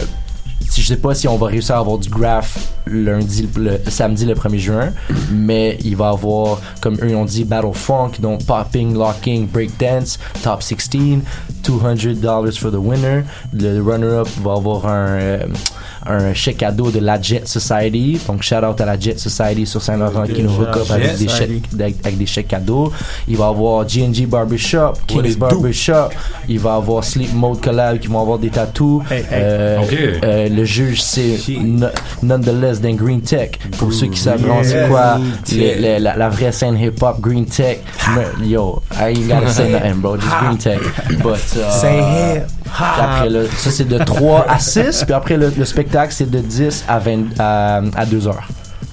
je 0.75 0.81
sais 0.81 0.97
pas 0.97 1.15
si 1.15 1.29
on 1.29 1.37
va 1.37 1.47
réussir 1.47 1.75
à 1.75 1.79
avoir 1.79 1.97
du 1.97 2.09
graph 2.09 2.57
lundi, 2.87 3.47
le, 3.55 3.79
samedi 3.87 4.25
le 4.25 4.33
1er 4.33 4.57
juin, 4.57 4.89
mais 5.31 5.77
il 5.85 5.95
va 5.95 6.09
avoir, 6.09 6.59
comme 6.81 6.97
eux 7.01 7.15
ont 7.15 7.23
dit, 7.23 7.45
Battle 7.45 7.71
Funk, 7.73 8.13
donc 8.19 8.43
Popping, 8.45 8.93
Locking, 8.93 9.47
Breakdance, 9.47 10.19
Top 10.43 10.61
16, 10.61 11.19
$200 11.63 12.57
for 12.59 12.69
the 12.71 12.75
winner. 12.75 13.23
Le 13.53 13.79
runner-up 13.81 14.27
va 14.43 14.53
avoir 14.53 14.87
un, 14.87 15.07
euh, 15.07 15.45
un 16.05 16.33
chèque 16.33 16.57
cadeau 16.57 16.91
de 16.91 16.99
la 16.99 17.21
Jet 17.21 17.47
Society, 17.47 18.19
donc 18.27 18.43
shout 18.43 18.55
out 18.55 18.79
à 18.81 18.85
la 18.85 18.99
Jet 18.99 19.19
Society 19.19 19.65
sur 19.65 19.81
Saint-Laurent 19.81 20.23
qui 20.23 20.43
nous 20.43 20.51
hook 20.51 20.75
up 20.75 20.89
avec 20.91 21.17
des, 21.17 21.27
chèques, 21.27 21.61
avec, 21.79 22.17
des 22.17 22.25
chèques 22.25 22.47
cadeaux. 22.49 22.91
Il 23.27 23.37
va 23.37 23.47
avoir 23.47 23.87
G&G 23.87 24.25
Barbershop, 24.25 24.93
King's? 25.07 25.37
Barbershop. 25.37 26.09
Il 26.49 26.59
va 26.59 26.75
avoir 26.75 27.03
Sleep 27.03 27.33
Mode 27.33 27.61
Collab 27.61 27.99
qui 27.99 28.07
vont 28.07 28.21
avoir 28.21 28.37
des 28.39 28.49
tattoos. 28.49 29.01
Euh, 29.11 29.79
euh, 30.23 30.49
le 30.49 30.65
juge, 30.65 31.01
c'est 31.01 31.37
no- 31.61 31.87
Nonetheless 32.21 32.81
d'un 32.81 32.95
Green 32.95 33.21
Tech. 33.21 33.51
Pour 33.77 33.93
ceux 33.93 34.07
qui 34.07 34.19
savent 34.19 34.41
vraiment 34.41 34.63
c'est 34.63 34.87
quoi 34.87 35.19
Yeah. 35.51 35.99
la, 35.99 36.15
la 36.15 36.29
vraie 36.29 36.51
scène 36.51 36.77
hip-hop, 36.77 37.19
Green 37.21 37.45
Tech. 37.45 37.79
Yo, 38.43 38.81
I 38.91 39.09
ain't 39.11 39.27
gotta 39.27 39.49
say 39.49 39.69
nothing, 39.71 39.95
bro. 40.01 40.17
Just 40.17 40.35
Green 40.41 40.57
Tech. 40.57 40.79
But, 41.21 41.39
uh, 41.57 41.71
Say 41.71 41.97
hip 42.01 42.43
Après, 42.79 43.29
le- 43.29 43.47
ça, 43.57 43.69
c'est 43.71 43.87
de 43.87 43.97
3 43.97 44.45
à 44.49 44.59
6. 44.59 45.03
Puis 45.05 45.13
après, 45.13 45.37
le, 45.37 45.51
le 45.57 45.65
spectacle, 45.65 46.13
c'est 46.15 46.29
de 46.29 46.39
10 46.39 46.85
à, 46.87 46.99
20, 46.99 47.11
à, 47.39 47.81
à 47.95 48.05
2 48.05 48.27
heures. 48.27 48.47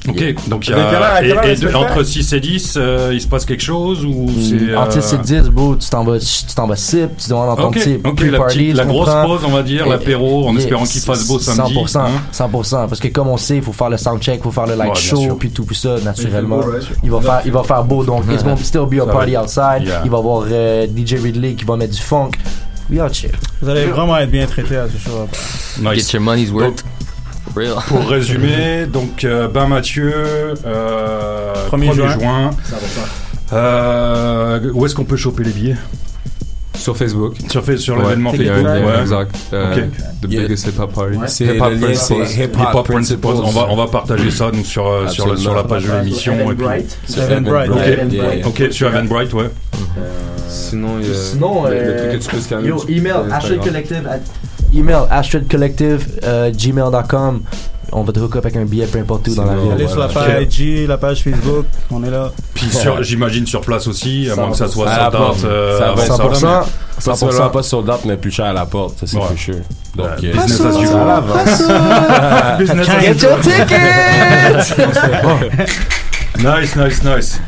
Ok, 0.08 0.48
donc 0.48 0.66
il 0.66 0.70
y 0.70 0.74
a. 0.74 1.22
et- 1.22 1.52
et 1.52 1.56
de- 1.56 1.74
entre 1.74 2.02
6 2.02 2.32
et 2.32 2.40
10, 2.40 2.74
euh, 2.78 3.10
il 3.12 3.20
se 3.20 3.26
passe 3.28 3.44
quelque 3.44 3.62
chose 3.62 4.02
ou 4.02 4.28
c'est. 4.40 4.74
Entre 4.74 4.96
euh, 4.96 5.00
6 5.02 5.14
et 5.14 5.18
10, 5.42 5.50
bro, 5.50 5.76
tu 5.76 5.90
t'en 5.90 6.04
vas, 6.04 6.18
tu 6.18 6.54
t'en 6.56 6.66
vas 6.66 6.76
sip, 6.76 7.10
tu 7.18 7.28
demandes 7.28 7.48
dans 7.48 7.56
ton 7.56 7.68
Ok, 7.68 7.74
petit 7.74 7.96
ok, 8.02 8.20
la, 8.22 8.30
pre-party, 8.30 8.58
petite- 8.58 8.76
la 8.76 8.84
grosse 8.86 9.10
pause, 9.10 9.40
on 9.46 9.50
va 9.50 9.62
dire, 9.62 9.84
Et- 9.86 9.90
l'apéro, 9.90 10.48
en 10.48 10.52
yeah, 10.52 10.60
espérant 10.60 10.84
qu'il 10.84 11.02
fasse 11.02 11.28
beau 11.28 11.38
samedi. 11.38 11.74
100%, 11.74 12.00
hein. 12.00 12.08
100%, 12.32 12.88
parce 12.88 12.98
que 12.98 13.08
comme 13.08 13.28
on 13.28 13.36
sait, 13.36 13.56
il 13.56 13.62
faut 13.62 13.74
faire 13.74 13.90
le 13.90 13.98
soundcheck, 13.98 14.36
il 14.40 14.42
faut 14.42 14.50
faire 14.50 14.66
le 14.66 14.74
light 14.74 14.88
Ouais, 14.88 14.94
show, 14.94 15.16
sûr. 15.18 15.36
puis 15.38 15.50
tout, 15.50 15.64
puis 15.66 15.76
ça, 15.76 15.96
naturellement. 16.02 16.60
Il 16.62 16.70
beau? 16.70 16.78
Il 17.04 17.10
va 17.10 17.20
faire, 17.20 17.40
il 17.44 17.52
va 17.52 17.62
faire 17.62 17.84
beau, 17.84 18.02
donc 18.02 18.24
it's 18.32 18.42
gonna 18.42 18.56
still 18.56 18.86
be 18.90 19.00
a 19.02 19.06
party 19.06 19.36
outside. 19.36 19.82
Yeah. 19.86 20.00
Il 20.06 20.10
va 20.10 20.16
y 20.16 20.20
avoir 20.20 20.44
euh, 20.50 20.86
DJ 20.86 21.16
Ridley 21.22 21.52
qui 21.52 21.66
va 21.66 21.76
mettre 21.76 21.92
du 21.94 22.00
funk. 22.00 22.30
We 22.90 23.00
out 23.00 23.12
chill. 23.14 23.30
Vous 23.62 23.68
allez 23.68 23.86
vraiment 23.86 24.16
être 24.18 24.30
bien 24.30 24.46
traité 24.46 24.76
à 24.76 24.88
ce 24.88 24.98
show. 24.98 25.28
Nice. 25.80 26.06
Get 26.10 26.16
your 26.16 26.22
money's 26.22 26.50
worth. 26.50 26.82
For 27.52 27.60
real. 27.62 27.76
Pour 27.86 28.08
résumer, 28.08 28.86
donc 28.86 29.24
euh, 29.24 29.48
Ben 29.48 29.66
Mathieu, 29.68 30.12
euh, 30.66 31.68
1er 31.70 31.90
1er 31.90 31.94
juin. 31.94 32.18
juin. 32.18 32.50
Euh, 33.52 34.70
où 34.74 34.86
est-ce 34.86 34.94
qu'on 34.94 35.04
peut 35.04 35.16
choper 35.16 35.44
les 35.44 35.50
billets? 35.52 35.76
Sur 36.80 36.96
Facebook. 36.96 37.34
Sur, 37.48 37.96
Ouais, 37.96 38.02
l'événement 38.02 38.30
Facebook. 38.32 38.66
ouais. 38.66 39.00
exact. 39.02 39.36
Euh, 39.52 39.74
Ok. 39.74 39.82
The 40.22 40.26
biggest 40.26 40.66
hip 40.66 40.78
hop 40.80 40.92
party. 40.92 41.16
C'est- 41.26 41.44
Hip 41.44 41.60
Hop 41.62 41.80
Principles. 41.80 42.42
Hip 42.42 42.56
Hop 42.74 42.86
Principles. 42.86 43.26
On 43.26 43.50
va, 43.50 43.66
on 43.70 43.76
va 43.76 43.86
partager 43.86 44.30
ça 44.30 44.50
nous, 44.52 44.64
sur, 44.64 44.86
euh, 44.86 45.08
sur, 45.08 45.26
la, 45.28 45.36
sur 45.36 45.54
la 45.54 45.64
page 45.64 45.84
de 45.84 45.92
l'émission. 45.92 46.34
et 46.50 46.54
puis- 46.54 46.66
Sur 47.06 47.22
Eventbrite. 47.22 47.70
Ok, 47.70 47.78
Eventbrite. 47.86 48.46
ok, 48.46 48.72
sur 48.72 48.88
Eventbrite, 48.88 49.34
ouais. 49.34 49.50
Sinon, 50.48 50.88
il 51.00 51.08
y 51.08 51.10
a 51.10 51.14
Sinon, 51.14 51.64
le, 51.64 51.70
euh, 51.72 52.08
truc 52.08 52.20
que 52.20 52.24
tu 52.24 52.30
peux 52.36 52.40
scanner. 52.42 52.68
Yo, 52.68 52.78
sur- 52.78 52.90
email. 52.90 53.14
Collective, 53.64 54.06
at- 54.08 54.76
email, 54.76 54.96
Astrid 55.10 55.48
Collective, 55.50 56.06
euh, 56.24 56.50
gmail.com. 56.50 57.42
On 57.92 58.02
va 58.02 58.12
te 58.12 58.20
hook 58.20 58.36
up 58.36 58.44
avec 58.46 58.56
un 58.56 58.64
billet 58.64 58.86
peu 58.86 58.98
importe 58.98 59.26
où 59.28 59.34
dans 59.34 59.44
la 59.44 59.56
ville. 59.56 59.72
Allez 59.72 59.88
sur 59.88 59.98
la 59.98 60.08
page 60.08 60.42
IG, 60.58 60.86
la 60.86 60.96
page 60.98 61.22
Facebook, 61.24 61.66
on 61.90 62.04
est 62.04 62.10
là. 62.10 62.30
Puis 62.54 62.68
j'imagine 63.02 63.46
sur 63.46 63.60
place 63.62 63.86
aussi, 63.88 64.28
à 64.30 64.36
moins 64.36 64.50
que 64.50 64.56
ça 64.56 64.68
soit 64.68 64.94
sold 64.94 65.14
out, 65.14 65.36
euh, 65.44 65.78
ça 65.78 65.84
va 65.86 65.90
avant 65.92 66.02
être 66.02 66.36
ça. 66.36 66.46
100%. 66.46 66.46
Mais- 66.46 67.04
Pas 67.04 67.16
seulement 67.16 67.48
pas 67.48 67.62
sold 67.62 67.88
out, 67.88 68.00
mais 68.04 68.16
plus 68.16 68.30
cher 68.30 68.44
à 68.46 68.52
la 68.52 68.66
porte, 68.66 68.98
ça 69.00 69.06
c'est 69.06 69.16
Ouais. 69.16 69.26
plus 69.28 69.38
sûr. 69.38 69.54
Donc, 69.96 70.06
euh, 70.22 70.32
business 70.32 70.56
ça 70.58 70.68
as 70.68 70.78
usual. 70.78 71.22
Business 72.58 72.88
as 72.88 73.00
Get 73.00 73.26
your 73.26 73.40
ticket! 73.40 73.80
Nice, 76.38 76.74
nice, 76.76 77.02
nice. 77.04 77.40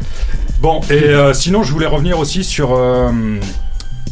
Bon, 0.60 0.81
et 0.90 0.93
euh, 1.05 1.32
sinon, 1.32 1.62
je 1.62 1.73
voulais 1.73 1.86
revenir 1.86 2.19
aussi 2.19 2.44
sur. 2.44 2.77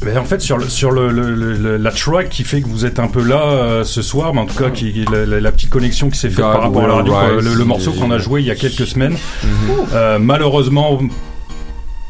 Ben, 0.03 0.17
en 0.19 0.25
fait, 0.25 0.41
sur, 0.41 0.57
le, 0.59 0.69
sur 0.69 0.91
le, 0.91 1.11
le- 1.11 1.35
le- 1.35 1.53
le- 1.57 1.77
la 1.77 1.91
track 1.91 2.29
qui 2.31 2.45
fait 2.45 2.63
que 2.63 2.69
vous 2.69 2.87
êtes 2.87 2.99
un 2.99 3.09
peu 3.09 3.23
là 3.23 3.43
euh, 3.43 3.85
ce 3.85 4.01
soir, 4.03 4.33
mais 4.35 4.41
en 4.41 4.47
tout 4.47 4.57
cas, 4.57 4.71
qui, 4.71 5.05
la, 5.13 5.27
la- 5.27 5.41
la 5.41 5.53
petite 5.53 5.71
connexion 5.71 6.09
qui 6.11 6.19
s'est 6.19 6.31
faite 6.31 6.41
par 6.41 6.63
rapport 6.63 6.85
à 6.85 6.89
la 6.89 6.95
radio, 6.95 7.15
rise. 7.15 7.45
le, 7.45 7.55
le 7.55 7.65
morceau 7.65 7.93
qu'on 7.93 8.11
a 8.11 8.19
joué 8.19 8.41
il 8.41 8.47
y 8.47 8.51
a 8.51 8.55
quelques 8.55 8.87
semaines. 8.87 9.17
Mhm. 9.45 9.49
Euh, 9.95 10.19
malheureusement, 10.19 10.99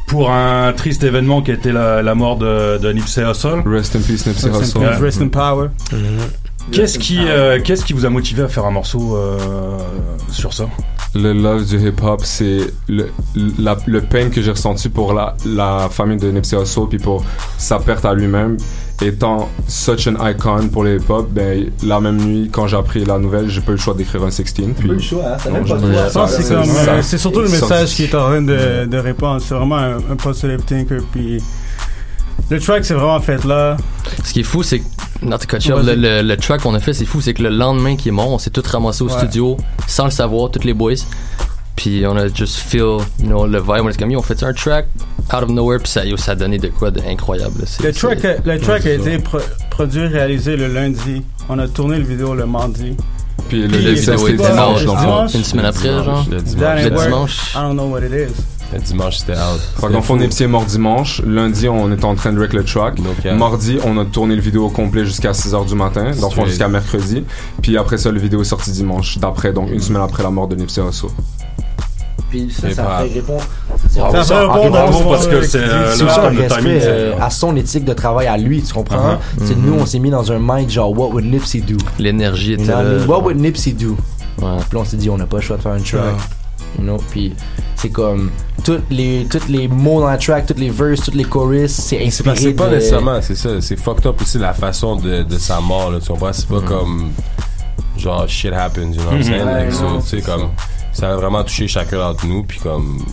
pour 0.07 0.31
un 0.31 0.73
triste 0.73 1.03
événement 1.03 1.41
qui 1.41 1.51
a 1.51 1.53
été 1.53 1.71
la, 1.71 2.01
la 2.01 2.15
mort 2.15 2.37
de, 2.37 2.77
de 2.77 2.91
Nipsey 2.91 3.23
Hussle. 3.23 3.61
Rest 3.65 3.95
in 3.95 3.99
peace, 4.01 4.25
Nipsey 4.25 4.49
Rest 4.51 4.75
in 4.77 4.81
Hussle. 4.81 5.01
Rest 5.03 5.21
in 5.21 5.27
power. 5.29 5.67
Qu'est-ce 6.71 6.99
qui, 6.99 7.19
euh, 7.21 7.59
qu'est-ce 7.63 7.83
qui 7.83 7.93
vous 7.93 8.05
a 8.05 8.09
motivé 8.09 8.43
à 8.43 8.47
faire 8.47 8.65
un 8.65 8.71
morceau 8.71 9.15
euh, 9.17 9.37
sur 10.29 10.53
ça? 10.53 10.65
Le 11.13 11.33
love 11.33 11.65
du 11.65 11.77
hip-hop, 11.89 12.21
c'est 12.23 12.59
le, 12.87 13.09
la- 13.59 13.77
le 13.85 14.01
pain 14.01 14.29
que 14.29 14.41
j'ai 14.41 14.51
ressenti 14.51 14.87
pour 14.87 15.13
la, 15.13 15.35
la 15.45 15.89
famille 15.91 16.17
de 16.17 16.31
Nipsey 16.31 16.57
Hussle, 16.61 16.87
puis 16.89 16.99
pour 16.99 17.23
sa 17.57 17.79
perte 17.79 18.05
à 18.05 18.13
lui-même. 18.13 18.55
Étant 19.01 19.49
such 19.67 20.07
an 20.07 20.13
icon 20.27 20.67
pour 20.71 20.83
le 20.83 20.97
hip-hop, 20.97 21.27
ben, 21.31 21.71
la 21.83 21.99
même 21.99 22.17
nuit, 22.17 22.49
quand 22.51 22.67
j'ai 22.67 22.77
appris 22.77 23.03
la 23.03 23.17
nouvelle, 23.17 23.49
j'ai 23.49 23.59
pas 23.61 23.71
eu 23.71 23.75
le 23.75 23.81
choix 23.81 23.93
d'écrire 23.95 24.23
un 24.23 24.29
16. 24.31 24.53
Puis, 24.53 24.63
pas 24.73 24.83
eu 24.83 24.87
le 24.87 24.99
choix, 24.99 25.23
hein, 25.25 25.37
Non, 25.49 25.63
pas 25.65 25.75
eu 25.75 25.87
le 25.87 25.93
choix. 25.93 26.09
Ça, 26.09 26.27
c'est 26.27 26.43
ça. 26.43 26.53
euh, 26.61 27.01
c'est 27.01 27.17
surtout 27.17 27.41
le 27.41 27.49
message 27.49 27.95
qui 27.95 28.03
est 28.03 28.15
en 28.15 28.19
train 28.27 28.41
de, 28.43 28.85
de 28.85 28.97
répondre. 28.97 29.41
C'est 29.41 29.55
vraiment 29.55 29.77
un, 29.77 29.97
un 29.97 30.57
thinker. 30.65 31.01
Puis 31.11 31.41
le 32.49 32.59
track, 32.59 32.83
c'est 32.85 32.93
vraiment 32.93 33.19
fait 33.19 33.43
là. 33.45 33.77
Ce 34.23 34.33
qui 34.33 34.41
est 34.41 34.43
fou, 34.43 34.63
c'est 34.63 34.79
que, 34.79 34.85
le, 35.23 35.95
le, 35.95 36.21
le 36.21 36.37
track 36.37 36.61
qu'on 36.61 36.73
a 36.75 36.79
fait, 36.79 36.93
c'est 36.93 37.05
fou, 37.05 37.21
c'est 37.21 37.33
que 37.33 37.43
le 37.43 37.49
lendemain 37.49 37.95
qu'il 37.95 38.09
est 38.09 38.11
mort, 38.15 38.29
on 38.29 38.39
s'est 38.39 38.49
tous 38.49 38.65
ramassés 38.67 39.03
au 39.03 39.07
Ouais. 39.09 39.17
studio, 39.17 39.57
sans 39.87 40.05
le 40.05 40.11
savoir, 40.11 40.49
tous 40.51 40.63
les 40.65 40.73
boys. 40.73 40.93
Puis 41.75 42.03
on 42.05 42.15
a 42.17 42.27
just 42.27 42.57
feel, 42.57 42.97
you 43.19 43.25
know, 43.27 43.47
le 43.47 43.59
vibe, 43.59 43.83
on 43.83 43.89
est 43.89 43.97
comme, 43.97 44.13
on 44.15 44.21
fait 44.21 44.43
un 44.43 44.53
track 44.53 44.87
out 45.33 45.43
of 45.43 45.49
nowhere, 45.49 45.79
puis 45.79 45.87
ça, 45.91 46.03
yo, 46.05 46.17
ça 46.17 46.33
a 46.33 46.35
donné 46.35 46.57
de 46.57 46.67
quoi 46.67 46.91
d'incroyable. 46.91 47.63
Le 47.83 47.91
track, 47.93 48.19
le 48.45 48.59
track 48.59 48.85
a 48.85 48.91
été 48.93 49.17
pro- 49.19 49.39
produit, 49.69 50.05
réalisé 50.07 50.57
le 50.57 50.67
lundi. 50.67 51.23
On 51.49 51.57
a 51.59 51.67
tourné 51.67 51.97
le 51.97 52.03
vidéo 52.03 52.35
le 52.35 52.45
mardi. 52.45 52.95
Puis 53.49 53.61
le- 53.63 53.67
Puis, 53.69 53.81
le 53.83 53.95
c'est 53.95 54.11
vidéo 54.15 54.27
est 54.27 54.33
dimanche, 54.33 54.79
dimanche? 54.81 55.33
Une 55.33 55.43
semaine 55.43 55.65
après, 55.65 55.89
genre. 55.89 56.25
Le 56.29 56.41
dimanche. 56.41 56.83
Le 56.83 56.89
dimanche. 56.89 57.37
I 57.55 57.57
don't 57.61 57.73
know 57.73 57.85
what 57.87 58.01
it 58.01 58.11
is. 58.11 58.33
Dimanche, 58.79 59.17
c'était 59.17 59.33
out. 59.33 60.01
Fond, 60.03 60.15
Nipsey 60.17 60.45
est 60.45 60.47
mort 60.47 60.65
dimanche. 60.65 61.21
Lundi, 61.25 61.67
on 61.69 61.91
était 61.91 62.05
en 62.05 62.15
train 62.15 62.31
de 62.33 62.39
rec 62.39 62.53
le 62.53 62.63
track. 62.63 62.95
yeah. 63.23 63.33
Mardi, 63.35 63.77
on 63.83 63.97
a 63.97 64.05
tourné 64.05 64.35
le 64.35 64.41
vidéo 64.41 64.65
au 64.65 64.69
complet 64.69 65.05
jusqu'à 65.05 65.31
6h 65.31 65.65
du 65.67 65.75
matin. 65.75 66.03
Dans 66.03 66.09
le 66.09 66.15
fond, 66.21 66.29
Straight. 66.29 66.47
jusqu'à 66.49 66.67
mercredi. 66.67 67.23
Puis 67.61 67.77
après 67.77 67.97
ça, 67.97 68.11
le 68.11 68.19
vidéo 68.19 68.41
est 68.41 68.45
sorti 68.45 68.71
dimanche 68.71 69.17
d'après, 69.17 69.53
donc 69.53 69.69
une 69.71 69.81
semaine 69.81 70.01
après 70.01 70.23
la 70.23 70.29
mort 70.31 70.47
de 70.47 70.55
Nipsey 70.55 70.81
Hussle. 70.81 71.07
Puis 72.29 72.49
ça, 72.49 72.71
ça 72.73 72.83
pas- 72.83 73.03
fait 73.03 73.13
répondre. 73.15 73.41
Bravo, 73.95 74.15
Ça 74.15 74.23
ça, 74.23 74.39
répondre 74.53 74.77
à- 74.77 75.09
parce 75.09 75.27
que 75.27 75.41
c'est, 75.41 75.57
euh, 75.57 75.93
c'est 75.93 76.03
le- 76.05 76.47
timing, 76.47 76.79
c'est- 76.79 76.87
euh, 76.87 77.13
à 77.19 77.29
son 77.29 77.55
éthique 77.57 77.83
de 77.83 77.91
travail 77.93 78.27
à 78.27 78.37
lui, 78.37 78.61
tu 78.63 78.73
comprends? 78.73 79.15
Uh-huh. 79.15 79.43
C'est 79.43 79.57
nous, 79.57 79.73
on 79.73 79.85
s'est 79.85 79.99
mis 79.99 80.11
dans 80.11 80.31
un 80.31 80.39
mind 80.39 80.69
genre, 80.69 80.97
what 80.97 81.09
would 81.09 81.25
Nipsey 81.25 81.59
do? 81.59 81.75
L'énergie 81.99 82.53
était 82.53 82.67
là. 82.67 82.83
What 83.05 83.23
would 83.23 83.37
Nipsey 83.37 83.73
do? 83.73 83.97
Ouais. 84.41 84.47
Puis 84.69 84.77
là, 84.77 84.79
on 84.79 84.85
s'est 84.85 84.95
dit, 84.95 85.09
on 85.09 85.17
n'a 85.17 85.25
pas 85.25 85.37
le 85.37 85.43
choix 85.43 85.57
de 85.57 85.61
faire 85.61 85.75
une 85.75 85.83
track. 85.83 86.01
You 86.77 86.83
know? 86.83 86.97
Puis 87.11 87.33
c'est 87.75 87.89
comme, 87.89 88.29
tous 88.63 88.79
les, 88.89 89.27
tous 89.29 89.47
les 89.47 89.67
mots 89.67 90.01
dans 90.01 90.07
la 90.07 90.17
track, 90.17 90.45
toutes 90.45 90.59
les 90.59 90.69
verses, 90.69 91.01
toutes 91.01 91.15
les 91.15 91.23
choruses, 91.25 91.71
c'est 91.71 91.97
C'est 91.97 92.05
inspiré 92.05 92.35
c'est 92.35 92.53
pas 92.53 92.67
de- 92.69 92.75
nécessairement, 92.75 93.21
c'est 93.21 93.35
ça. 93.35 93.59
C'est 93.61 93.75
fucked 93.77 94.05
up 94.05 94.21
aussi 94.21 94.37
la 94.37 94.53
façon 94.53 94.95
de, 94.95 95.23
de 95.23 95.37
sa 95.37 95.59
mort, 95.59 95.91
là, 95.91 95.99
tu 95.99 96.07
comprends? 96.07 96.31
C'est 96.33 96.47
pas 96.47 96.61
comme, 96.61 97.11
genre, 97.97 98.27
shit 98.27 98.53
happens, 98.53 98.93
you 98.93 99.01
know 99.01 99.05
what 99.05 99.11
I'm 99.13 99.17
Mhm. 99.19 99.23
saying? 99.23 99.45
Like, 99.45 99.73
so, 99.73 99.85
tu 99.97 100.01
sais, 100.01 100.17
c'est 100.17 100.21
comme, 100.21 100.49
ça 100.93 101.11
a 101.11 101.15
vraiment 101.15 101.43
touché 101.43 101.67
chacun 101.67 101.97
d'entre 101.97 102.25
nous, 102.25 102.43
puis 102.43 102.59
comme, 102.59 103.03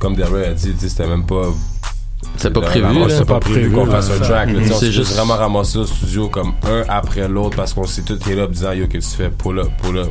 comme 0.00 0.16
Derry 0.16 0.44
a 0.44 0.52
dit, 0.52 0.74
c'était 0.78 1.06
même 1.06 1.24
pas. 1.24 1.46
C'était 2.36 2.50
pas 2.60 2.66
prévu, 2.66 2.98
là. 2.98 3.08
C'était 3.08 3.24
pas 3.24 3.40
prévu 3.40 3.70
qu'on 3.70 3.86
fasse 3.86 4.10
un 4.10 4.18
là. 4.18 4.26
track, 4.26 4.48
là, 4.48 4.52
Mhm. 4.60 4.62
On 4.62 4.74
C'est 4.74 4.86
s'est 4.86 4.92
juste 4.92 5.14
vraiment 5.14 5.36
ramassé 5.36 5.78
au 5.78 5.86
studio 5.86 6.28
comme 6.28 6.52
un 6.68 6.82
après 6.88 7.28
l'autre 7.28 7.56
parce 7.56 7.72
qu'on 7.72 7.84
s'est 7.86 8.02
tous 8.02 8.14
hit 8.26 8.38
up 8.38 8.50
disant, 8.50 8.72
yo, 8.72 8.86
qu'est-ce 8.88 9.12
que 9.16 9.22
tu 9.22 9.22
fais? 9.22 9.30
Pull 9.30 9.60
up, 9.60 9.68
pull 9.82 9.96
up. 9.98 10.10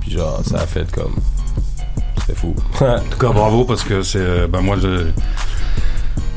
Puis 0.00 0.12
genre, 0.12 0.40
ça 0.44 0.58
a 0.58 0.66
fait 0.66 0.88
comme. 0.92 1.14
C'était 2.20 2.38
fou. 2.38 2.54
En 2.80 2.98
tout 3.00 3.18
cas, 3.18 3.28
bravo 3.32 3.64
parce 3.64 3.82
que 3.82 4.02
c'est, 4.02 4.18
euh, 4.18 4.46
ben 4.46 4.60
moi, 4.60 4.76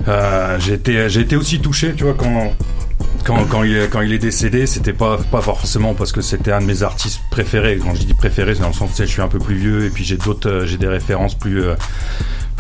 euh, 0.07 0.57
j'ai 0.60 0.73
été, 0.73 1.10
j'ai 1.10 1.22
été 1.22 1.35
aussi 1.35 1.60
touché, 1.60 1.93
tu 1.95 2.03
vois, 2.03 2.14
quand 2.14 2.53
quand, 3.26 3.45
quand, 3.49 3.64
il, 3.64 3.77
est- 3.77 3.88
quand 3.89 4.01
il 4.01 4.11
est 4.11 4.18
décédé, 4.19 4.65
c'était 4.65 4.91
pas, 4.91 5.18
pas 5.31 5.39
forcément 5.39 5.93
parce 5.93 6.11
que 6.11 6.19
c'était 6.19 6.51
un 6.51 6.60
de 6.60 6.65
mes 6.65 6.84
artistes 6.84 7.22
préférés. 7.31 7.80
Quand 7.81 7.95
je 7.95 8.03
dis 8.03 8.14
préféré, 8.14 8.53
c'est 8.53 8.61
dans 8.61 8.68
le 8.68 8.73
sens 8.73 8.97
que 8.97 9.05
je 9.05 9.10
suis 9.10 9.22
un 9.22 9.30
peu 9.30 9.39
plus 9.39 9.55
vieux 9.55 9.85
et 9.85 9.89
puis 9.89 10.03
j'ai 10.03 10.18
d'autres, 10.18 10.49
euh, 10.49 10.65
j'ai 10.65 10.76
des 10.76 10.89
références 10.89 11.34
plus, 11.35 11.64
euh, 11.64 11.76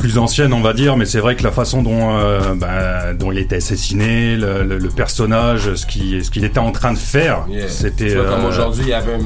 plus 0.03 0.17
anciennes, 0.17 0.51
on 0.53 0.61
va 0.61 0.73
dire. 0.73 0.97
Mais 0.97 1.05
c'est 1.05 1.19
vrai 1.19 1.35
que 1.37 1.43
la 1.43 1.51
façon 1.51 1.81
dont, 1.81 2.17
euh, 2.17 2.53
bah, 2.55 3.13
dont 3.13 3.31
il 3.31 3.37
était 3.37 3.55
assassiné, 3.55 4.35
le, 4.35 4.63
le- 4.63 4.77
le 4.77 4.89
personnage, 4.89 5.73
ce 5.75 5.85
qu'il, 5.85 6.23
ce 6.25 6.29
qu'il 6.29 6.43
était 6.43 6.59
en 6.59 6.71
train 6.73 6.91
de 6.91 6.97
faire, 6.97 7.45
Yeah. 7.49 7.69
c'était. 7.69 8.15
Vois, 8.15 8.25
comme 8.25 8.43
euh, 8.45 8.49
aujourd'hui, 8.49 8.83
il 8.85 8.89
y 8.89 8.93
avait 8.93 9.13
un 9.13 9.19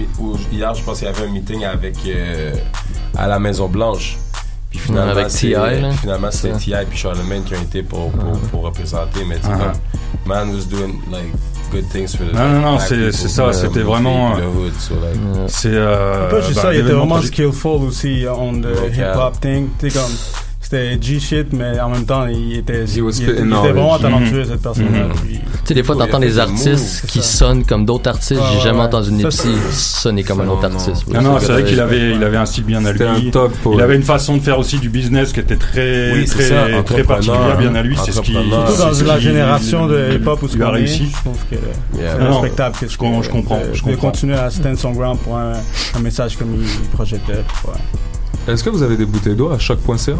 hier, 0.51 0.73
je 0.75 0.83
pense 0.83 0.99
qu'il 0.99 1.07
y 1.07 1.09
avait 1.09 1.23
un 1.25 1.31
meeting 1.31 1.63
avec 1.65 1.95
euh, 2.07 2.51
à 3.17 3.27
la 3.27 3.39
Maison 3.39 3.67
Blanche. 3.67 4.17
Puis 4.69 4.79
finalement, 4.79 5.11
Avec 5.13 5.29
c'est- 5.31 5.47
T.I., 5.53 5.91
finalement, 6.01 6.29
c'est. 6.29 6.51
T.I. 6.51 6.85
puis 6.89 6.97
Charlemagne 6.99 7.41
qui 7.43 7.55
ont 7.55 7.61
été 7.61 7.81
pour, 7.83 8.11
pour, 8.11 8.31
pour 8.51 8.61
représenter. 8.63 9.21
Mais 9.27 9.37
tu 9.37 9.43
sais, 9.43 9.49
Uh-huh. 9.49 9.57
comme, 9.57 9.71
man 10.27 10.49
was 10.53 10.65
doing 10.69 10.93
like 11.11 11.31
good 11.71 11.85
things 11.91 12.15
for 12.15 12.25
the 12.27 12.33
Non, 12.33 12.49
non, 12.49 12.61
non, 12.73 12.79
c'est, 12.79 13.11
ça, 13.11 13.51
c'était 13.53 13.79
vraiment. 13.81 14.35
the 14.37 14.41
hood, 14.41 14.73
so 14.77 14.93
like, 14.95 15.19
c'est. 15.47 15.69
Euh, 15.73 16.29
Pas 16.29 16.41
juste 16.41 16.55
bah, 16.55 16.61
ça, 16.63 16.73
il 16.73 16.81
était 16.81 16.91
vraiment 16.91 17.21
skillful 17.21 17.81
aussi 17.87 18.25
on 18.29 18.53
the 18.61 18.93
hip-hop 18.93 19.39
thing. 19.41 19.69
Tu 19.79 19.89
sais, 19.89 19.97
comme, 19.99 20.11
c'était 20.69 20.97
G-shit, 21.01 21.53
mais 21.53 21.79
en 21.79 21.89
même 21.89 22.05
temps, 22.05 22.27
il 22.27 22.57
était, 22.57 22.83
il, 22.83 22.97
il 22.97 23.29
était 23.29 23.41
vraiment 23.41 23.97
talentueux, 23.97 24.43
cette 24.43 24.61
personne-là. 24.61 25.05
Mhm. 25.05 25.13
puis- 25.23 25.35
Tu 25.39 25.41
sais, 25.69 25.73
des 25.73 25.83
fois, 25.83 25.95
il 25.97 26.01
a 26.01 26.05
t'entends 26.07 26.19
des 26.19 26.39
artistes 26.39 27.05
qui 27.07 27.21
sonnent 27.21 27.63
comme 27.63 27.85
d'autres 27.85 28.09
artistes. 28.09 28.41
J'ai 28.51 28.57
ouais, 28.57 28.63
jamais 28.63 28.79
ouais. 28.79 28.85
entendu 28.85 29.11
Nipsey 29.13 29.49
sonner 29.71 30.23
comme 30.23 30.41
un 30.41 30.47
autre 30.49 30.65
artiste. 30.65 31.05
Ah 31.15 31.21
non, 31.21 31.39
c'est 31.39 31.53
vrai 31.53 31.63
qu'il 31.63 31.79
avait, 31.79 32.11
il 32.15 32.23
avait 32.23 32.35
un 32.35 32.45
style 32.45 32.65
bien 32.65 32.83
à 32.83 32.91
lui. 32.91 32.99
C'était 32.99 33.09
un 33.09 33.31
top 33.31 33.53
il 33.73 33.79
avait 33.81 33.95
une 33.95 34.03
façon 34.03 34.35
de 34.35 34.41
faire 34.41 34.59
aussi 34.59 34.77
du 34.79 34.89
business 34.89 35.31
qui 35.31 35.39
était 35.39 35.55
très, 35.55 36.11
Oui, 36.13 36.25
très, 36.25 36.43
ça, 36.43 36.65
très 36.85 37.03
particulière, 37.03 37.57
bien 37.57 37.73
à 37.75 37.81
lui. 37.81 37.95
C'est 38.03 38.11
ce 38.11 38.19
qui. 38.21 38.33
Surtout 38.33 38.49
dans 39.01 39.07
la 39.07 39.19
génération 39.19 39.87
de 39.87 40.15
hip-hop 40.15 40.43
où 40.43 40.47
ce 40.49 40.55
lui 40.57 40.63
a 40.63 40.69
réussi. 40.69 41.07
je 41.09 41.21
trouve 41.21 41.37
que 41.49 41.55
c'est 41.95 42.17
Non, 42.19 42.25
non, 42.25 42.41
respectable. 42.41 42.75
je 42.89 42.97
com- 42.97 43.23
je 43.23 43.29
comprends, 43.29 43.59
de- 43.59 43.73
je 43.73 43.81
comprends. 43.81 44.09
continuer 44.09 44.35
à 44.35 44.49
stand 44.49 44.77
son 44.77 44.91
ground 44.91 45.17
pour 45.19 45.37
un, 45.37 45.53
message 46.01 46.35
comme 46.37 46.55
il 46.61 46.89
projetait. 46.89 47.43
Est-ce 48.47 48.63
que 48.63 48.69
vous 48.69 48.83
avez 48.83 48.95
des 48.97 49.05
bouteilles 49.05 49.35
d'eau 49.35 49.49
à 49.51 49.59
choc.ca 49.59 50.15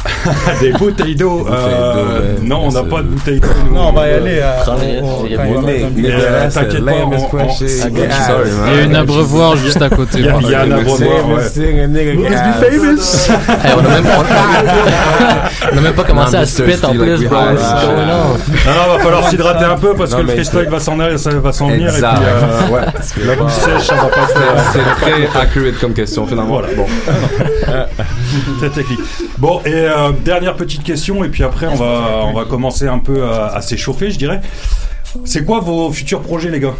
Des 0.60 0.72
bouteilles 0.72 1.14
d'eau. 1.16 1.46
euh, 1.50 2.20
ouais. 2.20 2.38
non, 2.42 2.62
on 2.64 2.70
n'a 2.72 2.82
pas 2.82 2.98
de 3.02 3.08
bouteilles 3.08 3.40
d'eau. 3.40 3.48
Non, 3.72 3.88
on 3.88 3.92
va 3.92 4.08
y 4.08 4.12
aller 4.12 4.40
à- 4.40 4.64
au- 5.02 5.26
Il 5.26 5.32
y 5.32 5.36
a 5.36 6.14
euh, 6.16 6.50
T'inquiète 6.50 6.84
pas, 6.84 6.92
on- 6.92 7.36
on-. 7.36 7.48
Il 7.60 8.76
y 8.76 8.78
a 8.80 8.82
une 8.82 8.96
abreuvoir 8.96 9.56
juste 9.56 9.80
à 9.82 9.88
côté. 9.90 10.18
Il 10.20 10.24
y 10.26 10.28
a, 10.54 10.62
un 10.62 10.70
abreuvoir, 10.70 11.26
on 13.76 13.84
a 13.84 13.88
même 13.88 14.04
on 15.72 15.78
a 15.78 15.80
même 15.80 15.92
pas 15.94 16.04
commencé 16.04 16.36
à 16.36 16.46
spit 16.46 16.84
en 16.84 16.92
plus, 16.92 17.24
bro. 17.26 17.36
On? 17.36 17.54
Non, 17.54 17.56
non, 18.66 18.92
va 18.96 18.98
falloir 19.02 19.24
s'hydrater 19.30 19.64
un 19.64 19.76
peu 19.76 19.94
parce 19.94 20.14
que 20.14 20.22
le 20.22 20.28
freestyle 20.28 20.68
va 20.70 20.80
s'en 20.80 20.98
aller, 21.00 21.18
ça 21.18 21.30
va 21.30 21.52
s'en 21.52 21.68
venir 21.68 21.88
et 21.88 21.92
puis 21.92 21.96
Exact. 21.96 22.20
euh, 22.22 22.68
ouais, 22.74 22.80
la 23.26 23.36
bouche 23.36 23.52
sèche, 23.52 23.82
ça 23.86 23.94
va 23.96 24.06
pas 24.06 24.26
se. 24.26 24.34
C'est 24.72 25.04
très 25.30 25.40
accurate 25.40 25.78
comme 25.80 25.92
question 25.92 26.26
finalement. 26.26 26.54
Voilà, 26.54 26.68
bon. 26.76 26.86
Très 28.58 28.70
technique. 28.70 29.00
Bon, 29.38 29.60
et 29.64 29.86
euh, 29.90 30.12
dernière 30.24 30.54
petite 30.56 30.82
question, 30.82 31.22
et 31.24 31.28
puis 31.28 31.42
après, 31.44 31.66
on 31.66 31.74
va, 31.74 32.24
on 32.26 32.32
va 32.32 32.44
commencer 32.44 32.86
un 32.86 32.98
peu 32.98 33.24
à, 33.24 33.46
à 33.54 33.60
s'échauffer, 33.60 34.10
je 34.10 34.18
dirais. 34.18 34.40
C'est 35.24 35.44
quoi 35.44 35.60
vos 35.60 35.90
futurs 35.92 36.20
projets, 36.20 36.50
les 36.50 36.60
gars? 36.60 36.74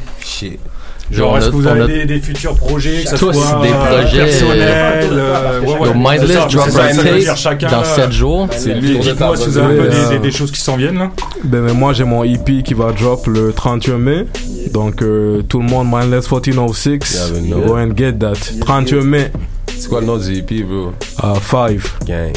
Genre, 1.11 1.37
est-ce 1.39 1.47
que 1.51 1.57
vous 1.57 1.67
avez 1.67 1.87
des, 1.89 2.05
des 2.05 2.21
futurs 2.21 2.55
projets, 2.55 3.03
que 3.03 3.09
ça 3.11 3.19
tous 3.19 3.33
soit 3.33 3.61
des 3.63 3.69
projets, 3.71 4.19
personnels 4.27 5.09
euh, 5.11 5.61
ouais, 5.61 5.67
ouais, 5.81 5.89
Yo, 5.89 5.95
Mindless 5.95 6.29
c'est 6.29 6.35
ça, 6.35 6.47
drop 6.47 6.63
c'est 6.67 6.71
ça, 6.71 6.85
un 6.85 6.93
ça 6.95 7.03
veut 7.03 7.19
dire 7.19 7.27
tape 7.27 7.37
chacun, 7.37 7.69
dans 7.69 7.81
là. 7.81 7.85
7 7.85 8.13
jours. 8.13 8.49
C'est 8.53 8.75
lui, 8.75 8.97
dites-moi 9.01 9.37
si 9.37 9.47
vous 9.49 9.59
avez 9.59 9.75
un 9.81 9.83
peu 9.83 9.89
des, 9.89 10.09
des- 10.11 10.19
des 10.21 10.31
choses 10.31 10.53
qui 10.53 10.61
s'en 10.61 10.77
viennent, 10.77 10.99
là. 10.99 11.11
Ben, 11.43 11.67
ben, 11.67 11.73
moi, 11.75 11.93
j'ai 11.95 12.05
mon 12.05 12.23
EP 12.23 12.63
qui 12.63 12.75
va 12.75 12.93
drop 12.93 13.27
le 13.27 13.53
31 13.53 13.99
mai. 13.99 14.27
Donc, 14.73 15.03
euh, 15.03 15.43
tout 15.43 15.59
le 15.59 15.67
monde, 15.67 15.89
Mindless 15.91 16.31
1406, 16.31 17.33
Yeah, 17.33 17.41
know. 17.57 17.61
go 17.67 17.75
and 17.77 17.91
get 17.97 18.13
that. 18.21 18.37
31 18.65 19.03
mai, 19.03 19.33
C'est 19.81 19.89
quoi 19.89 20.01
le 20.01 20.07
nom 20.07 20.19
du 20.19 20.37
EP, 20.37 20.63
bro? 20.63 20.93
à 21.23 21.35
5. 21.41 21.81
Gang. 22.05 22.33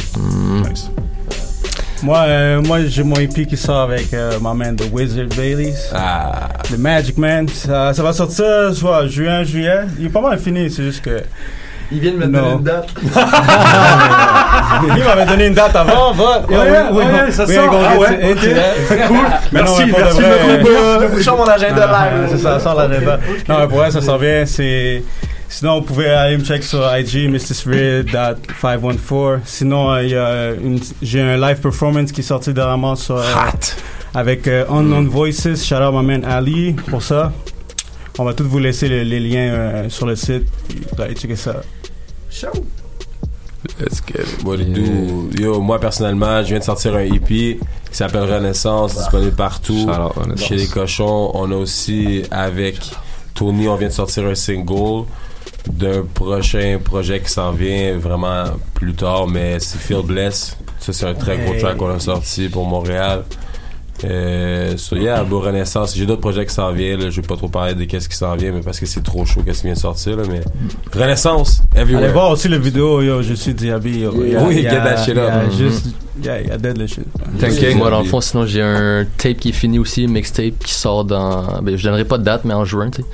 Moi, 2.02 2.18
euh, 2.20 2.61
moi 2.61 2.80
j'ai 2.88 3.03
mon 3.03 3.18
EP 3.18 3.45
qui 3.45 3.57
sort 3.57 3.82
avec 3.82 4.14
euh, 4.14 4.40
ma 4.40 4.53
man 4.53 4.78
The 4.78 4.86
Wizard 4.90 5.28
Baileys. 5.36 5.76
Ah. 5.94 6.48
The 6.64 6.78
Magic 6.78 7.18
Man. 7.18 7.49
Ça, 7.49 7.94
ça 7.94 8.02
va 8.02 8.14
sortir 8.14 8.74
soit 8.74 9.07
juin, 9.07 9.44
juillet. 9.44 9.82
Il 9.99 10.06
est 10.06 10.10
pas 10.10 10.22
mal 10.22 10.40
fini, 10.40 10.72
c'est 10.72 10.84
juste 10.84 11.02
que. 11.02 11.22
Il 11.91 11.99
vient 11.99 12.14
de 12.14 12.18
me 12.18 12.28
donner 12.28 12.52
une 12.53 12.64
date. 12.64 12.88
Il 14.98 15.03
m'avait 15.03 15.26
donné 15.26 15.48
une 15.48 15.53
date 15.53 15.76
avant, 15.76 16.14
va. 16.14 16.45
Ouais, 16.48 16.57
ouais, 16.57 16.91
ouais, 16.94 17.32
ça 17.32 17.45
sort. 17.45 17.76
Ah 17.76 17.99
ouais, 17.99 18.32
ok. 18.32 18.40
Cool. 19.07 19.18
Merci, 19.52 19.84
merci 19.86 20.18
de 20.18 20.24
euh, 20.24 21.07
bouchons 21.10 21.36
mon 21.36 21.44
agenda 21.44 21.88
live. 21.88 22.30
C'est 22.32 22.38
ça, 22.38 22.53
ça 22.53 22.60
sort 22.61 22.76
l'agenda. 22.76 23.20
Non, 23.49 23.60
mais 23.60 23.68
pour 23.68 23.80
vrai, 23.80 23.91
ça 23.91 24.02
s'en 24.02 24.15
vient. 24.18 24.45
C'est. 24.45 25.03
Sinon, 25.55 25.81
vous 25.81 25.85
pouvez 25.85 26.09
aller 26.09 26.35
me 26.38 26.43
check 26.43 26.63
sur 26.63 26.80
IG, 26.97 27.30
mrspirit.514. 27.30 29.41
Sinon, 29.45 29.91
euh, 29.91 30.03
il 30.03 30.09
y 30.09 30.15
a 30.15 30.51
une- 30.53 30.80
j'ai 31.01 31.21
un 31.21 31.38
live 31.38 31.59
performance 31.61 32.11
qui 32.11 32.21
est 32.21 32.23
sorti 32.23 32.51
dernièrement 32.53 32.95
sur. 32.95 33.17
euh, 33.17 33.23
avec 34.15 34.47
euh, 34.47 34.65
Unknown 34.69 35.07
Voices. 35.07 35.63
Shout 35.63 35.75
out 35.75 35.93
my 35.93 36.03
man 36.03 36.25
Ali 36.25 36.73
pour 36.73 37.03
ça. 37.03 37.31
On 38.17 38.23
va 38.25 38.34
tous 38.34 38.43
vous 38.45 38.57
laisser 38.59 38.89
les, 38.89 39.05
les 39.05 39.19
liens 39.19 39.53
euh, 39.53 39.89
sur 39.89 40.07
le 40.07 40.15
site. 40.15 40.45
allez 40.99 41.13
checker 41.15 41.35
ça. 41.35 41.61
Let's 43.80 44.01
get 44.05 44.23
it. 44.23 44.43
What 44.43 44.55
it 44.55 44.73
do? 44.73 45.30
Yo, 45.39 45.61
moi 45.61 45.80
personnellement, 45.80 46.41
je 46.41 46.47
viens 46.49 46.59
de 46.59 46.63
sortir 46.63 46.95
un 46.95 47.01
EP 47.03 47.59
qui 47.59 47.61
s'appelle 47.91 48.23
Renaissance, 48.23 48.97
disponible 48.97 49.35
partout. 49.35 49.85
Shout 49.85 49.89
out 50.01 50.13
Renaissance. 50.15 50.47
Chez 50.47 50.55
les 50.55 50.67
cochons. 50.67 51.30
On 51.35 51.51
a 51.51 51.55
aussi 51.55 52.23
avec 52.31 52.80
Tony, 53.35 53.67
on 53.67 53.75
vient 53.75 53.89
de 53.89 53.93
sortir 53.93 54.25
un 54.25 54.34
single 54.35 55.05
d'un 55.72 56.03
prochain 56.14 56.77
projet 56.84 57.19
qui 57.22 57.30
s'en 57.31 57.52
vient 57.52 57.98
vraiment 57.98 58.45
plus 58.73 58.94
tard, 58.94 59.27
mais 59.27 59.60
c'est 59.60 59.77
Feel 59.80 60.02
Bless. 60.03 60.57
Ça, 60.80 60.91
c'est 60.94 61.06
un 61.07 61.14
très 61.14 61.38
gros 61.38 61.53
track 61.60 61.77
qu'on 61.77 61.90
a 61.90 61.99
sorti 61.99 62.49
pour 62.49 62.65
Montréal. 62.65 63.23
Euh, 64.03 64.76
so 64.76 64.98
yeah, 64.98 65.23
beau 65.23 65.40
Renaissance. 65.40 65.95
J'ai 65.95 66.06
d'autres 66.06 66.19
projets 66.19 66.45
qui 66.45 66.53
s'en 66.53 66.72
viennent. 66.73 66.99
là. 67.03 67.10
Je 67.10 67.22
vais 67.22 67.27
pas 67.27 67.38
trop 67.38 67.48
parler 67.48 67.73
de 67.76 67.85
qu'est-ce 67.85 68.10
qui 68.10 68.18
s'en 68.18 68.35
vient, 68.35 68.52
mais 68.52 68.60
parce 68.61 68.80
que 68.80 68.85
c'est 68.85 69.03
trop 69.03 69.23
chaud 69.26 69.41
qu'est-ce 69.45 69.60
qui 69.61 69.68
vient 69.68 69.76
de 69.76 69.80
sortir. 69.80 70.18
Là, 70.18 70.23
mais 70.30 70.41
Renaissance, 70.94 71.61
everywhere. 71.76 72.03
Allez 72.03 72.11
voir 72.14 72.31
aussi 72.31 72.49
le 72.49 72.57
vidéo, 72.57 73.02
yo, 73.02 73.22
je 73.22 73.34
suis 73.34 73.53
Diaby. 73.53 73.99
Yo. 73.99 74.11
Oui, 74.14 74.34
il 74.52 74.60
y 74.61 74.68
a- 74.68 74.72
get 74.72 74.77
that 74.95 75.06
shit 75.06 75.15
up. 75.18 75.31
juste, 75.57 75.85
il 76.19 76.26
y 76.26 76.30
a, 76.30 76.41
il 76.41 76.48
y 76.48 76.52
a 76.52 76.57
dead 76.57 76.77
le 76.77 76.88
shit. 76.88 77.06
Thinking. 77.40 77.77
Moi, 77.77 77.90
dans 77.91 78.02
le 78.02 78.07
fond, 78.07 78.19
sinon, 78.19 78.45
j'ai 78.45 78.61
un 78.64 79.06
tape 79.18 79.38
qui 79.38 79.49
est 79.49 79.53
fini 79.53 79.80
aussi, 79.80 80.06
mixtape 80.07 80.60
qui 80.60 80.73
sort 80.73 81.06
dans. 81.06 81.61
Ben, 81.61 81.77
je 81.77 81.84
donnerai 81.85 82.03
pas 82.03 82.18
de 82.18 82.23
date, 82.23 82.41
mais 82.44 82.53
en 82.56 82.65
juin, 82.65 82.90
tu 82.90 83.03
sais. 83.03 83.07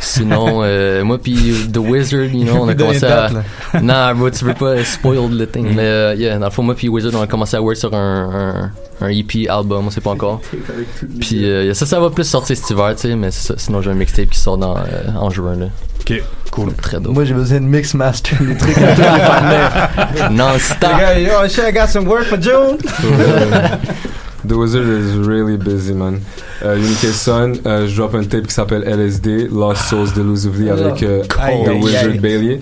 Sinon, 0.00 0.60
euh, 0.62 1.04
moi 1.04 1.18
puis 1.18 1.54
The 1.72 1.78
Wizard, 1.78 2.26
you 2.26 2.44
know, 2.44 2.62
on 2.62 2.68
a 2.68 2.74
commencé 2.74 3.04
à. 3.04 3.30
Non, 3.82 4.14
bro, 4.14 4.30
tu 4.30 4.44
veux 4.44 4.54
pas 4.54 4.82
spoil 4.84 5.30
le 5.30 5.46
thing. 5.46 5.74
Mais, 5.74 5.82
euh, 5.82 6.14
yeah, 6.14 6.38
dans 6.38 6.46
le 6.46 6.50
fond, 6.50 6.62
moi 6.62 6.74
puis 6.74 6.88
Wizard, 6.88 7.12
on 7.14 7.22
a 7.22 7.26
commencé 7.26 7.56
à 7.56 7.62
work 7.62 7.76
sur 7.76 7.94
un, 7.94 8.70
un, 9.00 9.06
un 9.06 9.08
EP 9.08 9.48
album, 9.48 9.86
on 9.86 9.90
sait 9.90 10.00
pas 10.00 10.10
encore. 10.10 10.40
Puis, 11.20 11.44
euh, 11.44 11.74
ça, 11.74 11.86
ça 11.86 12.00
va 12.00 12.10
plus 12.10 12.24
sortir 12.24 12.56
cet 12.56 12.70
hiver, 12.70 12.94
tu 12.94 13.02
sais, 13.02 13.16
mais 13.16 13.30
ça. 13.30 13.54
Sinon, 13.56 13.82
j'ai 13.82 13.90
un 13.90 13.94
mixtape 13.94 14.30
qui 14.30 14.38
sort 14.38 14.58
dans, 14.58 14.76
euh, 14.76 14.82
en 15.18 15.30
juin, 15.30 15.56
là. 15.56 15.66
Ok, 16.00 16.22
cool. 16.50 16.72
Très 16.74 17.00
dope. 17.00 17.12
Moi, 17.12 17.24
j'ai 17.24 17.34
besoin 17.34 17.60
de 17.60 17.66
mix 17.66 17.94
master, 17.94 18.38
les 18.42 18.56
trucs 18.56 18.78
à 18.78 18.94
tous 18.94 19.02
les. 19.02 20.28
Les 20.80 20.98
gars, 20.98 21.18
yo, 21.18 21.48
shit, 21.48 21.64
I 21.68 21.72
got 21.72 21.88
some 21.88 22.06
work 22.06 22.24
for 22.24 22.40
June. 22.40 22.78
The 24.46 24.52
Wizard 24.52 24.86
is 24.86 25.18
really 25.18 25.56
busy, 25.56 25.92
man. 25.92 26.20
Euh, 26.62 26.76
Unique 26.76 26.98
Son, 27.12 27.52
euh, 27.66 27.86
je 27.86 27.96
drop 27.96 28.14
un 28.14 28.24
tape 28.24 28.46
qui 28.46 28.54
s'appelle 28.54 28.82
LSD, 28.84 29.48
Lost 29.52 29.82
Souls 29.88 30.12
Delusively 30.14 30.70
avec 30.70 31.02
euh, 31.02 31.22
Aïe, 31.38 31.64
The 31.64 31.82
Wizard. 31.82 32.20
Bailey. 32.20 32.60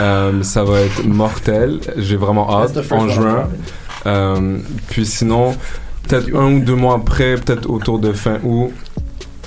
Euh, 0.00 0.42
ça 0.42 0.64
va 0.64 0.80
être 0.80 1.04
mortel. 1.06 1.80
J'ai 1.96 2.16
vraiment 2.16 2.50
hâte. 2.60 2.78
En 2.90 3.08
juin. 3.08 3.48
Euh, 4.06 4.58
puis 4.88 5.04
sinon, 5.04 5.54
peut-être 6.08 6.34
un 6.34 6.54
ou 6.54 6.60
deux 6.60 6.74
mois 6.76 6.94
après, 6.94 7.34
peut-être 7.36 7.68
autour 7.68 7.98
de 7.98 8.12
fin 8.12 8.38
août 8.44 8.72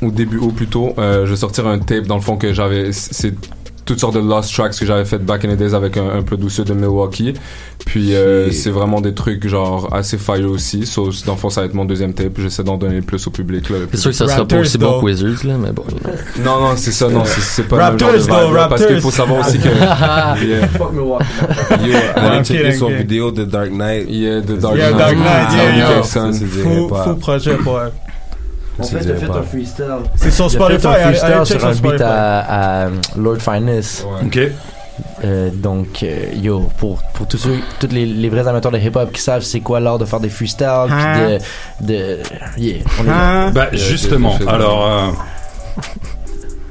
ou 0.02 0.12
début 0.12 0.38
août 0.38 0.54
plutôt, 0.56 0.94
euh, 0.98 1.26
je 1.26 1.32
vais 1.32 1.36
sortir 1.38 1.68
un 1.68 1.80
tape 1.80 2.06
dans 2.06 2.16
le 2.16 2.22
fond 2.22 2.38
que 2.38 2.54
j'avais. 2.54 2.92
C'est 2.92 3.34
toutes 3.90 4.00
sortes 4.00 4.14
de 4.14 4.20
lost 4.20 4.54
tracks 4.54 4.78
que 4.80 4.86
j'avais 4.86 5.04
fait 5.04 5.18
back 5.18 5.44
in 5.46 5.56
the 5.56 5.58
days 5.58 5.74
avec 5.74 5.98
un, 5.98 6.10
un 6.10 6.22
producer 6.22 6.64
de 6.64 6.74
Milwaukee. 6.76 7.34
Puis 7.88 8.14
euh, 8.16 8.52
c'est 8.52 8.70
vraiment 8.70 9.02
des 9.02 9.16
trucs 9.16 9.48
genre 9.48 9.92
assez 9.92 10.20
fire 10.20 10.48
aussi. 10.52 10.86
So, 10.86 11.10
dans 11.26 11.34
le 11.34 11.38
fond, 11.40 11.50
ça 11.50 11.62
va 11.62 11.66
être 11.68 11.74
mon 11.74 11.86
deuxième 11.86 12.14
tape. 12.14 12.34
J'essaie 12.40 12.64
d'en 12.64 12.78
donner 12.78 13.02
plus 13.02 13.26
au 13.26 13.32
public. 13.32 13.68
Là, 13.72 13.78
C'est 13.92 13.98
sûr 13.98 14.12
que 14.12 14.16
ça 14.18 14.28
sera 14.28 14.46
pas 14.48 14.58
aussi 14.58 14.78
bon 14.78 14.92
though. 14.92 15.00
que 15.00 15.06
Wizards, 15.06 15.44
là, 15.44 15.56
mais 15.60 15.72
bon. 15.72 15.84
Non, 16.46 16.60
non, 16.62 16.74
c'est 16.76 16.92
ça, 16.92 17.10
non, 17.10 17.24
c'est- 17.26 17.64
pas 17.64 17.76
le 17.78 17.82
genre 17.82 17.90
Raptors, 17.92 18.12
de 18.14 18.18
though, 18.20 18.46
vibe, 18.48 18.56
là, 18.56 18.68
Parce 18.68 18.86
qu'il 18.86 19.02
faut 19.02 19.10
savoir 19.12 19.40
aussi 19.48 19.58
que. 19.58 19.68
yeah, 20.46 20.68
Fuck 20.68 20.94
Milwaukee. 20.94 21.26
Allez 22.16 22.44
checker 22.44 22.72
son 22.74 22.90
vidéo 22.90 23.32
de 23.32 23.44
Dark 23.46 23.72
Knight. 23.72 24.06
yeah, 24.08 24.42
The 24.42 24.60
Dark 24.60 24.76
Yeah, 24.78 24.90
Knight. 24.92 24.98
Dark 25.00 25.18
Knight, 25.18 25.48
Ah, 25.52 25.76
yeah, 25.76 26.04
fou 26.04 27.16
projet 27.16 27.56
pour 27.56 27.80
C'est 28.84 28.98
fait, 29.00 29.08
j'ai 29.08 29.16
fait 29.16 29.30
un 29.32 29.44
freestyle. 29.44 29.86
C'est 30.16 30.32
sur 30.32 30.50
Spotify. 30.52 30.82
fait 30.82 30.88
un 30.88 31.14
freestyle 31.14 31.46
sur 31.60 31.66
un 31.66 31.72
beat 31.74 32.02
à, 32.02 32.86
à 32.86 32.90
Lord 33.18 33.38
Finest. 33.40 34.06
Ok. 34.24 34.40
Euh, 35.24 35.50
donc, 35.54 36.04
euh, 36.04 36.26
yo, 36.36 36.70
pour, 36.78 37.02
pour 37.14 37.26
tous 37.28 37.38
ceux, 37.38 37.56
tous 37.80 37.88
les, 37.88 38.06
les 38.06 38.30
vrais 38.30 38.46
amateurs 38.48 38.72
de 38.72 38.78
hip-hop 38.78 39.12
qui 39.14 39.22
savent 39.22 39.44
c'est 39.44 39.62
quoi 39.62 39.80
l'art 39.80 39.98
de 39.98 40.04
faire 40.06 40.20
des 40.20 40.28
freestyles, 40.30 40.68
puis 40.88 40.96
Hein? 40.98 41.38
de, 41.82 41.86
de, 41.88 42.18
yeah, 42.58 42.78
on 43.00 43.04
est 43.04 43.08
là. 43.08 43.52
Bah, 43.52 43.68
justement, 43.72 44.38
alors. 44.48 45.14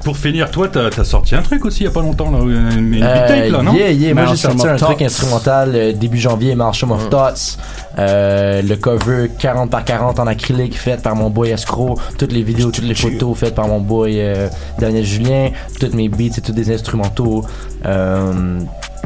Pour 0.03 0.17
finir, 0.17 0.49
toi, 0.49 0.67
t'as 0.67 0.87
as 0.87 1.03
sorti 1.03 1.35
un 1.35 1.41
truc 1.41 1.65
aussi 1.65 1.81
il 1.81 1.85
y 1.85 1.87
a 1.87 1.91
pas 1.91 2.01
longtemps, 2.01 2.31
là, 2.31 2.39
une, 2.39 2.71
une 2.79 2.89
beat 2.91 3.03
Euh, 3.03 3.27
tape, 3.27 3.51
là, 3.51 3.61
non? 3.63 3.73
Yeah, 3.73 3.91
yeah. 3.91 4.13
Moi, 4.13 4.25
j'ai 4.27 4.35
sorti 4.37 4.67
un 4.67 4.75
truc 4.75 5.01
instrumental 5.01 5.71
euh, 5.75 5.93
début 5.93 6.17
janvier, 6.17 6.55
Marsham 6.55 6.91
of 6.91 7.09
Thoughts. 7.09 7.57
Euh, 7.97 8.61
le 8.61 8.75
cover 8.75 9.29
40 9.37 9.69
par 9.69 9.83
40 9.83 10.19
en 10.19 10.27
acrylique 10.27 10.77
fait 10.77 11.01
par 11.01 11.15
mon 11.15 11.29
boy 11.29 11.49
Escrow. 11.49 11.97
Toutes 12.17 12.31
les 12.31 12.43
vidéos, 12.43 12.71
toutes 12.71 12.85
les 12.85 12.95
photos 12.95 13.37
faites 13.37 13.55
par 13.55 13.67
mon 13.67 13.79
boy 13.81 14.15
euh, 14.19 14.47
Daniel 14.79 15.03
Julien. 15.03 15.49
Toutes 15.79 15.93
mes 15.93 16.07
beats, 16.07 16.31
c'est 16.33 16.41
tous 16.41 16.53
des 16.53 16.71
instrumentaux. 16.73 17.43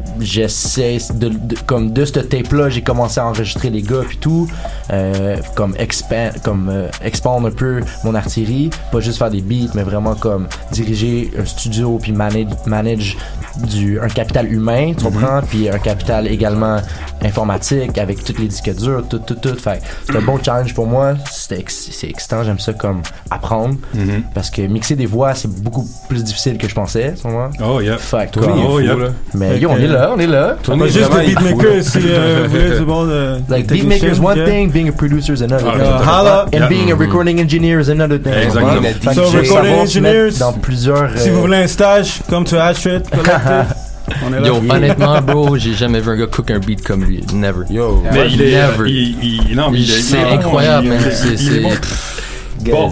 Euh, 0.05 0.09
J'essaie 0.19 0.97
de, 1.13 1.29
de- 1.29 1.55
comme 1.65 1.91
de 1.91 2.05
ce 2.05 2.19
tape 2.19 2.51
là 2.53 2.69
j'ai 2.69 2.81
commencé 2.81 3.19
à 3.19 3.25
enregistrer 3.27 3.69
les 3.69 3.81
gars 3.81 4.01
puis 4.07 4.17
tout 4.17 4.47
euh, 4.91 5.37
comme 5.55 5.75
expand 5.79 6.31
comme 6.43 6.69
euh, 6.69 6.87
expand 7.03 7.43
un 7.45 7.51
peu 7.51 7.81
mon 8.03 8.13
artillerie 8.13 8.69
pas 8.91 8.99
juste 8.99 9.17
faire 9.17 9.31
des 9.31 9.41
beats 9.41 9.71
mais 9.73 9.81
vraiment 9.83 10.13
comme 10.15 10.47
diriger 10.71 11.31
un 11.39 11.45
studio 11.45 11.97
puis 12.01 12.11
manage 12.11 12.45
manage 12.67 13.17
du 13.67 13.99
un 13.99 14.07
capital 14.07 14.51
humain 14.51 14.93
tu 14.97 15.03
comprends? 15.05 15.41
Puis 15.49 15.67
un 15.69 15.79
capital 15.79 16.27
également 16.27 16.77
informatique 17.23 17.97
avec 17.97 18.23
tous 18.23 18.37
les 18.39 18.47
disques 18.47 18.73
durs 18.75 19.03
tout 19.09 19.19
tout 19.19 19.35
tout 19.35 19.55
fait 19.55 19.79
que 19.79 19.85
c'est 20.13 20.17
un 20.17 20.21
bon 20.21 20.39
challenge 20.43 20.73
pour 20.73 20.87
moi 20.87 21.13
ex- 21.51 21.89
c'est 21.91 22.09
excitant 22.09 22.43
j'aime 22.43 22.59
ça 22.59 22.73
comme 22.73 23.01
apprendre 23.31 23.75
Mhm. 23.93 24.23
parce 24.33 24.49
que 24.49 24.61
mixer 24.63 24.95
des 24.95 25.05
voix 25.05 25.33
c'est 25.35 25.49
beaucoup 25.49 25.87
plus 26.09 26.23
difficile 26.23 26.57
que 26.57 26.67
je 26.67 26.75
pensais 26.75 27.13
comprends? 27.21 27.49
Oh 27.63 27.79
yeah. 27.81 27.97
fait 27.97 28.31
comme- 28.33 28.43
fou, 28.43 28.79
Yeah. 28.79 28.95
là. 28.95 29.07
mais 29.33 29.59
yo 29.59 29.69
on 29.71 29.77
est 29.77 29.87
là 29.93 30.11
on 30.15 30.19
est 30.19 30.27
là 30.27 30.57
Tony 30.61 30.83
juste 30.89 30.99
vraiment, 30.99 31.17
le 31.17 31.23
il 31.23 31.29
est 31.31 31.33
fou, 31.35 31.43
beatmaker, 31.45 31.75
là. 31.75 31.81
si, 31.81 31.97
euh, 32.03 32.43
vous 32.45 32.49
voulez 32.51 32.79
du 32.79 32.85
bon, 32.85 33.07
euh, 33.09 33.37
like 33.49 33.67
technicien, 33.67 33.89
beatmaker 33.89 34.15
is 34.15 34.19
one 34.19 34.37
yeah. 34.37 34.45
thing 34.45 34.71
being 34.71 34.89
a 34.89 34.91
producer 34.91 35.33
is 35.33 35.41
another 35.41 35.65
Ah, 35.67 36.45
thing. 36.49 36.59
and 36.59 36.63
Yeah. 36.63 36.67
being 36.69 36.91
a 36.91 36.95
recording 36.95 37.39
engineer 37.39 37.79
is 37.79 37.89
another 37.89 38.17
thing 38.19 38.33
Exactement. 38.33 38.81
Fait 39.01 39.13
So, 39.13 39.29
recording 39.37 39.73
engineers, 39.75 40.39
dans 40.39 40.53
plusieurs 40.53 41.09
Si 41.17 41.29
euh, 41.29 41.33
vous 41.33 41.41
voulez 41.41 41.57
un 41.57 41.67
stage, 41.67 42.19
come 42.29 42.43
to 42.45 42.57
Astrid 42.57 43.03
Collective. 43.09 43.65
On 44.27 44.33
est 44.33 44.39
là. 44.41 44.47
Yo, 44.47 44.55
honnêtement, 44.69 45.21
bro, 45.21 45.57
j'ai 45.57 45.73
jamais 45.73 46.01
vu 46.01 46.09
un 46.11 46.17
gars 46.17 46.27
cook 46.27 46.51
un 46.51 46.59
beat 46.59 46.83
comme 46.83 47.05
lui. 47.05 47.23
Never. 47.33 47.61
Yo, 47.69 48.03
Mais 48.11 48.27
il 48.29 48.41
est. 48.41 48.51
Never. 48.51 48.89
Il, 48.91 49.17
il- 49.49 49.55
non, 49.55 49.71
mais 49.71 49.79
il 49.79 49.89
est. 49.89 49.93
C'est 50.01 50.17
il 50.17 50.19
est 50.19 50.25
bon, 50.25 50.33
incroyable, 50.35 50.87
man. 50.89 50.97
c'est- 51.09 51.37
bon. 52.71 52.91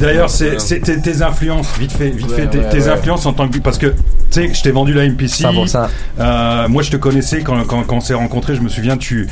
D'ailleurs, 0.00 0.30
c'est 0.30 0.60
c'est 0.60 0.80
tes, 0.80 1.00
tes 1.00 1.22
influences, 1.22 1.68
vite 1.78 1.92
fait, 1.92 2.10
vite 2.10 2.30
fait, 2.30 2.42
Ouais, 2.42 2.48
tes, 2.48 2.58
ouais, 2.58 2.68
tes 2.68 2.80
ouais. 2.82 2.88
influences 2.88 3.26
en 3.26 3.32
tant 3.32 3.48
que 3.48 3.58
parce 3.58 3.78
que 3.78 3.86
tu 3.86 3.94
sais, 4.30 4.52
je 4.54 4.62
t'ai 4.62 4.70
vendu 4.70 4.92
la 4.92 5.08
MPC. 5.08 5.44
100%. 5.44 5.88
Euh, 6.20 6.68
moi, 6.68 6.82
je 6.82 6.90
te 6.90 6.96
connaissais 6.96 7.42
quand, 7.42 7.62
quand, 7.64 7.82
quand 7.84 7.96
on 7.96 8.00
s'est 8.00 8.14
rencontrés. 8.14 8.54
Je 8.54 8.60
me 8.60 8.68
souviens, 8.68 8.96
tu 8.96 9.28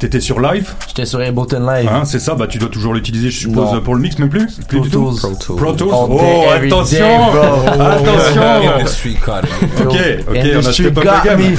t'étais 0.00 0.20
sur 0.20 0.40
live. 0.40 0.72
J'étais 0.88 1.04
sur 1.06 1.20
Ableton 1.20 1.60
Live. 1.60 1.88
Hein, 1.92 2.02
c'est 2.04 2.18
ça. 2.18 2.34
Bah, 2.34 2.46
tu 2.48 2.58
dois 2.58 2.68
toujours 2.68 2.92
l'utiliser, 2.94 3.30
je 3.30 3.38
suppose, 3.38 3.72
Non. 3.72 3.80
pour 3.80 3.94
le 3.94 4.00
mix, 4.00 4.18
même 4.18 4.28
plus. 4.28 4.46
Plus 4.68 4.78
Pro 4.78 4.84
du 4.86 4.90
tout. 4.90 5.16
Tools. 5.20 5.56
Pro 5.56 5.72
Tools. 5.72 5.88
Oh, 5.92 6.44
attention, 6.52 6.98
day, 6.98 7.06
attention. 7.80 8.42
Industry 8.78 9.14
cut. 9.14 9.46
Ok, 9.84 9.86
ok, 9.86 10.26
on 10.28 10.34
a 10.34 10.38
Industry 10.40 10.72
step 10.84 10.98
up 10.98 11.04
got 11.04 11.10
the 11.22 11.24
game. 11.24 11.38
me. 11.38 11.56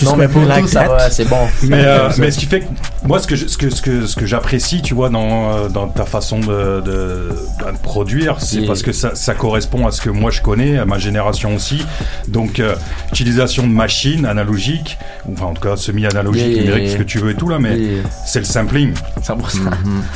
Non, 0.04 0.16
mais 0.16 0.28
pour 0.28 0.42
tout, 0.42 0.66
ça 0.66 0.88
va, 0.88 1.10
c'est 1.10 1.28
bon. 1.28 1.46
Mais, 1.64 1.84
euh, 1.84 2.08
mais 2.18 2.30
ce 2.30 2.38
qui 2.38 2.46
fait 2.46 2.60
que 2.60 2.66
moi, 3.06 3.18
ce 3.18 3.26
que 3.26 3.36
je- 3.36 3.46
ce 3.46 3.56
que 3.56 3.70
ce 3.70 3.80
que 3.82 4.06
ce 4.06 4.16
que 4.16 4.26
j'apprécie, 4.26 4.82
tu 4.82 4.94
vois, 4.94 5.08
dans 5.08 5.54
euh, 5.56 5.68
dans 5.68 5.88
ta 5.88 6.04
façon 6.04 6.38
de 6.40 6.80
de, 6.80 6.90
de 6.90 7.78
produire, 7.82 8.36
c'est 8.40 8.62
parce 8.66 8.82
que 8.82 8.92
ça 8.92 9.12
ça 9.14 9.34
correspond 9.34 9.86
à 9.86 9.90
ce 9.92 10.00
que 10.00 10.10
moi 10.10 10.30
je 10.30 10.40
connais, 10.42 10.78
à 10.78 10.84
ma 10.84 10.98
génération 10.98 11.54
aussi. 11.54 11.84
Donc 12.28 12.58
euh, 12.60 12.74
utilisation 13.10 13.66
de 13.66 13.72
machines 13.72 14.26
analogiques, 14.26 14.98
ou 15.26 15.32
enfin 15.34 15.46
en 15.46 15.54
tout 15.54 15.62
cas 15.62 15.76
semi-analogiques, 15.76 16.56
numériques, 16.58 16.90
ce 16.90 16.96
que 16.96 17.02
tu 17.02 17.18
veux 17.18 17.30
et 17.30 17.34
tout 17.34 17.48
là, 17.48 17.58
mais 17.60 17.78
c'est 18.26 18.40
le 18.40 18.44
sampling. 18.44 18.92
100%. 19.22 19.58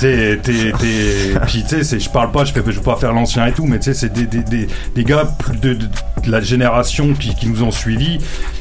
T'es, 0.01 0.39
t'es, 0.43 0.73
t'es, 0.79 1.39
puis 1.47 1.63
tu 1.63 1.69
sais, 1.69 1.85
c'est- 1.85 2.01
je 2.01 2.11
parle 2.11 2.31
pas, 2.33 2.45
je 2.45 2.53
je 2.55 2.61
veux 2.61 2.81
pas 2.83 2.97
faire 2.97 3.13
l'ancien 3.13 3.47
et 3.47 3.53
tout, 3.53 3.67
mais 3.67 3.79
tu 3.79 3.85
sais, 3.85 3.95
c'est 3.95 4.13
des, 4.13 4.27
des, 4.27 4.43
des, 4.43 4.67
des 4.95 5.05
gars 5.05 5.29
de, 5.63 5.75
de, 5.75 5.87
de 6.25 6.31
la 6.31 6.41
génération 6.41 7.13
qui, 7.15 7.35
qui 7.35 7.49
nous 7.49 7.63
ont 7.63 7.71
suivis. 7.71 8.19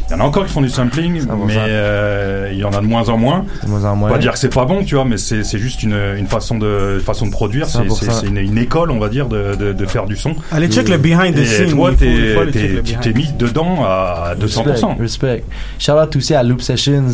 Il 0.09 0.11
y 0.11 0.15
en 0.15 0.19
a 0.19 0.23
encore 0.23 0.45
qui 0.45 0.51
font 0.51 0.61
du 0.61 0.69
sampling, 0.69 1.23
mais 1.47 1.55
euh, 1.57 2.49
il 2.51 2.59
y 2.59 2.63
en 2.65 2.71
a 2.71 2.81
de 2.81 2.85
moins 2.85 3.07
en 3.09 3.17
moins. 3.17 3.45
De 3.63 3.69
moins 3.69 3.85
en 3.85 3.95
moins. 3.95 4.09
Pas 4.09 4.17
dire 4.17 4.33
que 4.33 4.39
c'est 4.39 4.53
pas 4.53 4.65
bon, 4.65 4.83
tu 4.83 4.95
vois, 4.95 5.05
mais 5.05 5.17
c'est, 5.17 5.43
c'est 5.43 5.57
juste 5.57 5.81
une, 5.81 5.97
une 6.17 6.27
façon 6.27 6.57
de, 6.57 6.99
façon 7.03 7.25
de 7.25 7.31
produire. 7.31 7.67
C'est, 7.67 7.79
100%. 7.79 7.95
c'est, 7.99 8.11
c'est 8.11 8.27
une, 8.27 8.37
une 8.37 8.57
école, 8.57 8.91
on 8.91 8.99
va 8.99 9.09
dire, 9.09 9.27
de, 9.27 9.55
de, 9.55 9.73
de 9.73 9.85
faire 9.85 10.05
du 10.05 10.15
son. 10.17 10.35
Allez, 10.51 10.67
check 10.67 10.89
le 10.89 10.97
behind 10.97 11.33
the 11.35 11.39
Et 11.39 11.45
scene, 11.45 11.69
toi, 11.71 11.91
t'es, 11.97 12.35
tu 12.83 12.95
t'es 12.97 13.13
mis 13.13 13.31
dedans 13.39 13.83
à 13.85 14.35
200%. 14.39 14.65
Respect, 14.65 15.01
respect. 15.01 15.43
Shout 15.79 15.93
out 15.93 16.15
aussi 16.15 16.35
à 16.35 16.43
Loop 16.43 16.61
Sessions 16.61 17.05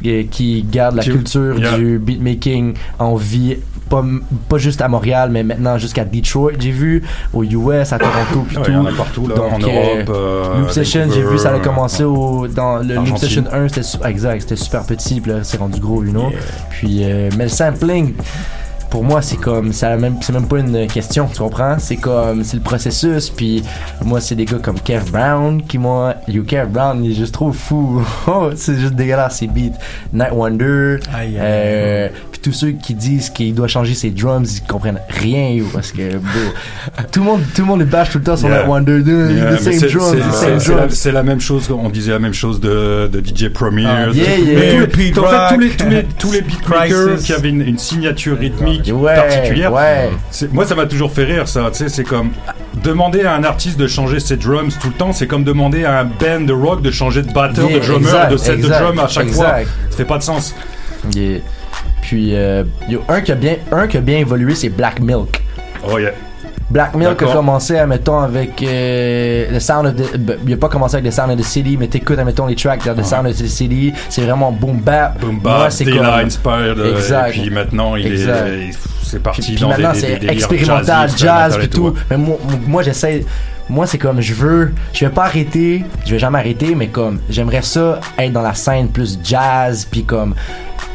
qui 0.00 0.62
garde 0.70 0.96
la 0.96 1.02
culture 1.02 1.58
Yeah. 1.58 1.76
du 1.78 1.98
beatmaking 1.98 2.74
en 2.98 3.14
vie, 3.16 3.56
pas, 3.88 4.04
pas 4.48 4.58
juste 4.58 4.80
à 4.82 4.88
Montréal, 4.88 5.30
mais 5.32 5.42
maintenant 5.42 5.78
jusqu'à 5.78 6.04
Detroit, 6.04 6.52
j'ai 6.58 6.70
vu, 6.70 7.02
aux 7.32 7.42
US, 7.42 7.92
à 7.92 7.98
Toronto, 7.98 8.44
puis 8.46 8.58
Ouais, 8.58 8.64
tout. 8.64 8.86
a 8.86 8.92
partout, 8.96 9.26
là, 9.26 9.34
en 9.40 9.58
Europe, 9.58 10.10
euh, 10.10 10.58
Loop 10.60 10.70
Sessions, 10.70 11.08
j'ai 11.12 11.22
vu, 11.22 11.38
ça 11.38 11.54
a 11.54 11.58
commencé 11.58 12.04
au, 12.04 12.46
dans 12.48 12.78
le 12.78 12.94
Loop. 12.96 13.16
Session 13.18 13.44
1, 13.50 13.68
c'était 13.68 13.82
su- 13.82 13.98
exact, 14.04 14.42
c'était 14.42 14.56
super 14.56 14.84
petit, 14.84 15.20
puis 15.20 15.32
là, 15.32 15.38
c'est 15.42 15.56
rendu 15.56 15.80
gros, 15.80 16.04
you 16.04 16.10
know. 16.12 16.30
Puis, 16.70 17.00
euh, 17.02 17.30
mais 17.38 17.44
le 17.44 17.50
sampling, 17.50 18.12
pour 18.90 19.04
moi, 19.04 19.20
c'est 19.22 19.36
comme, 19.36 19.72
ça 19.72 19.96
même, 19.96 20.16
c'est 20.20 20.32
même 20.32 20.46
pas 20.46 20.58
une 20.58 20.86
question, 20.86 21.26
tu 21.26 21.38
comprends? 21.38 21.76
C'est 21.78 21.96
comme, 21.96 22.42
c'est 22.42 22.56
le 22.56 22.62
processus, 22.62 23.30
puis 23.30 23.62
moi, 24.04 24.20
c'est 24.20 24.34
des 24.34 24.44
gars 24.44 24.58
comme 24.58 24.80
Kev 24.80 25.10
Brown 25.10 25.62
qui, 25.62 25.78
moi, 25.78 26.14
yo, 26.26 26.42
Kev 26.42 26.68
Brown, 26.68 27.04
il 27.04 27.12
est 27.12 27.14
juste 27.14 27.34
trop 27.34 27.52
fou. 27.52 28.02
Oh, 28.26 28.50
c'est 28.54 28.76
juste 28.76 28.94
dégueulasse, 28.94 29.38
ses 29.38 29.46
beats. 29.46 29.78
Night 30.12 30.32
Wonder, 30.32 30.98
Aïe, 31.14 31.28
aïe, 31.28 31.38
euh, 31.38 32.08
puis 32.40 32.50
tous 32.50 32.56
ceux 32.56 32.70
qui 32.72 32.94
disent 32.94 33.30
qu'il 33.30 33.54
doit 33.54 33.68
changer 33.68 33.94
ses 33.94 34.10
drums, 34.10 34.58
ils 34.58 34.66
comprennent 34.66 35.00
rien, 35.08 35.50
yo, 35.50 35.64
parce 35.72 35.92
que, 35.92 36.16
bro, 36.16 36.30
tout 37.12 37.20
le 37.20 37.26
monde, 37.26 37.40
tout 37.54 37.62
le 37.62 37.66
monde 37.66 37.80
les 37.80 37.86
bâche 37.86 38.10
tout 38.10 38.18
le 38.18 38.24
temps 38.24 38.36
sur 38.36 38.48
Yeah. 38.48 38.58
Night 38.58 38.68
Wonder, 38.68 39.02
dude, 39.02 39.36
Yeah, 39.36 39.56
the 39.56 39.60
same 39.60 39.72
c'est- 39.74 39.88
drums, 39.92 40.10
c'est- 40.16 40.28
the 40.28 40.32
same 40.60 40.74
la- 40.76 40.80
drums. 40.82 40.94
C'est 40.94 41.12
la 41.12 41.22
même 41.22 41.40
chose, 41.40 41.68
on 41.70 41.88
disait 41.90 42.12
la 42.12 42.18
même 42.18 42.34
chose 42.34 42.60
de, 42.60 43.08
de 43.12 43.20
DJ 43.20 43.48
Premier. 43.52 43.86
Ah, 43.86 44.06
yeah, 44.12 44.36
tous 44.36 44.42
yeah. 44.44 44.80
les- 44.80 44.86
Pete 44.86 45.18
en 45.18 45.24
fait, 45.24 45.54
tous 45.54 45.60
les, 45.60 45.66
Rock, 45.68 45.76
tous 45.78 45.88
les, 45.88 46.04
tous 46.18 46.32
les 46.32 46.40
beatmakers 46.42 47.18
qui 47.18 47.32
avaient 47.32 47.48
une, 47.50 47.62
une 47.62 47.78
signature 47.78 48.38
rythmique 48.38 48.90
Ouais, 48.94 49.14
particulière. 49.14 49.72
ouais. 49.72 50.10
Moi, 50.52 50.64
ça 50.66 50.74
m'a 50.74 50.86
toujours 50.86 51.12
fait 51.12 51.24
rire, 51.24 51.46
ça. 51.48 51.68
Tu 51.72 51.78
sais, 51.78 51.88
c'est 51.88 52.04
comme 52.04 52.30
demander 52.82 53.22
à 53.24 53.34
un 53.34 53.44
artiste 53.44 53.78
de 53.78 53.86
changer 53.86 54.20
ses 54.20 54.36
drums 54.36 54.76
tout 54.80 54.88
le 54.88 54.94
temps, 54.94 55.12
c'est 55.12 55.26
comme 55.26 55.44
demander 55.44 55.84
à 55.84 56.00
un 56.00 56.04
band 56.04 56.40
de 56.46 56.52
rock 56.52 56.82
de 56.82 56.90
changer 56.90 57.22
de 57.22 57.32
batteur, 57.32 57.68
Yeah, 57.70 57.80
de 57.80 57.84
drummer, 57.84 58.06
exact, 58.08 58.32
de 58.32 58.36
set 58.36 58.54
exact, 58.58 58.78
de 58.80 58.84
drum 58.84 58.98
à 58.98 59.08
chaque 59.08 59.28
fois. 59.30 59.56
Ça 59.90 59.96
fait 59.96 60.04
pas 60.04 60.18
de 60.18 60.22
sens. 60.22 60.54
Yeah. 61.14 61.40
Puis, 62.02 62.34
euh, 62.34 62.64
yo, 62.88 63.02
un 63.08 63.20
qui 63.20 63.32
a 63.32 63.34
bien, 63.34 63.56
un 63.72 63.86
qui 63.86 63.96
a 63.96 64.00
bien 64.00 64.18
évolué, 64.18 64.54
c'est 64.54 64.68
Black 64.70 65.00
Milk. 65.00 65.42
Oh 65.86 65.98
yeah. 65.98 66.10
Black 66.70 66.94
Milk 66.94 67.22
a 67.22 67.26
commencé, 67.32 67.78
admettons, 67.78 68.18
avec 68.20 68.62
euh, 68.62 69.46
le 69.50 69.58
Sound 69.58 69.86
of 69.86 69.96
the... 69.96 70.18
ben, 70.18 70.36
Il 70.46 70.52
a 70.52 70.56
pas 70.58 70.68
commencé 70.68 70.96
avec 70.96 71.06
le 71.06 71.10
Sound 71.10 71.30
of 71.30 71.38
the 71.38 71.42
City, 71.44 71.76
mais 71.78 71.86
t'écoutes, 71.88 72.18
admettons, 72.18 72.46
les 72.46 72.54
tracks 72.56 72.84
de 72.86 72.92
The 72.92 73.04
Sound 73.04 73.26
of 73.26 73.36
the 73.36 73.46
City. 73.46 73.92
C'est 74.10 74.20
vraiment 74.22 74.52
boom 74.52 74.78
bap. 74.80 75.18
Boom 75.18 75.38
bap, 75.38 75.72
c'est 75.72 75.86
comme- 75.86 76.04
inspired. 76.04 76.78
euh, 76.78 76.94
Exact. 76.96 77.28
Et 77.36 77.40
puis 77.40 77.50
maintenant, 77.50 77.96
il 77.96 78.06
Exact. 78.06 78.46
est, 78.48 78.70
c'est 79.02 79.22
parti 79.22 79.40
Puis, 79.40 79.52
puis 79.52 79.60
dans 79.62 79.68
maintenant, 79.68 79.92
c'est 79.94 80.22
expérimental, 80.24 81.10
jazz, 81.16 81.54
et 81.56 81.58
puis 81.60 81.68
tout. 81.70 81.94
Mais 82.10 82.18
moi, 82.18 82.36
moi 82.66 82.82
j'essaie. 82.82 83.24
Moi, 83.70 83.86
c'est 83.86 83.98
comme 83.98 84.20
je 84.20 84.32
veux. 84.34 84.72
Je 84.92 85.04
vais 85.06 85.10
pas 85.10 85.24
arrêter. 85.24 85.84
Je 86.04 86.12
vais 86.12 86.18
jamais 86.18 86.38
arrêter, 86.38 86.74
mais 86.74 86.88
comme 86.88 87.18
j'aimerais 87.30 87.62
ça 87.62 88.00
être 88.18 88.32
dans 88.32 88.42
la 88.42 88.54
scène 88.54 88.88
plus 88.88 89.18
jazz, 89.24 89.86
puis 89.90 90.04
comme 90.04 90.34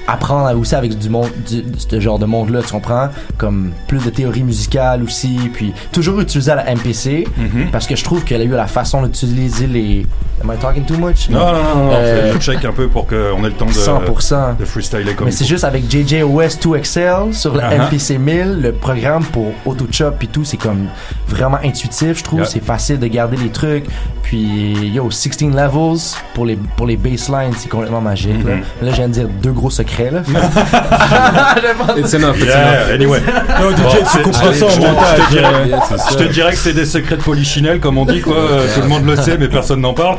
apprendre 0.08 0.58
aussi 0.60 0.76
avec 0.76 0.98
du 0.98 1.10
monde, 1.10 1.30
du, 1.48 1.64
ce 1.78 2.00
genre 2.00 2.20
de 2.20 2.26
monde-là, 2.26 2.62
tu 2.66 2.72
comprends? 2.72 3.10
Comme 3.38 3.72
plus 3.88 4.04
de 4.04 4.10
théorie 4.10 4.44
musicale 4.44 5.04
aussi, 5.04 5.38
puis 5.54 5.74
toujours 5.92 6.20
utiliser 6.20 6.54
la 6.56 6.66
MPC, 6.76 7.26
Mhm. 7.38 7.72
parce 7.72 7.88
que 7.88 7.96
je 7.96 8.04
trouve 8.04 8.24
qu'elle 8.24 8.42
a 8.42 8.44
eu 8.46 8.50
la 8.50 8.68
façon 8.68 9.02
d'utiliser 9.04 9.68
les. 9.68 10.06
Am 10.44 10.52
I 10.54 10.58
talking 10.60 10.84
too 10.84 10.98
much? 10.98 11.30
Non, 11.30 11.40
non, 11.40 11.54
non, 11.54 11.76
non, 11.86 11.90
Euh, 11.94 12.34
je 12.34 12.40
check 12.40 12.66
un 12.66 12.74
peu 12.74 12.88
pour 12.90 13.08
qu'on 13.08 13.16
ait 13.16 13.48
le 13.48 13.52
temps 13.54 13.66
de, 13.66 13.72
100%. 13.72 14.56
de 14.60 14.66
freestyler 14.66 15.14
comme 15.14 15.26
Mais 15.28 15.32
c'est 15.32 15.46
juste 15.46 15.64
avec 15.64 15.90
JJOS 15.90 16.58
2XL 16.60 17.34
sur 17.34 17.54
le 17.54 17.62
Uh-huh. 17.62 17.86
MPC 17.88 18.18
1000, 18.18 18.60
le 18.62 18.74
programme 18.74 19.24
pour 19.24 19.54
AutoChop 19.66 20.16
et 20.22 20.28
tout, 20.28 20.44
c'est 20.44 20.58
comme 20.58 20.88
vraiment 21.30 21.60
intuitif, 21.64 22.18
je 22.20 22.24
trouve. 22.24 22.40
Yeah. 22.40 22.50
C'est 22.50 22.64
facile 22.64 23.00
de 23.00 23.08
garder 23.08 23.38
les 23.38 23.50
trucs. 23.50 23.86
Puis, 24.24 24.90
yo, 24.94 25.10
16 25.12 25.42
levels 25.54 26.00
pour 26.34 26.46
les, 26.46 26.58
pour 26.76 26.88
les 26.88 26.98
basslines, 26.98 27.54
c'est 27.56 27.70
complètement 27.70 28.02
magique. 28.02 28.44
là. 28.44 28.56
Mhm. 28.56 28.62
Là, 28.82 28.92
je 28.92 28.96
viens 28.96 29.08
de 29.08 29.14
dire 29.14 29.28
deux 29.42 29.52
gros 29.52 29.70
secrets. 29.74 30.12
Là. 30.12 30.22
It's 31.98 32.14
enough, 32.14 32.36
it's 32.38 32.46
Yeah, 32.46 32.84
enough. 32.86 32.92
anyway. 32.94 33.20
Yo, 33.62 33.72
DJ, 33.72 34.00
tu 34.00 34.06
c'est- 34.08 34.22
couperas 34.22 34.54
ça 34.54 34.66
te- 34.68 34.80
montage, 34.80 35.18
Je 35.18 35.24
te 35.24 35.30
dirais, 35.32 35.54
euh, 35.54 35.98
je 36.12 36.16
te 36.16 36.24
dirais 36.34 36.52
que 36.52 36.58
c'est 36.58 36.74
des 36.74 36.86
secrets 36.86 37.18
de 37.18 37.22
polichinelle, 37.22 37.80
comme 37.80 37.98
on 37.98 38.06
dit, 38.06 38.22
quoi. 38.22 38.36
Euh, 38.36 38.68
Tout 38.74 38.82
le 38.82 38.88
monde 38.88 39.06
le 39.06 39.16
sait, 39.16 39.38
mais 39.38 39.48
personne 39.48 39.82
n'en 39.82 39.94
parle. 39.94 40.18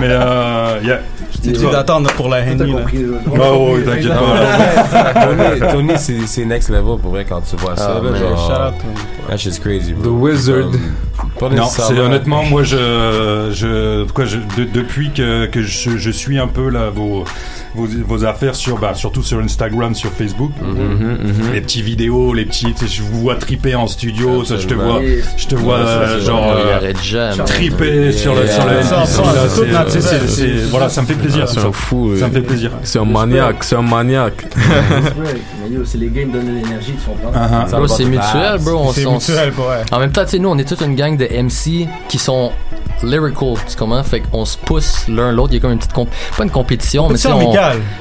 Mais, 0.00 0.08
euh, 0.10 0.78
yeah. 0.82 0.98
T'es 1.42 1.50
obligé 1.50 1.70
d'attendre 1.70 2.10
pour 2.12 2.28
la 2.30 2.38
Henny. 2.40 2.72
là. 2.72 2.78
Oh, 3.52 3.74
oui, 3.74 3.84
t'inquiète 3.84 4.12
pas. 4.14 5.26
Tony, 5.26 5.60
Tony 5.72 5.92
c'est 5.98 6.26
c'est 6.26 6.44
next 6.46 6.70
level 6.70 6.98
pour 7.02 7.10
vrai 7.10 7.26
quand 7.28 7.42
tu 7.42 7.56
vois 7.56 7.76
ça. 7.76 8.00
Ah. 8.48 8.72
That 9.28 9.36
shit's 9.36 9.58
crazy, 9.58 9.92
bro. 9.92 10.10
The 10.10 10.14
Wizard. 10.22 10.70
Non, 11.52 11.66
c'est 11.66 11.98
honnêtement, 11.98 12.44
moi, 12.44 12.62
je, 12.62 13.50
je, 13.52 14.04
quoi, 14.12 14.24
je 14.24 14.36
de- 14.38 14.64
depuis 14.72 15.10
que, 15.10 15.46
que 15.46 15.60
je, 15.62 15.98
je 15.98 16.10
suis 16.10 16.38
un 16.38 16.46
peu 16.46 16.70
là 16.70 16.88
vos, 16.94 17.24
vos, 17.74 17.86
vos 18.06 18.24
affaires 18.24 18.54
sur, 18.54 18.78
bah, 18.78 18.92
surtout 18.94 19.22
sur 19.22 19.38
Instagram, 19.38 19.94
sur 19.94 20.10
Facebook, 20.10 20.52
Mhm, 20.60 21.52
les 21.52 21.60
petits 21.60 21.82
vidéos, 21.82 22.32
les 22.34 22.44
petits, 22.44 22.74
je 22.86 23.02
vous 23.02 23.20
vois 23.20 23.36
triper 23.36 23.74
en 23.74 23.86
studio, 23.86 24.44
ça, 24.44 24.56
je 24.58 24.66
te 24.66 24.74
vois, 24.74 25.00
je 25.36 25.46
te 25.46 25.54
vois 25.54 25.78
Ouais, 25.78 25.84
ça, 25.84 25.90
euh, 25.90 26.20
genre 26.20 26.56
euh, 26.56 27.44
triper 27.44 28.12
sur 28.12 28.34
le, 28.34 28.46
sur 28.46 28.62
voilà, 30.70 30.88
ça 30.88 31.02
me 31.02 31.06
fait 31.06 31.14
plaisir. 31.14 31.44
Ah, 31.44 31.50
c'est 31.52 31.60
ça. 31.60 31.66
un 31.66 31.72
fou. 31.72 32.16
Ça 32.18 32.28
me 32.28 32.32
fait 32.32 32.42
plaisir. 32.42 32.70
C'est 32.82 32.98
un 32.98 33.04
maniaque, 33.04 33.64
c'est 33.64 33.76
un 33.76 33.82
maniaque. 33.82 34.44
C'est 35.86 35.98
les 35.98 36.08
games 36.08 36.30
donnent 36.30 36.54
l'énergie, 36.54 36.92
tu 36.92 37.10
comprends? 37.10 37.32
Uh-huh. 37.32 37.70
Bro, 37.70 37.88
c'est 37.88 38.04
mutuel, 38.04 38.58
bro. 38.60 38.76
On 38.76 38.92
C'est 38.92 39.06
mutuel. 39.06 39.52
En 39.90 39.98
même 39.98 40.12
temps, 40.12 40.24
tu 40.24 40.30
sais, 40.32 40.38
nous, 40.38 40.48
on 40.48 40.58
est 40.58 40.68
toute 40.68 40.80
une 40.82 40.94
gang 40.94 41.16
de 41.16 41.24
MC 41.24 41.88
qui 42.08 42.18
sont 42.18 42.52
lyrical, 43.02 43.54
tu 43.68 43.76
comprends? 43.76 44.02
Fait 44.02 44.20
qu'on 44.20 44.44
se 44.44 44.56
pousse 44.56 45.04
l'un 45.08 45.32
l'autre. 45.32 45.52
Il 45.52 45.56
y 45.56 45.58
a 45.58 45.60
comme 45.60 45.72
une 45.72 45.78
petite 45.78 45.92
comp... 45.92 46.08
pas 46.36 46.44
une 46.44 46.50
compétition, 46.50 47.08
mais 47.08 47.18
tu. 47.18 47.28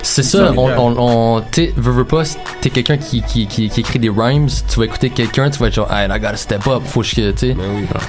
C'est 0.02 0.24
ça. 0.24 0.52
On, 0.56 0.70
on, 0.78 0.96
on 1.38 1.42
t'es, 1.52 1.74
veux, 1.78 1.92
veux 1.92 2.06
pas, 2.06 2.24
t'es 2.62 2.70
quelqu'un 2.70 2.98
qui, 2.98 3.22
qui, 3.22 3.48
qui, 3.48 3.70
qui 3.70 3.80
écrit 3.80 4.00
des 4.00 4.10
rhymes. 4.10 4.48
Tu 4.70 4.80
vas 4.80 4.86
écouter 4.86 5.10
quelqu'un, 5.10 5.50
tu 5.50 5.60
vas 5.60 5.68
être 5.68 5.74
genre, 5.74 5.92
hey, 5.92 6.08
I 6.10 6.20
gotta 6.20 6.38
step 6.38 6.68
up. 6.68 6.82
Faut 6.86 7.02
que 7.02 7.08
je, 7.08 7.14
tu 7.32 7.34
sais. 7.38 7.56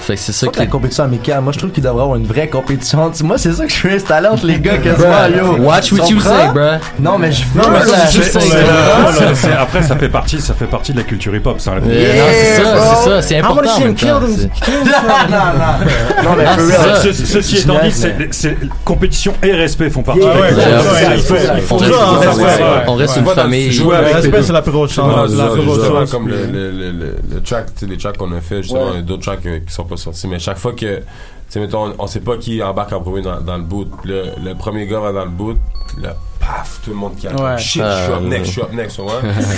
Fait 0.00 0.14
que 0.14 0.20
c'est 0.20 0.32
ça 0.32 0.46
qui 0.48 0.58
la 0.60 0.66
compétition 0.66 1.04
amicale. 1.04 1.40
Moi, 1.40 1.52
je 1.52 1.58
trouve 1.58 1.70
qu'il 1.70 1.82
devrait 1.82 1.98
y 1.98 2.02
avoir 2.02 2.16
une 2.16 2.26
vraie 2.26 2.48
compétition. 2.48 3.10
Tu- 3.10 3.24
Moi, 3.24 3.38
c'est 3.38 3.52
ça 3.52 3.64
que 3.64 3.70
je 3.70 3.76
suis 3.76 3.92
installé 3.92 4.28
entre 4.28 4.46
les 4.46 4.58
gars 4.58 4.78
quasiment, 4.82 5.26
yo. 5.36 5.56
Watch 5.56 5.92
what 5.92 6.06
Tu 6.06 6.14
you 6.14 6.20
say, 6.20 6.48
bro. 6.52 6.78
Non, 6.98 7.18
mais 7.18 7.32
je 7.32 7.44
veux 7.54 7.62
après, 9.58 9.82
ça 9.82 9.96
fait 9.96 10.08
partie, 10.08 10.40
ça 10.40 10.54
fait 10.54 10.66
partie 10.66 10.92
de 10.92 10.98
la 10.98 11.04
culture 11.04 11.34
hip-hop, 11.34 11.60
ça. 11.60 11.72
C'est 11.82 12.62
ça, 12.62 12.94
c'est 13.02 13.10
ça, 13.10 13.22
c'est 13.22 13.38
important. 13.38 13.78
Non, 16.22 16.36
non. 16.36 16.44
Ça. 16.74 16.96
Ce- 17.02 17.12
ceci 17.12 17.56
étant 17.58 17.78
dit, 17.82 17.90
c'est, 17.92 18.18
mais- 18.18 18.28
c'est 18.30 18.56
compétition 18.84 19.32
et 19.42 19.52
respect 19.52 19.90
font 19.90 20.02
partie. 20.02 20.22
On 22.88 22.94
reste 22.94 23.16
une 23.16 23.24
famille. 23.26 23.72
jouer 23.72 23.90
Le 23.92 23.96
avec 24.02 24.14
respect, 24.14 24.42
c'est 24.42 24.52
la 24.52 24.62
plus 24.62 24.72
grosse 24.72 24.92
chose. 24.94 25.04
comme 26.10 26.28
le, 26.28 27.40
track, 27.44 27.66
les 27.88 27.96
tracks 27.96 28.16
qu'on 28.16 28.32
a 28.32 28.40
fait, 28.40 28.62
justement, 28.62 28.90
il 28.92 28.96
y 28.96 28.98
a 28.98 29.02
d'autres 29.02 29.22
tracks 29.22 29.44
euh, 29.46 29.58
qui 29.66 29.72
sont 29.72 29.84
pas 29.84 29.96
sortis, 29.96 30.26
mais 30.28 30.38
chaque 30.38 30.58
fois 30.58 30.72
que, 30.72 30.96
tu 30.98 31.02
sais, 31.48 31.60
mettons, 31.60 31.86
on, 31.88 31.94
on 31.98 32.06
sait 32.06 32.20
pas 32.20 32.36
qui 32.36 32.62
embarque 32.62 32.92
en 32.92 33.00
premier 33.00 33.22
dans, 33.22 33.40
dans 33.40 33.56
le 33.56 33.62
boot. 33.62 33.88
Le, 34.04 34.24
le 34.44 34.54
premier 34.54 34.86
gars 34.86 35.00
va 35.00 35.12
dans 35.12 35.24
le 35.24 35.30
boot, 35.30 35.56
paf, 36.46 36.80
tout 36.84 36.90
le 36.90 36.96
monde 36.96 37.14
qui 37.16 37.26
a 37.26 37.30
Ouais. 37.32 37.58
shit, 37.58 37.82
je 37.82 38.02
suis 38.04 38.12
up 38.12 38.18
Ah, 38.18 38.28
next, 38.28 38.46
je 38.46 38.50
suis 38.52 38.62
up 38.62 38.72
next, 38.72 38.98
ouais. 38.98 39.04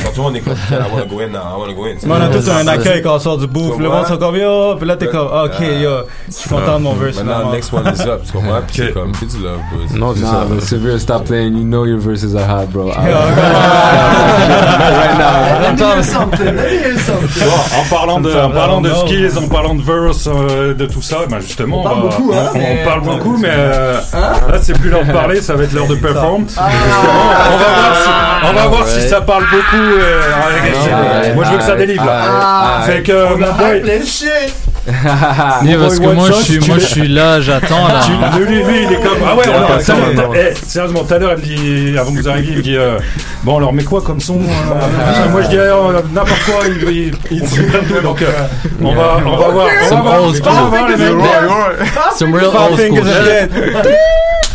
Quand 0.05 0.11
tout 0.15 0.17
le 0.19 0.23
monde 0.23 0.37
est 0.37 0.41
comme, 0.41 0.53
I 0.55 0.93
wanna 0.93 1.05
go 1.07 1.21
in 1.21 1.27
now, 1.29 1.39
I 1.39 1.61
wanna 1.61 1.73
go 1.75 1.85
in. 1.87 1.95
Mais 2.07 2.15
on 2.15 2.21
a 2.21 2.29
tout 2.29 2.51
un 2.51 2.67
accueil 2.69 3.03
quand 3.03 3.17
on 3.17 3.19
sort 3.19 3.39
du 3.39 3.47
bouffe. 3.47 3.79
Le 3.79 3.89
monde 3.89 4.07
sont 4.07 4.17
comme 4.17 4.37
yo, 4.37 4.75
puis 4.77 4.87
là 4.87 4.97
t'es 4.97 5.07
comme 5.09 5.27
ok 5.27 5.61
yo, 5.61 5.91
je 6.29 6.33
suis 6.35 6.49
content 6.49 6.79
de 6.79 6.85
mon 6.85 6.95
verse 6.95 7.17
Maintenant, 7.23 7.51
next 7.53 7.73
one 7.73 7.85
is 7.95 8.01
up, 8.09 8.23
tu 8.27 8.33
comprends? 8.33 8.61
Puis 8.67 8.77
c'est 8.77 8.93
comme, 8.93 9.15
fais 9.15 9.27
du 9.27 9.39
love, 9.43 9.59
boys. 9.73 9.99
Non, 9.99 10.15
c'est 10.15 10.23
ça. 10.25 10.47
Severe, 10.67 10.99
stop 11.01 11.25
playing. 11.25 11.57
You 11.57 11.65
know 11.65 11.85
your 11.87 11.99
verses 11.99 12.35
are 12.35 12.49
hot, 12.49 12.67
bro. 12.73 12.91
I- 12.93 12.97
Bon, 15.77 15.85
en 17.81 17.85
parlant 17.97 18.21
de, 18.21 18.33
en 18.35 18.51
parlant 18.51 18.81
de 18.81 18.91
skills, 18.93 19.37
en 19.39 19.49
parlant 19.49 19.75
de 19.75 19.83
verse, 19.83 20.29
euh, 20.29 20.75
de 20.75 20.87
tout 20.87 21.03
ça, 21.03 21.19
ben 21.29 21.41
justement, 21.41 21.81
On 21.81 21.83
parle 21.83 21.97
va- 21.97 22.03
beaucoup, 22.09 22.33
hein, 22.33 22.51
on, 22.55 22.59
mais- 22.59 22.85
parle 22.85 23.01
beaucoup, 23.03 23.37
mais 23.37 23.49
euh, 23.51 23.99
Hein? 24.15 24.33
là 24.51 24.59
c'est 24.61 24.73
plus 24.79 24.91
l'heure 24.91 25.05
de 25.05 25.13
parler, 25.13 25.41
ça 25.43 25.55
va 25.55 25.65
être 25.65 25.73
l'heure 25.73 25.87
de 25.89 25.95
perform. 25.97 26.47
Ah. 26.77 26.86
Justement, 26.86 27.24
on 27.53 27.57
va 27.57 27.66
voir 27.66 27.97
si, 27.97 28.11
on 28.44 28.53
va 28.53 28.66
voir 28.69 28.86
si 28.89 29.09
ça 29.09 29.20
parle 29.20 29.44
beaucoup. 29.51 29.77
euh, 29.77 30.20
avec- 30.47 30.74
ouais. 30.74 31.35
moi 31.35 31.44
je 31.44 31.51
veux 31.53 31.59
que 31.59 31.65
ça 31.65 31.77
délivre. 31.77 32.05
là. 32.05 32.23
Ah, 32.24 32.82
fait 32.86 33.03
que 33.03 33.12
euh, 33.12 33.27
on 33.35 33.39
mon 33.39 33.47
a 33.47 33.51
boy. 33.53 33.82
Mais 33.85 34.01
parce 35.78 35.98
que 35.98 36.07
moi, 36.07 36.28
je 36.28 36.32
suis, 36.44 36.59
tu 36.61 36.69
moi, 36.69 36.77
veux- 36.77 36.81
je 36.81 36.86
suis 36.86 37.09
là, 37.09 37.40
j'attends 37.40 37.89
là. 37.89 38.01
tu- 38.05 38.12
lui, 38.44 38.62
lui, 38.62 38.85
il 38.85 38.93
est 38.93 39.01
comme 39.03 39.19
ah 39.28 39.35
ouais, 39.35 39.48
alors, 39.48 39.81
ça- 39.81 39.94
maintenant. 39.97 40.31
eh, 40.32 40.55
sérieusement, 40.65 41.03
tout 41.03 41.12
à 41.15 41.19
l'heure, 41.19 41.35
il 41.36 41.39
me 41.39 41.90
dit 41.93 41.98
avant 41.98 42.12
que 42.12 42.19
vous 42.19 42.28
arriviez, 42.28 42.53
il 42.53 42.59
me 42.59 42.62
dit 42.62 42.77
euh, 42.77 42.98
bon 43.43 43.57
alors 43.57 43.73
mais 43.73 43.82
quoi 43.82 44.01
comme 44.01 44.20
son 44.20 44.35
euh, 44.39 45.28
Moi 45.32 45.43
je 45.43 45.48
dis 45.48 45.59
euh, 45.59 45.74
n'importe 46.12 46.40
quoi, 46.44 46.55
il, 46.69 46.89
il, 46.89 47.15
il, 47.32 47.40
dit 47.43 47.61
plein 47.62 47.81
de 47.82 47.85
tout, 47.94 48.01
donc 48.01 48.23
euh, 48.23 48.27
on 48.81 48.94
va, 48.94 49.16
on 49.27 49.36
va 49.36 49.48
voir, 49.48 49.66
on 49.90 49.94
va 49.97 50.01
voir, 50.03 50.23
on 50.23 50.31
va 50.53 50.62
voir 50.78 50.89
les 50.89 50.97
mecs. 50.97 51.09
Some 52.16 52.32
real 52.32 52.51
Five 52.53 52.70
old 52.70 52.78
school. 52.81 53.03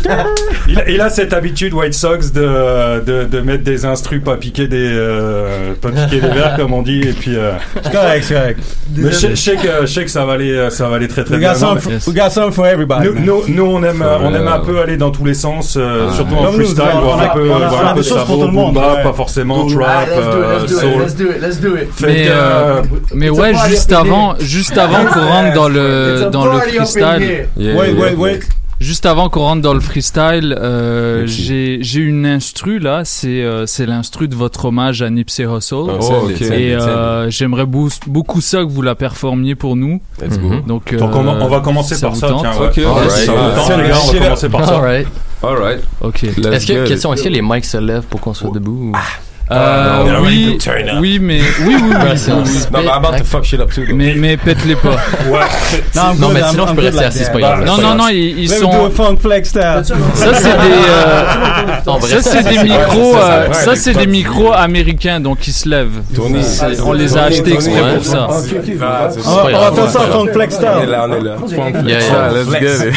Il, 0.72 0.78
a- 0.80 0.88
il 0.88 1.00
a 1.00 1.10
cette 1.10 1.32
habitude 1.32 1.72
White 1.74 1.94
Sox 1.94 2.32
de, 2.32 3.00
de, 3.04 3.24
de 3.24 3.40
mettre 3.40 3.62
des 3.62 3.84
instrus 3.84 4.22
pas 4.24 4.36
piquer 4.36 4.66
des 4.68 4.88
euh, 4.90 5.74
pas 5.80 5.90
piquer 5.90 6.20
des 6.20 6.28
verres 6.28 6.56
comme 6.56 6.72
on 6.72 6.82
dit 6.82 7.00
et 7.02 7.12
puis 7.12 7.36
euh, 7.36 7.52
C'est 7.82 7.92
correct, 7.92 8.24
c'est 8.26 8.34
correct. 8.34 8.60
mais 8.96 9.12
je, 9.12 9.28
je 9.28 9.34
sais 9.34 9.56
que 9.56 9.68
je 9.82 9.86
sais 9.86 10.04
que 10.04 10.10
ça 10.10 10.24
va 10.24 10.32
aller 10.34 10.68
ça 10.70 10.88
va 10.88 10.96
aller 10.96 11.08
très 11.08 11.24
très 11.24 11.34
We 11.34 11.40
bien. 11.40 11.52
got 11.52 11.60
Non, 11.60 11.74
mais- 11.74 11.96
we 12.06 12.14
got 12.16 12.30
some 12.30 12.52
for 12.52 12.66
everybody. 12.66 13.06
nous, 13.08 13.20
nous, 13.20 13.42
nous, 13.48 13.64
on 13.64 13.82
aime 13.82 14.02
on 14.02 14.34
aime 14.34 14.48
un 14.48 14.60
euh, 14.60 14.64
peu 14.64 14.80
aller 14.80 14.96
dans 14.96 15.10
tous 15.10 15.24
les 15.24 15.34
sens 15.34 15.76
euh, 15.76 16.08
Ah. 16.10 16.14
surtout 16.14 16.34
en 16.36 16.44
Comme 16.44 16.56
nous, 16.56 16.64
freestyle 16.64 16.84
on 16.94 16.98
a- 16.98 17.00
voir 17.02 17.20
un 17.20 17.28
peu 17.28 17.50
on 17.50 17.54
a- 17.54 17.68
voir 17.68 17.82
on 17.82 17.86
a 17.86 17.90
un 17.90 17.94
peu 17.94 18.02
pour 18.26 18.40
tout 18.40 18.46
le 18.46 18.52
monde, 18.52 18.76
ouais. 18.76 19.02
pas 19.02 19.12
forcément 19.12 19.66
trap 19.66 20.08
euh, 20.10 20.66
soul 20.66 21.02
let's 21.02 21.14
do 21.16 21.24
it, 21.26 21.40
let's 21.42 21.60
do 21.60 21.76
it. 21.76 21.88
Mais, 22.02 22.26
euh, 22.28 22.32
euh, 22.32 22.82
mais 23.14 23.28
ouais, 23.30 23.52
juste 23.68 23.92
avant, 23.92 24.34
juste 24.40 24.78
avant 24.78 25.04
qu'on 25.04 25.26
rentre 25.26 25.52
dans 25.54 25.68
le 25.68 26.30
dans 26.32 26.46
le 26.46 26.58
freestyle, 26.60 27.46
Wait, 27.58 27.92
wait, 27.92 28.14
wait. 28.16 28.40
Juste 28.82 29.06
avant 29.06 29.28
qu'on 29.28 29.40
rentre 29.40 29.62
dans 29.62 29.74
le 29.74 29.80
freestyle, 29.80 30.56
euh, 30.58 31.26
j'ai 31.26 31.78
j'ai 31.80 32.00
une 32.00 32.26
instru 32.26 32.78
là, 32.78 33.02
c'est 33.04 33.42
euh, 33.42 33.64
c'est 33.66 33.86
l'instru 33.86 34.28
de 34.28 34.34
votre 34.34 34.66
hommage 34.66 35.00
à 35.02 35.08
Nipsey 35.10 35.44
Hussle. 35.44 35.74
Oh, 35.74 35.98
Oh, 36.00 36.28
Et 36.30 36.74
euh, 36.74 37.30
j'aimerais 37.30 37.66
beaucoup 37.66 38.40
ça 38.40 38.58
que 38.58 38.68
vous 38.68 38.82
la 38.82 38.94
performiez 38.94 39.54
pour 39.54 39.76
nous. 39.76 40.00
Let's 40.20 40.38
go. 40.38 40.48
Mhm. 40.48 40.62
Donc, 40.66 40.94
donc 40.94 41.14
on, 41.14 41.22
va- 41.22 41.38
on 41.40 41.48
va 41.48 41.60
commencer 41.60 41.94
ça 41.94 42.08
par 42.08 42.16
ça 42.16 42.26
tiens 42.28 42.60
ouais. 42.60 42.70
Ah, 42.86 42.90
Alright. 42.90 43.26
tente, 43.56 43.78
les 43.78 43.88
gars 43.88 43.98
on 44.02 44.12
va 44.12 44.18
commencer 44.20 44.48
par 44.48 44.64
ça 44.66 44.74
Alright. 44.76 45.08
Alright. 45.42 45.80
Ok. 46.00 46.24
Est-ce 46.24 46.66
que, 46.66 46.86
question, 46.86 47.12
est-ce 47.12 47.22
que 47.24 47.28
les 47.28 47.42
mics 47.42 47.64
se 47.64 47.78
lèvent 47.78 48.04
pour 48.04 48.20
qu'on 48.20 48.34
soit 48.34 48.50
debout? 48.52 48.92
ou- 48.92 48.96
Euh, 49.54 50.04
no, 50.20 50.24
oui, 50.26 50.58
oui, 51.00 51.18
mais 51.20 51.40
oui, 51.66 51.76
oui, 51.82 51.92
oui. 51.92 51.92
Non, 52.28 52.42
mais 52.72 52.84
I'm 52.84 52.88
about 53.04 53.18
to 53.18 53.24
fuck 53.24 53.44
shit 53.44 53.60
up 53.60 53.70
too. 53.72 53.82
though. 53.86 53.94
Mais 53.94 54.14
mais 54.16 54.36
pète-les 54.36 54.76
pas. 54.76 54.90
ouais 55.28 55.40
Non, 55.94 56.14
Non, 56.18 56.28
mais 56.30 56.40
I'm- 56.40 56.50
sinon, 56.50 56.66
je 56.68 56.74
peux 56.74 56.80
rester 56.82 57.04
assis, 57.04 57.24
c'est 57.24 57.32
pas 57.32 57.40
grave. 57.40 57.64
Non, 57.64 57.76
non, 57.78 57.94
non, 57.94 58.08
ils, 58.08 58.44
ils 58.44 58.50
me 58.50 58.60
do 58.60 58.68
a 58.68 58.72
sont. 58.72 58.90
funk 58.90 59.16
flex 59.20 59.48
style. 59.50 59.82
Ça 60.14 60.34
c'est 60.34 60.48
des. 60.48 60.82
euh, 60.88 62.08
Ça 62.08 62.22
c'est 62.22 62.42
des 62.44 62.62
micros. 62.62 63.16
euh, 63.16 63.52
Ça 63.52 63.76
c'est 63.76 63.92
des 63.94 64.06
micros 64.06 64.52
américains, 64.52 65.20
donc 65.20 65.46
ils 65.46 65.52
se 65.52 65.68
lèvent. 65.68 66.02
Tony. 66.14 66.42
On 66.84 66.92
les 66.92 67.16
a 67.16 67.24
achetés 67.24 67.52
exprès 67.52 67.94
pour 67.96 68.04
ça. 68.04 68.28
Ah, 68.30 69.08
On 69.26 69.34
va, 69.60 69.72
faire 69.72 69.90
ça 69.90 70.00
funk 70.00 70.26
flex 70.32 70.56
On 70.56 70.62
est 70.62 70.76
style. 70.80 70.90
là, 70.90 71.06
on 71.08 71.12
est 71.12 71.20
là. 71.20 71.36
Yeah, 71.86 72.00
yeah. 72.00 72.30
Let's 72.32 72.50
get 72.60 72.88
it. 72.88 72.94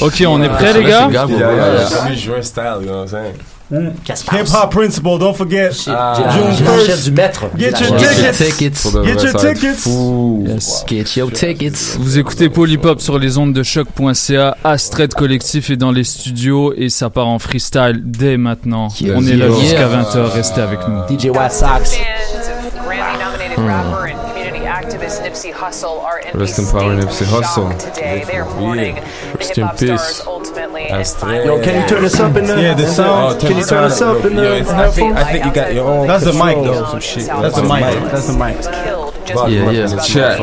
Ok, 0.00 0.24
on 0.26 0.42
est 0.42 0.48
prêts 0.48 0.72
les 0.72 0.84
gars 0.84 1.08
Yeah, 1.12 1.26
yeah, 1.28 2.14
juin 2.16 2.42
style, 2.42 2.64
you 2.80 2.86
know 2.86 2.94
what 2.94 3.02
I'm 3.04 3.08
saying? 3.08 3.34
Hip 3.70 4.46
hop 4.52 4.70
principle, 4.70 5.18
don't 5.18 5.34
forget. 5.34 5.70
1st. 5.70 7.04
du 7.04 7.12
maître. 7.12 7.46
Get 7.56 7.70
your 7.80 7.96
tickets. 7.96 8.86
Get 9.04 9.22
your 9.22 9.32
tickets. 9.32 10.84
Get 10.86 11.16
your 11.16 11.32
tickets. 11.32 11.96
Vous 11.98 12.18
écoutez 12.18 12.50
Polypop 12.50 13.00
sur 13.00 13.18
les 13.18 13.38
ondes 13.38 13.54
de 13.54 13.62
choc.ca. 13.62 14.56
Astrid 14.64 15.14
Collectif 15.14 15.70
est 15.70 15.76
dans 15.76 15.92
les 15.92 16.04
studios 16.04 16.74
et 16.76 16.90
ça 16.90 17.08
part 17.08 17.28
en 17.28 17.38
freestyle 17.38 18.02
dès 18.04 18.36
maintenant. 18.36 18.88
On 19.14 19.26
est 19.26 19.36
là 19.36 19.48
jusqu'à 19.60 19.88
20h. 19.88 20.32
Restez 20.34 20.60
avec 20.60 20.80
nous. 20.86 21.18
DJ 21.18 21.30
White 21.30 21.52
Sox. 21.52 21.98
Activist 24.84 25.22
Nipsey 25.22 25.52
Hussle 25.52 26.02
are 26.02 26.20
in 26.20 26.38
Rest 26.38 26.58
in 26.58 26.66
power, 26.66 26.94
Nipsey 26.94 27.24
Hussle. 27.24 27.70
shock 27.70 27.94
today. 27.94 28.24
They 28.24 28.36
are 28.36 28.54
mourning 28.56 28.96
the 28.96 29.00
Rest 29.38 29.58
in 29.58 29.64
hip-hop 29.64 29.78
peace. 29.78 30.02
stars 30.02 30.26
ultimately. 30.26 30.88
Yo, 30.88 31.62
can 31.62 31.82
you 31.82 31.88
turn 31.88 32.02
this 32.02 32.20
up 32.20 32.36
in 32.36 32.44
the? 32.46 32.60
Yeah, 32.60 32.74
the 32.74 32.86
oh, 32.86 32.90
sound. 32.90 33.40
Can 33.40 33.56
you 33.56 33.64
turn 33.64 33.88
this 33.88 34.00
up 34.02 34.24
in 34.24 34.36
the? 34.36 34.42
Yeah, 34.42 34.80
I 34.80 34.90
think, 34.90 35.16
I 35.16 35.32
think 35.32 35.44
you 35.46 35.54
got 35.54 35.74
your 35.74 35.88
own. 35.88 36.06
That's 36.06 36.24
the 36.24 36.32
mic, 36.32 36.56
though. 36.56 36.84
some 36.90 37.00
shit. 37.00 37.26
That's 37.26 37.56
the 37.56 37.62
mic. 37.62 37.80
That's 38.10 38.26
the 38.26 38.38
mic. 38.38 39.03
Fuck, 39.28 39.50
Yeah, 39.50 39.70
yeah. 39.70 40.02
Check. 40.02 40.38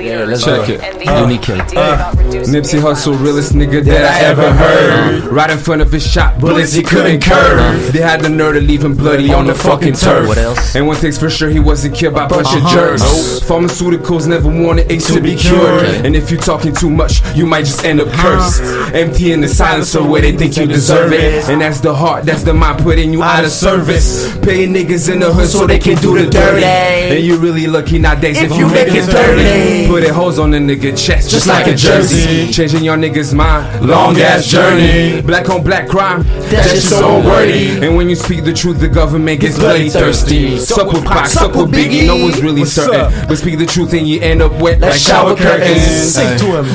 Yeah, 0.00 0.24
let's 0.24 0.44
Check 0.44 0.68
it. 0.68 0.80
Unique. 1.04 1.48
Uh, 1.50 2.12
Nipsey 2.52 2.80
Hussle, 2.80 3.18
realest 3.20 3.52
nigga 3.52 3.84
that 3.84 4.04
I 4.04 4.26
ever 4.26 4.52
heard. 4.52 5.24
Right 5.24 5.50
in 5.50 5.58
front 5.58 5.82
of 5.82 5.90
his 5.92 6.06
shot, 6.06 6.38
bullets 6.40 6.72
he 6.72 6.82
couldn't 6.82 7.22
curve. 7.22 7.92
They 7.92 8.00
had 8.00 8.20
the 8.20 8.28
nerve 8.28 8.54
to 8.54 8.60
leave 8.60 8.84
him 8.84 8.94
bloody 8.96 9.32
on 9.32 9.46
the 9.46 9.54
fucking 9.54 9.94
turf. 9.94 10.26
What 10.28 10.38
else? 10.38 10.74
And 10.74 10.86
one 10.86 10.96
thing's 10.96 11.18
for 11.18 11.30
sure, 11.30 11.48
he 11.50 11.60
wasn't 11.60 11.94
killed 11.94 12.14
by 12.14 12.24
a 12.26 12.28
bunch 12.28 12.48
of 12.54 12.62
jerks. 12.70 13.02
Pharmaceuticals 13.40 14.26
never 14.26 14.48
wanted 14.48 14.90
AIDS 14.90 15.06
to 15.12 15.20
be 15.20 15.36
cured. 15.36 15.84
And 16.06 16.14
if 16.16 16.30
you're 16.30 16.40
talking 16.40 16.74
too 16.74 16.90
much, 16.90 17.20
you 17.36 17.46
might 17.46 17.64
just 17.64 17.84
end 17.84 18.00
up 18.00 18.08
cursed. 18.08 18.62
Empty 18.94 19.32
in 19.32 19.40
the 19.40 19.48
silencer 19.48 20.02
where 20.02 20.22
they 20.22 20.36
think 20.36 20.56
you 20.56 20.66
deserve 20.66 21.12
it. 21.12 21.48
And 21.48 21.60
that's 21.60 21.80
the 21.80 21.94
heart, 21.94 22.24
that's 22.24 22.42
the 22.42 22.54
mind 22.54 22.82
putting 22.82 23.12
you 23.12 23.22
out 23.22 23.44
of 23.44 23.50
service. 23.50 24.36
Paying 24.40 24.72
niggas 24.74 25.12
in 25.12 25.20
the 25.20 25.32
hood 25.32 25.48
so 25.48 25.66
they 25.66 25.78
can 25.78 25.96
do 26.00 26.18
the 26.18 26.30
dirty. 26.30 26.64
And 26.64 27.24
you're 27.24 27.38
really 27.38 27.66
lucky 27.66 27.98
not 27.98 28.09
nowadays 28.10 28.42
if, 28.42 28.56
you 28.56 28.66
make 28.68 28.88
it 28.88 29.06
dirty. 29.10 29.86
Put 29.88 30.02
it 30.02 30.10
holes 30.10 30.38
on 30.38 30.54
a 30.54 30.58
nigga 30.58 30.96
chest 30.96 31.30
just 31.30 31.46
like 31.46 31.66
a 31.66 31.74
jersey. 31.74 32.50
Changing 32.52 32.84
your 32.84 32.96
niggas' 32.96 33.34
mind, 33.34 33.86
long 33.86 34.16
ass 34.18 34.46
journey. 34.46 35.22
Black 35.22 35.48
on 35.48 35.62
black 35.62 35.88
crime, 35.88 36.22
that's 36.50 36.72
just 36.72 36.88
so 36.88 37.18
unworthy. 37.18 37.84
And 37.84 37.96
when 37.96 38.08
you 38.08 38.16
speak 38.16 38.44
the 38.44 38.52
truth, 38.52 38.80
the 38.80 38.88
government 38.88 39.40
gets 39.40 39.58
bloody 39.58 39.88
thirsty. 39.88 40.58
Suck 40.58 40.92
with 40.92 41.04
Pac, 41.04 41.26
suck 41.26 41.54
with 41.54 41.70
Biggie, 41.70 42.06
no 42.06 42.16
one's 42.16 42.42
really 42.42 42.60
What's 42.60 42.72
certain. 42.72 43.00
up? 43.00 43.28
But 43.28 43.36
speak 43.38 43.58
the 43.58 43.66
truth 43.66 43.92
and 43.92 44.06
you 44.06 44.20
end 44.20 44.42
up 44.42 44.52
wet 44.60 44.80
like 44.80 44.94
shower 44.94 45.36
curtains. 45.36 46.16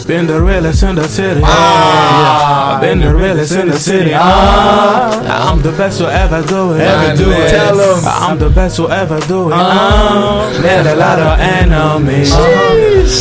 Been 0.06 0.28
the 0.28 0.42
realest 0.42 0.84
in 0.84 0.96
the 0.96 1.08
city. 1.08 1.42
Ah. 1.44 2.78
Been 2.82 3.00
the 3.00 3.14
realest 3.14 3.52
in 3.54 3.68
the 3.70 3.78
city. 3.80 4.12
Ah. 4.14 5.52
I'm 5.52 5.62
the 5.62 5.72
best 5.72 6.00
who 6.00 6.06
ever 6.06 6.42
do 6.44 6.74
it. 6.74 6.82
Ever 6.82 7.18
do 7.18 7.32
it. 7.32 7.50
Tell 7.50 7.80
'em. 7.80 8.04
I'm 8.06 8.38
the 8.38 8.50
best 8.50 8.78
who 8.78 8.90
ever 8.90 9.20
do 9.22 9.50
it. 9.50 9.54
Ah. 9.54 10.60
Met 10.62 10.86
a 10.88 10.96
lot 10.96 11.20
of 11.20 11.25
enemies. 11.34 12.32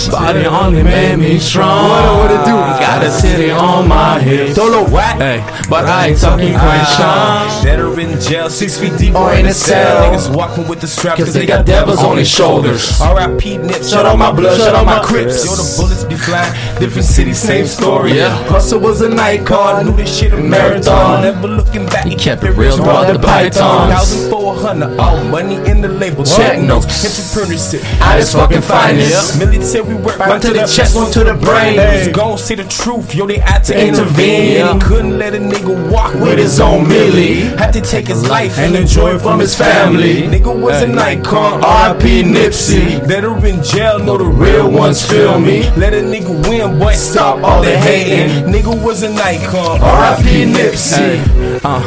Body 0.08 0.46
only 0.46 0.82
made 0.82 1.16
me 1.16 1.38
strong. 1.38 1.90
What 2.18 2.30
I 2.30 2.44
do? 2.44 2.54
Got 2.80 3.02
a 3.04 3.10
city 3.10 3.50
on 3.50 3.88
my 3.88 4.20
hips. 4.20 4.54
Solo 4.54 4.88
what? 4.88 5.16
Hey, 5.16 5.44
but 5.68 5.84
I 5.86 6.08
ain't 6.08 6.20
talking 6.20 6.54
ah. 6.54 6.60
Crenshaw. 6.60 7.64
That 7.64 7.80
are 7.80 8.00
in 8.00 8.20
jail, 8.20 8.48
six 8.48 8.78
feet 8.78 8.96
deep 8.98 9.14
Or 9.14 9.30
or 9.30 9.34
in 9.34 9.46
a 9.46 9.52
cell. 9.52 10.10
Niggas 10.10 10.34
walking 10.34 10.66
with 10.68 10.80
the 10.80 10.86
straps 10.86 11.18
cause 11.18 11.34
they 11.34 11.46
got 11.46 11.66
devils 11.66 12.02
on 12.02 12.16
their 12.16 12.24
shoulders. 12.24 13.00
R.I.P. 13.00 13.58
Nip, 13.58 13.82
shut 13.82 14.06
on 14.06 14.18
my 14.18 14.32
blood, 14.32 14.56
shut 14.58 14.74
on 14.74 14.86
my 14.86 15.00
crips. 15.02 15.44
Yo, 15.44 15.52
the 15.52 15.76
bullets 15.76 16.04
be 16.04 16.14
flying, 16.14 16.52
different 16.80 17.06
cities, 17.06 17.38
same 17.38 17.66
story. 17.66 18.12
Yeah. 18.12 18.30
Hustle 18.48 18.80
was 18.80 19.00
a 19.00 19.08
night 19.08 19.46
card, 19.46 19.86
knew 19.86 19.96
this 19.96 20.18
shit 20.18 20.32
a 20.32 20.36
marathon. 20.36 21.22
Never 21.22 21.48
looking 21.48 21.86
back, 21.86 22.06
he 22.06 22.16
kept 22.16 22.42
it 22.44 22.52
real 22.52 22.76
throughout 22.76 23.12
the 23.12 23.18
pythons. 23.18 24.30
1,400, 24.30 24.98
all 24.98 25.22
money 25.24 25.56
in 25.70 25.80
the 25.80 25.88
label. 25.88 26.24
Check 26.24 26.60
notes, 26.60 27.04
entrepreneurship, 27.04 27.82
at 28.00 28.20
its 28.20 28.32
fucking 28.32 28.62
finest. 28.62 29.38
Military 29.38 29.94
work, 29.94 30.18
right 30.18 30.40
to 30.40 30.52
the 30.52 30.66
chest, 30.66 30.96
one 30.96 31.10
to 31.12 31.24
the 31.24 31.34
brain. 31.34 31.78
Hey. 31.78 32.10
Gon' 32.12 32.38
see 32.38 32.54
the 32.54 32.64
truth, 32.64 33.14
yo, 33.14 33.26
they 33.26 33.38
had 33.38 33.64
to 33.64 33.74
intervene. 33.78 34.52
Yeah. 34.52 34.74
He 34.74 34.80
couldn't 34.80 35.18
let 35.18 35.34
a 35.34 35.38
nigga 35.38 35.90
walk 35.90 36.14
with 36.14 36.38
his 36.38 36.60
own 36.60 36.88
millie. 36.88 37.42
Had 37.56 37.72
to 37.72 37.80
take 37.80 38.06
his 38.08 38.28
life 38.28 38.58
and 38.58 38.74
enjoy 38.74 39.14
it 39.14 39.20
from 39.20 39.40
his 39.40 39.54
family. 39.54 40.22
Nigga 40.22 40.54
was 40.58 40.82
an 40.82 40.98
icon, 40.98 41.64
R.I.P. 41.64 42.22
Nipsey. 42.22 43.06
That 43.06 43.24
are 43.24 43.46
in 43.46 43.62
jail, 43.62 43.98
know 43.98 44.16
the 44.18 44.24
real 44.24 44.70
ones 44.70 45.04
feel 45.04 45.38
me. 45.38 45.70
Let 45.76 45.92
a 45.94 46.02
nigga 46.02 46.48
win, 46.48 46.78
boy, 46.78 46.94
stop 46.94 47.42
all 47.42 47.62
the 47.62 47.76
hating. 47.76 48.52
Nigga 48.52 48.74
was 48.84 49.02
an 49.02 49.16
icon, 49.18 49.80
R.I.P. 49.80 50.44
Nipsey. 50.52 50.94
Hey, 50.94 51.43
uh, 51.62 51.80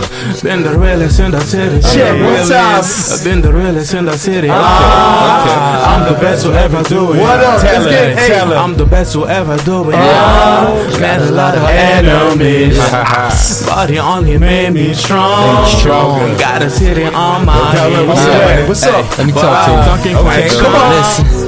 been 0.43 0.63
the 0.63 0.77
realest 0.77 1.19
in 1.19 1.31
the 1.31 1.41
city. 1.41 1.81
Check, 1.81 2.13
Been 2.13 2.23
what's 2.25 2.51
up? 2.51 2.71
realest- 2.71 3.23
Been 3.23 3.41
the 3.41 3.51
realest 3.53 3.93
in 3.93 4.05
the 4.05 4.17
city. 4.17 4.49
Ah. 4.51 5.95
I'm 6.07 6.13
the 6.13 6.19
best 6.19 6.45
who 6.45 6.51
ever 6.53 6.83
do 6.83 7.13
it. 7.13 7.19
What 7.21 7.39
up? 7.43 7.59
Tell 7.61 7.81
Let's 7.81 7.87
get- 7.89 8.17
hey. 8.17 8.27
tell. 8.29 8.53
I'm 8.53 8.75
the 8.77 8.85
best 8.85 9.13
who 9.13 9.25
ever 9.27 9.57
do 9.65 9.89
it. 9.89 9.95
Ah. 9.97 10.97
Met 10.99 11.21
a 11.21 11.31
lot 11.31 11.55
of 11.57 11.63
enemies. 11.63 12.77
Body 13.67 13.99
only 13.99 14.37
made 14.37 14.71
me 14.73 14.93
strong. 14.93 15.65
Stronger. 15.67 16.37
Got 16.37 16.61
a 16.63 16.69
city 16.69 17.03
on 17.05 17.45
my 17.45 17.71
Tell 17.73 17.91
her, 17.91 18.05
what's 18.07 18.21
head. 18.23 18.61
up? 18.63 18.67
What's 18.69 18.83
up? 18.83 19.17
Let 19.17 19.27
me 19.27 19.33
But 19.33 19.41
talk 19.41 19.65
to 19.65 19.89
talking 19.89 20.15
Okay, 20.17 20.49
come 20.61 20.75
on. 20.75 20.95
Listen. 20.95 21.46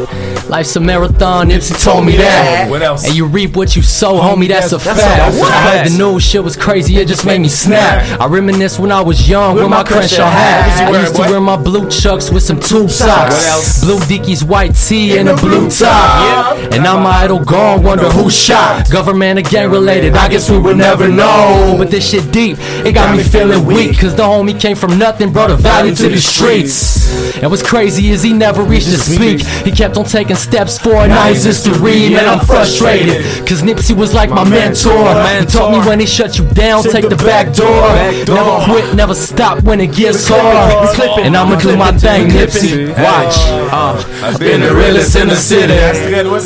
Life's 0.49 0.75
a 0.75 0.79
marathon, 0.79 1.49
Nipsey 1.49 1.81
told 1.83 2.05
me 2.07 2.17
that. 2.17 2.67
What 2.71 2.81
else? 2.81 3.05
And 3.05 3.15
you 3.15 3.27
reap 3.27 3.55
what 3.55 3.75
you 3.75 3.83
sow, 3.83 4.15
homie, 4.19 4.47
that's 4.47 4.71
a 4.71 4.77
That's 4.77 4.99
fact. 4.99 5.35
a- 5.35 5.41
I 5.43 5.77
heard 5.77 5.87
the 5.91 5.97
news 5.97 6.23
shit 6.23 6.43
was 6.43 6.57
crazy, 6.57 6.97
it 6.97 7.07
just 7.07 7.23
made 7.23 7.39
me 7.39 7.49
snap. 7.49 8.19
I 8.19 8.25
reminisce 8.25 8.79
when 8.79 8.91
I 8.91 8.99
was 9.01 9.29
young 9.29 9.55
with 9.55 9.69
my 9.69 9.83
Crenshaw 9.83 10.27
hat. 10.27 10.89
I 10.91 10.99
used 11.01 11.15
to 11.15 11.21
wear 11.21 11.39
my 11.39 11.55
blue 11.55 11.87
chucks 11.89 12.31
with 12.31 12.41
some 12.41 12.59
tube 12.59 12.89
socks. 12.89 13.81
Blue 13.83 13.99
Dickies, 14.07 14.43
white 14.43 14.73
tee, 14.73 15.19
and 15.19 15.29
a 15.29 15.35
blue 15.37 15.69
top. 15.69 16.57
And 16.73 16.81
now 16.83 16.99
my 16.99 17.11
idol 17.25 17.45
gone, 17.45 17.83
wonder 17.83 18.09
who 18.09 18.31
shot. 18.31 18.89
Government 18.89 19.47
gang 19.51 19.69
related, 19.69 20.15
I 20.15 20.29
guess 20.29 20.49
we 20.49 20.57
will 20.57 20.75
never 20.75 21.07
know. 21.07 21.75
But 21.77 21.91
this 21.91 22.09
shit 22.09 22.31
deep, 22.31 22.57
it 22.83 22.93
got 22.93 23.15
me 23.15 23.21
feeling 23.21 23.65
weak. 23.65 23.99
Cause 23.99 24.15
the 24.15 24.23
homie 24.23 24.59
came 24.59 24.75
from 24.75 24.97
nothing, 24.97 25.31
brought 25.31 25.51
a 25.51 25.55
value 25.55 25.93
to 25.93 26.09
the 26.09 26.17
streets. 26.19 27.35
And 27.37 27.51
what's 27.51 27.61
crazy 27.63 28.09
is 28.09 28.23
he 28.23 28.33
never 28.33 28.63
reached 28.63 28.87
to 28.87 28.97
speak. 28.97 29.41
He 29.63 29.71
kept 29.71 29.95
on 29.97 30.05
taking 30.05 30.35
steps 30.39 30.79
now 30.85 31.27
he's 31.27 31.43
just 31.43 31.65
to 31.65 31.73
read. 31.73 32.13
Man, 32.13 32.27
I'm 32.27 32.45
frustrated. 32.45 33.23
Cause 33.47 33.61
Nipsey 33.61 33.95
was 33.95 34.13
like 34.13 34.29
my 34.29 34.47
mentor. 34.47 35.13
He 35.39 35.45
told 35.45 35.73
me 35.73 35.79
when 35.79 35.99
they 35.99 36.05
shut 36.05 36.37
you 36.37 36.45
down, 36.53 36.83
take 36.83 37.09
the 37.09 37.15
back 37.15 37.53
door. 37.53 37.87
Never 38.33 38.65
quit, 38.65 38.95
never 38.95 39.13
stop 39.13 39.63
when 39.63 39.79
it 39.81 39.93
gets 39.93 40.27
hard. 40.27 40.97
And 41.19 41.35
I'ma 41.35 41.59
do 41.59 41.75
my 41.75 41.91
thing, 41.91 42.29
Nipsey. 42.29 42.89
Watch. 42.89 43.35
Uh, 43.71 44.03
I've 44.23 44.39
been 44.39 44.61
the 44.61 44.73
realest 44.73 45.15
in 45.15 45.27
the 45.27 45.35
city. 45.35 45.73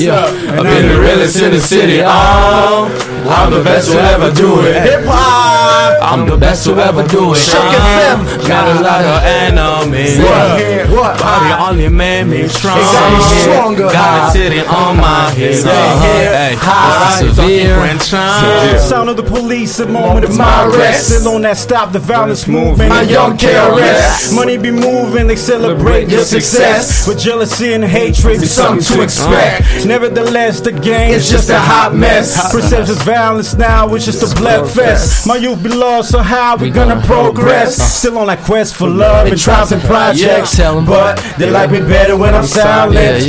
Yeah. 0.04 0.26
I've 0.26 0.64
been 0.64 0.88
the 0.90 1.00
realest 1.00 1.42
in 1.42 1.52
the 1.52 1.62
city. 1.62 2.02
Oh, 2.04 2.90
I'm 3.30 3.52
the 3.52 3.64
best 3.64 3.92
who 3.92 3.98
ever 4.00 4.34
do 4.34 4.66
it. 4.66 4.82
Hip 4.82 5.06
hop. 5.06 6.02
I'm 6.02 6.28
the 6.28 6.38
best 6.38 6.66
who 6.66 6.78
ever 6.80 7.08
do 7.08 7.34
it. 7.34 7.38
Shook 7.38 7.64
FM. 7.64 8.48
Got 8.48 8.76
a 8.76 8.82
lot 8.82 9.04
of 9.06 9.24
enemies. 9.24 10.20
What? 10.20 10.90
What? 10.92 11.20
Body 11.20 11.54
only 11.72 11.90
made 11.90 12.26
me 12.26 12.48
strong. 12.48 12.78
It 12.78 12.84
got 12.84 13.14
me 13.14 13.20
stronger. 13.42 13.83
Got 13.92 14.30
a 14.30 14.32
city 14.32 14.60
on 14.62 14.98
my 14.98 15.32
hips. 15.32 15.66
Uh-huh. 15.66 16.04
Hey, 16.04 16.56
High, 16.58 17.22
but 17.22 17.40
I 17.40 17.98
severe. 18.00 18.80
Sound 18.80 19.10
of 19.10 19.18
the 19.18 19.24
police, 19.24 19.78
the 19.78 19.88
moment 19.88 20.26
of 20.26 20.38
my 20.38 20.44
my 20.46 20.66
arrest. 20.66 20.78
arrest. 20.78 21.20
Still 21.20 21.36
on 21.36 21.42
that 21.42 21.58
stop 21.58 21.92
the 21.92 22.00
violence 22.00 22.48
movement. 22.48 22.90
My 22.90 23.02
young 23.02 23.38
KRS. 23.38 24.36
Money 24.36 24.58
be 24.58 24.72
moving, 24.72 25.28
they 25.28 25.36
celebrate 25.36 26.10
your 26.10 26.24
success. 26.24 27.08
But 27.08 27.18
jealousy 27.18 27.74
and 27.74 27.84
hatred 27.84 28.42
be 28.42 28.48
something 28.48 28.84
to 28.96 29.04
expect. 29.04 29.86
Nevertheless, 29.86 30.62
the 30.62 30.72
game 30.72 31.12
It's 31.14 31.30
just 31.30 31.50
a 31.50 31.60
hot 31.60 31.96
mess. 31.96 32.52
Perceptions 32.52 33.02
violence 33.04 33.54
now, 33.56 33.94
it's 33.94 34.06
just 34.06 34.24
a 34.24 34.36
blood 34.36 34.70
fest. 34.70 35.28
My 35.28 35.36
youth 35.36 35.64
be 35.64 35.70
lost, 35.70 36.12
so 36.12 36.20
how 36.20 36.58
we 36.58 36.70
gonna 36.70 37.02
progress? 37.06 37.76
Still 38.00 38.18
on 38.18 38.28
that 38.28 38.40
quest 38.44 38.76
for 38.76 38.90
love 38.90 39.28
and 39.28 39.40
trials 39.40 39.72
and 39.72 39.82
projects. 39.84 40.58
But 40.58 41.18
they 41.38 41.50
like 41.50 41.72
me 41.72 41.80
better 41.80 42.18
when 42.18 42.34
I'm 42.36 42.46
silent. 42.46 43.24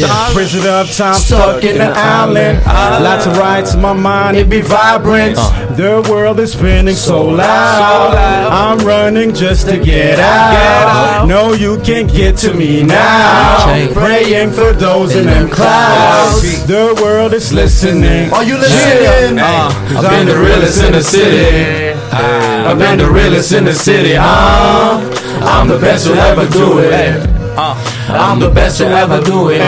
Yeah, 0.44 0.64
yeah. 0.64 0.80
Of 0.80 0.90
time, 0.90 1.14
stuck 1.14 1.64
in 1.64 1.80
an 1.80 1.92
island. 1.94 2.64
Lots 2.66 3.26
of 3.26 3.38
rights 3.38 3.74
in 3.74 3.80
my 3.80 3.92
mind, 3.92 4.36
it 4.36 4.50
be 4.50 4.60
vibrant. 4.60 5.36
The 5.76 6.06
world 6.10 6.38
is 6.40 6.52
spinning 6.52 6.94
so 6.94 7.24
loud. 7.24 8.14
I'm 8.14 8.84
running 8.86 9.34
just 9.34 9.68
to 9.68 9.78
get 9.78 10.18
out. 10.18 11.26
No, 11.26 11.54
you 11.54 11.80
can't 11.80 12.10
get 12.10 12.36
to 12.38 12.52
me 12.52 12.82
now. 12.82 13.62
Okay. 13.62 13.92
Praying 13.94 14.50
for 14.50 14.72
those 14.72 15.16
in 15.16 15.26
them 15.26 15.48
clouds. 15.48 16.66
The 16.66 16.98
world 17.02 17.32
is 17.32 17.52
listening. 17.52 18.32
Are 18.32 18.44
you 18.44 18.58
listening? 18.58 19.38
Uh, 19.38 19.70
I've 19.96 20.10
been 20.10 20.26
the 20.26 20.38
realest 20.38 20.82
in 20.82 20.92
the 20.92 21.02
city. 21.02 21.98
I've 22.12 22.78
been 22.78 22.98
the 22.98 23.10
realest 23.10 23.52
in 23.52 23.64
the 23.64 23.74
city. 23.74 24.16
Uh, 24.18 25.00
I'm 25.42 25.68
the 25.68 25.78
best 25.78 26.06
who 26.06 26.14
ever 26.14 26.46
do 26.48 26.80
it. 26.80 27.33
Uh, 27.56 27.74
I'm 28.08 28.40
the 28.40 28.50
best 28.50 28.78
who 28.80 28.86
ever 28.86 29.20
do 29.20 29.50
it. 29.50 29.58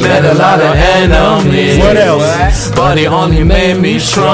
Met 0.00 0.24
a 0.24 0.34
lot 0.34 0.60
of 0.60 0.74
enemies. 0.74 1.78
What 1.78 1.96
else? 1.96 2.70
But 2.74 2.98
it 2.98 3.06
only 3.08 3.44
made 3.44 3.80
me 3.80 3.98
strong. 3.98 4.24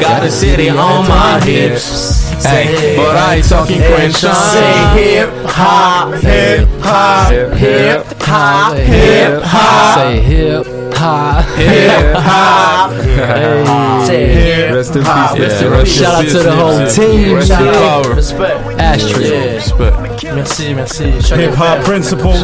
Got 0.00 0.24
a 0.24 0.30
city 0.30 0.70
on 0.70 1.06
my 1.08 1.40
hips. 1.44 2.30
Hey, 2.42 2.96
but 2.96 3.16
I 3.16 3.36
ain't 3.36 3.48
talking 3.48 3.80
Crenshaw. 3.82 4.32
Say 4.32 4.72
hip 5.14 5.30
hop, 5.44 6.14
hip 6.22 6.68
hop, 6.80 7.30
hip 7.54 8.04
hop, 8.20 8.76
hip 8.76 9.42
hop, 9.44 9.96
Say 9.98 10.20
hip 10.20 10.62
hop. 10.94 11.44
hip 11.56 12.16
hop. 12.16 12.90
Hip 12.92 14.74
Rest 14.74 14.96
in 14.96 15.02
hop. 15.02 15.36
peace. 15.36 15.42
Rest 15.42 15.62
in 15.62 15.70
Yeah, 15.70 15.84
peace. 15.84 15.94
Shout 16.00 16.14
out 16.14 16.28
to 16.30 16.38
the 16.42 16.52
whole 16.52 16.86
team. 16.88 17.34
Rest 17.36 17.50
in 17.50 17.56
Shout 17.56 17.74
out. 17.74 18.04
power. 18.04 18.14
Respect. 18.14 18.60
Yeah. 18.78 19.54
Respect. 19.54 19.96
Merci, 20.34 20.74
merci. 20.74 21.04
Hip 21.34 21.54
hop 21.54 21.84
principles. 21.84 22.38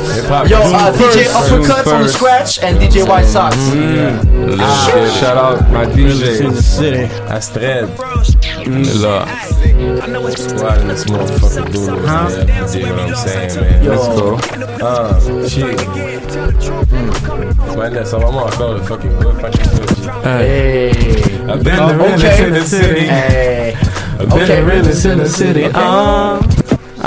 Yo, 0.49 0.59
uh, 0.59 0.93
DJ 0.93 1.25
First. 1.25 1.53
Uppercuts 1.53 1.93
on 1.93 2.03
the 2.03 2.09
scratch 2.09 2.59
and 2.63 2.79
DJ 2.79 3.07
White 3.09 3.27
Sox. 3.27 3.57
Shout 5.21 5.37
out 5.37 5.71
my 5.71 5.85
in 5.85 5.91
DJ. 5.91 6.51
the 6.51 6.63
city. 6.63 7.05
Astrid. 7.29 7.89
Là. 9.03 9.27
Ouais, 10.59 10.79
laisse-moi 10.89 11.25
fucking 11.41 11.65
do 11.73 11.79
this, 11.79 11.89
man. 11.89 12.31
You 12.31 12.67
dig 12.73 12.85
what 12.91 12.99
I'm 13.01 13.15
saying, 13.15 13.55
man? 13.61 13.85
Yo. 13.85 13.91
Let's 13.93 14.09
go. 14.09 14.39
Ah, 14.83 15.19
shit. 15.49 15.81
Hmm. 16.91 17.79
Ouais, 17.79 17.91
là, 17.91 18.05
ça 18.05 18.19
va 18.19 18.25
vraiment 18.27 18.47
encore 18.47 18.75
le 18.75 18.83
fucking 18.83 19.13
good. 19.21 19.35
Hey. 20.25 20.91
I've 21.49 21.63
been 21.63 21.77
the 21.77 21.95
realest 21.95 22.41
in 22.41 22.53
the 22.55 22.65
city. 22.65 23.07
Hey. 23.07 23.75
I've 24.21 24.29
been 24.29 24.43
Okay. 24.43 24.57
the 24.57 24.65
realest 24.65 25.05
in 25.07 25.19
the 25.19 25.29
city. 25.29 25.65
Uh, 25.73 26.41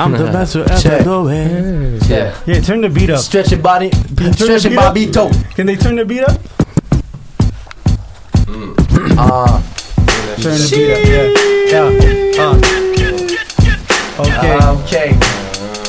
I'm 0.02 0.14
the 0.14 0.32
best 0.32 0.54
who 0.54 0.64
ever 0.64 1.04
do 1.04 1.30
it. 1.30 2.10
Yeah. 2.10 2.36
Yeah, 2.48 2.60
turn 2.62 2.82
the 2.82 2.90
beat 2.90 3.12
up. 3.12 3.20
Stretch 3.20 3.52
your 3.52 3.62
body. 3.62 3.92
Turn 3.92 4.34
Stretch 4.34 4.64
the 4.64 4.70
your 4.72 4.82
body 4.82 5.12
toe. 5.12 5.30
Can 5.54 5.68
they 5.68 5.76
turn 5.76 5.96
the 5.96 6.06
beat 6.06 6.24
up? 6.24 6.40
Ah. 9.16 9.62
Turn 10.42 10.58
the 10.58 10.70
beat 10.74 10.92
up. 10.92 11.06
Yeah. 11.06 11.28
Yeah. 11.72 12.42
Uh. 12.42 12.82
Okay. 14.22 14.54
Uh, 14.54 14.82
okay. 14.82 15.10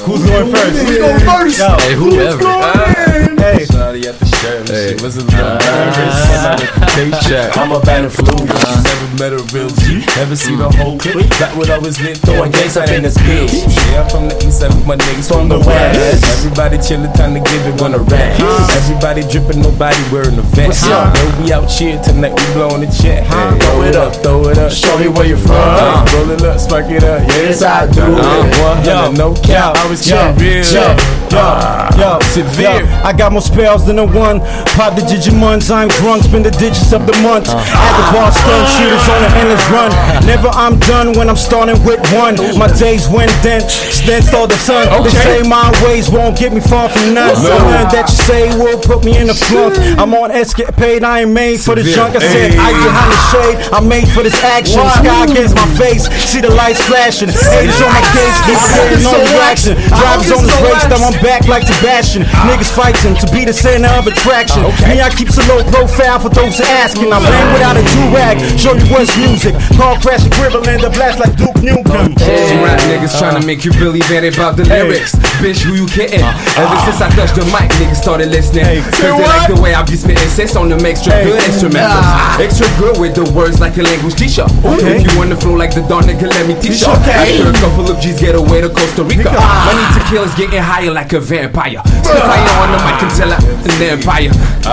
Who's 0.05 0.22
going 0.26 0.51
first? 0.52 0.76
Who's 0.82 0.98
going 0.98 1.20
first? 1.20 1.59
Yo. 1.59 1.76
Hey, 1.78 1.94
whoever. 1.94 3.31
Hey. 3.43 3.66
party 3.66 4.06
at 4.06 4.14
the 4.23 4.27
shirt 4.39 4.69
Hey. 4.69 4.94
shit. 4.94 5.02
Was 5.02 5.16
a 5.16 5.24
little 5.27 5.35
nervous 5.35 6.14
when 6.31 6.47
I 6.47 6.55
went 6.55 6.70
to 6.78 6.86
K-Shack. 6.94 7.56
I'm 7.59 7.73
a 7.73 7.81
bad 7.81 8.05
influence. 8.05 8.47
Never 8.86 9.09
met 9.19 9.32
a 9.35 9.43
real 9.51 9.69
G. 9.82 10.05
Never 10.14 10.36
seen 10.36 10.60
a 10.60 10.70
whole 10.78 10.97
clip. 10.98 11.27
That 11.43 11.51
what 11.56 11.69
I 11.70 11.78
was 11.78 11.98
lit 12.01 12.19
throwing 12.19 12.52
gangs 12.52 12.77
up 12.77 12.89
in 12.90 13.02
this 13.02 13.16
bitch. 13.19 13.66
Yeah, 13.90 14.02
I'm 14.02 14.09
from 14.10 14.28
the 14.28 14.36
east 14.47 14.60
side 14.60 14.70
with 14.74 14.86
my 14.86 14.94
niggas 14.97 15.27
from 15.27 15.48
the 15.48 15.59
west. 15.59 16.23
Everybody 16.39 16.78
chillin', 16.78 17.12
time 17.14 17.35
to 17.35 17.40
give 17.40 17.66
it 17.66 17.81
one 17.81 17.94
a 17.94 17.98
rap. 17.98 18.39
Everybody 18.78 19.23
drippin', 19.27 19.60
nobody 19.60 19.98
wearing 20.12 20.39
a 20.39 20.43
vest. 20.55 20.86
Yo, 20.86 21.02
we 21.43 21.52
out 21.52 21.66
here 21.70 21.98
tonight, 22.02 22.39
we 22.39 22.47
blowin' 22.55 22.81
the 22.86 22.90
check. 22.94 23.27
Throw 23.27 23.82
it 23.82 23.97
up, 23.97 24.14
throw 24.23 24.47
it 24.48 24.59
up. 24.59 24.70
Show 24.70 24.98
me 24.98 25.09
where 25.09 25.27
you 25.27 25.36
from. 25.36 25.59
Uh, 25.59 26.06
roll 26.14 26.31
it 26.31 26.43
up, 26.43 26.60
spark 26.60 26.86
it 26.90 27.02
up. 27.02 27.27
Yes, 27.28 27.62
I 27.62 27.90
do. 27.90 28.02
Uh, 28.02 28.86
100, 28.86 29.19
no 29.19 29.35
cap. 29.43 29.74
I 29.77 29.89
was 29.90 30.09
yo, 30.09 30.31
real. 30.39 30.62
yo, 30.62 30.94
yo, 31.32 31.89
yo, 31.98 32.19
severe. 32.31 32.86
yo. 32.86 33.01
I 33.02 33.12
got 33.12 33.31
more 33.32 33.42
spells 33.42 33.86
than 33.86 33.96
the 33.96 34.06
one. 34.06 34.40
Pop 34.76 34.94
the 34.94 35.02
Digimons, 35.02 35.70
I'm 35.72 35.88
drunk, 36.00 36.24
spend 36.24 36.44
the 36.44 36.52
digits 36.52 36.92
of 36.92 37.06
the 37.06 37.16
month. 37.24 37.48
Uh-huh. 37.48 37.59
At 37.59 37.92
the 37.96 38.04
bar, 38.12 38.30
stone 38.30 38.66
shooters 38.76 39.06
on 39.09 39.20
an 39.24 39.32
endless 39.40 39.64
run. 39.72 39.90
Never 40.28 40.48
I'm 40.52 40.78
done 40.86 41.16
when 41.16 41.28
I'm 41.28 41.40
starting 41.40 41.80
with 41.84 42.00
one. 42.12 42.36
My 42.59 42.68
days 42.68 43.09
went 43.09 43.32
then, 43.40 43.64
then 44.04 44.22
saw 44.22 44.46
the 44.46 44.56
sun. 44.60 44.86
They 45.02 45.10
say 45.10 45.42
my 45.48 45.72
ways 45.84 46.10
won't 46.10 46.36
get 46.38 46.52
me 46.52 46.60
far 46.60 46.88
from 46.88 47.14
none. 47.14 47.32
No. 47.42 47.56
Nothing 47.56 47.88
that 47.96 48.06
you 48.12 48.18
say 48.28 48.42
will 48.59 48.78
put 48.78 49.04
me 49.04 49.16
in 49.16 49.30
a 49.30 49.34
flunk. 49.34 49.78
I'm 49.98 50.12
on 50.14 50.30
escapade, 50.30 51.02
I 51.02 51.22
ain't 51.24 51.32
made 51.32 51.60
for 51.60 51.74
the 51.74 51.82
junk. 51.82 52.16
I 52.16 52.20
said, 52.20 52.52
Hey. 52.52 52.59
I 52.60 52.70
behind 52.76 53.10
the 53.12 53.20
shade, 53.32 53.56
I'm 53.72 53.86
made 53.88 54.09
for 54.12 54.22
this 54.22 54.36
action. 54.44 54.78
What? 54.84 55.00
Sky 55.00 55.24
against 55.24 55.56
my 55.56 55.66
face, 55.80 56.04
see 56.28 56.40
the 56.40 56.52
lights 56.52 56.82
flashing. 56.84 57.32
Haters 57.32 57.80
on 57.80 57.88
my 57.88 58.04
case, 58.12 58.36
keep 58.44 58.60
getting 58.76 59.06
on 59.09 59.16
the 59.16 59.28
reaction. 59.32 59.74
Drivers 59.88 60.30
on 60.32 60.44
the 60.44 60.59
race, 60.66 60.84
now 60.90 61.00
I'm 61.00 61.16
back 61.22 61.48
like 61.48 61.64
Sebastian. 61.64 62.22
Niggas 62.44 62.72
fighting 62.74 63.14
to 63.23 63.31
be 63.31 63.47
the 63.47 63.55
center 63.55 63.89
of 63.94 64.07
attraction. 64.11 64.62
Me, 64.90 64.99
I 64.99 65.09
keep 65.15 65.31
a 65.31 65.43
low 65.47 65.62
profile 65.70 66.19
for 66.19 66.28
those 66.28 66.59
asking. 66.61 67.12
I 67.15 67.23
bang 67.23 67.49
without 67.55 67.77
a 67.78 67.85
do-rag, 67.94 68.36
show 68.59 68.74
you 68.74 68.86
what's 68.90 69.15
music. 69.16 69.55
Car 69.78 69.94
crashing, 70.03 70.35
gribbling, 70.35 70.82
the 70.82 70.90
blast 70.90 71.23
like 71.23 71.35
Duke 71.39 71.55
Nukem. 71.62 72.19
Some 72.19 72.61
rap 72.66 72.82
niggas 72.90 73.15
tryna 73.19 73.47
make 73.47 73.65
you 73.65 73.70
believe 73.78 74.07
that 74.11 74.27
about 74.27 74.57
the 74.59 74.66
lyrics. 74.66 75.15
Bitch, 75.39 75.62
who 75.62 75.74
you 75.78 75.86
kidding? 75.86 76.23
Ever 76.59 76.77
since 76.82 76.99
I 76.99 77.09
touched 77.15 77.39
the 77.39 77.47
mic, 77.55 77.70
niggas 77.78 78.03
started 78.03 78.28
listening. 78.35 78.82
Cause 78.82 78.99
they 78.99 79.11
like 79.15 79.47
the 79.49 79.59
way 79.62 79.74
I 79.74 79.82
be 79.86 79.94
spitting 79.97 80.28
sense 80.28 80.57
on 80.57 80.69
them 80.69 80.82
extra 80.85 81.12
Hey. 81.12 81.24
good 81.31 81.40
instrumentals. 81.47 82.03
Ah. 82.09 82.40
Extra 82.43 82.66
good 82.81 82.99
with 82.99 83.15
the 83.15 83.27
words 83.36 83.61
like 83.61 83.77
a 83.78 83.82
language 83.86 84.15
teacher. 84.19 84.47
Okay. 84.66 84.99
If 84.99 85.07
you 85.07 85.12
wanna 85.19 85.36
flow 85.36 85.55
like 85.55 85.74
the 85.74 85.82
Don 85.86 86.05
nigga, 86.05 86.27
let 86.27 86.47
me 86.51 86.55
teach 86.59 86.82
you. 86.82 86.90
okay. 86.99 87.39
After 87.39 87.51
a 87.51 87.57
couple 87.62 87.86
of 87.90 88.01
G's, 88.01 88.19
get 88.19 88.35
away 88.35 88.61
to 88.62 88.69
Costa 88.69 89.05
Rica. 89.05 89.31
My 89.31 89.73
need 89.78 89.93
to 89.94 90.03
kill 90.11 90.24
is 90.24 90.35
getting 90.35 90.59
higher 90.62 90.90
like 90.90 91.12
a 91.12 91.20
vampire. 91.20 91.82
Spit 92.03 92.19
fire 92.19 92.55
on 92.65 92.73
the 92.73 92.81
mic 92.82 92.99
until 93.12 93.32
I 93.32 93.36
an 93.36 93.82
empire. 93.98 94.30
Ah, 94.64 94.72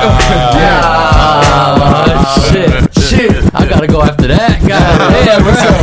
shit, 2.52 2.72
shit. 3.04 3.32
I 3.54 3.68
gotta 3.68 3.88
go 3.88 4.02
after 4.02 4.28
that. 4.28 4.60
God 4.64 5.12
damn, 5.12 5.44
what's 5.46 5.60
up? 5.68 5.76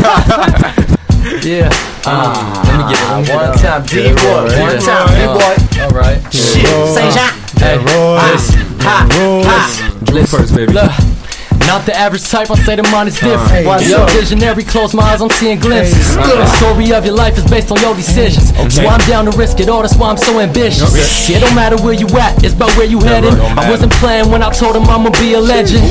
yeah. 1.45 1.69
Uh, 2.07 2.63
let 2.65 2.77
me 2.79 2.85
get 2.89 2.99
it. 3.03 3.09
Let 3.11 3.19
me 3.21 3.27
get 3.27 3.37
One 3.37 3.51
it. 3.53 3.59
time, 3.61 3.83
D-boy. 3.85 4.49
One 4.61 4.79
time, 4.81 5.09
D-boy. 5.19 5.55
All 5.83 5.91
right. 5.91 6.19
Shit, 6.33 6.67
Saint 6.95 7.13
Jean. 7.13 7.31
Hey, 7.59 7.77
Royce. 7.79 8.51
ha, 8.81 9.07
ha. 9.11 9.67
Dream 10.05 10.25
first, 10.27 10.55
baby. 10.55 10.73
Look, 10.73 10.91
not 11.67 11.85
the 11.87 11.95
average 11.97 12.23
type, 12.29 12.51
I 12.51 12.55
say 12.63 12.77
the 12.77 12.83
mind 12.95 13.09
is 13.09 13.19
different. 13.19 13.67
Yo, 13.87 14.03
up? 14.03 14.11
visionary, 14.11 14.63
close 14.65 14.95
my 14.95 15.03
eyes, 15.03 15.21
I'm 15.21 15.31
seeing 15.31 15.59
glimpses. 15.59 16.15
The 16.17 16.47
story 16.59 16.93
of 16.93 17.05
your 17.05 17.15
life 17.15 17.37
is 17.39 17.45
based 17.51 17.71
on 17.71 17.79
your 17.81 17.95
decisions. 17.95 18.55
So 18.73 18.83
Okay. 18.83 18.87
I'm 18.89 19.01
down 19.09 19.25
to 19.27 19.33
risk 19.37 19.61
it 19.61 19.69
all, 19.69 19.83
that's 19.83 19.97
why 19.97 20.11
I'm 20.11 20.17
so 20.17 20.39
ambitious. 20.41 20.95
It 21.29 21.41
don't 21.41 21.55
matter 21.55 21.77
where 21.83 21.95
you 21.95 22.07
at, 22.19 22.43
it's 22.45 22.55
about 22.55 22.71
where 22.77 22.87
you 22.87 23.01
headed. 23.01 23.35
I 23.59 23.69
wasn't 23.71 23.93
playing 23.95 24.31
when 24.31 24.43
I 24.43 24.51
told 24.51 24.77
him 24.77 24.85
I'ma 24.85 25.11
be 25.21 25.35
a 25.35 25.41
legend. 25.41 25.83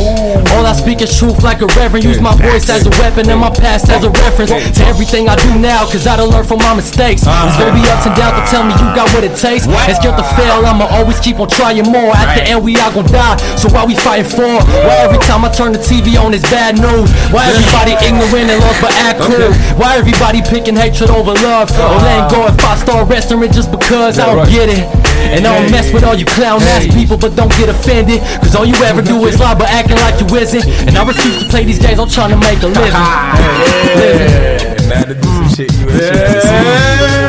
All 0.56 0.66
I 0.66 0.74
speak 0.74 1.02
is 1.02 1.18
truth 1.18 1.44
like 1.44 1.62
a 1.62 1.68
reverend. 1.78 2.04
Use 2.06 2.22
my 2.22 2.36
voice 2.36 2.70
as 2.70 2.86
a 2.86 2.94
weapon 3.02 3.30
and 3.30 3.40
my 3.40 3.50
past 3.50 3.90
as 3.90 4.04
a 4.04 4.10
reference 4.24 4.52
to 4.52 4.84
everything 4.86 5.28
I 5.30 5.36
do 5.36 5.58
now, 5.60 5.86
cause 5.86 6.08
I 6.08 6.16
done 6.18 6.30
learned 6.30 6.48
from 6.48 6.60
my 6.60 6.74
mistakes. 6.76 7.24
It's 7.26 7.58
gonna 7.58 7.74
be 7.76 7.84
ups 7.90 8.06
and 8.06 8.16
downs, 8.16 8.40
but 8.40 8.46
tell 8.50 8.64
me 8.64 8.74
you 8.80 8.88
got 8.96 9.12
what 9.14 9.24
it 9.24 9.36
takes. 9.36 9.68
Ain't 9.68 9.98
scared 9.98 10.18
to 10.18 10.24
fail, 10.40 10.64
I'ma 10.66 10.86
always 10.92 11.20
keep 11.20 11.40
on 11.40 11.50
trying 11.50 11.84
more. 11.92 12.16
At 12.16 12.36
the 12.36 12.44
end, 12.48 12.64
we 12.64 12.78
all 12.78 12.92
gon' 12.94 13.06
die, 13.12 13.36
so 13.58 13.68
why 13.70 13.86
we 13.86 13.96
fighting 13.96 14.30
for? 14.30 14.48
Why 14.88 14.96
every 15.04 15.20
time 15.20 15.44
I 15.44 15.50
turn 15.52 15.65
the 15.74 15.80
TV 15.80 16.20
on, 16.20 16.34
it's 16.34 16.44
bad 16.52 16.76
news? 16.76 17.10
Why 17.32 17.48
everybody 17.50 17.98
ignorant 18.04 18.52
and 18.52 18.60
lost 18.62 18.82
but 18.82 18.94
act 19.02 19.22
cool? 19.24 19.54
Why 19.80 19.98
everybody 19.98 20.42
picking 20.42 20.76
hatred 20.76 21.10
over 21.10 21.34
love? 21.42 21.72
Ah. 21.74 21.80
Oh, 21.80 21.96
or 21.96 22.00
letting 22.04 22.28
go 22.30 22.40
at 22.48 22.60
five 22.62 22.80
star 22.80 23.06
restaurant 23.06 23.54
just 23.54 23.72
because 23.72 24.20
I 24.20 24.28
don't 24.30 24.50
get 24.50 24.70
it? 24.70 24.86
And 25.32 25.48
I 25.48 25.60
don't 25.60 25.72
mess 25.72 25.92
with 25.94 26.04
all 26.04 26.14
you 26.14 26.26
clown 26.26 26.62
ass 26.76 26.86
people, 26.94 27.18
but 27.18 27.36
don't 27.36 27.52
get 27.58 27.70
offended. 27.70 28.22
Cause 28.44 28.56
all 28.56 28.66
you 28.66 28.76
ever 28.86 29.02
do 29.02 29.26
is 29.26 29.40
lie, 29.40 29.56
but 29.56 29.70
acting 29.70 29.98
like 29.98 30.20
you 30.22 30.28
isn't. 30.38 30.66
And 30.88 30.98
I 30.98 31.08
refuse 31.08 31.42
to 31.42 31.50
play 31.50 31.66
these 31.66 31.80
games, 31.80 32.00
I'm 32.00 32.10
trying 32.10 32.32
to 32.32 32.38
make 32.38 32.62
a 32.62 32.68
living. 32.70 32.94
living. 34.00 34.90
Mad 34.90 35.08
to 35.10 35.16
do 35.16 35.30
some 35.30 35.50
shit 35.50 35.72
you 35.80 35.90
ain't 35.90 35.98
shit. 35.98 37.26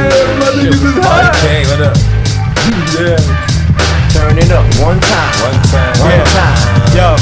Okay, 1.06 1.64
what 1.70 1.80
up? 1.80 1.96
Yeah. 2.96 3.16
Turn 4.12 4.36
it 4.38 4.50
up 4.50 4.64
one 4.80 5.00
time. 5.00 5.32
One 5.40 5.60
time. 5.68 5.94
One 6.00 6.24
time. 6.32 6.56
Yo, 6.96 7.16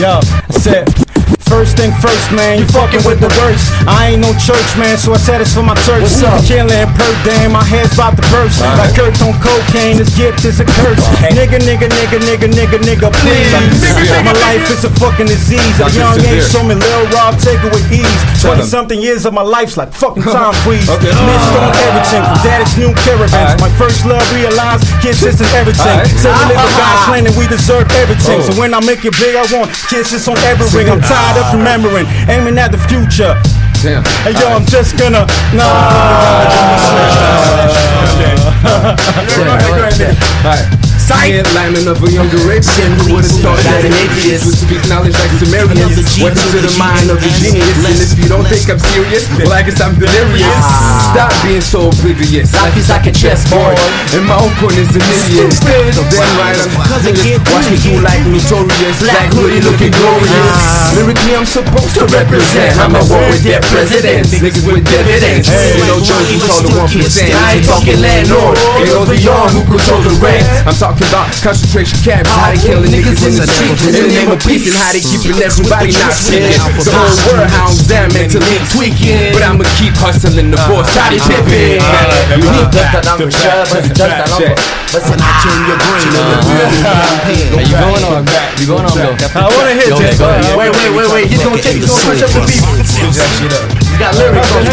yo, 0.00 0.20
I 0.22 0.58
said. 0.60 1.07
First 1.48 1.80
thing 1.80 1.90
first, 2.04 2.28
man, 2.30 2.60
you 2.60 2.66
fucking 2.68 3.00
with 3.08 3.24
the 3.24 3.32
worst. 3.40 3.72
I 3.88 4.12
ain't 4.12 4.20
no 4.20 4.36
church, 4.36 4.68
man, 4.76 5.00
so 5.00 5.16
I 5.16 5.18
said 5.18 5.40
it's 5.40 5.56
for 5.56 5.64
my 5.64 5.72
church. 5.88 6.04
What's 6.04 6.20
up? 6.22 6.44
Killing 6.44 6.68
per 6.92 7.08
damn, 7.24 7.56
my 7.56 7.64
head's 7.64 7.96
about 7.96 8.20
to 8.20 8.24
burst. 8.28 8.60
Right. 8.60 8.76
Like 8.84 8.92
Kurt 8.92 9.16
on 9.24 9.32
cocaine, 9.40 9.96
this 9.96 10.12
gift 10.12 10.44
is 10.44 10.60
a 10.60 10.68
curse. 10.68 11.00
Nigga, 11.32 11.56
nigga, 11.64 11.88
nigga, 11.88 12.20
nigga, 12.20 12.48
nigga, 12.52 12.78
nigga, 12.84 13.08
please. 13.24 13.48
My 14.28 14.36
life 14.44 14.68
is 14.68 14.84
a 14.84 14.92
fucking 15.00 15.26
disease. 15.26 15.80
A 15.80 15.88
young 15.96 16.20
age, 16.28 16.44
show 16.52 16.60
me 16.62 16.76
Lil 16.76 17.04
Rob, 17.16 17.40
take 17.40 17.58
it 17.64 17.72
with 17.72 17.86
ease. 17.90 18.20
20 18.44 18.62
something 18.68 19.00
years 19.00 19.24
of 19.24 19.32
my 19.32 19.42
life's 19.42 19.76
like 19.80 19.88
fucking 19.90 20.22
time 20.28 20.52
freeze. 20.68 20.84
Okay. 20.84 21.08
Missed 21.10 21.52
on 21.56 21.72
everything, 21.88 22.22
from 22.28 22.38
daddy's 22.44 22.76
new 22.76 22.92
caravans. 23.08 23.56
My 23.56 23.72
first 23.80 24.04
love 24.04 24.22
realized 24.36 24.84
kisses 25.00 25.40
and 25.40 25.48
everything. 25.56 25.96
Alright. 25.96 26.12
Said 26.12 26.36
we 26.44 26.44
live 26.52 26.60
a 26.60 26.70
God 26.76 26.92
Ah. 26.92 27.04
plan 27.08 27.24
and 27.26 27.36
we 27.40 27.48
deserve 27.48 27.88
everything. 27.96 28.36
Oh. 28.44 28.52
So 28.52 28.52
when 28.60 28.76
I 28.76 28.80
make 28.84 29.00
it 29.08 29.16
big, 29.16 29.32
I 29.32 29.48
want 29.48 29.72
kisses 29.88 30.28
on 30.28 30.36
every 30.44 30.68
ring. 30.76 30.92
I'm 30.92 31.00
tired 31.00 31.37
of 31.38 31.54
remembering, 31.54 32.06
aiming 32.28 32.58
at 32.58 32.70
the 32.72 32.78
future. 32.78 33.34
Damn. 33.82 34.02
Hey 34.26 34.34
yo, 34.34 34.48
I'm 34.48 34.66
just 34.66 34.98
gonna 34.98 35.22
Alright. 40.44 40.97
Science 41.08 41.48
lining 41.56 41.88
of 41.88 42.04
a 42.04 42.08
younger 42.12 42.36
Arabian 42.44 42.92
who 43.00 43.16
would've 43.16 43.32
thought 43.40 43.56
that 43.64 43.80
an 43.80 43.96
atheist 43.96 44.44
would 44.44 44.60
speak 44.60 44.84
knowledge 44.92 45.16
like 45.16 45.32
Sumerians. 45.40 45.96
Welcome 46.20 46.48
to 46.52 46.60
the 46.60 46.68
mind 46.76 47.08
of 47.08 47.16
a 47.16 47.30
genius, 47.40 47.80
and 47.80 47.96
if 47.96 48.12
you 48.20 48.28
don't 48.28 48.44
think 48.44 48.68
I'm 48.68 48.76
serious, 48.76 49.24
well 49.40 49.56
I 49.56 49.64
guess 49.64 49.80
I'm 49.80 49.96
delirious. 49.96 50.64
Stop 51.08 51.32
being 51.48 51.64
so 51.64 51.88
oblivious. 51.88 52.52
Life 52.52 52.76
is 52.76 52.92
like 52.92 53.08
a 53.08 53.14
chessboard, 53.16 53.80
and 54.12 54.28
my 54.28 54.36
own 54.36 54.52
corner's 54.60 54.92
an 54.92 55.00
idiot. 55.00 55.48
So 55.96 56.04
then 56.12 56.28
right, 56.36 56.60
I'm 56.60 56.76
clueless. 56.76 57.40
Watch 57.56 57.72
me 57.72 57.80
do 57.80 58.04
like 58.04 58.20
notorious, 58.28 59.00
black 59.00 59.32
hoodie 59.32 59.64
looking 59.64 59.96
glorious. 59.96 60.92
Lyrically, 60.92 61.32
I'm 61.32 61.48
supposed 61.48 61.96
to 61.96 62.04
represent. 62.12 62.76
I'm 62.84 62.92
a 62.92 63.00
war 63.08 63.24
with 63.32 63.48
their 63.48 63.64
presidents, 63.72 64.36
niggas 64.36 64.60
with 64.60 64.84
dividends. 64.84 65.48
You 65.48 65.88
know, 65.88 66.04
Jones, 66.04 66.28
we 66.28 66.36
call 66.44 66.60
the 66.60 66.72
one 66.76 66.92
percent. 66.92 67.32
I 67.32 67.56
ain't 67.56 67.64
talking 67.64 67.96
landlord. 67.96 68.60
It 68.76 68.92
goes 68.92 69.08
beyond 69.08 69.56
who 69.56 69.64
controls 69.64 70.04
the 70.04 70.12
rent. 70.20 70.44
I'm 70.68 70.76
talking 70.76 70.96
about 71.06 71.30
concentration 71.38 71.98
camps, 72.02 72.30
how 72.30 72.50
they 72.50 72.58
killing 72.58 72.90
oh, 72.90 72.96
niggas 72.96 73.22
in 73.22 73.34
the 73.38 73.46
streets 73.46 73.86
in 73.86 73.94
the 73.94 74.10
name 74.10 74.30
of 74.34 74.40
peace, 74.42 74.66
and 74.66 74.74
how 74.74 74.90
they 74.90 75.02
keeping 75.02 75.38
everybody 75.38 75.94
not 75.94 76.14
speaking. 76.14 76.58
The 76.58 76.90
whole 76.90 77.18
world, 77.30 77.46
how 77.54 77.70
I'm 77.70 77.78
down 77.86 78.10
mentally 78.10 78.58
tweaking, 78.74 79.30
but 79.30 79.46
I'ma 79.46 79.64
keep 79.78 79.94
hustling 79.94 80.50
the 80.50 80.58
boss, 80.66 80.90
Scottie 80.90 81.22
Pippen. 81.22 81.78
You 82.34 82.46
need 82.50 82.68
that 82.74 83.06
number, 83.06 83.30
shut 83.30 83.68
up, 83.68 83.70
that 83.70 84.26
number. 84.32 84.56
Listen, 84.88 85.20
I 85.20 85.30
tune 85.44 85.68
your 85.68 85.76
brain 85.84 86.08
uh, 86.16 86.16
uh, 86.16 86.24
uh, 86.24 86.32
on 86.32 86.40
the 86.40 86.48
real 86.48 86.72
campaign. 86.80 87.44
Hey, 87.52 87.68
you 87.68 87.76
going 87.76 88.04
on? 88.08 88.24
You 88.56 88.66
going 88.66 88.86
on, 88.88 88.96
Bill? 88.96 89.12
I 89.36 89.46
wanna 89.52 89.76
hit 89.76 89.92
this. 89.92 90.16
Wait, 90.56 90.72
wait, 90.72 90.92
wait, 90.96 91.08
wait. 91.12 91.28
He's 91.28 91.44
gonna 91.44 91.60
take, 91.60 91.76
he's 91.76 91.86
gonna 91.86 92.08
punch 92.08 92.24
up 92.24 92.32
the 92.32 92.40
beat. 92.48 92.64
You 92.64 94.00
got 94.00 94.16
lyrics 94.16 94.48
on 94.56 94.64
the 94.64 94.72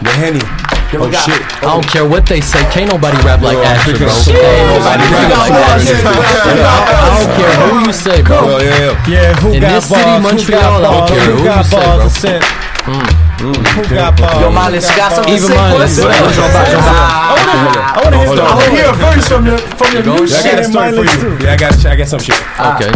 The 0.00 0.10
Henny. 0.14 0.69
Oh 0.92 1.06
shit. 1.06 1.38
I 1.62 1.70
don't 1.70 1.86
care 1.86 2.02
what 2.08 2.26
they 2.26 2.40
say, 2.40 2.58
can't 2.74 2.90
nobody 2.90 3.14
rap 3.22 3.40
like 3.42 3.58
Asher, 3.62 3.94
bro. 3.94 4.10
Ain't 4.10 4.66
nobody 4.74 5.04
rap 5.06 5.30
like 5.38 5.54
Asher. 5.54 6.02
I 6.02 7.06
don't 7.14 7.30
care 7.38 7.54
who 7.62 7.86
you 7.86 7.92
say, 7.94 8.18
bro. 8.26 8.58
Yeah, 9.06 9.34
who 9.38 9.54
In 9.54 9.62
this 9.62 9.86
city. 9.86 10.18
Montreal, 10.18 10.82
I 10.82 10.90
don't 10.90 11.06
care 11.06 11.22
Who 11.30 11.36
who 11.38 11.46
you 11.46 11.62
say, 11.62 11.78
bro. 11.78 12.02
I 12.02 12.08
said, 12.10 12.42
mm. 12.90 13.06
Who 13.40 13.54
got 13.94 14.18
balls? 14.18 14.40
Yo, 14.42 14.50
Miles, 14.50 14.84
you 14.90 14.96
got 14.98 15.12
something 15.14 15.30
to 15.32 15.38
Even 15.38 15.48
say 15.48 15.54
for 15.54 15.62
Miles, 15.62 15.80
us? 15.80 16.02
what 16.02 16.10
up? 16.10 16.34
Jean-Baptiste, 16.34 16.90
I 16.90 17.38
wanna 17.38 18.18
hear, 18.18 18.42
I 18.42 18.50
wanna 18.50 18.70
hear 18.74 18.88
a 18.90 18.94
verse 18.98 19.26
from 19.30 19.46
your, 19.46 19.58
from 19.78 19.88
your 19.94 20.02
new 20.02 20.26
Yeah, 20.26 20.36
I 20.36 20.42
got 20.42 20.58
a 20.58 20.64
shit. 20.66 20.74
story 20.74 20.90
for 20.90 21.04
you. 21.06 21.38
Yeah, 21.38 21.54
I 21.54 21.56
got, 21.56 21.86
I 21.86 21.96
got 21.96 22.08
some 22.08 22.20
shit. 22.20 22.34
Okay. 22.58 22.90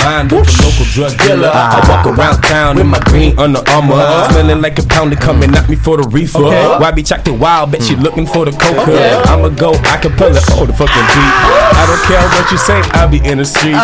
Mind 0.00 0.32
of 0.32 0.46
a 0.46 0.52
local 0.62 0.86
drug 0.94 1.12
dealer. 1.18 1.50
I 1.52 1.82
walk 1.88 2.06
around 2.06 2.42
town 2.42 2.78
in 2.78 2.86
my 2.88 3.00
green 3.10 3.38
Under 3.38 3.62
Armour, 3.70 3.98
smelling 4.30 4.60
like 4.62 4.78
a 4.78 4.82
pounder 4.86 5.16
coming 5.16 5.32
come 5.32 5.42
and 5.42 5.52
knock 5.52 5.68
me 5.68 5.76
for 5.76 5.96
the 5.96 6.04
reefer. 6.08 6.44
Okay. 6.44 6.76
Why 6.78 6.90
be 6.90 7.02
chocolate 7.02 7.38
wild? 7.38 7.72
Bet 7.72 7.88
you 7.88 7.96
looking 7.96 8.26
for 8.26 8.44
the 8.44 8.52
coca. 8.52 8.82
Okay. 8.82 9.12
I'ma 9.32 9.48
go, 9.48 9.72
I 9.88 9.96
can 9.96 10.12
pull 10.12 10.28
it. 10.34 10.42
Oh, 10.52 10.66
the 10.66 10.72
fucking 10.72 11.06
beat. 11.14 11.32
I 11.80 11.82
don't 11.88 12.02
care 12.04 12.20
what 12.36 12.46
you 12.52 12.58
say. 12.58 12.80
I'll 12.98 13.08
be 13.08 13.18
in 13.24 13.38
the 13.38 13.44
streets. 13.44 13.78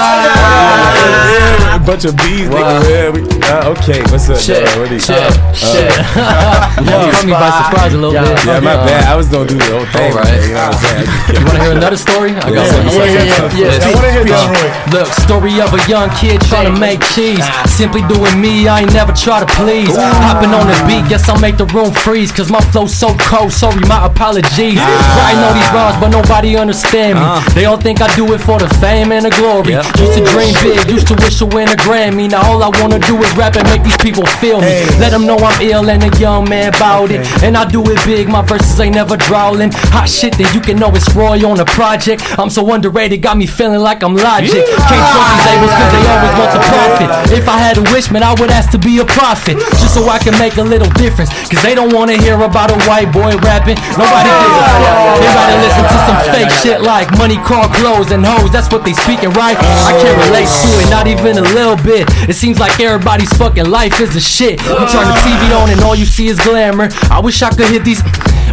A 1.73 1.79
bunch 1.81 2.05
of 2.05 2.17
bees, 2.17 2.49
nigga. 2.49 2.77
Yeah, 2.89 3.65
uh, 3.65 3.73
okay, 3.77 4.01
what's 4.13 4.29
up? 4.29 4.39
Shit, 4.39 4.65
dog? 4.65 4.79
What 4.79 4.93
is- 4.93 5.05
shit, 5.07 5.17
uh, 5.17 5.53
shit. 5.55 5.89
uh, 6.17 6.85
You 6.85 7.13
caught 7.13 7.25
me 7.25 7.33
by 7.33 7.51
surprise 7.65 7.93
a 7.95 7.99
little 7.99 8.13
yeah, 8.15 8.25
bit. 8.29 8.45
Yeah, 8.45 8.61
my 8.61 8.75
Uh, 8.77 8.87
bad. 8.87 9.05
I 9.09 9.15
was 9.17 9.29
gonna 9.29 9.47
do 9.49 9.57
the 9.57 9.65
whole 9.73 9.87
thing. 9.95 10.13
All 10.13 10.19
right. 10.21 10.43
You 10.43 10.53
know 10.55 10.69
what 10.69 10.85
I'm? 10.85 11.35
You 11.35 11.45
want 11.45 11.57
to 11.57 11.63
hear 11.65 11.73
another 11.73 11.97
story? 11.97 12.31
I 12.37 12.51
got 12.51 12.53
Yeah. 12.53 12.77
one. 12.77 12.87
Yeah, 12.89 13.05
yeah, 13.05 13.25
yeah, 13.25 13.73
yeah. 13.73 13.87
I 13.89 13.95
wanna 13.95 14.13
hear 14.13 14.25
this 14.25 14.37
Uh, 14.37 14.45
story. 14.53 14.71
Look, 14.93 15.09
story 15.27 15.53
of 15.65 15.71
a 15.75 15.81
young 15.89 15.98
kid 16.15 16.41
trying 16.47 16.71
to 16.71 16.77
make 16.79 17.03
cheese. 17.11 17.43
Simply 17.67 18.03
doing 18.07 18.39
me, 18.41 18.69
I 18.69 18.87
ain't 18.87 18.95
never 18.95 19.13
try 19.13 19.41
to 19.43 19.49
please. 19.59 19.91
Hopping 20.23 20.55
on 20.55 20.71
the 20.71 20.79
beat, 20.87 21.09
guess 21.11 21.29
I'll 21.29 21.41
make 21.41 21.57
the 21.57 21.67
room 21.75 21.93
freeze. 21.93 22.31
Cause 22.31 22.51
my 22.51 22.61
flow's 22.71 22.95
so 22.95 23.17
cold, 23.19 23.53
sorry, 23.53 23.83
my 23.91 24.07
apologies. 24.07 24.79
Writing 24.79 25.43
all 25.43 25.55
these 25.55 25.73
rhymes, 25.75 25.97
but 25.99 26.11
nobody 26.15 26.57
understand 26.57 27.19
me. 27.19 27.27
They 27.55 27.65
all 27.67 27.79
think 27.79 28.01
I 28.01 28.09
do 28.15 28.31
it 28.35 28.39
for 28.39 28.59
the 28.59 28.69
fame 28.79 29.11
and 29.11 29.25
the 29.25 29.35
glory. 29.35 29.75
Used 29.99 30.15
to 30.15 30.25
dream 30.31 30.55
big, 30.63 30.79
used 30.89 31.09
to 31.09 31.15
wish 31.19 31.39
to 31.39 31.47
win 31.47 31.69
a 31.69 31.77
Grammy. 31.83 32.31
Now 32.31 32.47
all 32.47 32.63
I 32.63 32.71
wanna 32.81 33.01
do 33.01 33.19
is 33.19 33.31
rap 33.37 33.57
and 33.57 33.67
make 33.69 33.83
these 33.83 33.97
people 33.97 34.25
feel 34.39 34.61
me. 34.61 34.87
Let 35.03 35.11
them 35.11 35.27
know 35.27 35.37
I'm 35.39 35.61
ill 35.63 35.91
and 35.91 36.03
a 36.05 36.13
young 36.19 36.49
man 36.49 36.73
bout 36.79 37.11
it. 37.11 37.27
And 37.43 37.57
I 37.57 37.65
do 37.65 37.83
it 37.91 37.99
big, 38.05 38.29
my 38.29 38.43
verses 38.43 38.79
ain't 38.81 38.95
never 38.95 39.17
drawling. 39.17 39.71
Hot 39.97 40.09
shit 40.09 40.37
that 40.39 40.55
you 40.55 40.61
can 40.61 40.77
know 40.79 40.91
it's 40.95 41.09
Roy 41.15 41.41
on 41.49 41.59
a 41.61 41.65
project. 41.65 42.23
I'm 42.39 42.51
so 42.51 42.63
underrated, 42.73 43.23
got 43.23 43.37
me 43.37 43.47
feeling 43.47 43.81
like 43.81 44.03
I'm 44.03 44.15
logic. 44.15 44.67
Can't 44.67 45.07
trust 45.13 45.31
these 45.33 45.47
labels 45.49 45.73
cause 45.89 45.97
they 45.97 46.05
always 46.05 46.35
want 46.37 46.49
profit. 46.69 47.09
If 47.33 47.49
I 47.49 47.59
had 47.59 47.79
a 47.79 47.85
wish, 47.93 48.11
man, 48.11 48.23
I 48.23 48.35
would 48.37 48.51
ask 48.51 48.71
to 48.73 48.79
be 48.79 48.99
a 48.99 49.05
prophet. 49.05 49.57
Just 49.81 49.95
so 49.95 50.09
I 50.09 50.19
can 50.19 50.37
make 50.39 50.57
a 50.57 50.63
little 50.63 50.91
difference. 51.01 51.31
Cause 51.49 51.63
they 51.63 51.75
don't 51.75 51.93
wanna 51.93 52.17
hear 52.21 52.37
about 52.41 52.71
a 52.71 52.79
white 52.85 53.11
boy 53.13 53.37
rapping. 53.41 53.79
Nobody 53.97 54.29
gives 54.29 54.57
a 54.57 54.65
fuck. 54.69 55.21
Rather 55.25 55.59
listen 55.65 55.85
to 55.85 55.99
some 56.05 56.21
fake 56.33 56.53
shit 56.61 56.81
like 56.83 57.09
money, 57.17 57.37
car, 57.45 57.69
clothes, 57.81 58.13
and 58.13 58.25
hoes. 58.25 58.53
That's 58.53 58.71
what 58.73 58.85
they 58.85 58.93
speaking, 58.93 59.31
right? 59.33 59.57
I 59.89 59.93
can't 60.01 60.19
relate 60.29 60.49
to 60.49 60.71
it, 60.83 60.89
not 60.91 61.07
even 61.07 61.39
a 61.39 61.47
little 61.57 61.77
bit. 61.77 62.09
It 62.29 62.35
seems 62.35 62.59
like 62.59 62.79
everybody's 62.81 63.33
fucking 63.35 63.67
life 63.67 64.01
is 64.01 64.15
a 64.17 64.21
shit. 64.21 64.61
You 64.63 64.85
turn 64.93 65.07
the 65.09 65.19
TV 65.25 65.57
on 65.57 65.71
and 65.71 65.81
all 65.81 65.97
you 65.97 66.07
see 66.07 66.29
is 66.29 66.39
glamour. 66.41 66.89
I 67.11 67.21
wish 67.21 67.43
I 67.43 67.51
could 67.51 67.69
hit 67.69 67.85
these 67.85 68.03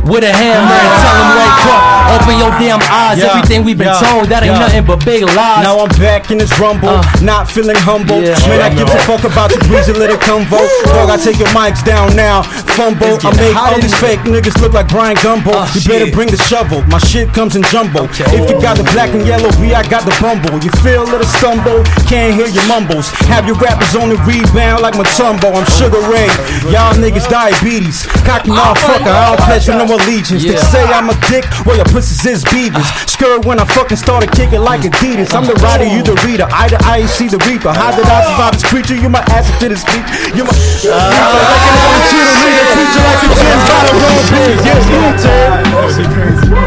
with 0.05 0.23
a 0.23 0.29
hammer 0.29 0.77
and 0.77 0.93
tell 1.01 1.15
them 1.17 1.29
wake 1.41 1.65
up. 1.73 1.95
Open 2.05 2.37
your 2.37 2.53
damn 2.61 2.81
eyes. 2.85 3.17
Yeah, 3.17 3.33
Everything 3.33 3.65
we've 3.65 3.77
been 3.77 3.89
yeah, 3.89 4.05
told, 4.05 4.29
that 4.29 4.45
ain't 4.45 4.53
yeah. 4.53 4.61
nothing 4.61 4.85
but 4.85 5.01
big 5.01 5.25
lies. 5.25 5.65
Now 5.65 5.81
I'm 5.81 5.89
back 5.97 6.29
in 6.29 6.37
this 6.37 6.53
rumble, 6.61 6.93
uh. 6.93 7.01
not 7.25 7.49
feeling 7.49 7.75
humble. 7.81 8.21
Yeah. 8.21 8.37
Man, 8.45 8.61
I 8.61 8.69
I 8.69 8.69
give 8.73 8.89
a 8.89 8.99
fuck 9.09 9.25
about 9.25 9.49
the 9.49 9.57
greasy 9.65 9.93
little 9.93 10.19
convo. 10.21 10.61
Dog, 10.93 11.09
I 11.09 11.17
take 11.17 11.41
your 11.41 11.49
mics 11.49 11.81
down 11.81 12.13
now. 12.13 12.45
Fumble, 12.77 13.17
I 13.25 13.31
make 13.39 13.55
all 13.57 13.79
these 13.81 13.95
fake 13.97 14.21
niggas 14.27 14.61
look 14.61 14.73
like 14.73 14.87
Brian 14.89 15.17
Gumbo. 15.23 15.55
Oh, 15.55 15.65
you 15.73 15.81
better 15.87 16.11
bring 16.11 16.29
the 16.29 16.37
shovel. 16.45 16.83
My 16.91 16.99
shit 16.99 17.33
comes 17.33 17.55
in 17.55 17.63
jumbo. 17.73 18.05
If 18.05 18.45
you 18.51 18.57
got 18.61 18.77
the 18.77 18.85
black 18.93 19.15
and 19.15 19.25
yellow, 19.25 19.49
we 19.57 19.73
I 19.73 19.81
got 19.87 20.05
the 20.05 20.13
bumble. 20.21 20.61
You 20.61 20.69
feel 20.85 21.01
a 21.01 21.09
little 21.09 21.29
stumble, 21.39 21.81
can't 22.05 22.37
hear 22.37 22.51
your 22.51 22.67
mumbles. 22.67 23.09
Have 23.31 23.47
your 23.47 23.57
rappers 23.57 23.95
on 23.95 24.13
the 24.13 24.19
rebound 24.27 24.85
like 24.85 24.93
Matumbo. 24.93 25.55
I'm 25.55 25.65
Sugar 25.73 26.03
Ray. 26.05 26.29
Y'all 26.69 26.93
niggas 26.93 27.25
diabetes. 27.31 28.05
Cocky 28.27 28.51
oh, 28.51 28.59
motherfucker, 28.59 29.09
I 29.09 29.33
don't 29.33 29.41
pledge 29.47 29.65
no 29.71 29.94
allegiance. 29.95 30.43
They 30.43 30.53
Yeah. 30.53 30.71
say 30.73 30.83
I'm 30.83 31.09
a 31.09 31.15
dick, 31.29 31.45
well 31.65 31.75
your 31.75 31.85
pussies 31.85 32.25
is 32.25 32.43
beavers. 32.45 32.87
Skirt 33.05 33.45
when 33.45 33.59
I 33.59 33.65
fucking 33.65 33.97
started 33.97 34.31
kicking 34.31 34.61
like 34.61 34.81
Adidas. 34.81 35.33
I'm 35.33 35.45
the 35.45 35.55
writer, 35.63 35.85
you 35.85 36.01
the 36.03 36.15
reader. 36.25 36.47
I 36.51 36.67
the 36.67 36.77
I 36.85 37.05
see 37.05 37.27
the 37.27 37.39
reaper. 37.49 37.71
How 37.73 37.91
did 37.95 38.05
I 38.05 38.19
survive 38.29 38.53
this 38.53 38.63
creature? 38.63 38.95
You 38.95 39.09
my 39.09 39.23
ass 39.35 39.47
to 39.59 39.69
this 39.69 39.83
beat. 39.85 40.05
You 40.35 40.43
my 40.43 40.53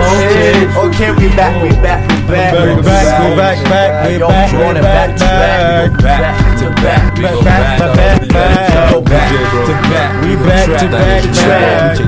Okay, 0.09 0.67
okay, 0.77 1.11
we 1.13 1.29
back, 1.37 1.63
we 1.63 1.71
back, 1.83 2.01
we 2.11 2.27
back, 2.27 2.53
we 2.55 2.83
back, 2.83 3.31
we 3.31 3.37
back, 3.37 3.65
back, 3.69 4.09
we 4.09 4.19
Yo, 4.19 4.29
back, 4.29 4.51
we 4.51 4.59
we 4.59 4.65
on 4.65 4.77
it 4.77 4.83
back, 4.83 5.19
back 6.01 6.48
to 6.59 6.71
back, 6.83 7.15
we 7.15 7.23
go 7.23 7.43
back 7.43 7.79
to 7.79 7.87
back, 7.95 8.21
back, 8.21 8.29
back, 8.29 8.69
back, 8.69 8.93
Go 8.93 9.01
back 9.01 9.31
to 9.31 9.73
back. 9.91 10.11
We 10.25 10.35
back 10.35 10.67
to 10.67 10.89
back, 10.91 11.23
back. 11.47 11.99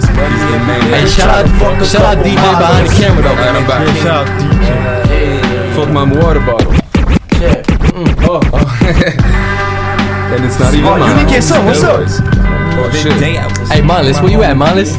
Hey, 0.90 1.06
shout 1.06 1.31
out, 1.31 1.47
shout 1.86 2.02
out 2.02 2.24
DJ 2.24 2.35
behind 2.35 2.89
the 2.89 2.94
camera 2.94 3.22
though. 3.22 3.36
Man, 3.36 3.56
I'm 3.56 3.66
back. 3.66 3.86
Yeah, 3.86 4.02
shout 4.02 4.27
out 4.27 4.40
DJ. 4.40 5.74
Fuck 5.74 5.90
my 5.90 6.02
water 6.02 6.40
bottle. 6.40 6.72
Oh, 8.22 8.40
oh. 8.52 8.60
and 10.35 10.44
it's 10.44 10.59
not 10.59 10.74
even 10.74 10.86
Oh, 10.86 10.98
mine. 10.98 11.27
Unique 11.27 11.43
son, 11.43 11.64
what's 11.66 11.82
up? 11.82 12.01
Oh 12.02 12.90
shit. 12.93 13.12
Hey, 13.70 13.82
Mindless, 13.82 14.20
where 14.20 14.31
you 14.31 14.43
at, 14.43 14.56
Mindless? 14.56 14.97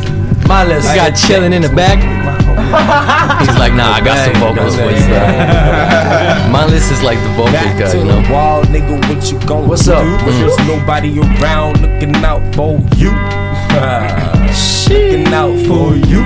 Mindless. 0.48 0.86
You 0.88 0.96
got 0.96 1.12
chilling 1.12 1.54
in 1.54 1.62
the 1.62 1.70
back. 1.70 2.41
He's 3.42 3.58
like, 3.58 3.74
nah, 3.74 3.92
I 3.94 4.02
got 4.02 4.18
some 4.26 4.36
vocals 4.42 4.76
for 4.76 4.90
you. 4.92 5.04
bro. 5.08 6.52
My 6.56 6.66
list 6.66 6.92
is 6.92 7.02
like 7.04 7.20
the 7.20 7.30
vocal 7.36 7.52
Back 7.54 7.78
guy, 7.80 7.92
to 7.92 7.98
you 7.98 8.04
the 8.06 8.22
know. 8.22 8.32
wall, 8.34 8.64
nigga. 8.64 8.98
What 9.10 9.32
you 9.32 9.40
gon' 9.48 9.68
What's 9.68 9.86
do? 9.86 9.94
up? 9.94 10.04
When 10.04 10.34
mm. 10.36 10.40
There's 10.40 10.58
nobody 10.68 11.20
around 11.20 11.82
looking 11.82 12.16
out 12.24 12.42
for 12.56 12.80
you. 12.96 13.12
looking 14.90 15.34
out 15.34 15.58
for 15.68 15.96
you. 15.96 16.22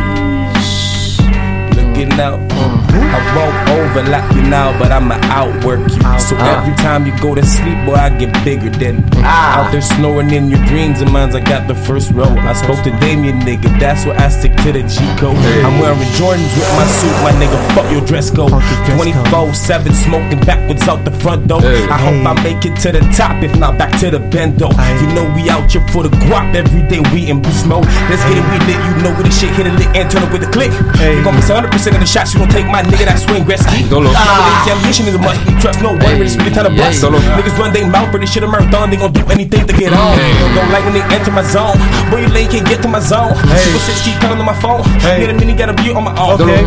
Looking 1.76 2.14
out 2.20 2.40
for 2.52 2.70
you. 2.82 2.85
I 2.96 3.20
won't 3.36 3.56
overlap 3.80 4.34
you 4.36 4.42
now, 4.44 4.78
but 4.80 4.92
I'ma 4.92 5.16
outwork 5.30 5.80
you. 5.92 6.02
So 6.20 6.36
Ah. 6.40 6.58
every 6.62 6.76
time 6.84 7.06
you 7.06 7.14
go 7.20 7.36
to 7.36 7.46
sleep, 7.46 7.78
boy, 7.86 7.96
I 7.96 8.10
get 8.10 8.32
bigger 8.44 8.70
than 8.70 8.96
you. 9.16 9.24
out 9.26 9.72
there 9.72 9.82
snoring 9.82 10.32
in 10.32 10.50
your 10.50 10.64
dreams 10.66 11.02
and 11.02 11.12
mines. 11.12 11.36
I 11.36 11.40
got 11.42 11.68
the 11.68 11.76
first 11.76 12.12
row. 12.12 12.30
I 12.52 12.54
spoke 12.54 12.82
to 12.84 12.92
Damien, 13.00 13.40
nigga. 13.42 13.70
That's 13.80 14.06
why 14.06 14.16
I 14.18 14.30
stick 14.30 14.56
to 14.64 14.72
the 14.72 14.84
G 14.84 14.98
code. 15.18 15.36
I'm 15.66 15.80
wearing 15.80 16.00
Jordans 16.18 16.52
with 16.56 16.70
my 16.78 16.86
suit, 16.86 17.16
my 17.24 17.32
nigga. 17.42 17.58
Fuck 17.76 17.92
your 17.92 18.02
dress 18.06 18.30
code. 18.30 18.52
24 18.96 19.54
7 19.54 19.94
smoking 19.94 20.40
backwards 20.42 20.88
out 20.88 21.04
the 21.06 21.12
front 21.12 21.48
door. 21.48 21.62
I 21.64 21.98
hope 21.98 22.26
I 22.26 22.34
make 22.44 22.66
it 22.66 22.76
to 22.84 22.92
the 22.92 23.02
top, 23.16 23.42
if 23.44 23.56
not 23.58 23.78
back 23.78 23.92
to 24.00 24.12
the 24.12 24.20
bendo. 24.20 24.70
You 25.02 25.08
know 25.16 25.26
we 25.36 25.50
out 25.50 25.72
here 25.72 25.86
for 25.90 26.04
the 26.04 26.10
guap 26.26 26.54
every 26.56 26.84
day. 26.88 27.00
We 27.14 27.30
in 27.30 27.42
beast 27.42 27.66
mode. 27.66 27.86
Let's 28.10 28.24
get 28.24 28.38
it, 28.38 28.46
we 28.52 28.58
lit. 28.70 28.80
You 28.88 28.94
know 29.04 29.12
where 29.16 29.24
the 29.24 29.32
shit 29.32 29.52
hit 29.56 29.68
a 29.68 29.72
lit 29.74 29.88
and 29.96 30.10
turn 30.12 30.24
it 30.24 30.32
with 30.32 30.44
a 30.44 30.52
click. 30.52 30.72
You 31.02 31.24
gon' 31.24 31.36
miss 31.36 31.50
100% 31.50 31.96
of 31.96 32.00
the 32.00 32.06
shots. 32.06 32.34
You 32.34 32.40
don't 32.40 32.52
take 32.52 32.68
my 32.68 32.82
nigga 32.90 33.06
that 33.10 33.20
swing 33.20 33.44
Gretzky. 33.44 33.86
Dolo. 33.90 34.12
Ah. 34.16 34.66
Ambition 34.70 35.06
is 35.08 35.16
a 35.16 35.22
must. 35.22 35.40
We 35.46 35.54
trust 35.62 35.82
no 35.82 35.94
one. 35.94 36.22
It's 36.22 36.36
really 36.36 36.52
time 36.52 36.66
to 36.70 36.74
bust. 36.74 37.02
Dolo. 37.02 37.20
Niggas 37.38 37.56
run 37.58 37.72
they 37.74 37.86
mouth 37.86 38.12
for 38.12 38.20
this 38.20 38.32
shit 38.32 38.44
a 38.44 38.50
marathon. 38.50 38.90
They 38.90 38.98
gon' 38.98 39.14
do 39.14 39.24
anything 39.30 39.66
to 39.68 39.74
get 39.74 39.94
on. 39.94 40.18
Don't 40.56 40.70
like 40.72 40.84
when 40.86 40.94
they 40.94 41.06
enter 41.14 41.32
my 41.32 41.44
zone. 41.44 41.78
Boy, 42.10 42.26
you 42.26 42.30
late 42.32 42.50
can't 42.52 42.68
get 42.68 42.82
to 42.84 42.90
my 42.90 43.00
zone. 43.00 43.34
People 43.36 43.82
six 43.84 44.02
keep 44.06 44.18
calling 44.22 44.40
on 44.40 44.46
my 44.46 44.58
phone. 44.62 44.84
Get 45.02 45.30
a 45.30 45.36
minute, 45.36 45.58
got 45.58 45.70
a 45.70 45.76
view 45.82 45.96
on 45.96 46.04
my 46.06 46.16
own. 46.18 46.40
Okay. 46.42 46.64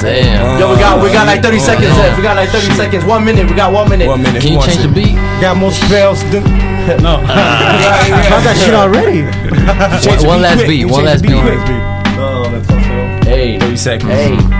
Damn. 0.00 0.58
Yo, 0.58 0.72
we 0.72 0.80
got, 0.80 1.02
we 1.02 1.12
got 1.12 1.26
like 1.26 1.42
30 1.42 1.58
seconds 1.58 1.92
left. 1.98 2.16
We 2.16 2.22
got 2.22 2.34
like 2.36 2.48
30 2.48 2.72
seconds. 2.72 3.04
One 3.04 3.24
minute. 3.24 3.48
We 3.48 3.54
got 3.54 3.70
one 3.72 3.88
minute. 3.88 4.08
One 4.08 4.22
minute. 4.22 4.40
Can 4.40 4.52
you 4.54 4.62
change 4.62 4.80
the 4.80 4.88
beat? 4.88 5.14
Got 5.40 5.56
more 5.56 5.72
spells 5.72 6.22
than. 6.30 6.42
No. 6.90 7.20
I 7.28 8.40
got 8.42 8.56
shit 8.56 8.74
already. 8.74 9.22
Change 10.02 10.24
One 10.26 10.38
beat 10.38 10.42
last 10.42 10.66
beat, 10.66 10.84
one 10.86 11.04
last 11.04 11.22
beat. 11.22 11.38
quick. 11.38 11.60
Oh, 12.18 12.48
that's 12.50 12.68
also. 12.70 13.30
Hey, 13.30 13.60
30 13.60 13.76
seconds. 13.76 14.10
hey, 14.10 14.34
hey. 14.34 14.59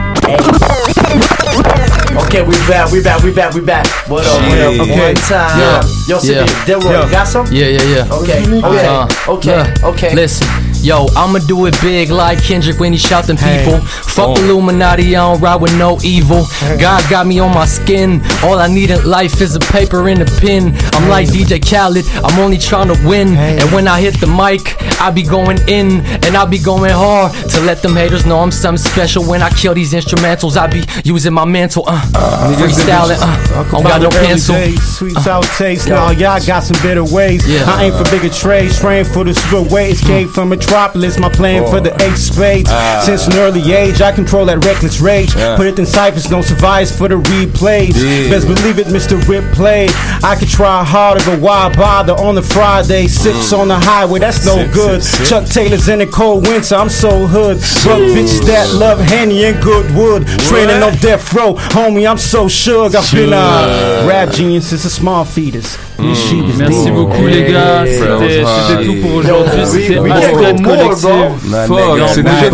Okay, 2.23 2.43
we 2.43 2.55
back, 2.69 2.91
we 2.93 3.03
back, 3.03 3.23
we 3.23 3.33
back, 3.35 3.53
we 3.55 3.61
back. 3.61 3.87
What 4.09 4.25
up, 4.27 4.41
what 4.47 4.59
up? 4.61 4.75
Shit. 4.75 4.99
One 4.99 5.15
time. 5.27 5.59
Yeah. 5.59 5.83
Yo, 6.07 6.19
City, 6.19 6.35
Yeah. 6.35 6.47
Delroy, 6.67 6.91
Yeah. 6.93 7.05
you 7.07 7.11
got 7.11 7.27
some? 7.27 7.47
Yeah, 7.51 7.67
yeah, 7.67 7.83
yeah. 7.83 8.15
Okay, 8.15 8.39
okay, 8.47 8.87
Uh, 8.87 9.09
okay, 9.29 9.57
look, 9.59 9.85
okay. 9.95 10.15
Listen, 10.15 10.47
yo, 10.83 11.07
I'ma 11.17 11.39
do 11.41 11.67
it 11.67 11.81
big 11.81 12.11
like 12.11 12.43
Kendrick 12.43 12.79
when 12.79 12.93
he 12.93 12.99
shout 12.99 13.27
them 13.27 13.37
people. 13.37 13.81
Fuck 13.81 14.39
Illuminati, 14.39 15.17
I 15.17 15.33
don't 15.33 15.41
ride 15.41 15.61
with 15.61 15.77
no 15.79 15.99
evil. 16.03 16.47
God 16.79 17.03
got 17.11 17.27
me 17.27 17.39
on 17.39 17.55
my 17.55 17.67
skin. 17.67 18.21
All 18.43 18.59
I 18.59 18.69
need 18.69 18.91
in 18.91 19.09
life 19.09 19.41
is 19.41 19.57
a 19.57 19.61
paper 19.61 20.09
and 20.09 20.23
a 20.23 20.27
pen. 20.41 20.75
I'm 20.95 21.09
like 21.09 21.29
DJ 21.29 21.61
Khaled, 21.61 22.07
I'm 22.25 22.39
only 22.39 22.59
trying 22.59 22.89
to 22.89 23.09
win. 23.09 23.37
And 23.37 23.71
when 23.73 23.89
I 23.89 24.01
hit 24.01 24.21
the 24.21 24.27
mic, 24.27 24.61
I 25.01 25.11
be 25.11 25.23
going 25.23 25.59
in 25.69 26.01
and 26.25 26.37
I 26.37 26.45
be 26.45 26.59
going 26.59 26.91
hard 26.91 27.33
to 27.51 27.61
let 27.61 27.83
them 27.83 27.97
haters 27.97 28.27
know 28.27 28.41
I'm 28.41 28.51
something 28.51 28.83
special. 28.83 29.25
When 29.25 29.43
I 29.43 29.51
kill 29.51 29.75
these 29.75 29.93
instrumentals, 29.93 30.57
I 30.57 30.67
be 30.67 30.83
using 31.05 31.33
my 31.33 31.45
mental, 31.45 31.85
uh, 31.87 32.01
uh 32.15 32.57
freestyling, 32.57 33.19
uh, 33.21 33.67
I 33.67 33.71
don't 33.71 33.83
got 33.83 34.03
no 34.03 34.11
pencil. 34.11 34.55
days, 34.55 34.97
Sweet 34.97 35.17
sour 35.19 35.43
taste. 35.57 35.89
Now 35.89 36.11
y'all 36.11 36.45
got 36.45 36.65
some 36.65 36.81
better 36.83 37.05
ways. 37.05 37.47
Yeah. 37.49 37.65
I 37.67 37.85
ain't 37.85 37.95
for 37.95 38.05
bigger 38.11 38.33
trades. 38.33 38.79
Train 38.79 39.05
for 39.05 39.25
the 39.25 39.35
split 39.35 39.71
way. 39.71 39.95
came 39.95 40.29
from 40.29 40.53
a 40.53 40.57
metropolis. 40.71 41.19
My 41.19 41.29
plan 41.29 41.67
for 41.69 41.81
the 41.81 41.93
eight 42.03 42.17
spades. 42.17 42.71
Ah. 42.73 43.03
Since 43.05 43.27
an 43.29 43.35
early 43.39 43.73
age, 43.73 44.01
I 44.01 44.13
control 44.13 44.47
that 44.47 44.65
reckless 44.65 45.01
rage. 45.01 45.35
Yeah. 45.35 45.57
Put 45.57 45.67
it 45.67 45.79
in 45.79 45.87
ciphers, 45.87 46.31
no 46.31 46.43
survives 46.43 46.97
for 46.97 47.09
the 47.09 47.17
replays. 47.17 47.95
Yeah. 47.97 48.31
Best 48.31 48.47
believe 48.47 48.79
it, 48.79 48.87
Mr. 48.87 49.17
Rip 49.29 49.45
played. 49.55 49.91
I 50.23 50.37
could 50.37 50.49
try 50.49 50.85
harder, 50.85 51.25
but 51.25 51.41
why 51.41 51.75
bother 51.75 52.13
on 52.15 52.35
the 52.35 52.43
Friday? 52.43 53.07
Sips 53.09 53.53
on 53.53 53.69
the 53.69 53.79
highway, 53.79 54.21
that's 54.21 54.45
no 54.47 54.57
Sip, 54.57 54.73
good. 54.73 55.03
sip, 55.03 55.19
sip. 55.19 55.29
Chuck 55.29 55.45
Taylor's 55.47 55.89
in 55.89 55.99
the 55.99 56.07
cold 56.07 56.47
winter, 56.47 56.75
I'm 56.77 56.89
so 56.89 57.27
hood. 57.27 57.59
Fuck 57.61 57.99
bitches 58.15 58.47
that 58.47 58.73
love 58.75 59.01
Henny 59.01 59.45
and 59.45 59.63
Goodwood. 59.63 60.27
Training 60.49 60.83
on 60.83 60.95
death 60.99 61.33
row, 61.35 61.55
homie, 61.75 62.09
I'm 62.09 62.19
so 62.19 62.49
shook. 62.49 62.95
I've 62.95 63.11
been 63.13 63.33
a 63.33 64.07
rap 64.07 64.31
genius 64.33 64.69
since 64.69 64.85
a 64.85 64.91
small 64.91 65.25
fetus. 65.25 65.77
This 65.97 66.29
shit 66.31 66.45
is 66.49 66.59
Merci 66.59 66.85
dead. 66.87 66.95
beaucoup 66.95 67.27
les 67.27 67.53
gars, 67.53 67.85
c'était 67.85 68.45
c'était 68.69 68.85
tout 68.87 68.97
pour 69.03 69.17
aujourd'hui, 69.17 69.67
c'était 69.67 70.11
Astrid 70.11 70.60
Collective. 70.63 71.67
Fuck, 71.67 72.01
c'est 72.15 72.23
déjà 72.23 72.51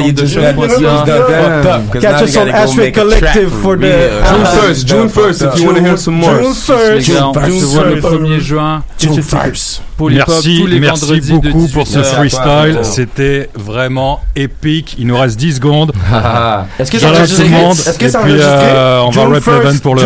fini. 0.00 0.12
de 0.12 0.26
choc.ca. 0.26 1.82
Catch 2.00 2.22
us 2.22 2.36
on 2.36 2.48
Astrid 2.48 2.94
Collective 2.94 3.50
for 3.62 3.76
the 3.76 3.82
June 3.82 4.44
1st, 4.44 4.86
June 4.86 5.08
1st, 5.08 5.52
if 5.54 5.60
you 5.60 5.66
want 5.66 5.76
to 5.76 5.82
hear 5.84 5.96
some 5.98 6.14
more. 6.14 6.40
June 6.40 6.52
1st. 6.52 6.96
Les 6.96 7.14
gars, 7.14 7.28
on 7.28 7.60
se 7.60 7.64
voit 7.64 7.84
le 7.84 8.00
1er 8.00 8.40
juin. 8.40 8.82
Pour 9.96 10.10
les 10.10 10.18
pop, 10.18 10.28
Merci, 10.28 10.58
tous 10.60 10.66
les 10.66 10.78
merci 10.78 11.20
beaucoup 11.22 11.68
pour 11.68 11.86
ce 11.86 11.98
18 11.98 11.98
heures. 11.98 12.14
freestyle. 12.16 12.78
C'était 12.82 13.48
vraiment 13.54 14.20
épique. 14.34 14.94
Il 14.98 15.06
nous 15.06 15.16
reste 15.18 15.38
10 15.38 15.54
secondes. 15.56 15.92
Est-ce 16.78 16.90
que 16.90 16.98
enregistré? 17.06 17.48
monde. 17.48 17.72
Est-ce 17.72 17.98
que 17.98 18.16
enregistré? 18.16 18.66
on 19.02 19.10
va 19.10 19.12
June 19.12 19.32
rep 19.32 19.46
l'event 19.46 19.70
1st, 19.70 19.80
pour 19.80 19.94
le 19.94 20.02